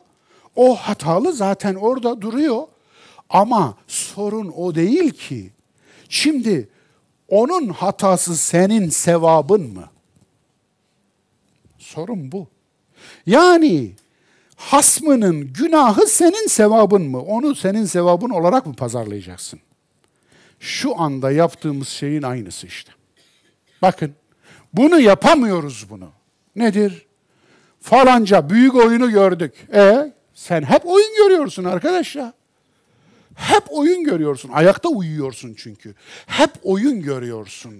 O 0.56 0.76
hatalı 0.76 1.32
zaten 1.32 1.74
orada 1.74 2.20
duruyor. 2.20 2.62
Ama 3.30 3.74
sorun 3.86 4.52
o 4.56 4.74
değil 4.74 5.10
ki. 5.10 5.50
Şimdi 6.08 6.68
onun 7.28 7.68
hatası 7.68 8.36
senin 8.36 8.88
sevabın 8.88 9.72
mı? 9.72 9.84
Sorun 11.78 12.32
bu. 12.32 12.46
Yani 13.26 13.92
hasmının 14.56 15.52
günahı 15.52 16.06
senin 16.06 16.46
sevabın 16.46 17.02
mı? 17.02 17.22
Onu 17.22 17.54
senin 17.54 17.84
sevabın 17.84 18.30
olarak 18.30 18.66
mı 18.66 18.74
pazarlayacaksın? 18.74 19.60
Şu 20.60 21.00
anda 21.00 21.30
yaptığımız 21.30 21.88
şeyin 21.88 22.22
aynısı 22.22 22.66
işte. 22.66 22.92
Bakın 23.82 24.14
bunu 24.72 25.00
yapamıyoruz 25.00 25.86
bunu. 25.90 26.10
Nedir? 26.56 27.06
Falanca 27.80 28.50
büyük 28.50 28.74
oyunu 28.74 29.10
gördük. 29.10 29.54
E 29.74 30.12
sen 30.34 30.62
hep 30.62 30.86
oyun 30.86 31.16
görüyorsun 31.16 31.64
arkadaş 31.64 32.16
ya. 32.16 32.32
Hep 33.34 33.62
oyun 33.70 34.04
görüyorsun. 34.04 34.48
Ayakta 34.48 34.88
uyuyorsun 34.88 35.54
çünkü. 35.58 35.94
Hep 36.26 36.50
oyun 36.62 37.02
görüyorsun. 37.02 37.74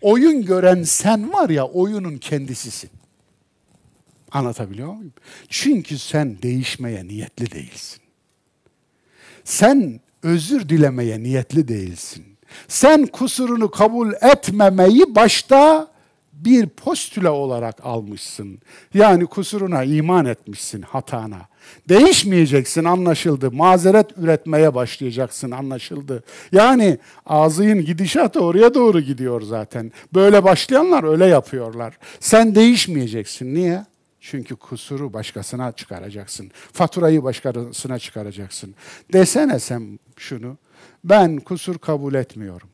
Oyun 0.00 0.44
gören 0.44 0.82
sen 0.82 1.32
var 1.32 1.50
ya 1.50 1.66
oyunun 1.66 2.18
kendisisin. 2.18 2.90
Anlatabiliyor 4.30 4.92
muyum? 4.92 5.12
Çünkü 5.48 5.98
sen 5.98 6.42
değişmeye 6.42 7.08
niyetli 7.08 7.50
değilsin. 7.50 8.00
Sen 9.44 10.00
özür 10.22 10.68
dilemeye 10.68 11.22
niyetli 11.22 11.68
değilsin. 11.68 12.24
Sen 12.68 13.06
kusurunu 13.06 13.70
kabul 13.70 14.12
etmemeyi 14.12 15.14
başta 15.14 15.93
bir 16.36 16.66
postüle 16.66 17.28
olarak 17.28 17.86
almışsın. 17.86 18.58
Yani 18.94 19.26
kusuruna 19.26 19.84
iman 19.84 20.26
etmişsin, 20.26 20.82
hatana. 20.82 21.48
Değişmeyeceksin 21.88 22.84
anlaşıldı. 22.84 23.50
Mazeret 23.52 24.18
üretmeye 24.18 24.74
başlayacaksın 24.74 25.50
anlaşıldı. 25.50 26.24
Yani 26.52 26.98
ağzının 27.26 27.84
gidişatı 27.84 28.40
oraya 28.40 28.74
doğru 28.74 29.00
gidiyor 29.00 29.42
zaten. 29.42 29.92
Böyle 30.14 30.44
başlayanlar 30.44 31.04
öyle 31.04 31.26
yapıyorlar. 31.26 31.98
Sen 32.20 32.54
değişmeyeceksin. 32.54 33.54
Niye? 33.54 33.84
Çünkü 34.20 34.56
kusuru 34.56 35.12
başkasına 35.12 35.72
çıkaracaksın. 35.72 36.50
Faturayı 36.72 37.22
başkasına 37.22 37.98
çıkaracaksın. 37.98 38.74
Desene 39.12 39.58
sen 39.58 39.98
şunu. 40.16 40.56
Ben 41.04 41.36
kusur 41.36 41.78
kabul 41.78 42.14
etmiyorum. 42.14 42.68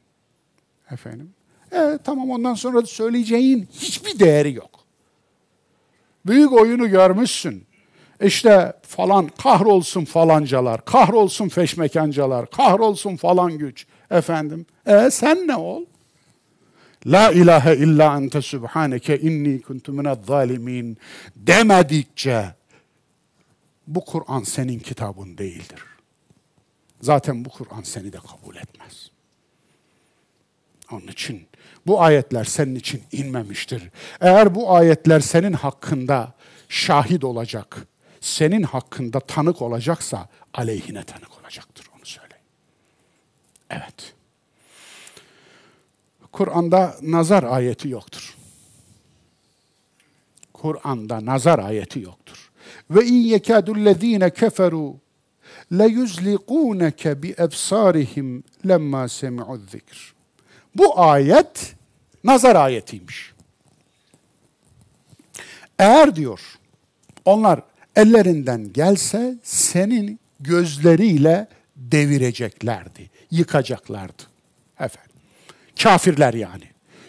Efendim? 0.91 1.31
E, 1.73 1.99
tamam 2.05 2.31
ondan 2.31 2.55
sonra 2.55 2.83
söyleyeceğin 2.87 3.69
hiçbir 3.73 4.19
değeri 4.19 4.53
yok. 4.55 4.71
Büyük 6.27 6.53
oyunu 6.53 6.91
görmüşsün. 6.91 7.67
İşte 8.21 8.73
falan 8.83 9.31
kahrolsun 9.43 10.05
falancalar, 10.05 10.85
kahrolsun 10.85 11.49
feşmekancalar, 11.49 12.51
kahrolsun 12.51 13.17
falan 13.17 13.59
güç. 13.59 13.87
Efendim, 14.11 14.67
e 14.87 15.11
sen 15.11 15.47
ne 15.47 15.57
ol? 15.57 15.85
La 17.07 17.33
ilahe 17.33 17.77
illa 17.77 18.17
ente 18.17 18.43
subhaneke 18.43 19.21
inni 19.21 19.63
kuntu 19.63 19.93
minez 19.93 20.19
zalimin 20.27 20.99
demedikçe 21.37 22.55
bu 23.87 24.05
Kur'an 24.05 24.43
senin 24.43 24.79
kitabın 24.79 25.39
değildir. 25.39 25.83
Zaten 27.01 27.45
bu 27.45 27.49
Kur'an 27.49 27.83
seni 27.83 28.13
de 28.13 28.19
kabul 28.19 28.57
etmez. 28.57 29.11
Onun 30.93 31.07
için 31.07 31.47
bu 31.91 32.03
ayetler 32.03 32.45
senin 32.45 32.75
için 32.75 33.03
inmemiştir. 33.13 33.91
Eğer 34.21 34.55
bu 34.55 34.75
ayetler 34.75 35.21
senin 35.21 35.53
hakkında 35.53 36.33
şahit 36.69 37.25
olacak, 37.25 37.77
senin 38.21 38.63
hakkında 38.63 39.21
tanık 39.21 39.63
olacaksa 39.63 40.29
aleyhine 40.55 41.05
tanık 41.05 41.41
olacaktır 41.41 41.87
onu 41.97 42.07
söyleyeyim. 42.07 42.45
Evet. 43.71 44.15
Kur'an'da 46.33 46.97
nazar 47.03 47.43
ayeti 47.43 47.89
yoktur. 47.89 48.35
Kur'an'da 50.53 51.27
nazar 51.27 51.59
ayeti 51.59 52.01
yoktur. 52.01 52.51
Ve 52.91 53.07
in 53.07 53.15
yekadullezine 53.15 54.31
keferu 54.31 54.97
le 55.73 55.87
yuzliqunke 55.87 57.23
bi 57.23 57.35
ebsarihim 57.39 58.45
lemma 58.69 59.09
semi'u 59.09 59.57
zikr. 59.71 60.15
Bu 60.75 61.01
ayet 61.01 61.80
nazar 62.25 62.57
ayetiymiş. 62.57 63.33
Eğer 65.79 66.17
diyor 66.17 66.41
onlar 67.25 67.63
ellerinden 67.97 68.73
gelse 68.73 69.39
senin 69.43 70.21
gözleriyle 70.41 71.49
devireceklerdi, 71.77 73.11
yıkacaklardı. 73.31 74.23
Efendim. 74.81 75.13
Kafirler 75.83 76.35
yani. 76.35 76.65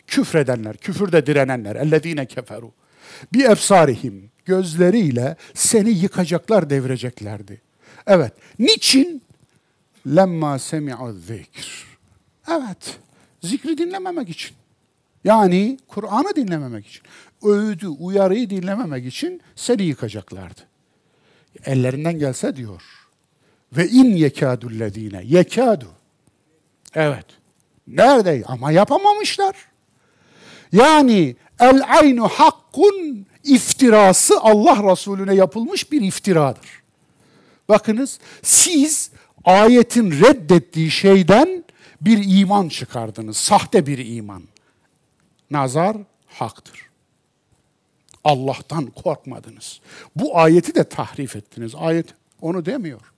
Küfredenler, 0.07 0.77
küfürde 0.77 1.25
direnenler. 1.25 1.75
Ellezine 1.75 2.25
keferu. 2.25 2.71
Bir 3.33 3.45
efsarihim. 3.49 4.31
Gözleriyle 4.45 5.35
seni 5.53 5.89
yıkacaklar, 5.89 6.69
devireceklerdi. 6.69 7.61
Evet. 8.07 8.33
Niçin? 8.59 9.23
Lemma 10.07 10.59
semi'u 10.59 11.13
zikr. 11.13 11.87
Evet. 12.47 12.99
Zikri 13.41 13.77
dinlememek 13.77 14.29
için. 14.29 14.55
Yani 15.23 15.77
Kur'an'ı 15.87 16.35
dinlememek 16.35 16.87
için. 16.87 17.01
Öğüdü, 17.43 17.87
uyarıyı 17.87 18.49
dinlememek 18.49 19.05
için 19.05 19.41
seni 19.55 19.83
yıkacaklardı. 19.83 20.61
Ellerinden 21.65 22.19
gelse 22.19 22.55
diyor. 22.55 22.81
Ve 23.73 23.87
in 23.87 24.15
yekâdullezîne. 24.15 25.21
Yekâdu. 25.25 25.87
Evet. 26.95 27.25
Nerede? 27.87 28.43
Ama 28.45 28.71
yapamamışlar. 28.71 29.55
Yani 30.71 31.35
el 31.59 31.81
aynu 31.87 32.27
hakkun 32.27 33.25
iftirası 33.43 34.39
Allah 34.41 34.91
Resulüne 34.91 35.35
yapılmış 35.35 35.91
bir 35.91 36.01
iftiradır. 36.01 36.81
Bakınız 37.69 38.19
siz 38.41 39.11
ayetin 39.45 40.11
reddettiği 40.11 40.91
şeyden 40.91 41.63
bir 42.01 42.39
iman 42.39 42.69
çıkardınız. 42.69 43.37
Sahte 43.37 43.85
bir 43.85 44.15
iman. 44.15 44.43
Nazar 45.51 45.97
haktır. 46.27 46.89
Allah'tan 48.23 48.85
korkmadınız. 48.85 49.81
Bu 50.15 50.37
ayeti 50.37 50.75
de 50.75 50.83
tahrif 50.83 51.35
ettiniz. 51.35 51.75
Ayet 51.75 52.05
onu 52.41 52.65
demiyor. 52.65 53.13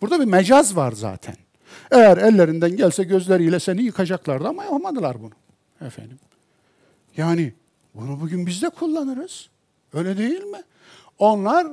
Burada 0.00 0.20
bir 0.20 0.24
mecaz 0.24 0.76
var 0.76 0.92
zaten. 0.92 1.36
Eğer 1.90 2.16
ellerinden 2.16 2.76
gelse 2.76 3.04
gözleriyle 3.04 3.60
seni 3.60 3.82
yıkacaklardı 3.82 4.48
ama 4.48 4.64
yapamadılar 4.64 5.22
bunu. 5.22 5.32
Efendim. 5.86 6.18
Yani 7.16 7.52
bunu 7.94 8.20
bugün 8.20 8.46
biz 8.46 8.62
de 8.62 8.68
kullanırız. 8.68 9.48
Öyle 9.92 10.18
değil 10.18 10.42
mi? 10.42 10.62
Onlar 11.18 11.66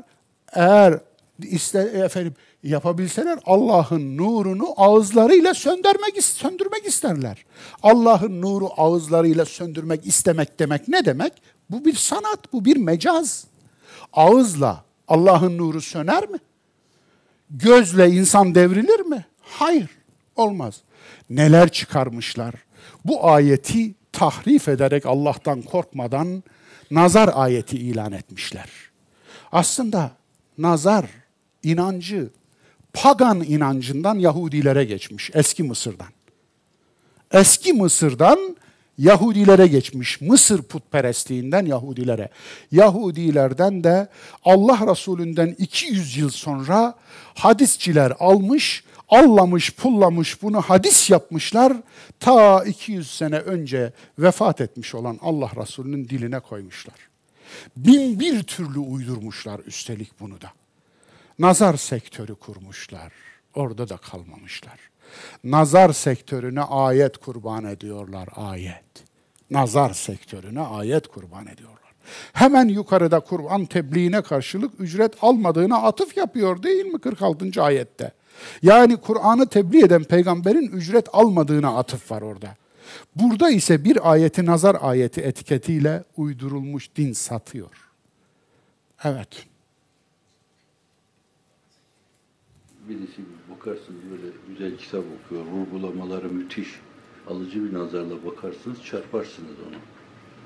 eğer 0.53 0.99
iste, 1.43 1.79
efendim 1.79 2.33
yapabilseler 2.63 3.39
Allah'ın 3.45 4.17
nurunu 4.17 4.73
ağızlarıyla 4.77 5.53
söndürmek 5.53 6.23
söndürmek 6.23 6.85
isterler. 6.85 7.45
Allah'ın 7.83 8.41
nuru 8.41 8.69
ağızlarıyla 8.77 9.45
söndürmek 9.45 10.07
istemek 10.07 10.59
demek 10.59 10.87
ne 10.87 11.05
demek? 11.05 11.33
Bu 11.69 11.85
bir 11.85 11.95
sanat, 11.95 12.53
bu 12.53 12.65
bir 12.65 12.77
mecaz. 12.77 13.45
Ağızla 14.13 14.83
Allah'ın 15.07 15.57
nuru 15.57 15.81
söner 15.81 16.29
mi? 16.29 16.37
Gözle 17.49 18.09
insan 18.09 18.55
devrilir 18.55 18.99
mi? 18.99 19.25
Hayır, 19.41 19.89
olmaz. 20.35 20.81
Neler 21.29 21.69
çıkarmışlar? 21.69 22.53
Bu 23.05 23.27
ayeti 23.27 23.95
tahrif 24.11 24.67
ederek 24.67 25.05
Allah'tan 25.05 25.61
korkmadan 25.61 26.43
nazar 26.91 27.29
ayeti 27.33 27.77
ilan 27.77 28.11
etmişler. 28.11 28.69
Aslında 29.51 30.11
nazar 30.57 31.05
inancı 31.63 32.29
pagan 32.93 33.43
inancından 33.43 34.15
Yahudilere 34.19 34.85
geçmiş 34.85 35.31
eski 35.33 35.63
Mısır'dan. 35.63 36.07
Eski 37.31 37.73
Mısır'dan 37.73 38.55
Yahudilere 38.97 39.67
geçmiş. 39.67 40.21
Mısır 40.21 40.61
putperestliğinden 40.61 41.65
Yahudilere. 41.65 42.29
Yahudilerden 42.71 43.83
de 43.83 44.07
Allah 44.43 44.91
Resulü'nden 44.91 45.55
200 45.57 46.17
yıl 46.17 46.29
sonra 46.29 46.95
hadisçiler 47.33 48.13
almış, 48.19 48.83
allamış, 49.09 49.75
pullamış 49.75 50.41
bunu 50.41 50.61
hadis 50.61 51.09
yapmışlar. 51.09 51.73
Ta 52.19 52.63
200 52.63 53.11
sene 53.11 53.37
önce 53.37 53.93
vefat 54.19 54.61
etmiş 54.61 54.95
olan 54.95 55.19
Allah 55.21 55.51
Resulü'nün 55.61 56.09
diline 56.09 56.39
koymuşlar. 56.39 56.95
Bin 57.77 58.19
bir 58.19 58.43
türlü 58.43 58.79
uydurmuşlar 58.79 59.61
üstelik 59.65 60.19
bunu 60.19 60.41
da. 60.41 60.51
Nazar 61.43 61.77
sektörü 61.77 62.35
kurmuşlar. 62.35 63.13
Orada 63.55 63.89
da 63.89 63.97
kalmamışlar. 63.97 64.79
Nazar 65.43 65.93
sektörüne 65.93 66.61
ayet 66.61 67.17
kurban 67.17 67.65
ediyorlar, 67.65 68.29
ayet. 68.35 68.83
Nazar 69.51 69.93
sektörüne 69.93 70.61
ayet 70.61 71.07
kurban 71.07 71.47
ediyorlar. 71.47 71.93
Hemen 72.33 72.67
yukarıda 72.67 73.19
Kur'an 73.19 73.65
tebliğine 73.65 74.21
karşılık 74.21 74.79
ücret 74.79 75.13
almadığına 75.21 75.77
atıf 75.77 76.17
yapıyor 76.17 76.63
değil 76.63 76.85
mi 76.85 76.99
46. 76.99 77.63
ayette? 77.63 78.11
Yani 78.61 78.97
Kur'an'ı 78.97 79.47
tebliğ 79.47 79.83
eden 79.85 80.03
peygamberin 80.03 80.67
ücret 80.67 81.07
almadığına 81.13 81.77
atıf 81.77 82.11
var 82.11 82.21
orada. 82.21 82.55
Burada 83.15 83.49
ise 83.49 83.83
bir 83.83 84.11
ayeti 84.11 84.45
nazar 84.45 84.77
ayeti 84.81 85.21
etiketiyle 85.21 86.03
uydurulmuş 86.17 86.95
din 86.95 87.13
satıyor. 87.13 87.89
Evet. 89.03 89.52
Birisi 92.89 93.21
bakarsınız 93.51 94.01
böyle 94.11 94.33
güzel 94.47 94.77
kitap 94.77 95.03
okuyor, 95.25 95.45
vurgulamaları 95.45 96.29
müthiş. 96.29 96.67
Alıcı 97.29 97.65
bir 97.65 97.73
nazarla 97.73 98.25
bakarsınız, 98.25 98.83
çarparsınız 98.85 99.55
onu. 99.67 99.77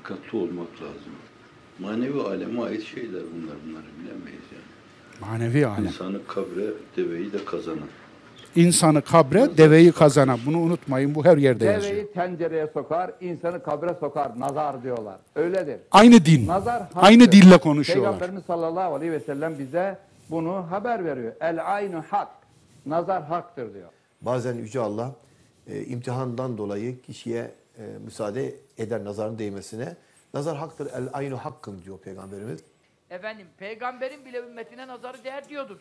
Katı 0.03 0.37
olmak 0.37 0.81
lazım. 0.81 1.13
Manevi 1.79 2.21
aleme 2.21 2.61
ait 2.61 2.83
şeyler 2.83 3.21
bunlar, 3.35 3.55
bunları 3.65 3.85
bilemeyiz 3.99 4.47
yani. 4.51 5.31
Manevi 5.31 5.67
alem. 5.67 5.85
İnsanı 5.85 6.19
kabre, 6.27 6.73
deveyi 6.97 7.33
de 7.33 7.45
kazanan. 7.45 7.87
İnsanı 8.55 9.01
kabre, 9.01 9.57
deveyi 9.57 9.91
kazana. 9.91 10.37
Bunu 10.45 10.57
unutmayın, 10.59 11.15
bu 11.15 11.25
her 11.25 11.37
yerde 11.37 11.65
yazıyor. 11.65 11.91
Deveyi 11.91 12.11
tencereye 12.11 12.67
sokar, 12.73 13.11
insanı 13.21 13.63
kabre 13.63 13.95
sokar. 13.99 14.39
Nazar 14.39 14.83
diyorlar. 14.83 15.17
Öyledir. 15.35 15.77
Aynı 15.91 16.25
din. 16.25 16.47
Nazar 16.47 16.81
haktır. 16.81 16.99
Aynı 17.01 17.31
dille 17.31 17.57
konuşuyorlar. 17.57 18.11
Peygamberimiz 18.11 18.45
sallallahu 18.45 18.95
aleyhi 18.95 19.11
ve 19.11 19.19
sellem 19.19 19.59
bize 19.59 19.97
bunu 20.29 20.71
haber 20.71 21.05
veriyor. 21.05 21.33
El 21.39 21.73
aynu 21.73 22.01
hak. 22.01 22.29
Nazar 22.85 23.23
haktır 23.23 23.73
diyor. 23.73 23.89
Bazen 24.21 24.53
Yüce 24.53 24.79
Allah 24.79 25.15
e, 25.67 25.83
imtihandan 25.83 26.57
dolayı 26.57 27.01
kişiye 27.01 27.51
e, 27.77 27.83
müsaade 28.05 28.55
eder 28.77 29.03
nazarın 29.03 29.39
değmesine. 29.39 29.95
Nazar 30.33 30.57
haktır, 30.57 30.91
el 30.93 31.09
aynu 31.13 31.37
hakkın 31.37 31.81
diyor 31.85 31.99
Peygamberimiz. 31.99 32.59
Efendim 33.09 33.47
peygamberin 33.57 34.25
bile 34.25 34.37
ümmetine 34.37 34.87
nazarı 34.87 35.23
değer 35.23 35.49
diyordu 35.49 35.79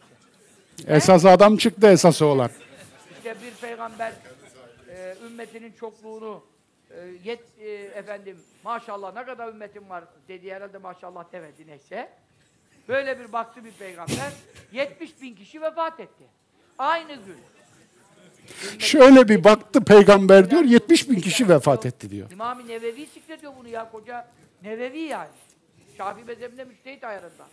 bize. 0.76 0.94
Esas 0.94 1.24
adam 1.24 1.56
çıktı 1.56 1.86
esası 1.86 2.26
olan. 2.26 2.50
İşte 3.16 3.36
bir 3.42 3.54
peygamber 3.68 4.12
e, 4.88 5.14
ümmetinin 5.26 5.72
çokluğunu 5.72 6.42
e, 6.90 7.08
yet 7.24 7.40
e, 7.60 7.68
efendim 7.70 8.36
maşallah 8.64 9.14
ne 9.14 9.24
kadar 9.24 9.48
ümmetim 9.48 9.90
var 9.90 10.04
dedi 10.28 10.52
herhalde 10.52 10.78
maşallah 10.78 11.32
demedi 11.32 11.66
neyse. 11.66 12.08
Böyle 12.88 13.20
bir 13.20 13.32
baktı 13.32 13.64
bir 13.64 13.70
peygamber 13.72 14.32
70 14.72 15.22
bin 15.22 15.34
kişi 15.34 15.62
vefat 15.62 16.00
etti. 16.00 16.24
Aynı 16.78 17.14
gün. 17.14 17.36
Şöyle 18.78 19.28
bir 19.28 19.44
baktı 19.44 19.84
peygamber 19.84 20.50
diyor 20.50 20.64
70 20.64 21.10
bin 21.10 21.20
kişi 21.20 21.48
vefat 21.48 21.86
etti 21.86 22.10
diyor. 22.10 22.30
İmam-ı 22.30 22.68
Nevevi 22.68 23.06
zikrediyor 23.06 23.52
bunu 23.58 23.68
ya 23.68 23.90
koca 23.90 24.28
Nevevi 24.62 24.98
yani. 24.98 25.28
Şafii 25.96 26.24
mezhebinde 26.24 26.64
müçtehit 26.64 27.04
ayarında. 27.04 27.46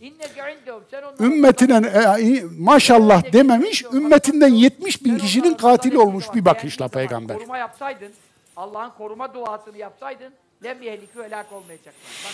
İnneke 0.00 0.56
indehum 0.60 0.82
sen 0.90 1.02
onlara 1.02 1.22
Ümmetine 1.22 1.86
e, 1.86 2.44
maşallah 2.58 3.32
dememiş, 3.32 3.84
ümmetinden 3.92 4.48
70 4.48 5.04
bin 5.04 5.18
kişinin 5.18 5.54
katili 5.54 5.98
olmuş 5.98 6.26
bir 6.34 6.44
bakışla 6.44 6.88
peygamber. 6.88 7.36
Koruma 7.36 7.58
yapsaydın, 7.58 8.12
Allah'ın 8.56 8.90
koruma 8.90 9.34
duasını 9.34 9.78
yapsaydın, 9.78 10.32
lem 10.64 10.82
yehlikü 10.82 11.22
helak 11.22 11.52
olmayacaklar. 11.52 11.94
Bak. 12.24 12.32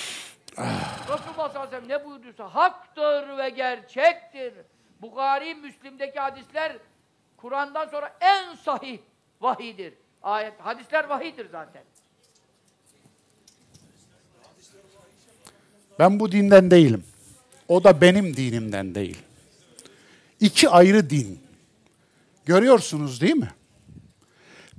Resulullah 0.58 1.52
sallallahu 1.52 1.76
aleyhi 1.76 1.88
ne 1.88 2.04
buyurduysa 2.04 2.54
haktır 2.54 3.38
ve 3.38 3.50
gerçektir. 3.50 4.54
Bukhari, 5.02 5.54
Müslim'deki 5.54 6.20
hadisler 6.20 6.76
Kur'an'dan 7.36 7.88
sonra 7.88 8.16
en 8.20 8.54
sahih 8.54 8.98
vahidir. 9.40 9.94
Ayet, 10.22 10.60
hadisler 10.60 11.04
vahidir 11.04 11.48
zaten. 11.52 11.82
Ben 15.98 16.20
bu 16.20 16.32
dinden 16.32 16.70
değilim. 16.70 17.04
O 17.68 17.84
da 17.84 18.00
benim 18.00 18.36
dinimden 18.36 18.94
değil. 18.94 19.18
İki 20.40 20.68
ayrı 20.68 21.10
din. 21.10 21.40
Görüyorsunuz 22.46 23.20
değil 23.20 23.36
mi? 23.36 23.50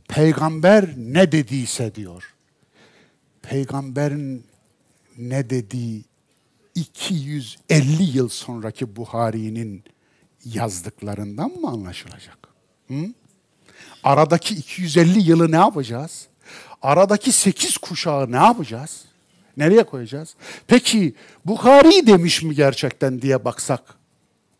Peygamber 0.07 0.85
ne 0.97 1.31
dediyse 1.31 1.95
diyor. 1.95 2.35
Peygamberin 3.41 4.48
ne 5.19 5.49
dediği 5.49 6.05
250 6.75 8.17
yıl 8.17 8.29
sonraki 8.29 8.95
Buhari'nin 8.95 9.83
yazdıklarından 10.45 11.51
mı 11.51 11.67
anlaşılacak? 11.69 12.37
Hı? 12.87 13.13
Aradaki 14.03 14.55
250 14.55 15.29
yılı 15.29 15.51
ne 15.51 15.55
yapacağız? 15.55 16.27
Aradaki 16.81 17.31
8 17.31 17.77
kuşağı 17.77 18.31
ne 18.31 18.35
yapacağız? 18.35 19.05
Nereye 19.57 19.83
koyacağız? 19.83 20.35
Peki 20.67 21.13
Bukhari 21.45 22.07
demiş 22.07 22.43
mi 22.43 22.55
gerçekten 22.55 23.21
diye 23.21 23.45
baksak 23.45 23.83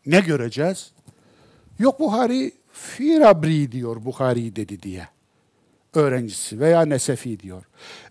ne 0.06 0.19
göreceğiz? 0.19 0.91
Yok 1.80 1.99
Buhari 1.99 2.52
Firabri 2.73 3.72
diyor 3.72 4.06
Bukhari 4.06 4.56
dedi 4.56 4.81
diye. 4.84 5.07
Öğrencisi 5.94 6.60
veya 6.60 6.81
Nesefi 6.81 7.40
diyor. 7.40 7.64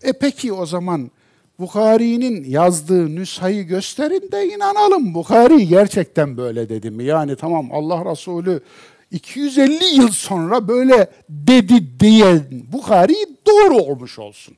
E 0.02 0.12
peki 0.12 0.52
o 0.52 0.66
zaman 0.66 1.10
Bukhari'nin 1.58 2.44
yazdığı 2.44 3.14
nüshayı 3.14 3.62
gösterin 3.62 4.32
de 4.32 4.48
inanalım. 4.48 5.14
Bukhari 5.14 5.68
gerçekten 5.68 6.36
böyle 6.36 6.68
dedi 6.68 6.90
mi? 6.90 7.04
Yani 7.04 7.36
tamam 7.36 7.68
Allah 7.72 8.10
Resulü 8.12 8.60
250 9.10 9.84
yıl 9.84 10.08
sonra 10.08 10.68
böyle 10.68 11.10
dedi 11.28 12.00
diye 12.00 12.40
Bukhari 12.72 13.14
doğru 13.46 13.76
olmuş 13.76 14.18
olsun. 14.18 14.56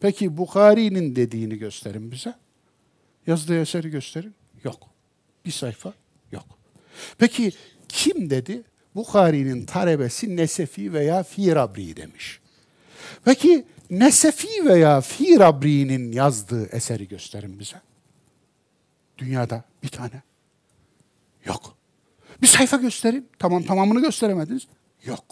Peki 0.00 0.36
Bukhari'nin 0.36 1.16
dediğini 1.16 1.58
gösterin 1.58 2.10
bize. 2.10 2.34
Yazdığı 3.26 3.60
eseri 3.60 3.90
gösterin. 3.90 4.34
Yok. 4.64 4.78
Bir 5.44 5.50
sayfa 5.50 5.92
yok. 6.32 6.46
Peki 7.18 7.52
kim 7.88 8.30
dedi? 8.30 8.62
Bukhari'nin 8.94 9.64
talebesi 9.64 10.36
Nesefi 10.36 10.92
veya 10.92 11.22
Firabri 11.22 11.96
demiş. 11.96 12.40
Peki 13.24 13.64
Nesefi 13.90 14.66
veya 14.66 15.00
Firabri'nin 15.00 16.12
yazdığı 16.12 16.66
eseri 16.66 17.08
gösterin 17.08 17.58
bize. 17.58 17.80
Dünyada 19.18 19.64
bir 19.82 19.88
tane. 19.88 20.22
Yok. 21.44 21.76
Bir 22.42 22.46
sayfa 22.46 22.76
gösterin. 22.76 23.28
Tamam 23.38 23.62
tamamını 23.62 24.00
gösteremediniz. 24.00 24.66
Yok. 25.04 25.24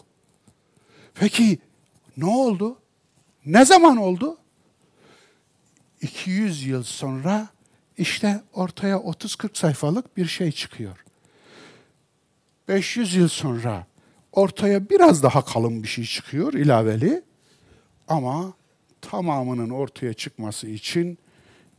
Peki 1.15 1.59
ne 2.17 2.27
oldu? 2.27 2.79
Ne 3.47 3.65
zaman 3.65 3.97
oldu? 3.97 4.39
200 6.01 6.67
yıl 6.67 6.83
sonra 6.83 7.49
işte 7.99 8.43
ortaya 8.53 8.97
30-40 8.97 9.59
sayfalık 9.59 10.17
bir 10.17 10.27
şey 10.27 10.53
çıkıyor. 10.53 11.05
500 12.69 13.15
yıl 13.15 13.29
sonra 13.29 13.87
ortaya 14.33 14.91
biraz 14.91 15.23
daha 15.23 15.45
kalın 15.45 15.83
bir 15.83 15.89
şey 15.89 16.05
çıkıyor 16.05 16.53
ilaveli. 16.53 17.23
Ama 18.09 18.55
tamamının 19.01 19.71
ortaya 19.71 20.15
çıkması 20.15 20.69
için 20.69 21.19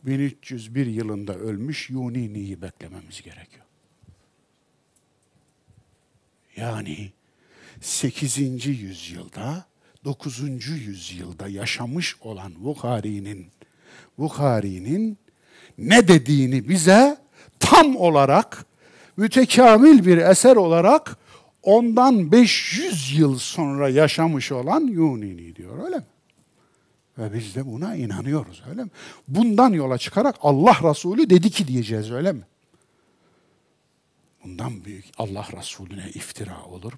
1301 0.06 0.86
yılında 0.86 1.36
ölmüş 1.36 1.90
Yunini'yi 1.90 2.62
beklememiz 2.62 3.22
gerekiyor. 3.22 3.66
Yani 6.56 7.12
8. 7.82 8.66
yüzyılda, 8.66 9.66
9. 10.04 10.40
yüzyılda 10.68 11.48
yaşamış 11.48 12.16
olan 12.22 12.52
Bukhari'nin 12.64 13.48
Bukhari'nin 14.18 15.18
ne 15.78 16.08
dediğini 16.08 16.70
bize 16.70 17.18
tam 17.60 17.96
olarak 17.96 18.66
mütekamil 19.18 20.06
bir 20.06 20.18
eser 20.18 20.56
olarak 20.56 21.18
ondan 21.64 22.32
500 22.32 23.20
yıl 23.20 23.38
sonra 23.38 23.90
yaşamış 23.90 24.52
olan 24.52 24.82
Yunini 24.82 25.56
diyor 25.56 25.86
öyle 25.86 25.96
mi? 25.96 26.06
Ve 27.18 27.34
biz 27.34 27.56
de 27.56 27.66
buna 27.66 27.96
inanıyoruz 27.96 28.64
öyle 28.70 28.84
mi? 28.84 28.90
Bundan 29.28 29.74
yola 29.74 29.98
çıkarak 29.98 30.36
Allah 30.42 30.78
Resulü 30.84 31.30
dedi 31.30 31.50
ki 31.50 31.68
diyeceğiz 31.68 32.12
öyle 32.12 32.32
mi? 32.32 32.42
Bundan 34.44 34.86
büyük 34.86 35.06
Allah 35.18 35.48
Resulüne 35.58 36.10
iftira 36.14 36.64
olur? 36.66 36.94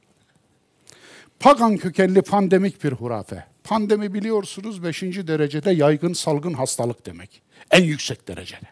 Pagan 1.40 1.78
kökenli 1.78 2.22
pandemik 2.22 2.84
bir 2.84 2.92
hurafe. 2.92 3.46
Pandemi 3.64 4.14
biliyorsunuz 4.14 4.84
5. 4.84 5.02
derecede 5.02 5.72
yaygın 5.72 6.14
salgın 6.14 6.54
hastalık 6.54 7.06
demek. 7.06 7.42
En 7.72 7.84
yüksek 7.84 8.28
derecede. 8.28 8.66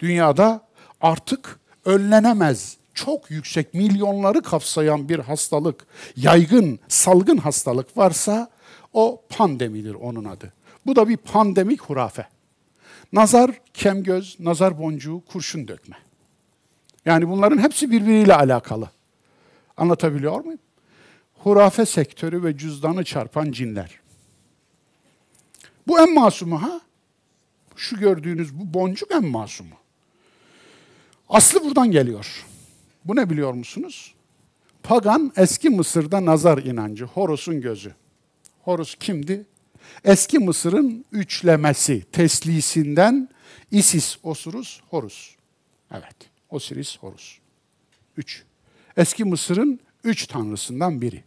Dünyada 0.00 0.66
artık 1.00 1.60
önlenemez, 1.84 2.76
çok 2.94 3.30
yüksek 3.30 3.74
milyonları 3.74 4.42
kapsayan 4.42 5.08
bir 5.08 5.18
hastalık, 5.18 5.86
yaygın 6.16 6.78
salgın 6.88 7.36
hastalık 7.36 7.96
varsa 7.96 8.50
o 8.94 9.22
pandemidir 9.28 9.94
onun 9.94 10.24
adı. 10.24 10.52
Bu 10.86 10.96
da 10.96 11.08
bir 11.08 11.16
pandemik 11.16 11.82
hurafe. 11.82 12.28
Nazar, 13.12 13.50
kemgöz, 13.74 14.36
nazar 14.40 14.78
boncuğu, 14.78 15.22
kurşun 15.32 15.68
dökme. 15.68 15.96
Yani 17.04 17.28
bunların 17.28 17.58
hepsi 17.58 17.90
birbiriyle 17.90 18.34
alakalı. 18.34 18.90
Anlatabiliyor 19.76 20.44
muyum? 20.44 20.60
Hurafe 21.34 21.86
sektörü 21.86 22.44
ve 22.44 22.56
cüzdanı 22.56 23.04
çarpan 23.04 23.52
cinler. 23.52 24.00
Bu 25.86 26.00
en 26.00 26.14
masumu 26.14 26.62
ha? 26.62 26.80
Şu 27.76 27.96
gördüğünüz 27.96 28.54
bu 28.54 28.74
boncuk 28.74 29.10
en 29.10 29.24
masumu. 29.24 29.74
Aslı 31.28 31.64
buradan 31.64 31.90
geliyor. 31.90 32.44
Bu 33.04 33.16
ne 33.16 33.30
biliyor 33.30 33.52
musunuz? 33.52 34.14
Pagan 34.82 35.32
eski 35.36 35.70
Mısır'da 35.70 36.24
nazar 36.24 36.58
inancı, 36.58 37.04
Horus'un 37.04 37.60
gözü. 37.60 37.94
Horus 38.64 38.94
kimdi? 38.94 39.46
Eski 40.04 40.38
Mısır'ın 40.38 41.04
üçlemesi, 41.12 42.04
teslisinden 42.12 43.28
Isis, 43.70 44.16
Osiris, 44.22 44.80
Horus. 44.90 45.34
Evet, 45.92 46.16
Osiris, 46.50 46.98
Horus. 46.98 47.38
Üç. 48.16 48.42
Eski 48.96 49.24
Mısır'ın 49.24 49.80
üç 50.04 50.26
tanrısından 50.26 51.00
biri. 51.02 51.24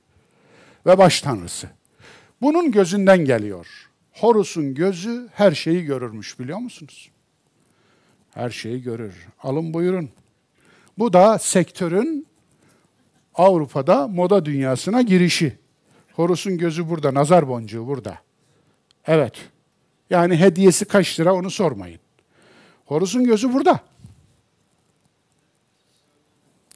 Ve 0.86 0.98
baş 0.98 1.22
tanrısı. 1.22 1.70
Bunun 2.42 2.72
gözünden 2.72 3.26
geliyor. 3.26 3.90
Horus'un 4.12 4.74
gözü 4.74 5.30
her 5.34 5.52
şeyi 5.52 5.86
görürmüş 5.86 6.40
biliyor 6.40 6.58
musunuz? 6.58 7.10
Her 8.34 8.50
şeyi 8.50 8.82
görür. 8.82 9.28
Alın 9.44 9.74
buyurun. 9.74 10.10
Bu 10.98 11.14
da 11.14 11.40
sektörün 11.40 12.28
Avrupa'da 13.36 14.08
moda 14.08 14.46
dünyasına 14.46 15.02
girişi. 15.02 15.58
Horus'un 16.18 16.58
gözü 16.58 16.90
burada, 16.90 17.14
nazar 17.14 17.48
boncuğu 17.48 17.88
burada. 17.88 18.18
Evet. 19.08 19.34
Yani 20.10 20.38
hediyesi 20.38 20.86
kaç 20.86 21.20
lira 21.20 21.34
onu 21.34 21.52
sormayın. 21.52 22.00
Horus'un 22.86 23.24
gözü 23.24 23.54
burada. 23.54 23.80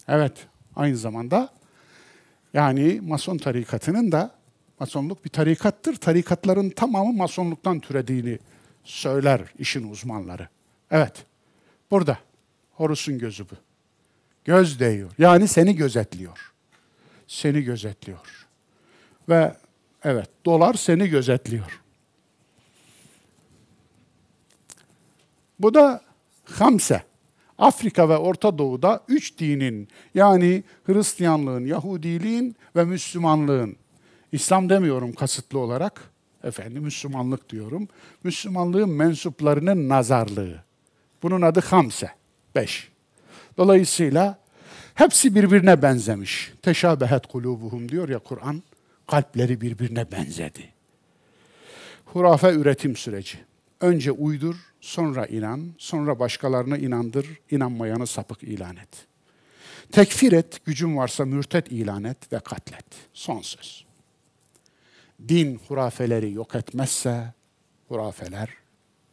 Evet. 0.08 0.48
Aynı 0.76 0.98
zamanda 0.98 1.50
yani 2.54 3.02
Mason 3.04 3.38
tarikatının 3.38 4.12
da 4.12 4.32
Masonluk 4.80 5.26
bir 5.26 5.30
tarikattır. 5.30 5.96
Tarikatların 5.96 6.70
tamamı 6.70 7.14
Masonluktan 7.14 7.80
türediğini 7.80 8.40
söyler 8.84 9.42
işin 9.60 9.92
uzmanları. 9.92 10.48
Evet. 10.92 11.26
Burada. 11.92 12.18
Horus'un 12.72 13.20
gözü 13.20 13.44
bu. 13.44 13.56
Göz 14.46 14.80
değiyor. 14.80 15.12
Yani 15.18 15.48
seni 15.48 15.76
gözetliyor. 15.76 16.54
Seni 17.28 17.62
gözetliyor. 17.62 18.41
Ve 19.30 19.56
evet 20.04 20.30
dolar 20.46 20.74
seni 20.74 21.10
gözetliyor. 21.10 21.82
Bu 25.60 25.74
da 25.74 26.02
Hamse. 26.46 27.04
Afrika 27.58 28.10
ve 28.10 28.18
Orta 28.18 28.58
Doğu'da 28.58 29.04
üç 29.08 29.40
dinin 29.40 29.88
yani 30.16 30.64
Hristiyanlığın, 30.86 31.66
Yahudiliğin 31.66 32.56
ve 32.76 32.84
Müslümanlığın, 32.84 33.76
İslam 34.32 34.70
demiyorum 34.70 35.14
kasıtlı 35.14 35.60
olarak, 35.60 36.12
efendim 36.44 36.84
Müslümanlık 36.84 37.50
diyorum, 37.50 37.88
Müslümanlığın 38.24 38.90
mensuplarının 38.90 39.90
nazarlığı. 39.90 40.64
Bunun 41.24 41.42
adı 41.42 41.60
Hamse, 41.60 42.12
beş. 42.56 42.92
Dolayısıyla 43.58 44.40
hepsi 44.94 45.36
birbirine 45.36 45.82
benzemiş. 45.82 46.54
Teşabehet 46.62 47.28
kulubuhum 47.28 47.90
diyor 47.90 48.10
ya 48.10 48.20
Kur'an, 48.20 48.64
kalpleri 49.12 49.62
birbirine 49.62 50.12
benzedi. 50.12 50.74
Hurafe 52.06 52.54
üretim 52.54 52.96
süreci. 52.96 53.38
Önce 53.82 54.12
uydur, 54.12 54.56
sonra 54.82 55.26
inan, 55.26 55.74
sonra 55.78 56.20
başkalarını 56.20 56.78
inandır, 56.78 57.28
inanmayanı 57.52 58.08
sapık 58.08 58.44
ilan 58.44 58.76
et. 58.76 59.08
Tekfir 59.92 60.32
et, 60.32 60.66
gücün 60.66 60.98
varsa 60.98 61.26
mürtet 61.26 61.72
ilan 61.72 62.04
et 62.04 62.34
ve 62.34 62.40
katlet. 62.40 62.86
Son 63.14 63.42
söz. 63.42 63.86
Din 65.28 65.60
hurafeleri 65.68 66.32
yok 66.32 66.56
etmezse, 66.56 67.34
hurafeler 67.88 68.50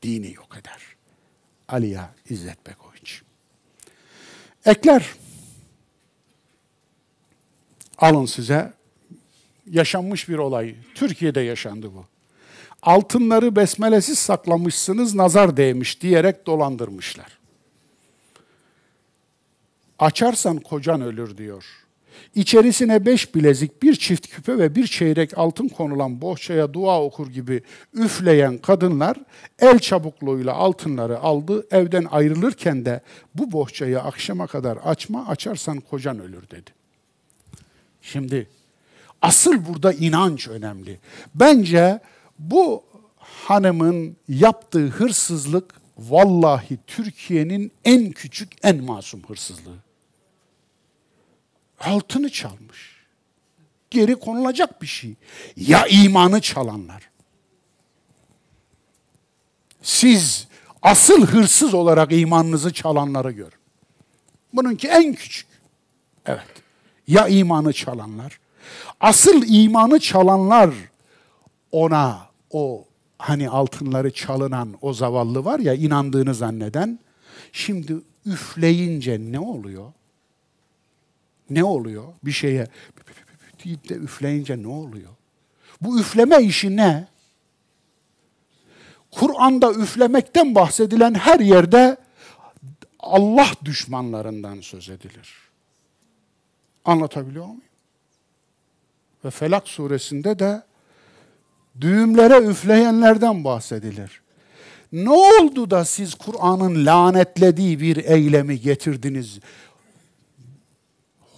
dini 0.03 0.33
yok 0.33 0.57
eder. 0.61 0.83
Aliya 1.69 2.15
İzzet 2.29 2.67
Begoviç. 2.67 3.23
Ekler. 4.65 5.15
Alın 7.99 8.27
size 8.27 8.78
yaşanmış 9.71 10.29
bir 10.29 10.39
olay. 10.39 10.75
Türkiye'de 10.95 11.41
yaşandı 11.41 11.91
bu 11.95 12.05
altınları 12.83 13.57
besmelesiz 13.57 14.19
saklamışsınız, 14.19 15.15
nazar 15.15 15.57
değmiş 15.57 16.03
diyerek 16.03 16.47
dolandırmışlar. 16.47 17.39
Açarsan 19.99 20.59
kocan 20.59 21.01
ölür 21.01 21.37
diyor. 21.37 21.65
İçerisine 22.35 23.07
beş 23.07 23.35
bilezik, 23.35 23.83
bir 23.83 23.97
çift 23.97 24.29
küpe 24.29 24.59
ve 24.59 24.75
bir 24.75 24.87
çeyrek 24.87 25.39
altın 25.39 25.69
konulan 25.69 26.21
bohçaya 26.21 26.75
dua 26.75 27.03
okur 27.03 27.27
gibi 27.27 27.63
üfleyen 27.95 28.59
kadınlar 28.59 29.17
el 29.59 29.79
çabukluğuyla 29.79 30.55
altınları 30.55 31.19
aldı. 31.19 31.67
Evden 31.71 32.07
ayrılırken 32.11 32.85
de 32.85 33.01
bu 33.35 33.53
bohçayı 33.53 34.01
akşama 34.01 34.47
kadar 34.47 34.77
açma, 34.77 35.27
açarsan 35.29 35.81
kocan 35.81 36.19
ölür 36.19 36.51
dedi. 36.51 36.71
Şimdi 38.03 38.49
asıl 39.23 39.67
burada 39.67 39.93
inanç 39.93 40.49
önemli. 40.49 41.01
Bence 41.35 42.01
bu 42.39 42.85
hanımın 43.17 44.17
yaptığı 44.29 44.87
hırsızlık 44.87 45.75
vallahi 45.99 46.79
Türkiye'nin 46.87 47.73
en 47.85 48.11
küçük, 48.11 48.53
en 48.63 48.85
masum 48.85 49.23
hırsızlığı. 49.23 49.79
Altını 51.81 52.31
çalmış. 52.31 52.99
Geri 53.91 54.15
konulacak 54.15 54.83
bir 54.83 54.87
şey. 54.87 55.15
Ya 55.57 55.87
imanı 55.87 56.41
çalanlar. 56.41 57.11
Siz 59.83 60.49
asıl 60.83 61.27
hırsız 61.27 61.75
olarak 61.75 62.13
imanınızı 62.13 62.73
çalanları 62.73 63.33
gör. 63.33 63.53
Bununki 64.53 64.89
en 64.89 65.15
küçük. 65.15 65.47
Evet. 66.27 66.47
Ya 67.09 67.29
imanı 67.29 67.73
çalanlar. 67.73 68.41
Asıl 69.01 69.43
imanı 69.47 70.01
çalanlar 70.01 70.71
ona 71.73 72.29
o 72.51 72.85
hani 73.19 73.49
altınları 73.49 74.13
çalınan 74.13 74.75
o 74.81 74.93
zavallı 74.93 75.45
var 75.45 75.59
ya 75.59 75.75
inandığını 75.75 76.35
zanneden 76.35 76.99
şimdi 77.53 77.97
üfleyince 78.27 79.19
ne 79.21 79.41
oluyor? 79.41 79.93
Ne 81.51 81.65
oluyor? 81.65 82.05
Bir 82.23 82.33
şeye 82.33 82.67
deyip 83.65 83.89
de 83.89 83.95
üfleyince 83.95 84.63
ne 84.63 84.69
oluyor? 84.69 85.11
Bu 85.81 86.01
üfleme 86.01 86.43
işi 86.43 86.77
ne? 86.77 87.09
Kur'an'da 89.11 89.73
üflemekten 89.73 90.55
bahsedilen 90.55 91.15
her 91.15 91.41
yerde 91.41 91.97
Allah 93.01 93.49
düşmanlarından 93.65 94.61
söz 94.61 94.89
edilir. 94.89 95.35
Anlatabiliyor 96.85 97.45
muyum? 97.47 97.68
Ve 99.25 99.31
Felak 99.31 99.69
suresinde 99.69 100.39
de 100.39 100.63
düğümlere 101.81 102.47
üfleyenlerden 102.47 103.45
bahsedilir. 103.45 104.21
Ne 104.93 105.11
oldu 105.11 105.71
da 105.71 105.85
siz 105.85 106.15
Kur'an'ın 106.15 106.87
lanetlediği 106.87 107.81
bir 107.81 107.97
eylemi 107.97 108.61
getirdiniz? 108.61 109.41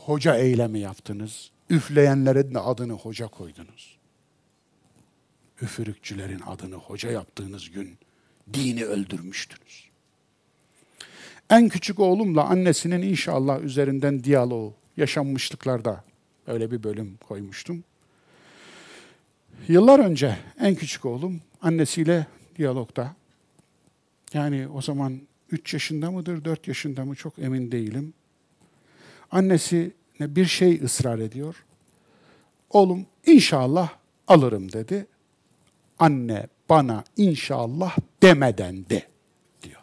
Hoca 0.05 0.37
eylemi 0.37 0.79
yaptınız. 0.79 1.51
Üfleyenlerin 1.71 2.55
adını 2.55 2.93
hoca 2.93 3.27
koydunuz. 3.27 3.99
Üfürükçülerin 5.63 6.41
adını 6.47 6.75
hoca 6.75 7.11
yaptığınız 7.11 7.71
gün 7.71 7.99
dini 8.55 8.85
öldürmüştünüz. 8.85 9.91
En 11.51 11.69
küçük 11.69 12.01
oğlumla 12.01 12.45
annesinin 12.45 13.03
inşallah 13.03 13.61
üzerinden 13.61 14.25
diyaloğu, 14.25 14.75
yaşanmışlıklarda 14.97 16.05
öyle 16.47 16.71
bir 16.71 16.83
bölüm 16.83 17.17
koymuştum. 17.29 17.85
Yıllar 19.69 19.99
önce 19.99 20.37
en 20.61 20.75
küçük 20.75 21.05
oğlum 21.05 21.41
annesiyle 21.63 22.27
diyalogda. 22.57 23.15
Yani 24.33 24.69
o 24.69 24.83
zaman 24.83 25.21
3 25.51 25.75
yaşında 25.75 26.11
mıdır, 26.11 26.45
4 26.45 26.69
yaşında 26.69 27.05
mı 27.05 27.15
çok 27.15 27.39
emin 27.39 27.73
değilim. 27.73 28.15
Annesi 29.31 29.93
bir 30.21 30.47
şey 30.47 30.81
ısrar 30.85 31.19
ediyor. 31.19 31.65
Oğlum 32.71 33.07
İnşallah 33.27 33.89
alırım 34.29 34.73
dedi. 34.73 35.07
Anne 35.99 36.47
bana 36.69 37.05
inşallah 37.17 37.97
demeden 38.23 38.89
de 38.89 39.03
diyor. 39.63 39.81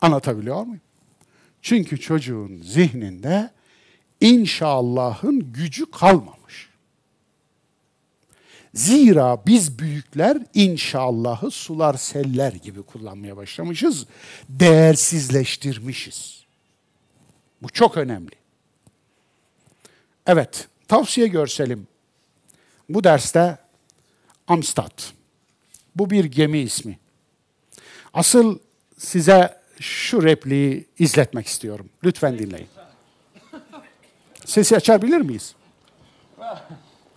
Anlatabiliyor 0.00 0.62
muyum? 0.62 0.80
Çünkü 1.62 2.00
çocuğun 2.00 2.62
zihninde 2.62 3.50
inşallahın 4.20 5.52
gücü 5.52 5.90
kalmamış. 5.90 6.70
Zira 8.74 9.46
biz 9.46 9.78
büyükler 9.78 10.38
inşallahı 10.54 11.50
sular 11.50 11.94
seller 11.94 12.52
gibi 12.52 12.82
kullanmaya 12.82 13.36
başlamışız. 13.36 14.06
Değersizleştirmişiz. 14.48 16.44
Bu 17.62 17.68
çok 17.68 17.96
önemli. 17.96 18.34
Evet, 20.26 20.68
tavsiye 20.88 21.26
görselim. 21.26 21.86
Bu 22.88 23.04
derste 23.04 23.58
Amstad. 24.48 25.02
Bu 25.96 26.10
bir 26.10 26.24
gemi 26.24 26.58
ismi. 26.58 26.98
Asıl 28.14 28.58
size 28.98 29.60
şu 29.80 30.22
repliği 30.22 30.86
izletmek 30.98 31.46
istiyorum. 31.46 31.88
Lütfen 32.04 32.38
dinleyin. 32.38 32.68
Sesi 34.50 34.76
açabilir 34.76 35.20
miyiz? 35.20 35.54
Well, 36.38 36.58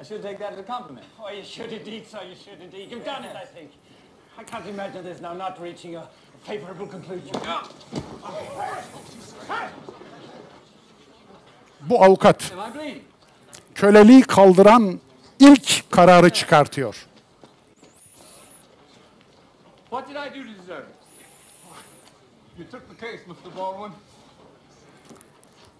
I 0.01 0.05
should 0.05 0.21
take 0.23 0.37
that 0.37 0.53
as 0.53 0.59
a 0.59 0.65
compliment. 0.65 1.05
Oh, 1.23 1.29
you 1.31 1.43
should 1.43 1.71
indeed, 1.71 2.05
sir. 2.05 2.21
You 2.29 2.35
should 2.35 2.61
indeed. 2.61 2.91
You've 2.91 3.05
done 3.05 3.23
it, 3.23 3.35
I 3.35 3.45
think. 3.55 3.71
I 4.37 4.43
can't 4.43 4.67
imagine 4.69 5.03
this 5.03 5.21
now 5.21 5.33
not 5.37 5.61
reaching 5.63 5.95
a 5.95 6.03
favorable 6.43 6.87
conclusion. 6.87 7.41
Bu 11.81 12.03
avukat 12.03 12.51
Am 12.53 12.71
I 12.71 12.75
bleeding? 12.75 13.01
köleliği 13.75 14.21
kaldıran 14.21 14.99
ilk 15.39 15.91
kararı 15.91 16.29
çıkartıyor. 16.29 17.05
What 19.89 20.07
did 20.09 20.15
I 20.15 20.39
do 20.39 20.43
to 20.53 20.61
deserve 20.61 20.85
it? 20.89 20.95
You 22.57 22.67
took 22.71 22.99
the 22.99 23.05
case, 23.07 23.23
Mr. 23.27 23.57
Baldwin. 23.57 23.93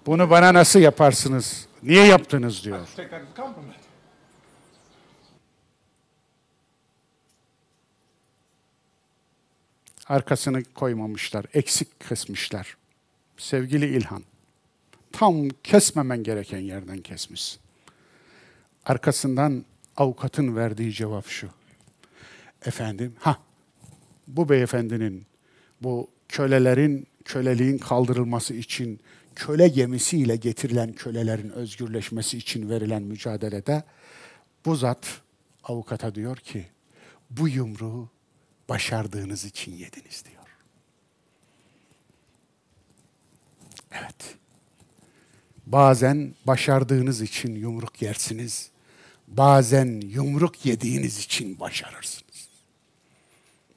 Bunu 0.05 0.30
bana 0.30 0.53
nasıl 0.53 0.80
yaparsınız? 0.80 1.67
Niye 1.84 2.05
yaptınız 2.05 2.63
diyor. 2.63 2.88
Arkasını 10.07 10.63
koymamışlar, 10.63 11.45
eksik 11.53 11.99
kesmişler. 12.09 12.77
Sevgili 13.38 13.85
İlhan, 13.97 14.23
tam 15.11 15.49
kesmemen 15.63 16.23
gereken 16.23 16.59
yerden 16.59 17.01
kesmişsin. 17.01 17.59
Arkasından 18.85 19.65
avukatın 19.97 20.55
verdiği 20.55 20.91
cevap 20.93 21.27
şu. 21.27 21.49
Efendim, 22.65 23.15
ha 23.19 23.38
bu 24.27 24.49
beyefendinin 24.49 25.25
bu 25.81 26.07
kölelerin 26.30 27.07
köleliğin 27.25 27.77
kaldırılması 27.77 28.53
için 28.53 28.99
köle 29.35 29.68
gemisiyle 29.68 30.35
getirilen 30.35 30.93
kölelerin 30.93 31.49
özgürleşmesi 31.49 32.38
için 32.38 32.69
verilen 32.69 33.03
mücadelede 33.03 33.84
bu 34.65 34.76
zat 34.76 35.22
avukata 35.64 36.15
diyor 36.15 36.38
ki 36.38 36.65
bu 37.30 37.47
yumruğu 37.47 38.10
başardığınız 38.69 39.45
için 39.45 39.72
yediniz 39.72 40.23
diyor. 40.26 40.43
Evet. 43.91 44.35
Bazen 45.65 46.34
başardığınız 46.45 47.22
için 47.22 47.55
yumruk 47.55 48.01
yersiniz. 48.01 48.69
Bazen 49.27 50.01
yumruk 50.01 50.65
yediğiniz 50.65 51.18
için 51.18 51.60
başarırsınız. 51.60 52.49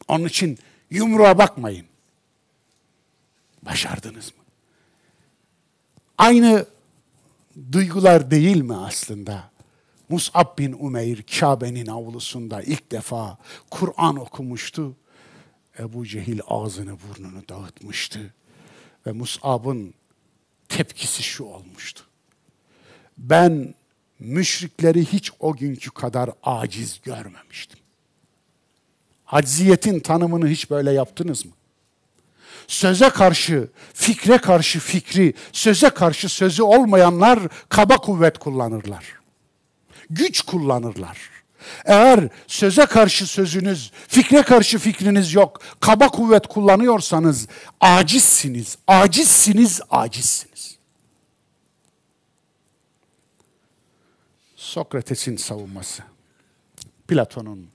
Onun 0.08 0.24
için 0.24 0.58
yumruğa 0.90 1.38
bakmayın. 1.38 1.86
Başardınız 3.62 4.26
mı? 4.26 4.45
Aynı 6.18 6.66
duygular 7.72 8.30
değil 8.30 8.62
mi 8.62 8.76
aslında? 8.76 9.50
Mus'ab 10.08 10.58
bin 10.58 10.72
Umeyr 10.72 11.22
Kabe'nin 11.22 11.86
avlusunda 11.86 12.62
ilk 12.62 12.92
defa 12.92 13.38
Kur'an 13.70 14.16
okumuştu. 14.16 14.96
Ebu 15.78 16.06
Cehil 16.06 16.40
ağzını 16.48 16.96
burnunu 17.00 17.48
dağıtmıştı. 17.48 18.34
Ve 19.06 19.12
Mus'ab'ın 19.12 19.94
tepkisi 20.68 21.22
şu 21.22 21.44
olmuştu. 21.44 22.04
Ben 23.18 23.74
müşrikleri 24.18 25.04
hiç 25.04 25.32
o 25.40 25.56
günkü 25.56 25.90
kadar 25.90 26.30
aciz 26.42 27.00
görmemiştim. 27.02 27.78
Acziyetin 29.26 30.00
tanımını 30.00 30.48
hiç 30.48 30.70
böyle 30.70 30.92
yaptınız 30.92 31.46
mı? 31.46 31.52
Söze 32.68 33.10
karşı, 33.10 33.68
fikre 33.94 34.38
karşı 34.38 34.80
fikri, 34.80 35.34
söze 35.52 35.90
karşı 35.90 36.28
sözü 36.28 36.62
olmayanlar 36.62 37.38
kaba 37.68 37.96
kuvvet 37.96 38.38
kullanırlar. 38.38 39.04
Güç 40.10 40.42
kullanırlar. 40.42 41.18
Eğer 41.84 42.28
söze 42.46 42.86
karşı 42.86 43.26
sözünüz, 43.26 43.92
fikre 44.08 44.42
karşı 44.42 44.78
fikriniz 44.78 45.34
yok, 45.34 45.60
kaba 45.80 46.08
kuvvet 46.08 46.46
kullanıyorsanız 46.46 47.48
acizsiniz, 47.80 48.78
acizsiniz, 48.86 49.80
acizsiniz. 49.90 50.76
Sokrates'in 54.56 55.36
savunması. 55.36 56.02
Platon'un 57.08 57.68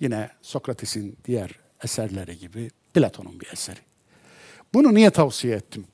yine 0.00 0.30
Sokrates'in 0.42 1.16
diğer 1.24 1.50
eserleri 1.84 2.38
gibi 2.38 2.70
Platon'un 2.94 3.40
bir 3.40 3.52
eseri. 3.52 3.85
Bunu 4.74 4.94
niye 4.94 5.10
tavsiye 5.10 5.56
ettim? 5.56 5.86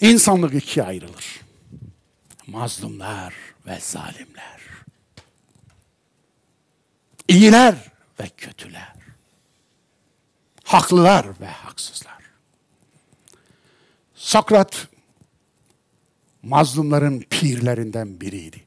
İnsanlık 0.00 0.54
ikiye 0.54 0.86
ayrılır. 0.86 1.40
Mazlumlar 2.46 3.34
ve 3.66 3.78
zalimler. 3.80 4.60
İyiler 7.28 7.74
ve 8.20 8.28
kötüler. 8.36 8.94
Haklılar 10.64 11.40
ve 11.40 11.46
haksızlar. 11.46 12.18
Sokrat 14.14 14.88
mazlumların 16.42 17.20
pirlerinden 17.20 18.20
biriydi. 18.20 18.64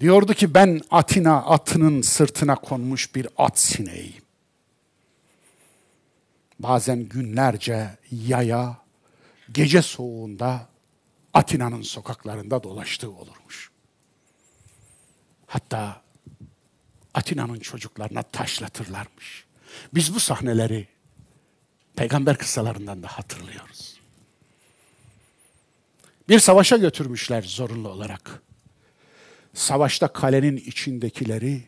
Diyordu 0.00 0.34
ki 0.34 0.54
ben 0.54 0.80
Atina 0.90 1.36
atının 1.36 2.02
sırtına 2.02 2.54
konmuş 2.54 3.14
bir 3.14 3.28
at 3.38 3.58
sineğiyim. 3.58 4.23
Bazen 6.58 7.04
günlerce 7.08 7.98
yaya, 8.10 8.78
gece 9.52 9.82
soğuğunda 9.82 10.68
Atina'nın 11.34 11.82
sokaklarında 11.82 12.62
dolaştığı 12.62 13.10
olurmuş. 13.10 13.70
Hatta 15.46 16.02
Atina'nın 17.14 17.58
çocuklarına 17.58 18.22
taşlatırlarmış. 18.22 19.44
Biz 19.94 20.14
bu 20.14 20.20
sahneleri 20.20 20.88
peygamber 21.96 22.38
kıssalarından 22.38 23.02
da 23.02 23.08
hatırlıyoruz. 23.08 24.00
Bir 26.28 26.38
savaşa 26.38 26.76
götürmüşler 26.76 27.42
zorunlu 27.42 27.88
olarak. 27.88 28.42
Savaşta 29.54 30.08
kalenin 30.08 30.56
içindekileri 30.56 31.62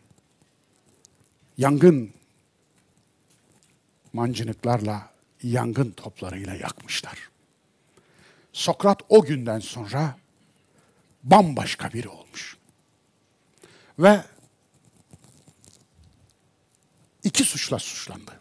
yangın 1.59 2.16
mancınıklarla, 4.17 5.11
yangın 5.43 5.91
toplarıyla 5.91 6.55
yakmışlar. 6.55 7.19
Sokrat 8.53 9.03
o 9.09 9.23
günden 9.23 9.61
sonra 9.61 10.19
bambaşka 11.23 11.93
biri 11.93 12.09
olmuş. 12.09 12.57
Ve 13.99 14.25
iki 17.25 17.45
suçla 17.45 17.79
suçlandı. 17.79 18.41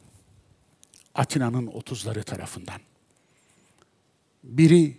Atina'nın 1.15 1.67
otuzları 1.67 2.23
tarafından. 2.23 2.81
Biri 4.43 4.97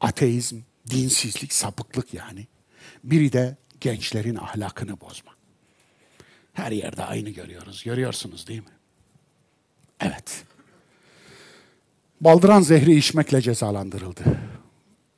ateizm, 0.00 0.60
dinsizlik, 0.90 1.52
sapıklık 1.52 2.14
yani. 2.14 2.46
Biri 3.04 3.32
de 3.32 3.56
gençlerin 3.80 4.36
ahlakını 4.36 5.00
bozma. 5.00 5.32
Her 6.52 6.72
yerde 6.72 7.04
aynı 7.04 7.30
görüyoruz. 7.30 7.82
Görüyorsunuz 7.84 8.46
değil 8.46 8.60
mi? 8.60 8.81
Evet. 10.02 10.44
Baldıran 12.20 12.60
zehri 12.60 12.96
içmekle 12.96 13.40
cezalandırıldı. 13.40 14.20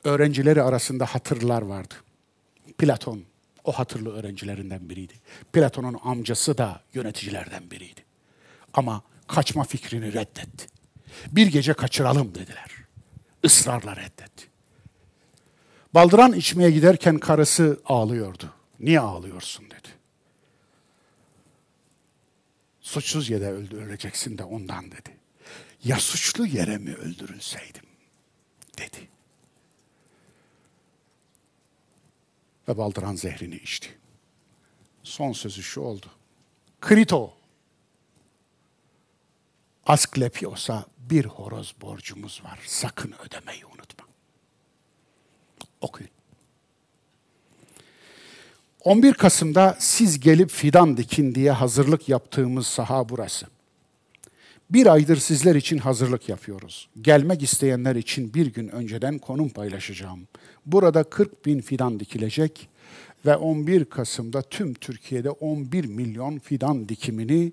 Öğrencileri 0.05 0.63
arasında 0.63 1.07
hatırlar 1.07 1.63
vardı. 1.63 1.95
Platon 2.79 3.23
o 3.65 3.73
hatırlı 3.73 4.13
öğrencilerinden 4.17 4.89
biriydi. 4.89 5.15
Platon'un 5.53 5.99
amcası 6.05 6.59
da 6.59 6.81
yöneticilerden 6.95 7.71
biriydi. 7.71 8.01
Ama 8.75 9.03
kaçma 9.29 9.65
fikrini 9.65 10.13
reddetti. 10.13 10.67
Bir 11.33 11.47
gece 11.47 11.75
kaçıralım 11.75 12.35
dediler. 12.35 12.71
Israrla 13.43 13.97
reddetti. 13.97 14.47
Baldıran 15.95 16.33
içmeye 16.33 16.71
giderken 16.71 17.19
karısı 17.19 17.81
ağlıyordu. 17.87 18.51
Niye 18.81 19.01
ağlıyorsun 19.01 19.65
dedi. 19.67 19.74
Suçsuz 22.85 23.31
yere 23.31 23.51
öldürüleceksin 23.51 24.39
de 24.39 24.45
ondan 24.45 24.91
dedi. 24.91 25.17
Ya 25.85 26.01
suçlu 26.01 26.47
yere 26.47 26.79
mi 26.79 26.95
öldürülseydim 26.95 27.87
dedi. 28.79 29.09
Ve 32.69 32.79
baldıran 32.79 33.17
zehrini 33.17 33.57
içti. 33.57 33.99
Son 35.03 35.33
sözü 35.33 35.63
şu 35.63 35.81
oldu. 35.81 36.07
Krito. 36.81 37.37
Asklepios'a 39.87 40.87
bir 40.99 41.25
horoz 41.25 41.75
borcumuz 41.81 42.45
var. 42.45 42.61
Sakın 42.67 43.15
ödemeyi 43.27 43.67
unutma. 43.67 44.07
Okuyun. 45.81 46.14
11 48.85 49.15
Kasım'da 49.15 49.77
siz 49.79 50.21
gelip 50.21 50.51
fidan 50.51 50.97
dikin 50.97 51.35
diye 51.35 51.51
hazırlık 51.51 52.09
yaptığımız 52.09 52.67
saha 52.67 53.09
burası. 53.09 53.47
Bir 54.71 54.87
aydır 54.87 55.17
sizler 55.17 55.55
için 55.55 55.79
hazırlık 55.79 56.29
yapıyoruz. 56.29 56.89
Gelmek 57.01 57.43
isteyenler 57.43 57.97
için 57.97 58.35
bir 58.35 58.47
gün 58.47 58.69
önceden 58.69 59.19
konum 59.19 59.49
paylaşacağım. 59.49 60.29
Burada 60.67 61.05
40 61.05 61.47
bin 61.47 61.61
fidan 61.61 62.01
dikilecek 62.01 62.69
ve 63.27 63.37
11 63.37 63.85
Kasım'da 63.85 64.43
tüm 64.43 64.75
Türkiye'de 64.75 65.31
11 65.31 65.85
milyon 65.85 66.39
fidan 66.39 66.89
dikimini 66.89 67.53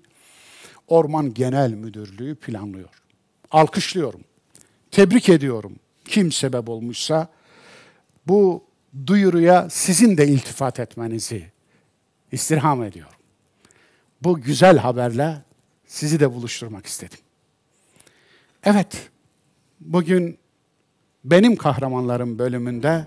Orman 0.88 1.34
Genel 1.34 1.70
Müdürlüğü 1.70 2.34
planlıyor. 2.34 3.02
Alkışlıyorum. 3.50 4.20
Tebrik 4.90 5.28
ediyorum. 5.28 5.72
Kim 6.04 6.32
sebep 6.32 6.68
olmuşsa 6.68 7.28
bu 8.26 8.64
duyuruya 9.06 9.70
sizin 9.70 10.16
de 10.16 10.28
iltifat 10.28 10.80
etmenizi 10.80 11.50
istirham 12.32 12.84
ediyorum. 12.84 13.14
Bu 14.22 14.40
güzel 14.40 14.78
haberle 14.78 15.42
sizi 15.86 16.20
de 16.20 16.34
buluşturmak 16.34 16.86
istedim. 16.86 17.18
Evet, 18.64 19.10
bugün 19.80 20.38
benim 21.24 21.56
kahramanlarım 21.56 22.38
bölümünde 22.38 23.06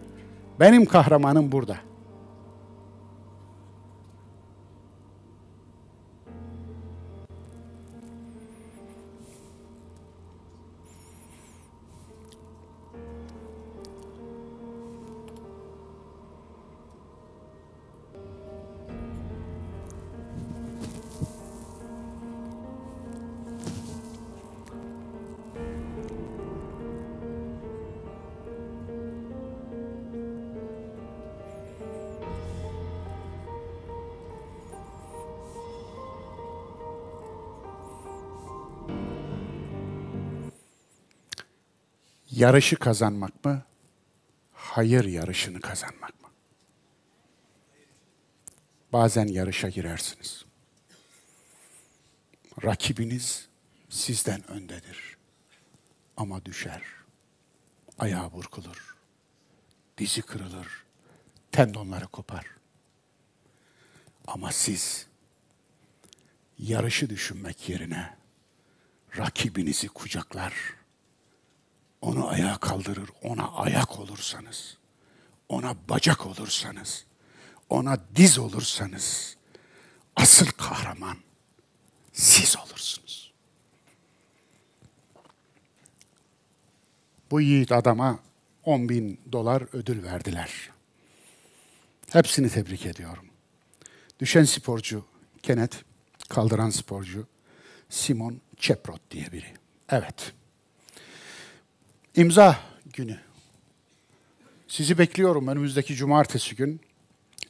benim 0.59 0.85
kahramanım 0.85 1.51
burada. 1.51 1.77
Yarışı 42.45 42.75
kazanmak 42.75 43.45
mı? 43.45 43.63
Hayır 44.53 45.05
yarışını 45.05 45.61
kazanmak 45.61 46.21
mı? 46.21 46.29
Bazen 48.93 49.27
yarışa 49.27 49.69
girersiniz. 49.69 50.45
Rakibiniz 52.63 53.47
sizden 53.89 54.51
öndedir. 54.51 55.17
Ama 56.17 56.45
düşer. 56.45 56.81
Ayağı 57.99 58.31
burkulur. 58.31 58.95
Dizi 59.97 60.21
kırılır. 60.21 60.85
Tendonları 61.51 62.07
kopar. 62.07 62.45
Ama 64.27 64.51
siz 64.51 65.07
yarışı 66.59 67.09
düşünmek 67.09 67.69
yerine 67.69 68.17
rakibinizi 69.17 69.87
kucaklar 69.87 70.84
onu 72.05 72.27
ayağa 72.27 72.57
kaldırır, 72.57 73.09
ona 73.21 73.51
ayak 73.51 73.99
olursanız, 73.99 74.77
ona 75.49 75.75
bacak 75.89 76.25
olursanız, 76.25 77.05
ona 77.69 77.97
diz 78.15 78.37
olursanız, 78.37 79.37
asıl 80.15 80.45
kahraman 80.45 81.17
siz 82.13 82.57
olursunuz. 82.57 83.33
Bu 87.31 87.41
yiğit 87.41 87.71
adama 87.71 88.19
10 88.63 88.89
bin 88.89 89.19
dolar 89.31 89.63
ödül 89.73 90.03
verdiler. 90.03 90.69
Hepsini 92.11 92.49
tebrik 92.49 92.85
ediyorum. 92.85 93.25
Düşen 94.19 94.43
sporcu 94.43 95.05
Kenneth, 95.43 95.77
kaldıran 96.29 96.69
sporcu 96.69 97.27
Simon 97.89 98.41
Cheprot 98.57 99.11
diye 99.11 99.31
biri. 99.31 99.53
Evet. 99.89 100.33
İmza 102.15 102.59
günü. 102.93 103.17
Sizi 104.67 104.97
bekliyorum 104.97 105.47
önümüzdeki 105.47 105.95
cumartesi 105.95 106.55
gün. 106.55 106.81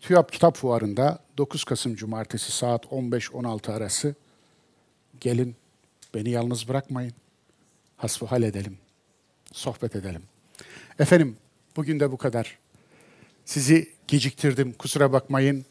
TÜYAP 0.01 0.31
Kitap 0.31 0.57
Fuarı'nda 0.57 1.19
9 1.37 1.63
Kasım 1.63 1.95
Cumartesi 1.95 2.51
saat 2.51 2.85
15-16 2.85 3.71
arası 3.71 4.15
gelin 5.19 5.55
beni 6.13 6.29
yalnız 6.29 6.67
bırakmayın. 6.67 7.13
Hasbihal 7.97 8.43
edelim. 8.43 8.77
Sohbet 9.53 9.95
edelim. 9.95 10.21
Efendim 10.99 11.37
bugün 11.75 11.99
de 11.99 12.11
bu 12.11 12.17
kadar. 12.17 12.57
Sizi 13.45 13.89
geciktirdim 14.07 14.73
kusura 14.73 15.13
bakmayın. 15.13 15.65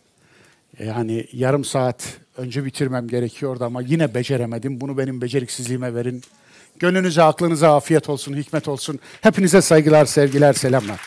Yani 0.79 1.27
yarım 1.33 1.65
saat 1.65 2.19
önce 2.37 2.65
bitirmem 2.65 3.09
gerekiyordu 3.09 3.65
ama 3.65 3.83
yine 3.83 4.15
beceremedim. 4.15 4.81
Bunu 4.81 4.99
benim 4.99 5.21
beceriksizliğime 5.21 5.95
verin. 5.95 6.23
Gönlünüze, 6.79 7.23
aklınıza 7.23 7.77
afiyet 7.77 8.09
olsun, 8.09 8.37
hikmet 8.37 8.69
olsun. 8.69 9.01
Hepinize 9.21 9.63
saygılar, 9.63 10.05
sevgiler, 10.05 10.53
selamlar. 10.53 11.01